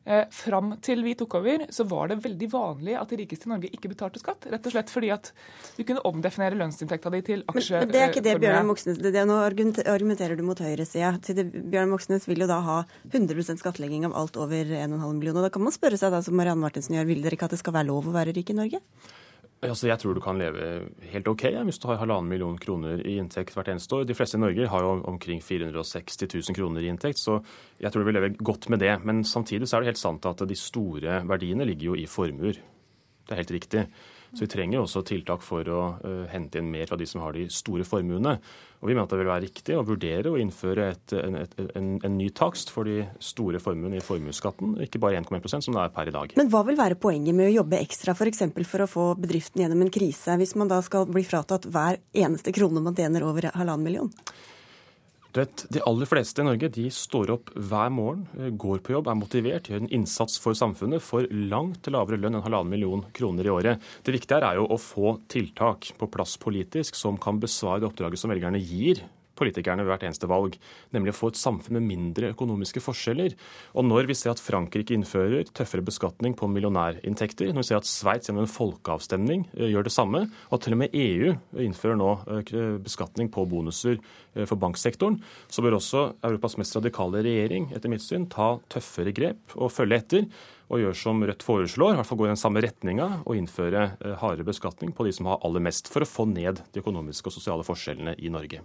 Eh, 0.05 0.27
fram 0.29 0.75
til 0.85 1.01
vi 1.01 1.15
tok 1.17 1.39
over, 1.39 1.63
så 1.73 1.83
var 1.89 2.11
det 2.11 2.19
veldig 2.21 2.49
vanlig 2.51 2.93
at 2.99 3.09
de 3.09 3.17
rikeste 3.23 3.47
i 3.47 3.51
Norge 3.51 3.71
ikke 3.73 3.89
betalte 3.89 4.21
skatt. 4.21 4.45
Rett 4.53 4.67
og 4.69 4.75
slett 4.75 4.91
fordi 4.93 5.09
at 5.15 5.31
du 5.79 5.81
kunne 5.81 6.03
omdefinere 6.05 6.59
lønnsinntekta 6.59 7.09
di 7.15 7.23
til 7.25 7.41
aksje... 7.49 7.81
Men 7.81 7.93
det 7.93 8.03
er 8.03 8.13
ikke 8.13 8.25
det 8.27 8.35
Bjørnar 8.43 8.67
Moxnes 8.69 9.01
det, 9.01 9.15
Nå 9.25 9.39
argumenterer 9.41 10.37
du 10.37 10.45
mot 10.45 10.61
høyresida. 10.61 11.15
Bjørnar 11.25 11.89
Moxnes 11.95 12.29
vil 12.29 12.45
jo 12.45 12.49
da 12.51 12.59
ha 12.67 12.79
100% 13.09 13.63
skattlegging 13.63 14.05
av 14.05 14.13
alt 14.21 14.37
over 14.37 14.69
1,5 14.77 14.93
millioner. 15.17 15.47
Da 15.47 15.53
kan 15.53 15.65
man 15.65 15.73
spørre 15.73 15.97
seg, 15.97 16.13
da, 16.13 16.21
som 16.21 16.37
Marianne 16.37 16.61
Martinsen 16.61 16.99
gjør, 16.99 17.09
vil 17.09 17.25
dere 17.25 17.39
ikke 17.39 17.49
at 17.49 17.57
det 17.57 17.63
skal 17.63 17.73
være 17.79 17.89
lov 17.89 18.11
å 18.11 18.13
være 18.13 18.37
rik 18.37 18.53
i 18.53 18.59
Norge? 18.61 18.83
Altså, 19.63 19.87
jeg 19.87 19.97
tror 19.97 20.13
du 20.13 20.21
kan 20.21 20.37
leve 20.37 20.89
helt 21.13 21.27
OK 21.31 21.45
ja, 21.47 21.63
hvis 21.65 21.79
du 21.81 21.87
har 21.87 21.97
halvannen 22.01 22.27
million 22.29 22.57
kroner 22.59 22.99
i 23.07 23.15
inntekt 23.21 23.55
hvert 23.55 23.69
eneste 23.71 23.95
år. 23.95 24.03
De 24.05 24.13
fleste 24.17 24.37
i 24.37 24.41
Norge 24.43 24.67
har 24.69 24.83
jo 24.83 24.97
omkring 25.07 25.39
460 25.41 26.27
000 26.27 26.57
kroner 26.57 26.83
i 26.83 26.89
inntekt, 26.91 27.21
så 27.21 27.39
jeg 27.81 27.91
tror 27.91 28.03
du 28.03 28.09
vil 28.09 28.17
leve 28.19 28.33
godt 28.35 28.67
med 28.69 28.83
det. 28.83 28.93
Men 29.07 29.23
samtidig 29.23 29.69
så 29.69 29.77
er 29.77 29.85
det 29.85 29.93
helt 29.93 30.01
sant 30.01 30.27
at 30.29 30.43
de 30.45 30.59
store 30.59 31.21
verdiene 31.25 31.65
ligger 31.65 31.93
jo 31.93 31.95
i 31.95 32.05
formuer. 32.05 32.59
Det 33.25 33.33
er 33.33 33.41
helt 33.41 33.55
riktig. 33.55 33.85
Så 34.35 34.43
vi 34.43 34.51
trenger 34.51 34.81
også 34.83 34.99
tiltak 35.07 35.43
for 35.45 35.67
å 35.71 35.81
uh, 36.01 36.23
hente 36.27 36.59
inn 36.59 36.67
mer 36.71 36.89
fra 36.89 36.97
de 36.99 37.07
som 37.07 37.21
har 37.23 37.35
de 37.37 37.45
store 37.53 37.85
formuene. 37.87 38.33
Og 38.81 38.89
vi 38.89 38.93
mener 38.93 39.07
at 39.07 39.13
det 39.13 39.19
vil 39.21 39.29
være 39.29 39.43
riktig 39.45 39.77
å 39.79 39.85
vurdere 39.87 40.33
å 40.33 40.39
innføre 40.41 40.89
et, 40.91 41.13
en, 41.15 41.37
et, 41.39 41.53
en, 41.79 41.93
en, 42.03 42.17
ny 42.19 42.27
takst 42.35 42.73
for 42.73 42.87
de 42.87 43.05
store 43.23 43.61
formuene 43.63 44.01
i 44.01 44.03
formuesskatten, 44.03 44.75
ikke 44.83 44.99
bare 45.01 45.21
1,1 45.23 45.47
som 45.55 45.77
det 45.77 45.85
er 45.85 45.93
per 45.95 46.11
i 46.11 46.15
dag. 46.15 46.35
Men 46.35 46.51
hva 46.51 46.65
vil 46.67 46.79
være 46.79 46.99
poenget 46.99 47.37
med 47.37 47.47
å 47.47 47.55
jobbe 47.61 47.79
ekstra 47.79 48.13
f.eks. 48.13 48.43
For, 48.51 48.67
for 48.73 48.85
å 48.85 48.89
få 48.91 49.05
bedriften 49.23 49.63
gjennom 49.63 49.85
en 49.85 49.93
krise, 49.93 50.35
hvis 50.41 50.57
man 50.59 50.69
da 50.71 50.81
skal 50.83 51.07
bli 51.07 51.23
fratatt 51.25 51.69
hver 51.71 52.01
eneste 52.11 52.53
krone 52.55 52.83
man 52.83 52.97
tjener 52.99 53.23
over 53.25 53.49
halvannen 53.55 53.87
million? 53.87 54.11
Vet, 55.35 55.65
De 55.69 55.81
aller 55.83 56.07
fleste 56.07 56.39
i 56.39 56.45
Norge 56.47 56.69
de 56.71 56.85
står 56.93 57.33
opp 57.33 57.49
hver 57.55 57.89
morgen, 57.91 58.23
eh, 58.39 58.53
går 58.55 58.79
på 58.79 58.93
jobb, 58.95 59.09
er 59.11 59.19
motivert, 59.19 59.67
gjør 59.67 59.83
en 59.83 59.91
innsats 59.91 60.39
for 60.39 60.55
samfunnet 60.55 61.03
for 61.03 61.27
langt 61.27 61.89
lavere 61.91 62.19
lønn 62.21 62.37
enn 62.37 62.45
halvannen 62.45 62.71
million 62.71 63.03
kroner 63.11 63.43
i 63.43 63.51
året. 63.51 63.83
Det 64.03 64.15
viktige 64.15 64.39
er 64.39 64.55
jo 64.55 64.69
å 64.71 64.79
få 64.79 65.17
tiltak 65.27 65.91
på 65.99 66.07
plass 66.11 66.37
politisk 66.37 66.95
som 66.95 67.17
kan 67.17 67.39
besvare 67.39 67.83
det 67.83 67.91
oppdraget 67.91 68.21
som 68.21 68.31
velgerne 68.31 68.63
gir 68.63 69.03
politikerne 69.37 69.83
ved 69.83 69.93
hvert 69.93 70.05
eneste 70.07 70.29
valg, 70.29 70.57
nemlig 70.95 71.13
å 71.13 71.17
få 71.17 71.31
et 71.31 71.39
samfunn 71.39 71.77
med 71.77 71.87
mindre 71.87 72.31
økonomiske 72.33 72.83
forskjeller. 72.83 73.35
Og 73.75 73.87
når 73.87 74.09
vi 74.09 74.17
ser 74.17 74.33
at 74.33 74.43
Frankrike 74.43 74.95
innfører 74.95 75.49
tøffere 75.55 75.85
beskatning 75.85 76.35
på 76.37 76.49
millionærinntekter, 76.51 77.51
når 77.53 77.65
vi 77.65 77.69
ser 77.69 77.81
at 77.81 77.89
Sveits 77.89 78.29
gjennom 78.29 78.45
en 78.45 78.51
folkeavstemning 78.51 79.45
eh, 79.57 79.69
gjør 79.73 79.87
det 79.87 79.95
samme, 79.95 80.25
og 80.49 80.63
til 80.63 80.75
og 80.75 80.81
med 80.83 80.95
EU 80.95 81.33
innfører 81.65 81.99
nå 81.99 82.11
eh, 82.37 82.65
beskatning 82.85 83.31
på 83.33 83.45
bonuser 83.49 83.97
eh, 83.99 84.45
for 84.45 84.59
banksektoren, 84.61 85.19
så 85.51 85.65
bør 85.65 85.79
også 85.79 86.05
Europas 86.25 86.59
mest 86.61 86.77
radikale 86.77 87.23
regjering 87.25 87.71
etter 87.75 87.91
mitt 87.91 88.05
syn 88.05 88.29
ta 88.31 88.55
tøffere 88.71 89.15
grep 89.15 89.57
og 89.57 89.73
følge 89.73 90.01
etter 90.01 90.29
og 90.65 90.81
gjøre 90.81 90.97
som 90.97 91.19
Rødt 91.21 91.45
foreslår, 91.45 91.93
i 91.93 91.99
hvert 91.99 92.09
fall 92.09 92.17
gå 92.17 92.25
i 92.25 92.31
den 92.31 92.41
samme 92.41 92.63
retninga 92.65 93.09
og 93.21 93.37
innføre 93.37 93.83
hardere 94.17 94.47
beskatning 94.47 94.95
på 94.97 95.05
de 95.05 95.13
som 95.13 95.29
har 95.29 95.43
aller 95.45 95.61
mest, 95.61 95.91
for 95.93 96.01
å 96.01 96.09
få 96.09 96.25
ned 96.31 96.63
de 96.73 96.81
økonomiske 96.81 97.29
og 97.29 97.37
sosiale 97.37 97.67
forskjellene 97.67 98.17
i 98.17 98.33
Norge. 98.33 98.63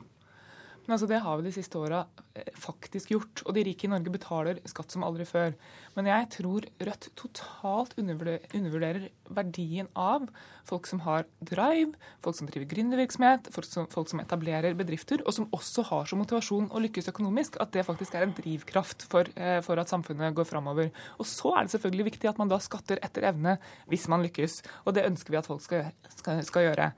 Men 0.87 0.97
altså, 0.97 1.07
Det 1.07 1.21
har 1.23 1.37
vi 1.39 1.47
de 1.47 1.53
siste 1.55 1.79
åra 1.79 2.05
eh, 2.35 2.49
faktisk 2.59 3.13
gjort. 3.13 3.43
Og 3.47 3.55
de 3.55 3.65
rike 3.67 3.87
i 3.87 3.91
Norge 3.91 4.13
betaler 4.13 4.61
skatt 4.69 4.93
som 4.93 5.05
aldri 5.07 5.27
før. 5.29 5.55
Men 5.97 6.09
jeg 6.11 6.29
tror 6.37 6.67
Rødt 6.81 7.09
totalt 7.19 7.97
undervurderer 8.01 9.09
verdien 9.31 9.91
av 9.99 10.27
folk 10.67 10.89
som 10.91 11.03
har 11.05 11.27
drive, 11.45 11.95
folk 12.25 12.39
som 12.39 12.49
driver 12.51 12.69
gründervirksomhet, 12.71 13.51
folk, 13.55 13.69
folk 13.93 14.11
som 14.11 14.23
etablerer 14.23 14.77
bedrifter, 14.79 15.23
og 15.27 15.35
som 15.35 15.49
også 15.57 15.85
har 15.91 16.11
som 16.11 16.23
motivasjon 16.23 16.71
å 16.71 16.83
lykkes 16.83 17.11
økonomisk. 17.13 17.61
At 17.63 17.75
det 17.77 17.87
faktisk 17.87 18.17
er 18.17 18.27
en 18.27 18.37
drivkraft 18.37 19.07
for, 19.11 19.31
eh, 19.37 19.61
for 19.67 19.81
at 19.81 19.93
samfunnet 19.93 20.37
går 20.37 20.49
framover. 20.49 20.93
Og 21.19 21.27
så 21.27 21.55
er 21.57 21.65
det 21.65 21.75
selvfølgelig 21.77 22.11
viktig 22.13 22.31
at 22.31 22.39
man 22.39 22.51
da 22.51 22.59
skatter 22.63 23.03
etter 23.03 23.29
evne 23.31 23.59
hvis 23.91 24.09
man 24.09 24.23
lykkes. 24.27 24.63
Og 24.87 24.95
det 24.95 25.07
ønsker 25.07 25.35
vi 25.35 25.43
at 25.43 25.51
folk 25.51 25.63
skal, 25.63 25.93
skal, 26.17 26.45
skal 26.47 26.71
gjøre. 26.71 26.93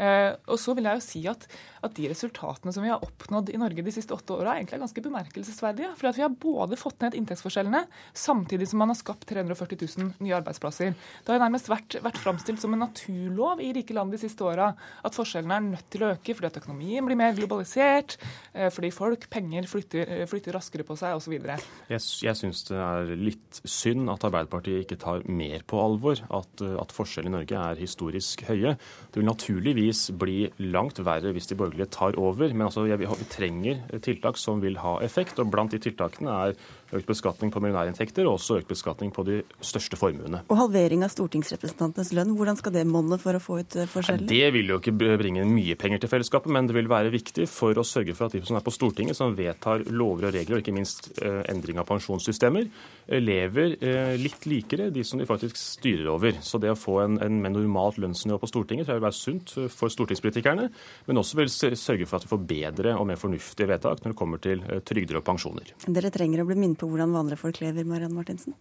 Eh, 0.00 0.32
og 0.48 0.56
så 0.60 0.72
vil 0.76 0.86
jeg 0.88 0.96
jo 0.96 1.04
si 1.04 1.20
at, 1.28 1.44
at, 1.84 1.92
de 1.96 2.08
resultatene 2.08 2.72
som 2.72 2.84
vi 2.84 2.88
har 2.92 3.02
oppnådd 3.04 3.50
i 3.52 3.58
Norge 3.60 3.84
de 3.84 3.92
siste 3.92 4.14
åtte 4.16 4.32
åra, 4.32 4.54
egentlig 4.56 4.80
ganske 4.80 5.04
bemerkelsesverdige. 5.04 5.90
For 5.98 6.16
vi 6.16 6.24
har 6.24 6.36
både 6.40 6.78
fått 6.80 7.02
ned 7.04 7.16
inntektsforskjellene, 7.18 7.82
samtidig 8.16 8.70
som 8.70 8.80
man 8.80 8.94
har 8.94 8.98
skapt 8.98 9.26
340 9.28 9.82
000 9.84 10.12
nye 10.24 10.36
arbeidsplasser. 10.38 10.94
Det 10.94 11.32
har 11.32 11.40
jo 11.40 11.44
nærmest 11.44 11.68
vært, 11.68 11.98
vært 12.04 12.20
framstilt 12.22 12.62
som 12.62 12.76
en 12.76 12.84
naturlov 12.86 13.60
i 13.60 13.72
rike 13.76 13.96
land 13.96 14.14
de 14.14 14.22
siste 14.22 14.46
åra 14.46 14.70
at 15.04 15.16
forskjellene 15.16 15.58
er 15.58 15.68
nødt 15.68 15.90
til 15.92 16.06
å 16.06 16.12
øke 16.14 16.36
fordi 16.38 16.48
at 16.48 16.60
økonomien 16.62 17.04
blir 17.04 17.18
mer 17.20 17.36
globalisert, 17.36 18.16
eh, 18.54 18.70
fordi 18.72 18.92
folk, 18.94 19.28
penger, 19.32 19.68
flytter, 19.68 20.06
eh, 20.16 20.24
flytter 20.30 20.56
raskere 20.56 20.86
på 20.86 20.96
seg 20.96 21.18
osv. 21.18 21.36
Jeg, 21.36 22.00
jeg 22.24 22.38
syns 22.38 22.64
det 22.70 22.80
er 22.80 23.12
litt 23.20 23.60
synd 23.68 24.08
at 24.12 24.24
Arbeiderpartiet 24.30 24.86
ikke 24.86 25.00
tar 25.00 25.26
mer 25.28 25.64
på 25.68 25.80
alvor 25.82 26.24
at, 26.30 26.64
at 26.80 26.94
forskjellene 26.94 27.30
i 27.30 27.36
Norge 27.40 27.62
er 27.68 27.80
historisk 27.82 28.46
høye. 28.48 28.76
Det 29.10 29.20
vil 29.20 29.28
naturligvis 29.28 29.89
sannsynligvis 29.90 30.18
bli 30.20 30.70
langt 30.72 30.98
verre 31.02 31.32
hvis 31.32 31.48
de 31.50 31.56
borgerlige 31.56 31.90
tar 31.90 32.18
over. 32.18 32.52
Men 32.52 32.68
altså, 32.68 32.84
vi 32.84 33.06
trenger 33.30 33.80
tiltak 34.02 34.38
som 34.38 34.60
vil 34.62 34.78
ha 34.78 34.98
effekt. 35.02 35.38
og 35.38 35.50
Blant 35.50 35.72
de 35.72 35.78
tiltakene 35.78 36.30
er 36.30 36.54
økt 36.96 37.08
beskatning 37.10 37.52
på 37.54 37.62
millionærinntekter 37.62 38.26
og 38.26 38.38
også 38.38 38.60
økt 38.60 38.70
beskatning 38.72 39.12
på 39.14 39.24
de 39.26 39.40
største 39.64 39.98
formuene. 40.00 40.42
Og 40.50 40.58
halvering 40.58 41.04
av 41.06 41.12
stortingsrepresentantenes 41.14 42.12
lønn, 42.16 42.34
hvordan 42.38 42.58
skal 42.58 42.74
det 42.74 42.86
monne 42.88 43.18
for 43.20 43.36
å 43.36 43.42
få 43.42 43.60
ut 43.62 43.68
forskjellen? 43.70 43.90
forskjeller? 44.00 44.28
Det 44.30 44.50
vil 44.54 44.72
jo 44.72 44.78
ikke 44.80 44.94
bringe 45.20 45.44
mye 45.48 45.76
penger 45.78 46.02
til 46.02 46.12
fellesskapet, 46.12 46.52
men 46.52 46.68
det 46.68 46.76
vil 46.76 46.90
være 46.90 47.12
viktig 47.12 47.46
for 47.50 47.78
å 47.78 47.86
sørge 47.86 48.16
for 48.16 48.28
at 48.28 48.36
de 48.36 48.42
som 48.46 48.58
er 48.58 48.64
på 48.66 48.74
Stortinget, 48.74 49.18
som 49.18 49.36
vedtar 49.36 49.84
lover 49.90 50.28
og 50.28 50.36
regler, 50.36 50.58
og 50.58 50.64
ikke 50.64 50.76
minst 50.76 51.10
eh, 51.22 51.42
endring 51.52 51.80
av 51.80 51.88
pensjonssystemer, 51.88 52.68
eh, 53.06 53.20
lever 53.20 53.76
litt 54.20 54.46
likere 54.48 54.88
de 54.92 55.02
som 55.06 55.20
de 55.20 55.26
faktisk 55.28 55.58
styrer 55.58 56.08
over. 56.10 56.38
Så 56.44 56.58
det 56.62 56.72
å 56.72 56.78
få 56.78 57.00
en, 57.04 57.18
en 57.22 57.40
mer 57.42 57.52
normalt 57.54 58.00
lønnsnivå 58.02 58.40
på 58.40 58.50
Stortinget 58.50 58.86
tror 58.86 58.96
jeg 58.96 59.02
vil 59.02 59.08
være 59.08 59.18
sunt 59.18 59.54
for 59.74 59.92
stortingspolitikerne, 59.92 60.68
men 61.08 61.20
også 61.20 61.40
vil 61.40 61.50
sørge 61.50 62.08
for 62.08 62.18
at 62.18 62.26
vi 62.26 62.32
får 62.32 62.44
bedre 62.50 62.94
og 62.98 63.08
mer 63.10 63.20
fornuftige 63.20 63.68
vedtak 63.70 64.02
når 64.02 64.14
det 64.14 64.18
kommer 64.18 64.42
til 64.42 64.64
trygder 64.86 65.20
og 65.20 65.26
pensjoner. 65.26 65.74
Dere 65.86 66.12
trenger 66.14 66.42
å 66.42 66.48
bli 66.48 66.58
minnet 66.58 66.79
på 66.80 66.88
hvordan 66.90 67.14
vanlige 67.14 67.40
folk 67.42 67.60
lever, 67.62 67.86
Marianne 67.88 68.16
Martinsen? 68.16 68.56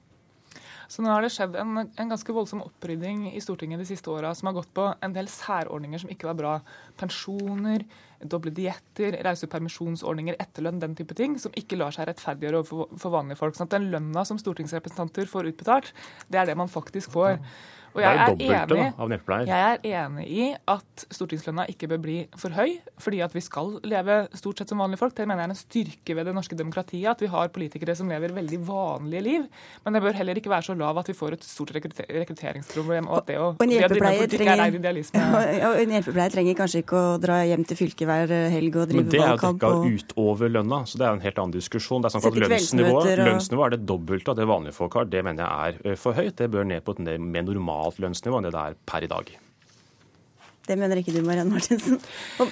Så 0.90 1.04
nå 1.06 1.12
har 1.14 1.22
det 1.22 1.30
skjedd 1.30 1.54
en, 1.62 1.84
en 1.86 2.12
ganske 2.12 2.34
voldsom 2.34 2.64
opprydding 2.66 3.28
i 3.30 3.42
Stortinget 3.46 3.78
de 3.84 3.86
siste 3.86 4.10
åra 4.10 4.32
som 4.34 4.50
har 4.50 4.56
gått 4.58 4.72
på 4.74 4.88
en 5.06 5.14
del 5.14 5.28
særordninger 5.30 6.02
som 6.02 6.10
ikke 6.10 6.32
var 6.32 6.38
bra. 6.40 6.54
Pensjoner, 6.98 7.86
doble 8.26 8.50
dietter, 8.58 9.20
rause 9.26 9.48
permisjonsordninger, 9.52 10.40
etterlønn, 10.42 10.82
den 10.82 10.96
type 10.98 11.14
ting, 11.18 11.38
som 11.42 11.54
ikke 11.60 11.78
lar 11.78 11.94
seg 11.94 12.10
rettferdiggjøre 12.10 12.64
overfor 12.64 12.98
for 13.04 13.14
vanlige 13.14 13.38
folk. 13.38 13.58
Sånn 13.58 13.70
at 13.70 13.76
den 13.78 13.92
lønna 13.94 14.26
som 14.26 14.42
stortingsrepresentanter 14.42 15.30
får 15.30 15.52
utbetalt, 15.52 15.94
det 16.26 16.42
er 16.42 16.50
det 16.50 16.58
man 16.58 16.74
faktisk 16.74 17.14
får. 17.14 17.38
Og 17.96 18.02
jeg 18.04 18.10
er, 18.10 18.34
enig, 18.36 19.20
jeg 19.50 19.62
er 19.74 19.80
enig 20.06 20.26
i 20.30 20.48
at 20.70 21.06
stortingslønna 21.16 21.66
ikke 21.72 21.90
bør 21.90 22.02
bli 22.04 22.18
for 22.38 22.54
høy, 22.54 22.76
fordi 23.02 23.22
at 23.26 23.34
vi 23.34 23.42
skal 23.44 23.78
leve 23.88 24.22
stort 24.38 24.62
sett 24.62 24.72
som 24.72 24.82
vanlige 24.84 25.02
folk. 25.02 25.16
Det 25.18 25.26
mener 25.26 25.44
jeg 25.44 25.50
er 25.50 25.56
en 25.56 25.60
styrke 25.60 26.18
ved 26.18 26.30
det 26.30 26.36
norske 26.38 26.58
demokratiet, 26.60 27.08
at 27.10 27.24
vi 27.24 27.30
har 27.34 27.50
politikere 27.56 27.96
som 27.98 28.12
lever 28.12 28.36
veldig 28.36 28.60
vanlige 28.68 29.24
liv. 29.26 29.48
Men 29.86 29.98
det 29.98 30.04
bør 30.06 30.18
heller 30.20 30.42
ikke 30.42 30.54
være 30.54 30.70
så 30.70 30.76
lav 30.78 31.02
at 31.02 31.10
vi 31.10 31.18
får 31.18 31.38
et 31.40 31.48
stort 31.48 31.74
rekrutteringsproblem, 31.76 33.10
og 33.10 33.24
at 33.24 33.32
det 33.32 33.40
å, 33.42 33.50
og 33.56 33.66
en 33.66 33.74
hjelpepleier 33.74 34.30
trenger, 34.36 34.64
og 35.70 35.82
en 35.82 35.96
hjelpepleier 35.98 36.36
trenger 36.36 36.60
kanskje 36.62 36.84
ikke 36.86 37.00
å 37.00 37.18
dra 37.22 37.42
hjem 37.50 37.66
til 37.70 37.82
fylket 37.82 38.10
hver 38.10 38.36
helg 38.54 38.80
og 38.84 38.94
drive 38.94 39.10
valgkamp. 39.10 39.10
Men 39.10 39.12
det 39.16 39.24
er 39.26 39.42
dekka 39.42 39.74
og... 39.74 39.90
utover 39.98 40.54
lønna, 40.60 40.82
så 40.86 41.02
det 41.02 41.10
er 41.10 41.18
en 41.18 41.26
helt 41.26 41.42
annen 41.42 41.58
diskusjon. 41.58 42.06
Det 42.06 42.12
er 42.12 42.18
sånn 42.18 42.30
at 42.30 42.40
lønnsnivået, 42.46 43.12
og... 43.16 43.26
lønnsnivået 43.32 43.72
er 43.72 43.78
det 43.78 43.90
dobbelte 43.90 44.36
av 44.36 44.40
det 44.40 44.50
vanlige 44.50 44.78
folk 44.78 45.00
har. 45.00 45.10
Det 45.10 45.26
mener 45.26 45.46
jeg 45.46 45.74
er 45.80 45.94
eh, 45.94 46.00
for 46.00 46.18
høyt. 46.18 46.36
Det 46.40 46.50
bør 46.54 46.68
ned 46.70 46.86
på 46.86 46.96
et 46.96 47.04
mer 47.18 47.48
normalt 47.50 47.79
normalt 47.80 48.00
lønnsnivå 48.04 48.40
enn 48.40 48.48
det 48.50 48.56
det 48.56 48.64
er 48.64 48.80
per 48.86 49.06
i 49.06 49.10
dag. 49.10 49.30
Det 50.68 50.78
mener 50.78 51.00
ikke 51.00 51.16
du, 51.16 51.24
Marianne 51.26 51.56
Martinsen. 51.56 52.00
Og 52.40 52.52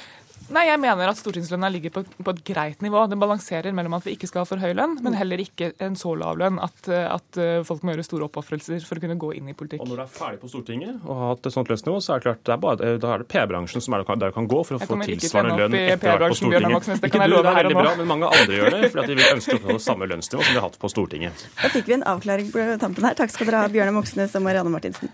Nei, 0.54 0.64
jeg 0.70 0.80
mener 0.80 1.10
at 1.12 1.20
stortingslønna 1.20 1.68
ligger 1.74 1.92
på, 1.98 2.04
på, 2.08 2.34
et 2.34 2.40
greit 2.48 2.84
nivå. 2.84 3.02
Den 3.12 3.20
balanserer 3.20 3.74
mellom 3.76 3.98
at 3.98 4.06
vi 4.08 4.14
ikke 4.16 4.30
skal 4.30 4.44
ha 4.44 4.48
for 4.48 4.62
høy 4.62 4.72
lønn, 4.78 4.96
men 5.04 5.18
heller 5.18 5.42
ikke 5.44 5.74
en 5.84 5.98
så 6.00 6.14
lav 6.16 6.40
lønn 6.40 6.62
at, 6.64 6.80
at 6.88 7.40
eh, 7.42 7.60
folk 7.68 7.84
må 7.84 7.94
gjøre 7.94 8.06
store 8.08 8.28
oppofrelser 8.30 8.86
for 8.88 9.00
å 9.00 9.04
kunne 9.04 9.18
gå 9.20 9.34
inn 9.40 9.52
i 9.52 9.56
politikk. 9.58 9.84
Og 9.84 9.92
når 9.92 10.02
du 10.02 10.04
er 10.06 10.14
ferdig 10.14 10.42
på 10.44 10.52
Stortinget 10.52 11.04
og 11.04 11.12
har 11.20 11.34
hatt 11.34 11.50
et 11.50 11.58
sånt 11.58 11.72
lønnsnivå, 11.74 12.00
så 12.04 12.16
er 12.16 12.24
det 12.24 12.28
klart 12.30 12.44
det 12.48 12.56
er 12.56 12.64
bare, 12.64 12.94
da 13.04 13.14
er 13.16 13.26
det 13.26 13.30
P-bransjen 13.34 13.84
som 13.84 13.98
er 13.98 14.08
der 14.08 14.32
du 14.32 14.38
kan 14.40 14.50
gå 14.50 14.64
for 14.70 14.80
å 14.80 14.82
få 14.84 15.00
tilsvarende 15.04 15.60
lønn 15.66 15.80
etter 15.82 16.16
hvert 16.16 16.32
på 16.32 16.40
Stortinget. 16.40 16.92
Ikke 16.98 17.24
du, 17.28 17.36
det 17.36 17.54
er 17.54 17.62
veldig 17.62 17.80
bra, 17.82 17.94
men 18.00 18.12
mange 18.16 18.32
andre 18.32 18.62
gjør 18.62 18.78
det, 18.78 18.92
fordi 18.96 19.08
de 19.12 19.20
vil 19.20 19.36
ønske 19.36 19.60
å 19.60 19.64
få 19.68 19.80
samme 19.84 20.10
lønnsnivå 20.14 20.44
som 20.44 20.54
de 20.54 20.62
har 20.62 20.70
hatt 20.70 20.80
på 20.80 20.94
Stortinget. 20.96 21.48
Da 21.60 21.74
fikk 21.76 21.92
vi 21.92 22.00
en 22.00 22.08
avklaring 22.16 22.52
på 22.56 22.70
tampen 22.82 23.10
her. 23.10 23.20
Takk 23.20 23.36
skal 23.36 23.52
dere 23.52 23.66
ha, 23.66 23.72
Bjørnar 23.74 24.00
Moxnes 24.00 24.36
og 24.38 24.48
Marianne 24.48 24.72
Martinsen. 24.72 25.12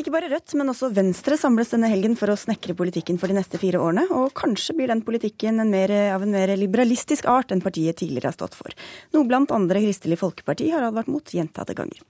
Ikke 0.00 0.12
bare 0.14 0.30
Rødt, 0.32 0.54
men 0.56 0.70
også 0.72 0.88
Venstre 0.96 1.36
samles 1.36 1.74
denne 1.74 1.90
helgen 1.92 2.14
for 2.16 2.32
å 2.32 2.36
snekre 2.38 2.72
politikken 2.78 3.18
for 3.20 3.28
de 3.28 3.34
neste 3.36 3.58
fire 3.60 3.82
årene. 3.84 4.06
Og 4.16 4.30
kanskje 4.38 4.72
blir 4.78 4.88
den 4.88 5.02
politikken 5.04 5.60
en 5.60 5.68
mer, 5.68 5.92
av 6.14 6.24
en 6.24 6.32
mer 6.32 6.54
liberalistisk 6.56 7.28
art 7.28 7.52
enn 7.52 7.60
partiet 7.60 7.98
tidligere 8.00 8.30
har 8.30 8.38
stått 8.38 8.56
for. 8.56 8.72
Noe 9.12 9.28
blant 9.28 9.52
andre 9.52 9.82
Kristelig 9.84 10.16
Folkeparti 10.22 10.70
har 10.72 10.88
advart 10.88 11.10
mot 11.12 11.34
gjentatte 11.36 11.76
ganger. 11.76 12.00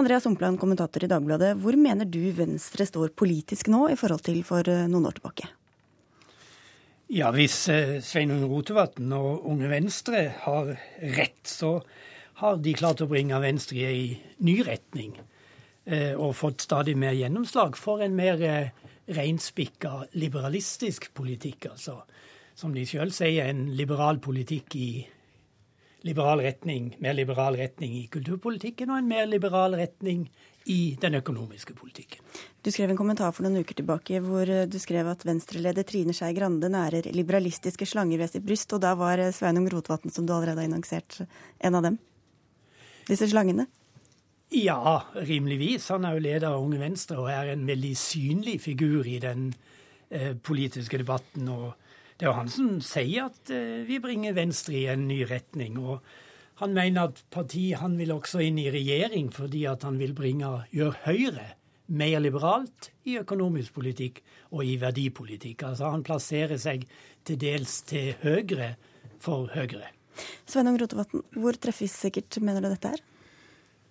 Andreas 0.00 0.24
Humpland, 0.24 0.56
kommentator 0.62 1.04
i 1.04 1.12
Dagbladet. 1.12 1.52
Hvor 1.60 1.76
mener 1.76 2.08
du 2.08 2.22
Venstre 2.32 2.88
står 2.88 3.12
politisk 3.12 3.68
nå 3.68 3.90
i 3.92 4.00
forhold 4.00 4.24
til 4.24 4.40
for 4.48 4.64
eh, 4.64 4.88
noen 4.88 5.12
år 5.12 5.20
tilbake? 5.20 5.52
Ja, 7.12 7.28
hvis 7.36 7.60
eh, 7.72 7.98
Sveinung 8.04 8.46
Rotevatn 8.48 9.12
og 9.16 9.44
Unge 9.52 9.68
Venstre 9.68 10.30
har 10.46 10.78
rett, 11.20 11.42
så 11.44 11.82
har 12.40 12.62
de 12.64 12.78
klart 12.78 13.04
å 13.04 13.10
bringe 13.10 13.36
Venstre 13.44 13.84
i 13.92 14.14
ny 14.40 14.62
retning. 14.64 15.18
Eh, 15.88 16.12
og 16.20 16.34
fått 16.36 16.66
stadig 16.66 16.98
mer 17.00 17.14
gjennomslag 17.16 17.76
for 17.80 18.02
en 18.04 18.12
mer 18.16 18.42
eh, 18.44 18.88
reinspikka 19.16 20.10
liberalistisk 20.20 21.06
politikk. 21.16 21.70
altså 21.70 22.02
Som 22.54 22.74
de 22.74 22.84
sjøl 22.84 23.12
sier, 23.14 23.48
en 23.48 23.70
liberal 23.72 24.20
politikk 24.20 24.76
i 24.76 24.90
liberal 26.04 26.42
retning, 26.44 26.90
mer 27.00 27.16
liberal 27.16 27.56
retning 27.56 27.94
i 27.96 28.04
kulturpolitikken 28.12 28.92
og 28.92 29.00
en 29.00 29.08
mer 29.08 29.24
liberal 29.26 29.78
retning 29.80 30.26
i 30.68 30.98
den 31.00 31.16
økonomiske 31.22 31.72
politikken. 31.72 32.20
Du 32.60 32.68
skrev 32.70 32.92
en 32.92 33.00
kommentar 33.00 33.32
for 33.32 33.46
noen 33.46 33.64
uker 33.64 33.80
tilbake 33.80 34.20
hvor 34.20 34.44
eh, 34.44 34.68
du 34.68 34.76
skrev 34.82 35.08
at 35.08 35.24
venstreleder 35.24 35.88
Trine 35.88 36.12
Skei 36.12 36.36
Grande 36.36 36.68
nærer 36.68 37.08
liberalistiske 37.16 37.88
slanger 37.88 38.20
ved 38.20 38.34
sitt 38.34 38.44
bryst, 38.44 38.76
og 38.76 38.84
da 38.84 38.92
var 38.92 39.24
Sveinung 39.32 39.72
Rotevatn, 39.72 40.12
som 40.12 40.28
du 40.28 40.36
allerede 40.36 40.60
har 40.60 40.68
annonsert, 40.68 41.22
en 41.64 41.80
av 41.80 41.88
dem? 41.88 41.96
Disse 43.08 43.32
slangene? 43.32 43.70
Ja, 44.54 45.02
rimeligvis. 45.14 45.90
Han 45.92 46.06
er 46.08 46.16
jo 46.16 46.24
leder 46.24 46.48
av 46.52 46.62
Unge 46.64 46.80
Venstre 46.80 47.18
og 47.20 47.28
er 47.32 47.52
en 47.52 47.66
veldig 47.68 47.92
synlig 48.00 48.56
figur 48.64 49.04
i 49.08 49.18
den 49.20 49.50
eh, 50.08 50.32
politiske 50.34 51.00
debatten. 51.02 51.50
og 51.52 51.74
Det 52.16 52.24
er 52.24 52.30
jo 52.30 52.38
han 52.38 52.48
som 52.52 52.70
sier 52.80 53.28
at 53.28 53.52
eh, 53.52 53.84
vi 53.88 54.00
bringer 54.00 54.36
Venstre 54.38 54.78
i 54.78 54.86
en 54.88 55.04
ny 55.08 55.20
retning. 55.28 55.76
og 55.78 56.00
Han 56.62 56.72
mener 56.72 57.10
at 57.10 57.22
partiet 57.30 57.82
han 57.82 57.98
vil 58.00 58.14
også 58.16 58.40
inn 58.46 58.58
i 58.58 58.70
regjering 58.72 59.28
fordi 59.36 59.66
at 59.68 59.84
han 59.84 60.00
vil 60.00 60.16
bringe, 60.16 60.64
gjøre 60.72 61.04
Høyre 61.04 61.48
mer 61.88 62.20
liberalt 62.20 62.90
i 63.08 63.16
økonomisk 63.20 63.78
politikk 63.78 64.20
og 64.52 64.64
i 64.64 64.76
verdipolitikk. 64.80 65.64
Altså 65.70 65.92
Han 65.92 66.04
plasserer 66.06 66.60
seg 66.60 66.84
til 67.24 67.40
dels 67.40 67.80
til 67.88 68.14
høyre 68.22 68.74
for 69.20 69.48
Høyre. 69.54 69.92
Sveinung 70.48 70.78
Rotevatn, 70.80 71.22
hvor 71.36 71.56
treffsikkert 71.56 72.40
mener 72.42 72.64
du 72.64 72.68
dette 72.72 72.96
er? 72.96 73.04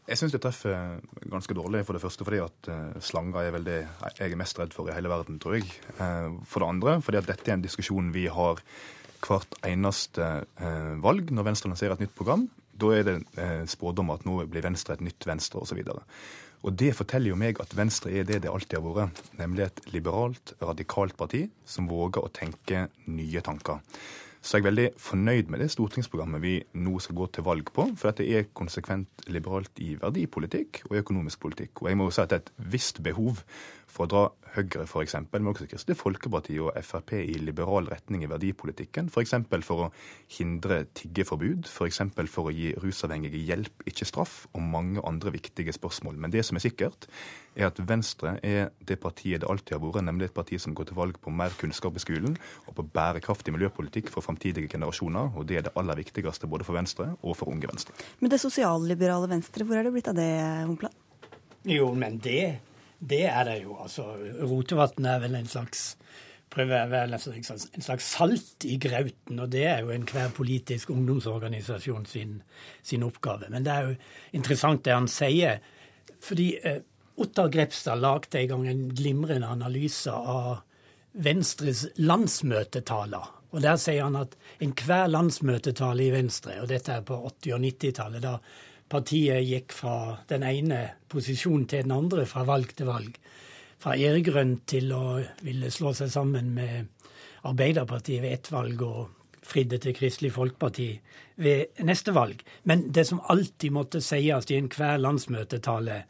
Jeg 0.07 0.19
syns 0.19 0.31
det 0.31 0.39
treffer 0.43 1.01
ganske 1.27 1.55
dårlig. 1.57 1.84
For 1.88 1.97
det 1.97 2.03
første 2.03 2.27
fordi 2.27 2.39
at 2.43 2.69
slanger 3.03 3.41
er 3.41 3.55
vel 3.57 3.65
det 3.67 3.79
jeg 4.19 4.31
er 4.31 4.39
mest 4.39 4.59
redd 4.59 4.75
for 4.75 4.88
i 4.88 4.95
hele 4.95 5.11
verden, 5.11 5.39
tror 5.43 5.57
jeg. 5.57 5.67
For 6.47 6.63
det 6.63 6.69
andre 6.69 6.99
fordi 7.03 7.19
at 7.19 7.27
dette 7.27 7.51
er 7.51 7.57
en 7.59 7.65
diskusjon 7.65 8.13
vi 8.15 8.27
har 8.31 8.61
hvert 9.25 9.57
eneste 9.67 10.25
valg 11.03 11.31
når 11.34 11.49
Venstre 11.49 11.71
lanserer 11.73 11.97
et 11.97 12.05
nytt 12.05 12.15
program. 12.15 12.47
Da 12.77 12.91
er 12.93 13.07
det 13.07 13.15
spådom 13.71 14.13
at 14.13 14.23
nå 14.27 14.43
blir 14.47 14.63
Venstre 14.63 14.95
et 14.95 15.03
nytt 15.03 15.27
Venstre, 15.27 15.59
osv. 15.59 15.81
Og 16.65 16.73
det 16.77 16.93
forteller 16.97 17.34
jo 17.34 17.39
meg 17.39 17.59
at 17.61 17.73
Venstre 17.77 18.13
er 18.15 18.25
det 18.27 18.39
det 18.45 18.51
alltid 18.51 18.79
har 18.79 18.95
vært, 19.01 19.19
nemlig 19.38 19.67
et 19.67 19.81
liberalt, 19.93 20.55
radikalt 20.61 21.17
parti 21.17 21.43
som 21.65 21.89
våger 21.89 22.23
å 22.23 22.31
tenke 22.34 22.88
nye 23.09 23.43
tanker. 23.45 23.84
Så 24.48 24.56
jeg 24.56 24.64
er 24.64 24.69
veldig 24.69 24.84
fornøyd 25.03 25.49
med 25.52 25.60
det 25.60 25.65
stortingsprogrammet 25.74 26.40
vi 26.40 26.53
nå 26.80 27.02
skal 27.03 27.18
gå 27.19 27.26
til 27.36 27.44
valg 27.44 27.68
på. 27.76 27.90
For 27.99 28.14
at 28.14 28.22
det 28.22 28.28
er 28.32 28.45
konsekvent 28.56 29.26
liberalt 29.28 29.82
i 29.84 29.98
verdipolitikk 29.99 30.86
og 30.88 31.02
økonomisk 31.02 31.41
politikk. 31.44 31.82
Og 31.84 31.90
jeg 31.91 31.99
må 31.99 32.07
jo 32.07 32.14
si 32.15 32.24
at 32.24 32.32
det 32.32 32.38
er 32.38 32.45
et 32.45 32.72
visst 32.72 33.02
behov 33.03 33.41
for 33.88 34.05
å 34.05 34.11
dra 34.11 34.26
Høyre 34.57 34.85
f.eks., 34.88 35.15
men 35.30 35.49
også 35.51 35.68
Kristelig 35.69 35.97
Folkeparti 35.99 36.55
og 36.64 36.72
Frp 36.81 37.14
i 37.19 37.35
liberal 37.41 37.89
retning 37.91 38.23
i 38.26 38.30
verdipolitikken. 38.30 39.09
F.eks. 39.11 39.35
For, 39.49 39.65
for 39.65 39.84
å 39.85 39.89
hindre 40.34 40.80
tiggeforbud, 40.97 41.68
f.eks. 41.69 42.01
For, 42.15 42.31
for 42.31 42.49
å 42.49 42.53
gi 42.55 42.72
rusavhengige 42.81 43.43
hjelp, 43.49 43.85
ikke 43.89 44.07
straff, 44.07 44.39
og 44.57 44.65
mange 44.65 45.03
andre 45.07 45.34
viktige 45.35 45.76
spørsmål. 45.76 46.18
Men 46.23 46.34
det 46.34 46.45
som 46.47 46.57
er 46.57 46.65
sikkert, 46.65 47.09
er 47.57 47.69
at 47.69 47.81
Venstre 47.89 48.38
er 48.45 48.72
det 48.88 48.99
partiet 49.03 49.43
det 49.43 49.49
alltid 49.49 49.77
har 49.77 49.84
vært, 49.84 50.05
nemlig 50.07 50.30
et 50.30 50.38
parti 50.38 50.59
som 50.61 50.76
går 50.77 50.89
til 50.89 50.99
valg 50.99 51.19
på 51.22 51.34
mer 51.34 51.53
kunnskap 51.59 51.97
i 51.97 52.03
skolen 52.03 52.38
og 52.65 52.77
på 52.77 52.85
bærekraftig 52.97 53.53
miljøpolitikk 53.55 54.11
for 54.14 54.26
framtidige 54.26 54.72
generasjoner. 54.73 55.34
Og 55.38 55.47
det 55.49 55.59
er 55.59 55.68
det 55.68 55.76
aller 55.77 56.01
viktigste 56.01 56.49
både 56.49 56.65
for 56.68 56.77
Venstre 56.77 57.11
og 57.22 57.38
for 57.38 57.53
Unge 57.53 57.69
Venstre. 57.69 57.93
Men 58.22 58.34
det 58.34 58.41
sosialliberale 58.41 59.30
Venstre, 59.31 59.68
hvor 59.68 59.77
er 59.77 59.85
det 59.85 59.93
blitt 59.93 60.09
av 60.09 60.18
det, 60.18 60.31
Humpland? 60.65 61.03
Jo, 61.68 61.91
men 61.97 62.15
det 62.23 62.41
det 62.99 63.26
er 63.30 63.44
det 63.45 63.61
jo. 63.64 63.78
altså 63.82 64.10
Rotevatn 64.41 65.06
er 65.06 65.22
vel 65.22 65.36
en 65.38 65.49
slags 65.49 65.95
en 66.57 67.84
slags 67.84 68.06
salt 68.15 68.65
i 68.65 68.78
grauten, 68.82 69.40
og 69.40 69.49
det 69.52 69.65
er 69.68 69.82
jo 69.84 69.91
enhver 69.94 70.32
politisk 70.34 70.90
ungdomsorganisasjon 70.90 72.06
sin, 72.06 72.41
sin, 72.82 73.03
oppgave. 73.03 73.49
Men 73.49 73.65
det 73.65 73.74
er 73.74 73.90
jo 73.90 73.95
interessant 74.32 74.86
det 74.86 74.95
han 74.95 75.10
sier, 75.11 75.60
fordi 76.24 76.56
eh, 76.64 76.80
Ottar 77.18 77.52
Grepstad 77.53 77.99
lagde 78.02 78.40
en 78.40 78.48
gang 78.48 78.68
en 78.68 78.88
glimrende 78.95 79.48
analyse 79.48 80.10
av 80.10 80.64
Venstres 81.14 81.88
landsmøtetaler. 81.98 83.34
Og 83.52 83.61
Der 83.61 83.78
sier 83.82 84.03
han 84.03 84.15
at 84.19 84.36
enhver 84.61 85.07
landsmøtetale 85.10 86.07
i 86.07 86.11
Venstre, 86.14 86.61
og 86.61 86.69
dette 86.69 86.94
er 86.94 87.06
på 87.06 87.18
80- 87.44 87.53
og 87.56 87.64
90-tallet, 87.64 88.24
da 88.24 88.38
partiet 88.89 89.43
gikk 89.45 89.73
fra 89.76 89.97
den 90.30 90.45
ene 90.47 90.81
posisjonen 91.11 91.68
til 91.68 91.85
den 91.85 91.95
andre 91.95 92.26
fra 92.30 92.45
valg 92.47 92.73
til 92.77 92.89
valg. 92.89 93.18
Fra 93.77 93.95
æregrønt 93.97 94.65
til 94.69 94.91
å 94.95 95.19
ville 95.45 95.72
slå 95.72 95.93
seg 95.97 96.11
sammen 96.11 96.53
med 96.55 96.88
Arbeiderpartiet 97.47 98.23
ved 98.23 98.34
ett 98.34 98.51
valg 98.51 98.81
og 98.84 99.03
fridde 99.47 99.77
til 99.80 99.95
Kristelig 99.95 100.34
Folkeparti 100.35 100.89
ved 101.43 101.84
neste 101.88 102.14
valg. 102.15 102.41
Men 102.64 102.88
det 102.91 103.05
som 103.07 103.22
alltid 103.30 103.76
måtte 103.76 104.01
sies 104.03 104.49
i 104.51 104.57
enhver 104.57 104.97
landsmøtetale, 104.99 106.01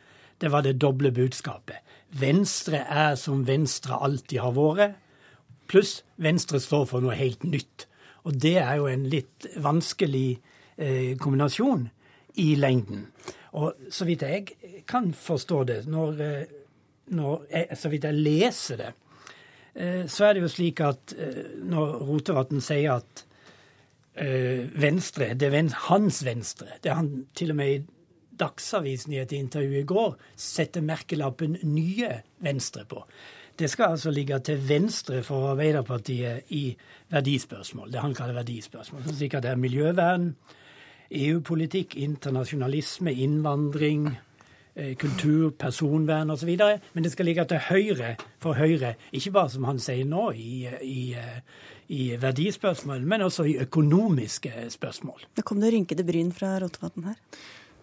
det 0.41 0.51
var 0.53 0.63
det 0.65 0.77
doble 0.81 1.11
budskapet. 1.11 1.81
Venstre 2.17 2.85
er 2.87 3.17
som 3.19 3.43
Venstre 3.47 3.99
alltid 3.99 4.39
har 4.41 4.55
vært, 4.55 4.97
pluss 5.67 6.01
Venstre 6.23 6.61
står 6.63 6.85
for 6.87 7.03
noe 7.03 7.17
helt 7.19 7.43
nytt. 7.43 7.87
Og 8.23 8.37
det 8.39 8.55
er 8.61 8.77
jo 8.79 8.87
en 8.87 9.03
litt 9.11 9.47
vanskelig 9.63 10.37
eh, 10.77 11.17
kombinasjon 11.19 11.89
i 12.37 12.53
lengden. 12.55 13.07
Og 13.57 13.89
så 13.89 14.05
vidt 14.05 14.25
jeg 14.25 14.83
kan 14.87 15.11
forstå 15.13 15.63
det, 15.69 15.77
når, 15.89 16.21
eh, 16.21 16.55
når 17.17 17.45
jeg, 17.51 17.77
så 17.77 17.89
vidt 17.89 18.03
jeg 18.03 18.13
leser 18.13 18.81
det, 18.81 18.91
eh, 19.75 20.03
så 20.07 20.25
er 20.25 20.33
det 20.33 20.43
jo 20.45 20.51
slik 20.51 20.81
at 20.85 21.15
eh, 21.17 21.43
når 21.63 21.97
Rotevatn 22.07 22.61
sier 22.61 22.99
at 22.99 23.23
Venstre, 24.17 25.35
det 25.37 25.51
er 25.53 25.67
hans 25.91 26.23
Venstre, 26.25 26.79
det 26.81 26.89
er 26.89 26.95
han 26.97 27.27
til 27.37 27.51
og 27.53 27.57
med 27.59 27.69
i 27.69 27.83
Dagsavisen 28.37 29.13
i 29.13 29.19
et 29.21 29.33
intervju 29.33 29.79
i 29.79 29.85
går 29.85 30.15
setter 30.35 30.81
merkelappen 30.81 31.57
'nye 31.61 32.21
Venstre' 32.41 32.85
på. 32.89 33.03
Det 33.59 33.69
skal 33.69 33.93
altså 33.95 34.11
ligge 34.11 34.39
til 34.39 34.69
venstre 34.69 35.23
for 35.23 35.51
Arbeiderpartiet 35.51 36.49
i 36.49 36.77
verdispørsmål. 37.09 37.91
Det 37.91 37.99
han 37.99 38.13
kaller 38.13 38.33
verdispørsmål. 38.33 39.03
Så 39.03 39.29
at 39.33 39.43
det 39.43 39.51
er 39.51 39.55
miljøvern, 39.55 40.35
EU-politikk, 41.11 41.95
internasjonalisme, 41.95 43.13
innvandring, 43.13 44.09
eh, 44.75 44.95
kultur, 44.95 45.51
personvern 45.51 46.29
osv. 46.29 46.55
Men 46.93 47.03
det 47.03 47.11
skal 47.11 47.25
ligge 47.25 47.45
til 47.45 47.63
høyre 47.69 48.15
for 48.39 48.53
Høyre, 48.53 48.95
ikke 49.11 49.31
bare 49.31 49.49
som 49.49 49.63
han 49.63 49.79
sier 49.79 50.05
nå, 50.05 50.31
i, 50.31 50.67
i, 50.83 51.15
i 51.89 52.09
verdispørsmål, 52.21 53.01
men 53.01 53.21
også 53.21 53.47
i 53.47 53.57
økonomiske 53.63 54.51
spørsmål. 54.69 55.29
Det 55.35 55.45
kom 55.45 55.61
det 55.61 55.73
rynkede 55.73 56.03
bryn 56.03 56.33
fra 56.35 56.57
Rotevatn 56.59 57.07
her? 57.11 57.15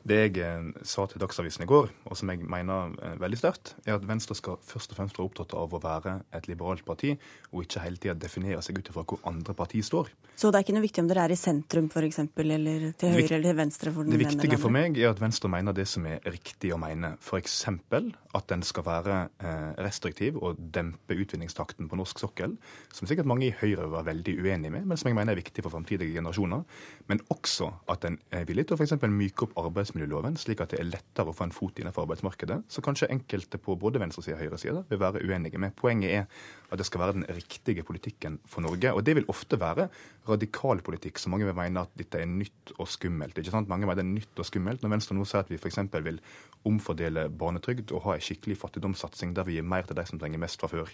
Det 0.04 0.18
jeg 0.18 0.34
eh, 0.44 0.66
sa 0.84 1.06
til 1.08 1.20
Dagsavisen 1.22 1.64
i 1.64 1.68
går, 1.68 1.86
og 2.04 2.16
som 2.18 2.28
jeg 2.28 2.42
mener 2.44 2.92
eh, 3.00 3.14
veldig 3.22 3.38
sterkt, 3.40 3.72
er 3.86 3.94
at 3.96 4.02
Venstre 4.04 4.36
skal 4.36 4.58
først 4.60 4.92
og 4.92 4.98
fremst 4.98 5.16
være 5.16 5.30
opptatt 5.30 5.54
av 5.56 5.72
å 5.72 5.80
være 5.80 6.18
et 6.36 6.48
liberalt 6.50 6.84
parti, 6.84 7.14
og 7.54 7.62
ikke 7.64 7.80
hele 7.86 8.00
tida 8.02 8.14
definere 8.20 8.60
seg 8.64 8.76
ut 8.76 8.90
ifra 8.92 9.06
hvor 9.08 9.22
andre 9.24 9.54
partier 9.56 9.86
står. 9.86 10.10
Så 10.36 10.50
det 10.50 10.58
er 10.58 10.66
ikke 10.66 10.74
noe 10.76 10.84
viktig 10.84 11.00
om 11.00 11.08
dere 11.08 11.24
er 11.24 11.32
i 11.32 11.38
sentrum 11.40 11.88
f.eks., 11.88 12.20
eller 12.20 12.84
til 13.00 13.14
høyre 13.14 13.38
eller 13.38 13.48
til 13.48 13.56
venstre? 13.62 13.94
For 13.94 14.04
den 14.04 14.18
det 14.18 14.20
viktige 14.26 14.58
for 14.60 14.74
meg 14.76 15.00
er 15.00 15.14
at 15.14 15.22
Venstre 15.22 15.48
mener 15.48 15.76
det 15.76 15.86
som 15.88 16.04
er 16.10 16.20
riktig 16.26 16.74
å 16.74 16.80
mene. 16.82 17.14
F.eks. 17.24 17.56
at 17.64 18.48
den 18.50 18.66
skal 18.66 18.84
være 18.84 19.18
eh, 19.40 19.72
restriktiv 19.86 20.36
og 20.36 20.60
dempe 20.74 21.16
utvinningstakten 21.16 21.88
på 21.88 21.96
norsk 21.96 22.20
sokkel, 22.20 22.58
som 22.92 23.08
sikkert 23.08 23.30
mange 23.30 23.48
i 23.48 23.54
Høyre 23.56 23.88
var 23.94 24.04
veldig 24.10 24.36
uenig 24.42 24.74
med, 24.74 24.84
men 24.90 25.00
som 25.00 25.08
jeg 25.08 25.16
mener 25.16 25.32
er 25.32 25.40
viktig 25.40 25.64
for 25.64 25.72
framtidige 25.72 26.18
generasjoner. 26.18 26.68
Men 27.08 27.24
også 27.32 27.70
at 27.88 28.04
den 28.04 28.20
er 28.34 28.44
villig 28.50 28.66
til 28.68 28.76
å 28.76 28.82
f.eks. 28.82 28.98
myke 29.08 29.48
opp 29.48 29.56
arbeidsmiljøet 29.64 29.93
arbeidsmiljøloven, 29.94 30.36
slik 30.36 30.60
at 30.60 30.72
det 30.72 30.80
er 30.80 30.88
lettere 30.88 31.30
å 31.30 31.34
få 31.34 31.46
en 31.46 31.54
fot 31.54 31.78
innenfor 31.78 32.04
arbeidsmarkedet, 32.04 32.64
så 32.68 32.82
kanskje 32.82 33.10
enkelte 33.12 33.58
på 33.58 33.76
både 33.78 34.00
venstresida 34.02 34.36
og 34.36 34.42
høyresida 34.42 34.82
vil 34.88 34.98
være 34.98 35.22
uenige 35.22 35.58
med. 35.58 35.74
Poenget 35.76 36.10
er 36.10 36.26
at 36.70 36.78
det 36.78 36.86
skal 36.86 37.00
være 37.00 37.14
den 37.18 37.26
riktige 37.28 37.84
politikken 37.86 38.40
for 38.46 38.64
Norge. 38.64 38.92
Og 38.92 39.04
det 39.04 39.14
vil 39.16 39.28
ofte 39.28 39.58
være 39.60 39.88
radikal 40.28 40.82
politikk, 40.82 41.18
så 41.18 41.30
mange 41.30 41.46
vil 41.46 41.54
mene 41.54 41.84
at 41.84 41.94
dette 41.94 42.18
er 42.18 42.26
nytt 42.26 42.74
og 42.78 42.88
skummelt. 42.88 43.38
ikke 43.38 43.54
sant? 43.54 43.68
Mange 43.68 43.86
mener 43.86 44.02
det 44.02 44.06
er 44.06 44.14
nytt 44.14 44.42
og 44.42 44.48
skummelt. 44.48 44.82
Når 44.82 44.94
Venstre 44.96 45.16
nå 45.16 45.26
sier 45.28 45.44
at 45.44 45.52
vi 45.52 45.60
f.eks. 45.60 45.78
vil 46.04 46.20
omfordele 46.64 47.28
barnetrygd 47.30 47.92
og 47.94 48.06
ha 48.08 48.16
en 48.16 48.24
skikkelig 48.24 48.58
fattigdomssatsing 48.58 49.34
der 49.36 49.46
vi 49.46 49.58
gir 49.58 49.66
mer 49.66 49.86
til 49.86 49.96
de 49.98 50.06
som 50.08 50.18
trenger 50.18 50.42
mest 50.42 50.60
fra 50.60 50.70
før. 50.72 50.90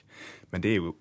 Men 0.52 0.64
det 0.64 0.74
er 0.74 0.82
jo 0.82 0.94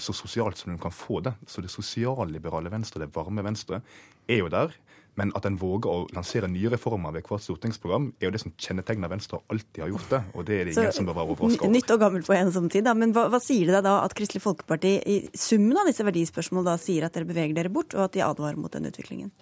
så 0.00 0.14
sosialt 0.16 0.56
som 0.56 0.72
du 0.72 0.80
kan 0.80 0.94
få 0.94 1.20
det. 1.20 1.34
Så 1.46 1.60
det 1.60 1.72
sosialliberale 1.74 2.72
Venstre, 2.72 3.02
det 3.02 3.12
varme 3.14 3.44
Venstre, 3.44 3.82
er 4.30 4.40
jo 4.40 4.48
der. 4.48 4.72
Men 5.20 5.32
at 5.36 5.44
en 5.44 5.58
våger 5.60 5.90
å 5.92 6.06
lansere 6.16 6.48
nye 6.48 6.70
reformer 6.72 7.12
ved 7.12 7.26
hvert 7.28 7.44
stortingsprogram, 7.44 8.06
er 8.16 8.30
jo 8.30 8.32
det 8.32 8.40
som 8.40 8.54
kjennetegner 8.56 9.10
Venstre 9.12 9.40
og 9.40 9.52
alltid 9.52 9.82
har 9.84 9.90
gjort 9.92 10.08
det. 10.14 10.20
Og 10.32 10.46
det 10.48 10.54
er 10.56 10.64
det 10.64 10.72
ingen 10.72 10.88
Så, 10.88 10.96
som 11.00 11.08
bør 11.10 11.18
være 11.18 11.34
overraska 11.34 11.66
over. 11.66 11.74
Nytt 11.76 11.92
og 11.92 12.00
gammelt 12.00 12.30
på 12.30 12.36
en 12.38 12.52
som 12.54 12.70
tid, 12.72 12.86
da. 12.88 12.96
Men 12.96 13.12
hva, 13.12 13.26
hva, 13.32 13.40
sier 13.42 13.68
det 13.68 13.76
deg 13.76 13.84
da 13.90 13.98
at 14.06 14.16
Kristelig 14.16 14.40
Folkeparti 14.44 14.94
i 15.04 15.18
summen 15.36 15.76
av 15.82 15.90
disse 15.90 16.06
verdispørsmålene 16.08 16.72
da 16.72 16.80
sier 16.80 17.04
at 17.04 17.18
dere 17.18 17.28
beveger 17.28 17.58
dere 17.60 17.72
bort, 17.74 17.92
og 17.92 18.06
at 18.06 18.16
de 18.16 18.24
advarer 18.24 18.56
mot 18.56 18.72
den 18.72 18.88
utviklingen? 18.88 19.32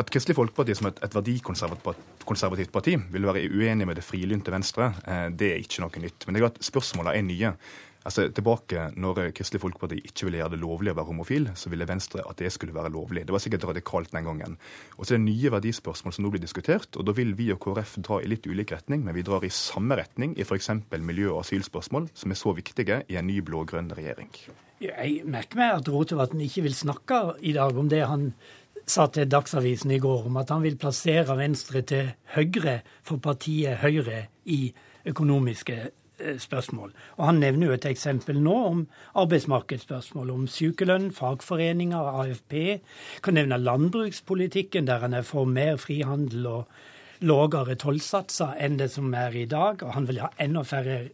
At 0.00 0.08
Kristelig 0.10 0.38
Folkeparti 0.40 0.74
som 0.74 0.88
et, 0.88 0.96
et 1.04 1.14
verdikonservativt 1.14 2.72
parti 2.74 2.96
vil 3.12 3.28
være 3.28 3.44
uenig 3.52 3.86
med 3.86 4.00
det 4.00 4.06
frilynte 4.06 4.56
Venstre, 4.56 4.88
eh, 5.04 5.26
det 5.30 5.52
er 5.52 5.60
ikke 5.62 5.84
noe 5.84 6.02
nytt. 6.02 6.24
Men 6.24 6.34
det 6.34 6.42
er 6.42 6.48
at 6.48 6.64
spørsmålene 6.64 7.12
er 7.20 7.28
nye. 7.28 7.52
Altså, 8.04 8.26
tilbake 8.36 8.90
når 9.00 9.30
Kristelig 9.32 9.62
Folkeparti 9.62 9.96
ikke 10.04 10.26
ville 10.28 10.42
gjøre 10.42 10.52
det 10.52 10.60
lovlig 10.60 10.92
å 10.92 10.96
være 10.98 11.08
homofil, 11.08 11.46
så 11.56 11.70
ville 11.72 11.86
Venstre 11.88 12.24
at 12.28 12.36
det 12.40 12.50
skulle 12.52 12.74
være 12.76 12.92
lovlig. 12.92 13.22
Det 13.24 13.32
var 13.32 13.40
sikkert 13.40 13.64
radikalt 13.70 14.12
den 14.12 14.26
gangen. 14.28 14.58
Og 14.98 15.06
så 15.06 15.14
er 15.14 15.22
det 15.22 15.28
nye 15.30 15.52
verdispørsmål 15.54 16.12
som 16.12 16.26
nå 16.26 16.32
blir 16.34 16.44
diskutert, 16.44 16.98
og 17.00 17.06
da 17.08 17.14
vil 17.16 17.32
vi 17.38 17.48
og 17.54 17.62
KrF 17.64 17.96
dra 18.04 18.20
i 18.20 18.28
litt 18.28 18.44
ulik 18.44 18.74
retning, 18.76 19.06
men 19.06 19.16
vi 19.16 19.24
drar 19.24 19.46
i 19.46 19.52
samme 19.52 19.96
retning 19.96 20.36
i 20.36 20.44
f.eks. 20.44 20.68
miljø- 21.00 21.32
og 21.32 21.40
asylspørsmål, 21.46 22.10
som 22.12 22.34
er 22.34 22.40
så 22.40 22.52
viktige 22.56 23.00
i 23.08 23.16
en 23.16 23.28
ny 23.30 23.40
blå-grønn 23.46 23.88
regjering. 23.96 24.28
Jeg 24.84 25.22
merker 25.24 25.62
meg 25.62 25.78
at 25.78 25.88
Rotevatn 25.88 26.44
ikke 26.44 26.66
vil 26.66 26.76
snakke 26.76 27.22
i 27.40 27.54
dag 27.56 27.76
om 27.78 27.88
det 27.88 28.04
han 28.04 28.32
sa 28.84 29.06
til 29.08 29.30
Dagsavisen 29.30 29.94
i 29.96 30.00
går, 30.02 30.26
om 30.28 30.36
at 30.36 30.50
han 30.52 30.64
vil 30.64 30.76
plassere 30.76 31.38
Venstre 31.38 31.80
til 31.88 32.10
høyre 32.34 32.82
for 33.00 33.22
partiet 33.22 33.80
Høyre 33.80 34.26
i 34.44 34.74
økonomiske 35.08 35.78
spørsmål. 36.38 36.92
Og 37.16 37.26
Han 37.26 37.40
nevner 37.42 37.66
jo 37.66 37.72
et 37.72 37.86
eksempel 37.86 38.40
nå 38.40 38.54
om 38.66 38.86
arbeidsmarkedsspørsmål, 39.14 40.30
om 40.30 40.46
sykelønn, 40.46 41.12
fagforeninger, 41.12 42.20
AFP. 42.22 42.80
Kan 43.22 43.34
nevne 43.34 43.58
landbrukspolitikken, 43.58 44.86
der 44.86 44.98
han 44.98 45.14
er 45.14 45.22
for 45.22 45.44
mer 45.44 45.76
frihandel 45.76 46.46
og 46.46 46.68
lavere 47.24 47.76
tollsatser 47.80 48.56
enn 48.60 48.78
det 48.78 48.90
som 48.94 49.14
er 49.14 49.34
i 49.36 49.46
dag. 49.50 49.82
Og 49.82 49.94
han 49.94 50.08
vil 50.08 50.20
ha 50.24 50.32
enda 50.38 50.62
færre 50.62 51.08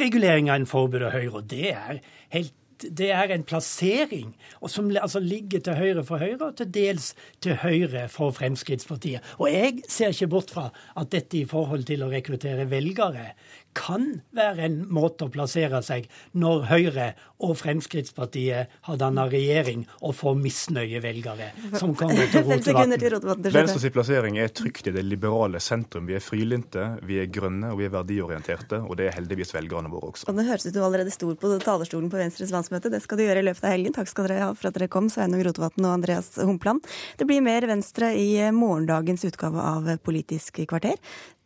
reguleringer 0.00 0.54
enn 0.54 0.66
forbud 0.66 1.06
og 1.06 1.12
Høyre. 1.12 1.38
Og 1.40 1.48
det 1.50 1.70
er 1.72 2.02
helt 2.34 2.58
det 2.82 3.10
er 3.14 3.30
en 3.30 3.44
plassering 3.46 4.32
som 4.68 4.90
altså 4.90 5.20
ligger 5.22 5.60
til 5.62 5.76
høyre 5.78 6.04
for 6.06 6.22
Høyre, 6.22 6.48
og 6.48 6.56
til 6.58 6.70
dels 6.74 7.12
til 7.44 7.58
høyre 7.62 8.08
for 8.12 8.34
Fremskrittspartiet. 8.34 9.22
Og 9.38 9.52
jeg 9.52 9.82
ser 9.88 10.14
ikke 10.14 10.30
bort 10.32 10.50
fra 10.50 10.68
at 10.98 11.12
dette 11.12 11.38
i 11.38 11.46
forhold 11.48 11.86
til 11.88 12.02
å 12.02 12.10
rekruttere 12.12 12.68
velgere 12.70 13.32
kan 13.76 14.20
være 14.36 14.66
en 14.66 14.78
måte 14.92 15.26
å 15.26 15.32
plassere 15.32 15.80
seg 15.84 16.08
når 16.38 16.66
Høyre 16.70 17.06
og 17.42 17.56
Fremskrittspartiet 17.58 18.72
har 18.86 18.98
danna 19.00 19.24
regjering 19.30 19.84
og 20.00 20.14
får 20.18 20.36
misnøyevelgere 20.38 21.48
som 21.80 21.94
kommer 21.98 22.28
til 22.30 22.46
Rotevatn. 22.46 23.48
Venstres 23.52 23.88
plassering 23.94 24.38
er 24.42 24.52
trygt 24.54 24.88
i 24.88 24.94
det 24.94 25.04
liberale 25.06 25.60
sentrum. 25.62 26.06
Vi 26.08 26.16
er 26.18 26.24
frilynte, 26.24 26.86
vi 27.08 27.18
er 27.22 27.30
grønne 27.32 27.72
og 27.72 27.80
vi 27.80 27.88
er 27.88 27.94
verdiorienterte, 27.94 28.82
og 28.86 28.98
det 29.00 29.08
er 29.08 29.16
heldigvis 29.18 29.54
velgerne 29.56 29.90
våre 29.92 30.12
også. 30.12 30.28
Og 30.30 30.38
Det 30.38 30.46
høres 30.48 30.66
ut 30.66 30.70
som 30.70 30.78
du 30.78 30.86
allerede 30.86 31.14
sto 31.14 31.32
på 31.34 31.52
talerstolen 31.64 32.12
på 32.12 32.20
Venstres 32.20 32.54
landsmøte. 32.54 32.92
Det 32.92 33.02
skal 33.04 33.18
du 33.18 33.26
gjøre 33.26 33.42
i 33.42 33.48
løpet 33.50 33.66
av 33.66 33.74
helgen. 33.74 33.96
Takk 33.96 34.10
skal 34.12 34.28
dere 34.28 34.46
ha 34.46 34.54
for 34.54 34.70
at 34.70 34.78
dere 34.78 34.90
kom, 34.92 35.10
Sveinung 35.12 35.44
Rotevatn 35.46 35.88
og 35.88 35.96
Andreas 35.98 36.34
Humpland. 36.40 36.86
Det 37.18 37.28
blir 37.28 37.44
mer 37.44 37.66
Venstre 37.70 38.12
i 38.18 38.30
morgendagens 38.54 39.26
utgave 39.28 39.62
av 39.62 39.90
Politisk 40.02 40.62
kvarter. 40.68 40.98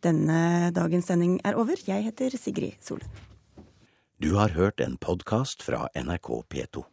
Denne 0.07 0.71
dagens 0.71 1.09
sending 1.09 1.39
er 1.43 1.57
over. 1.59 1.75
Jeg 1.83 2.05
heter 2.05 2.31
Sigrid 2.39 2.79
Solund. 2.79 3.11
Du 4.23 4.37
har 4.39 4.55
hørt 4.55 4.79
en 4.79 4.95
podkast 4.97 5.65
fra 5.67 5.89
NRK 5.99 6.29
P2. 6.47 6.87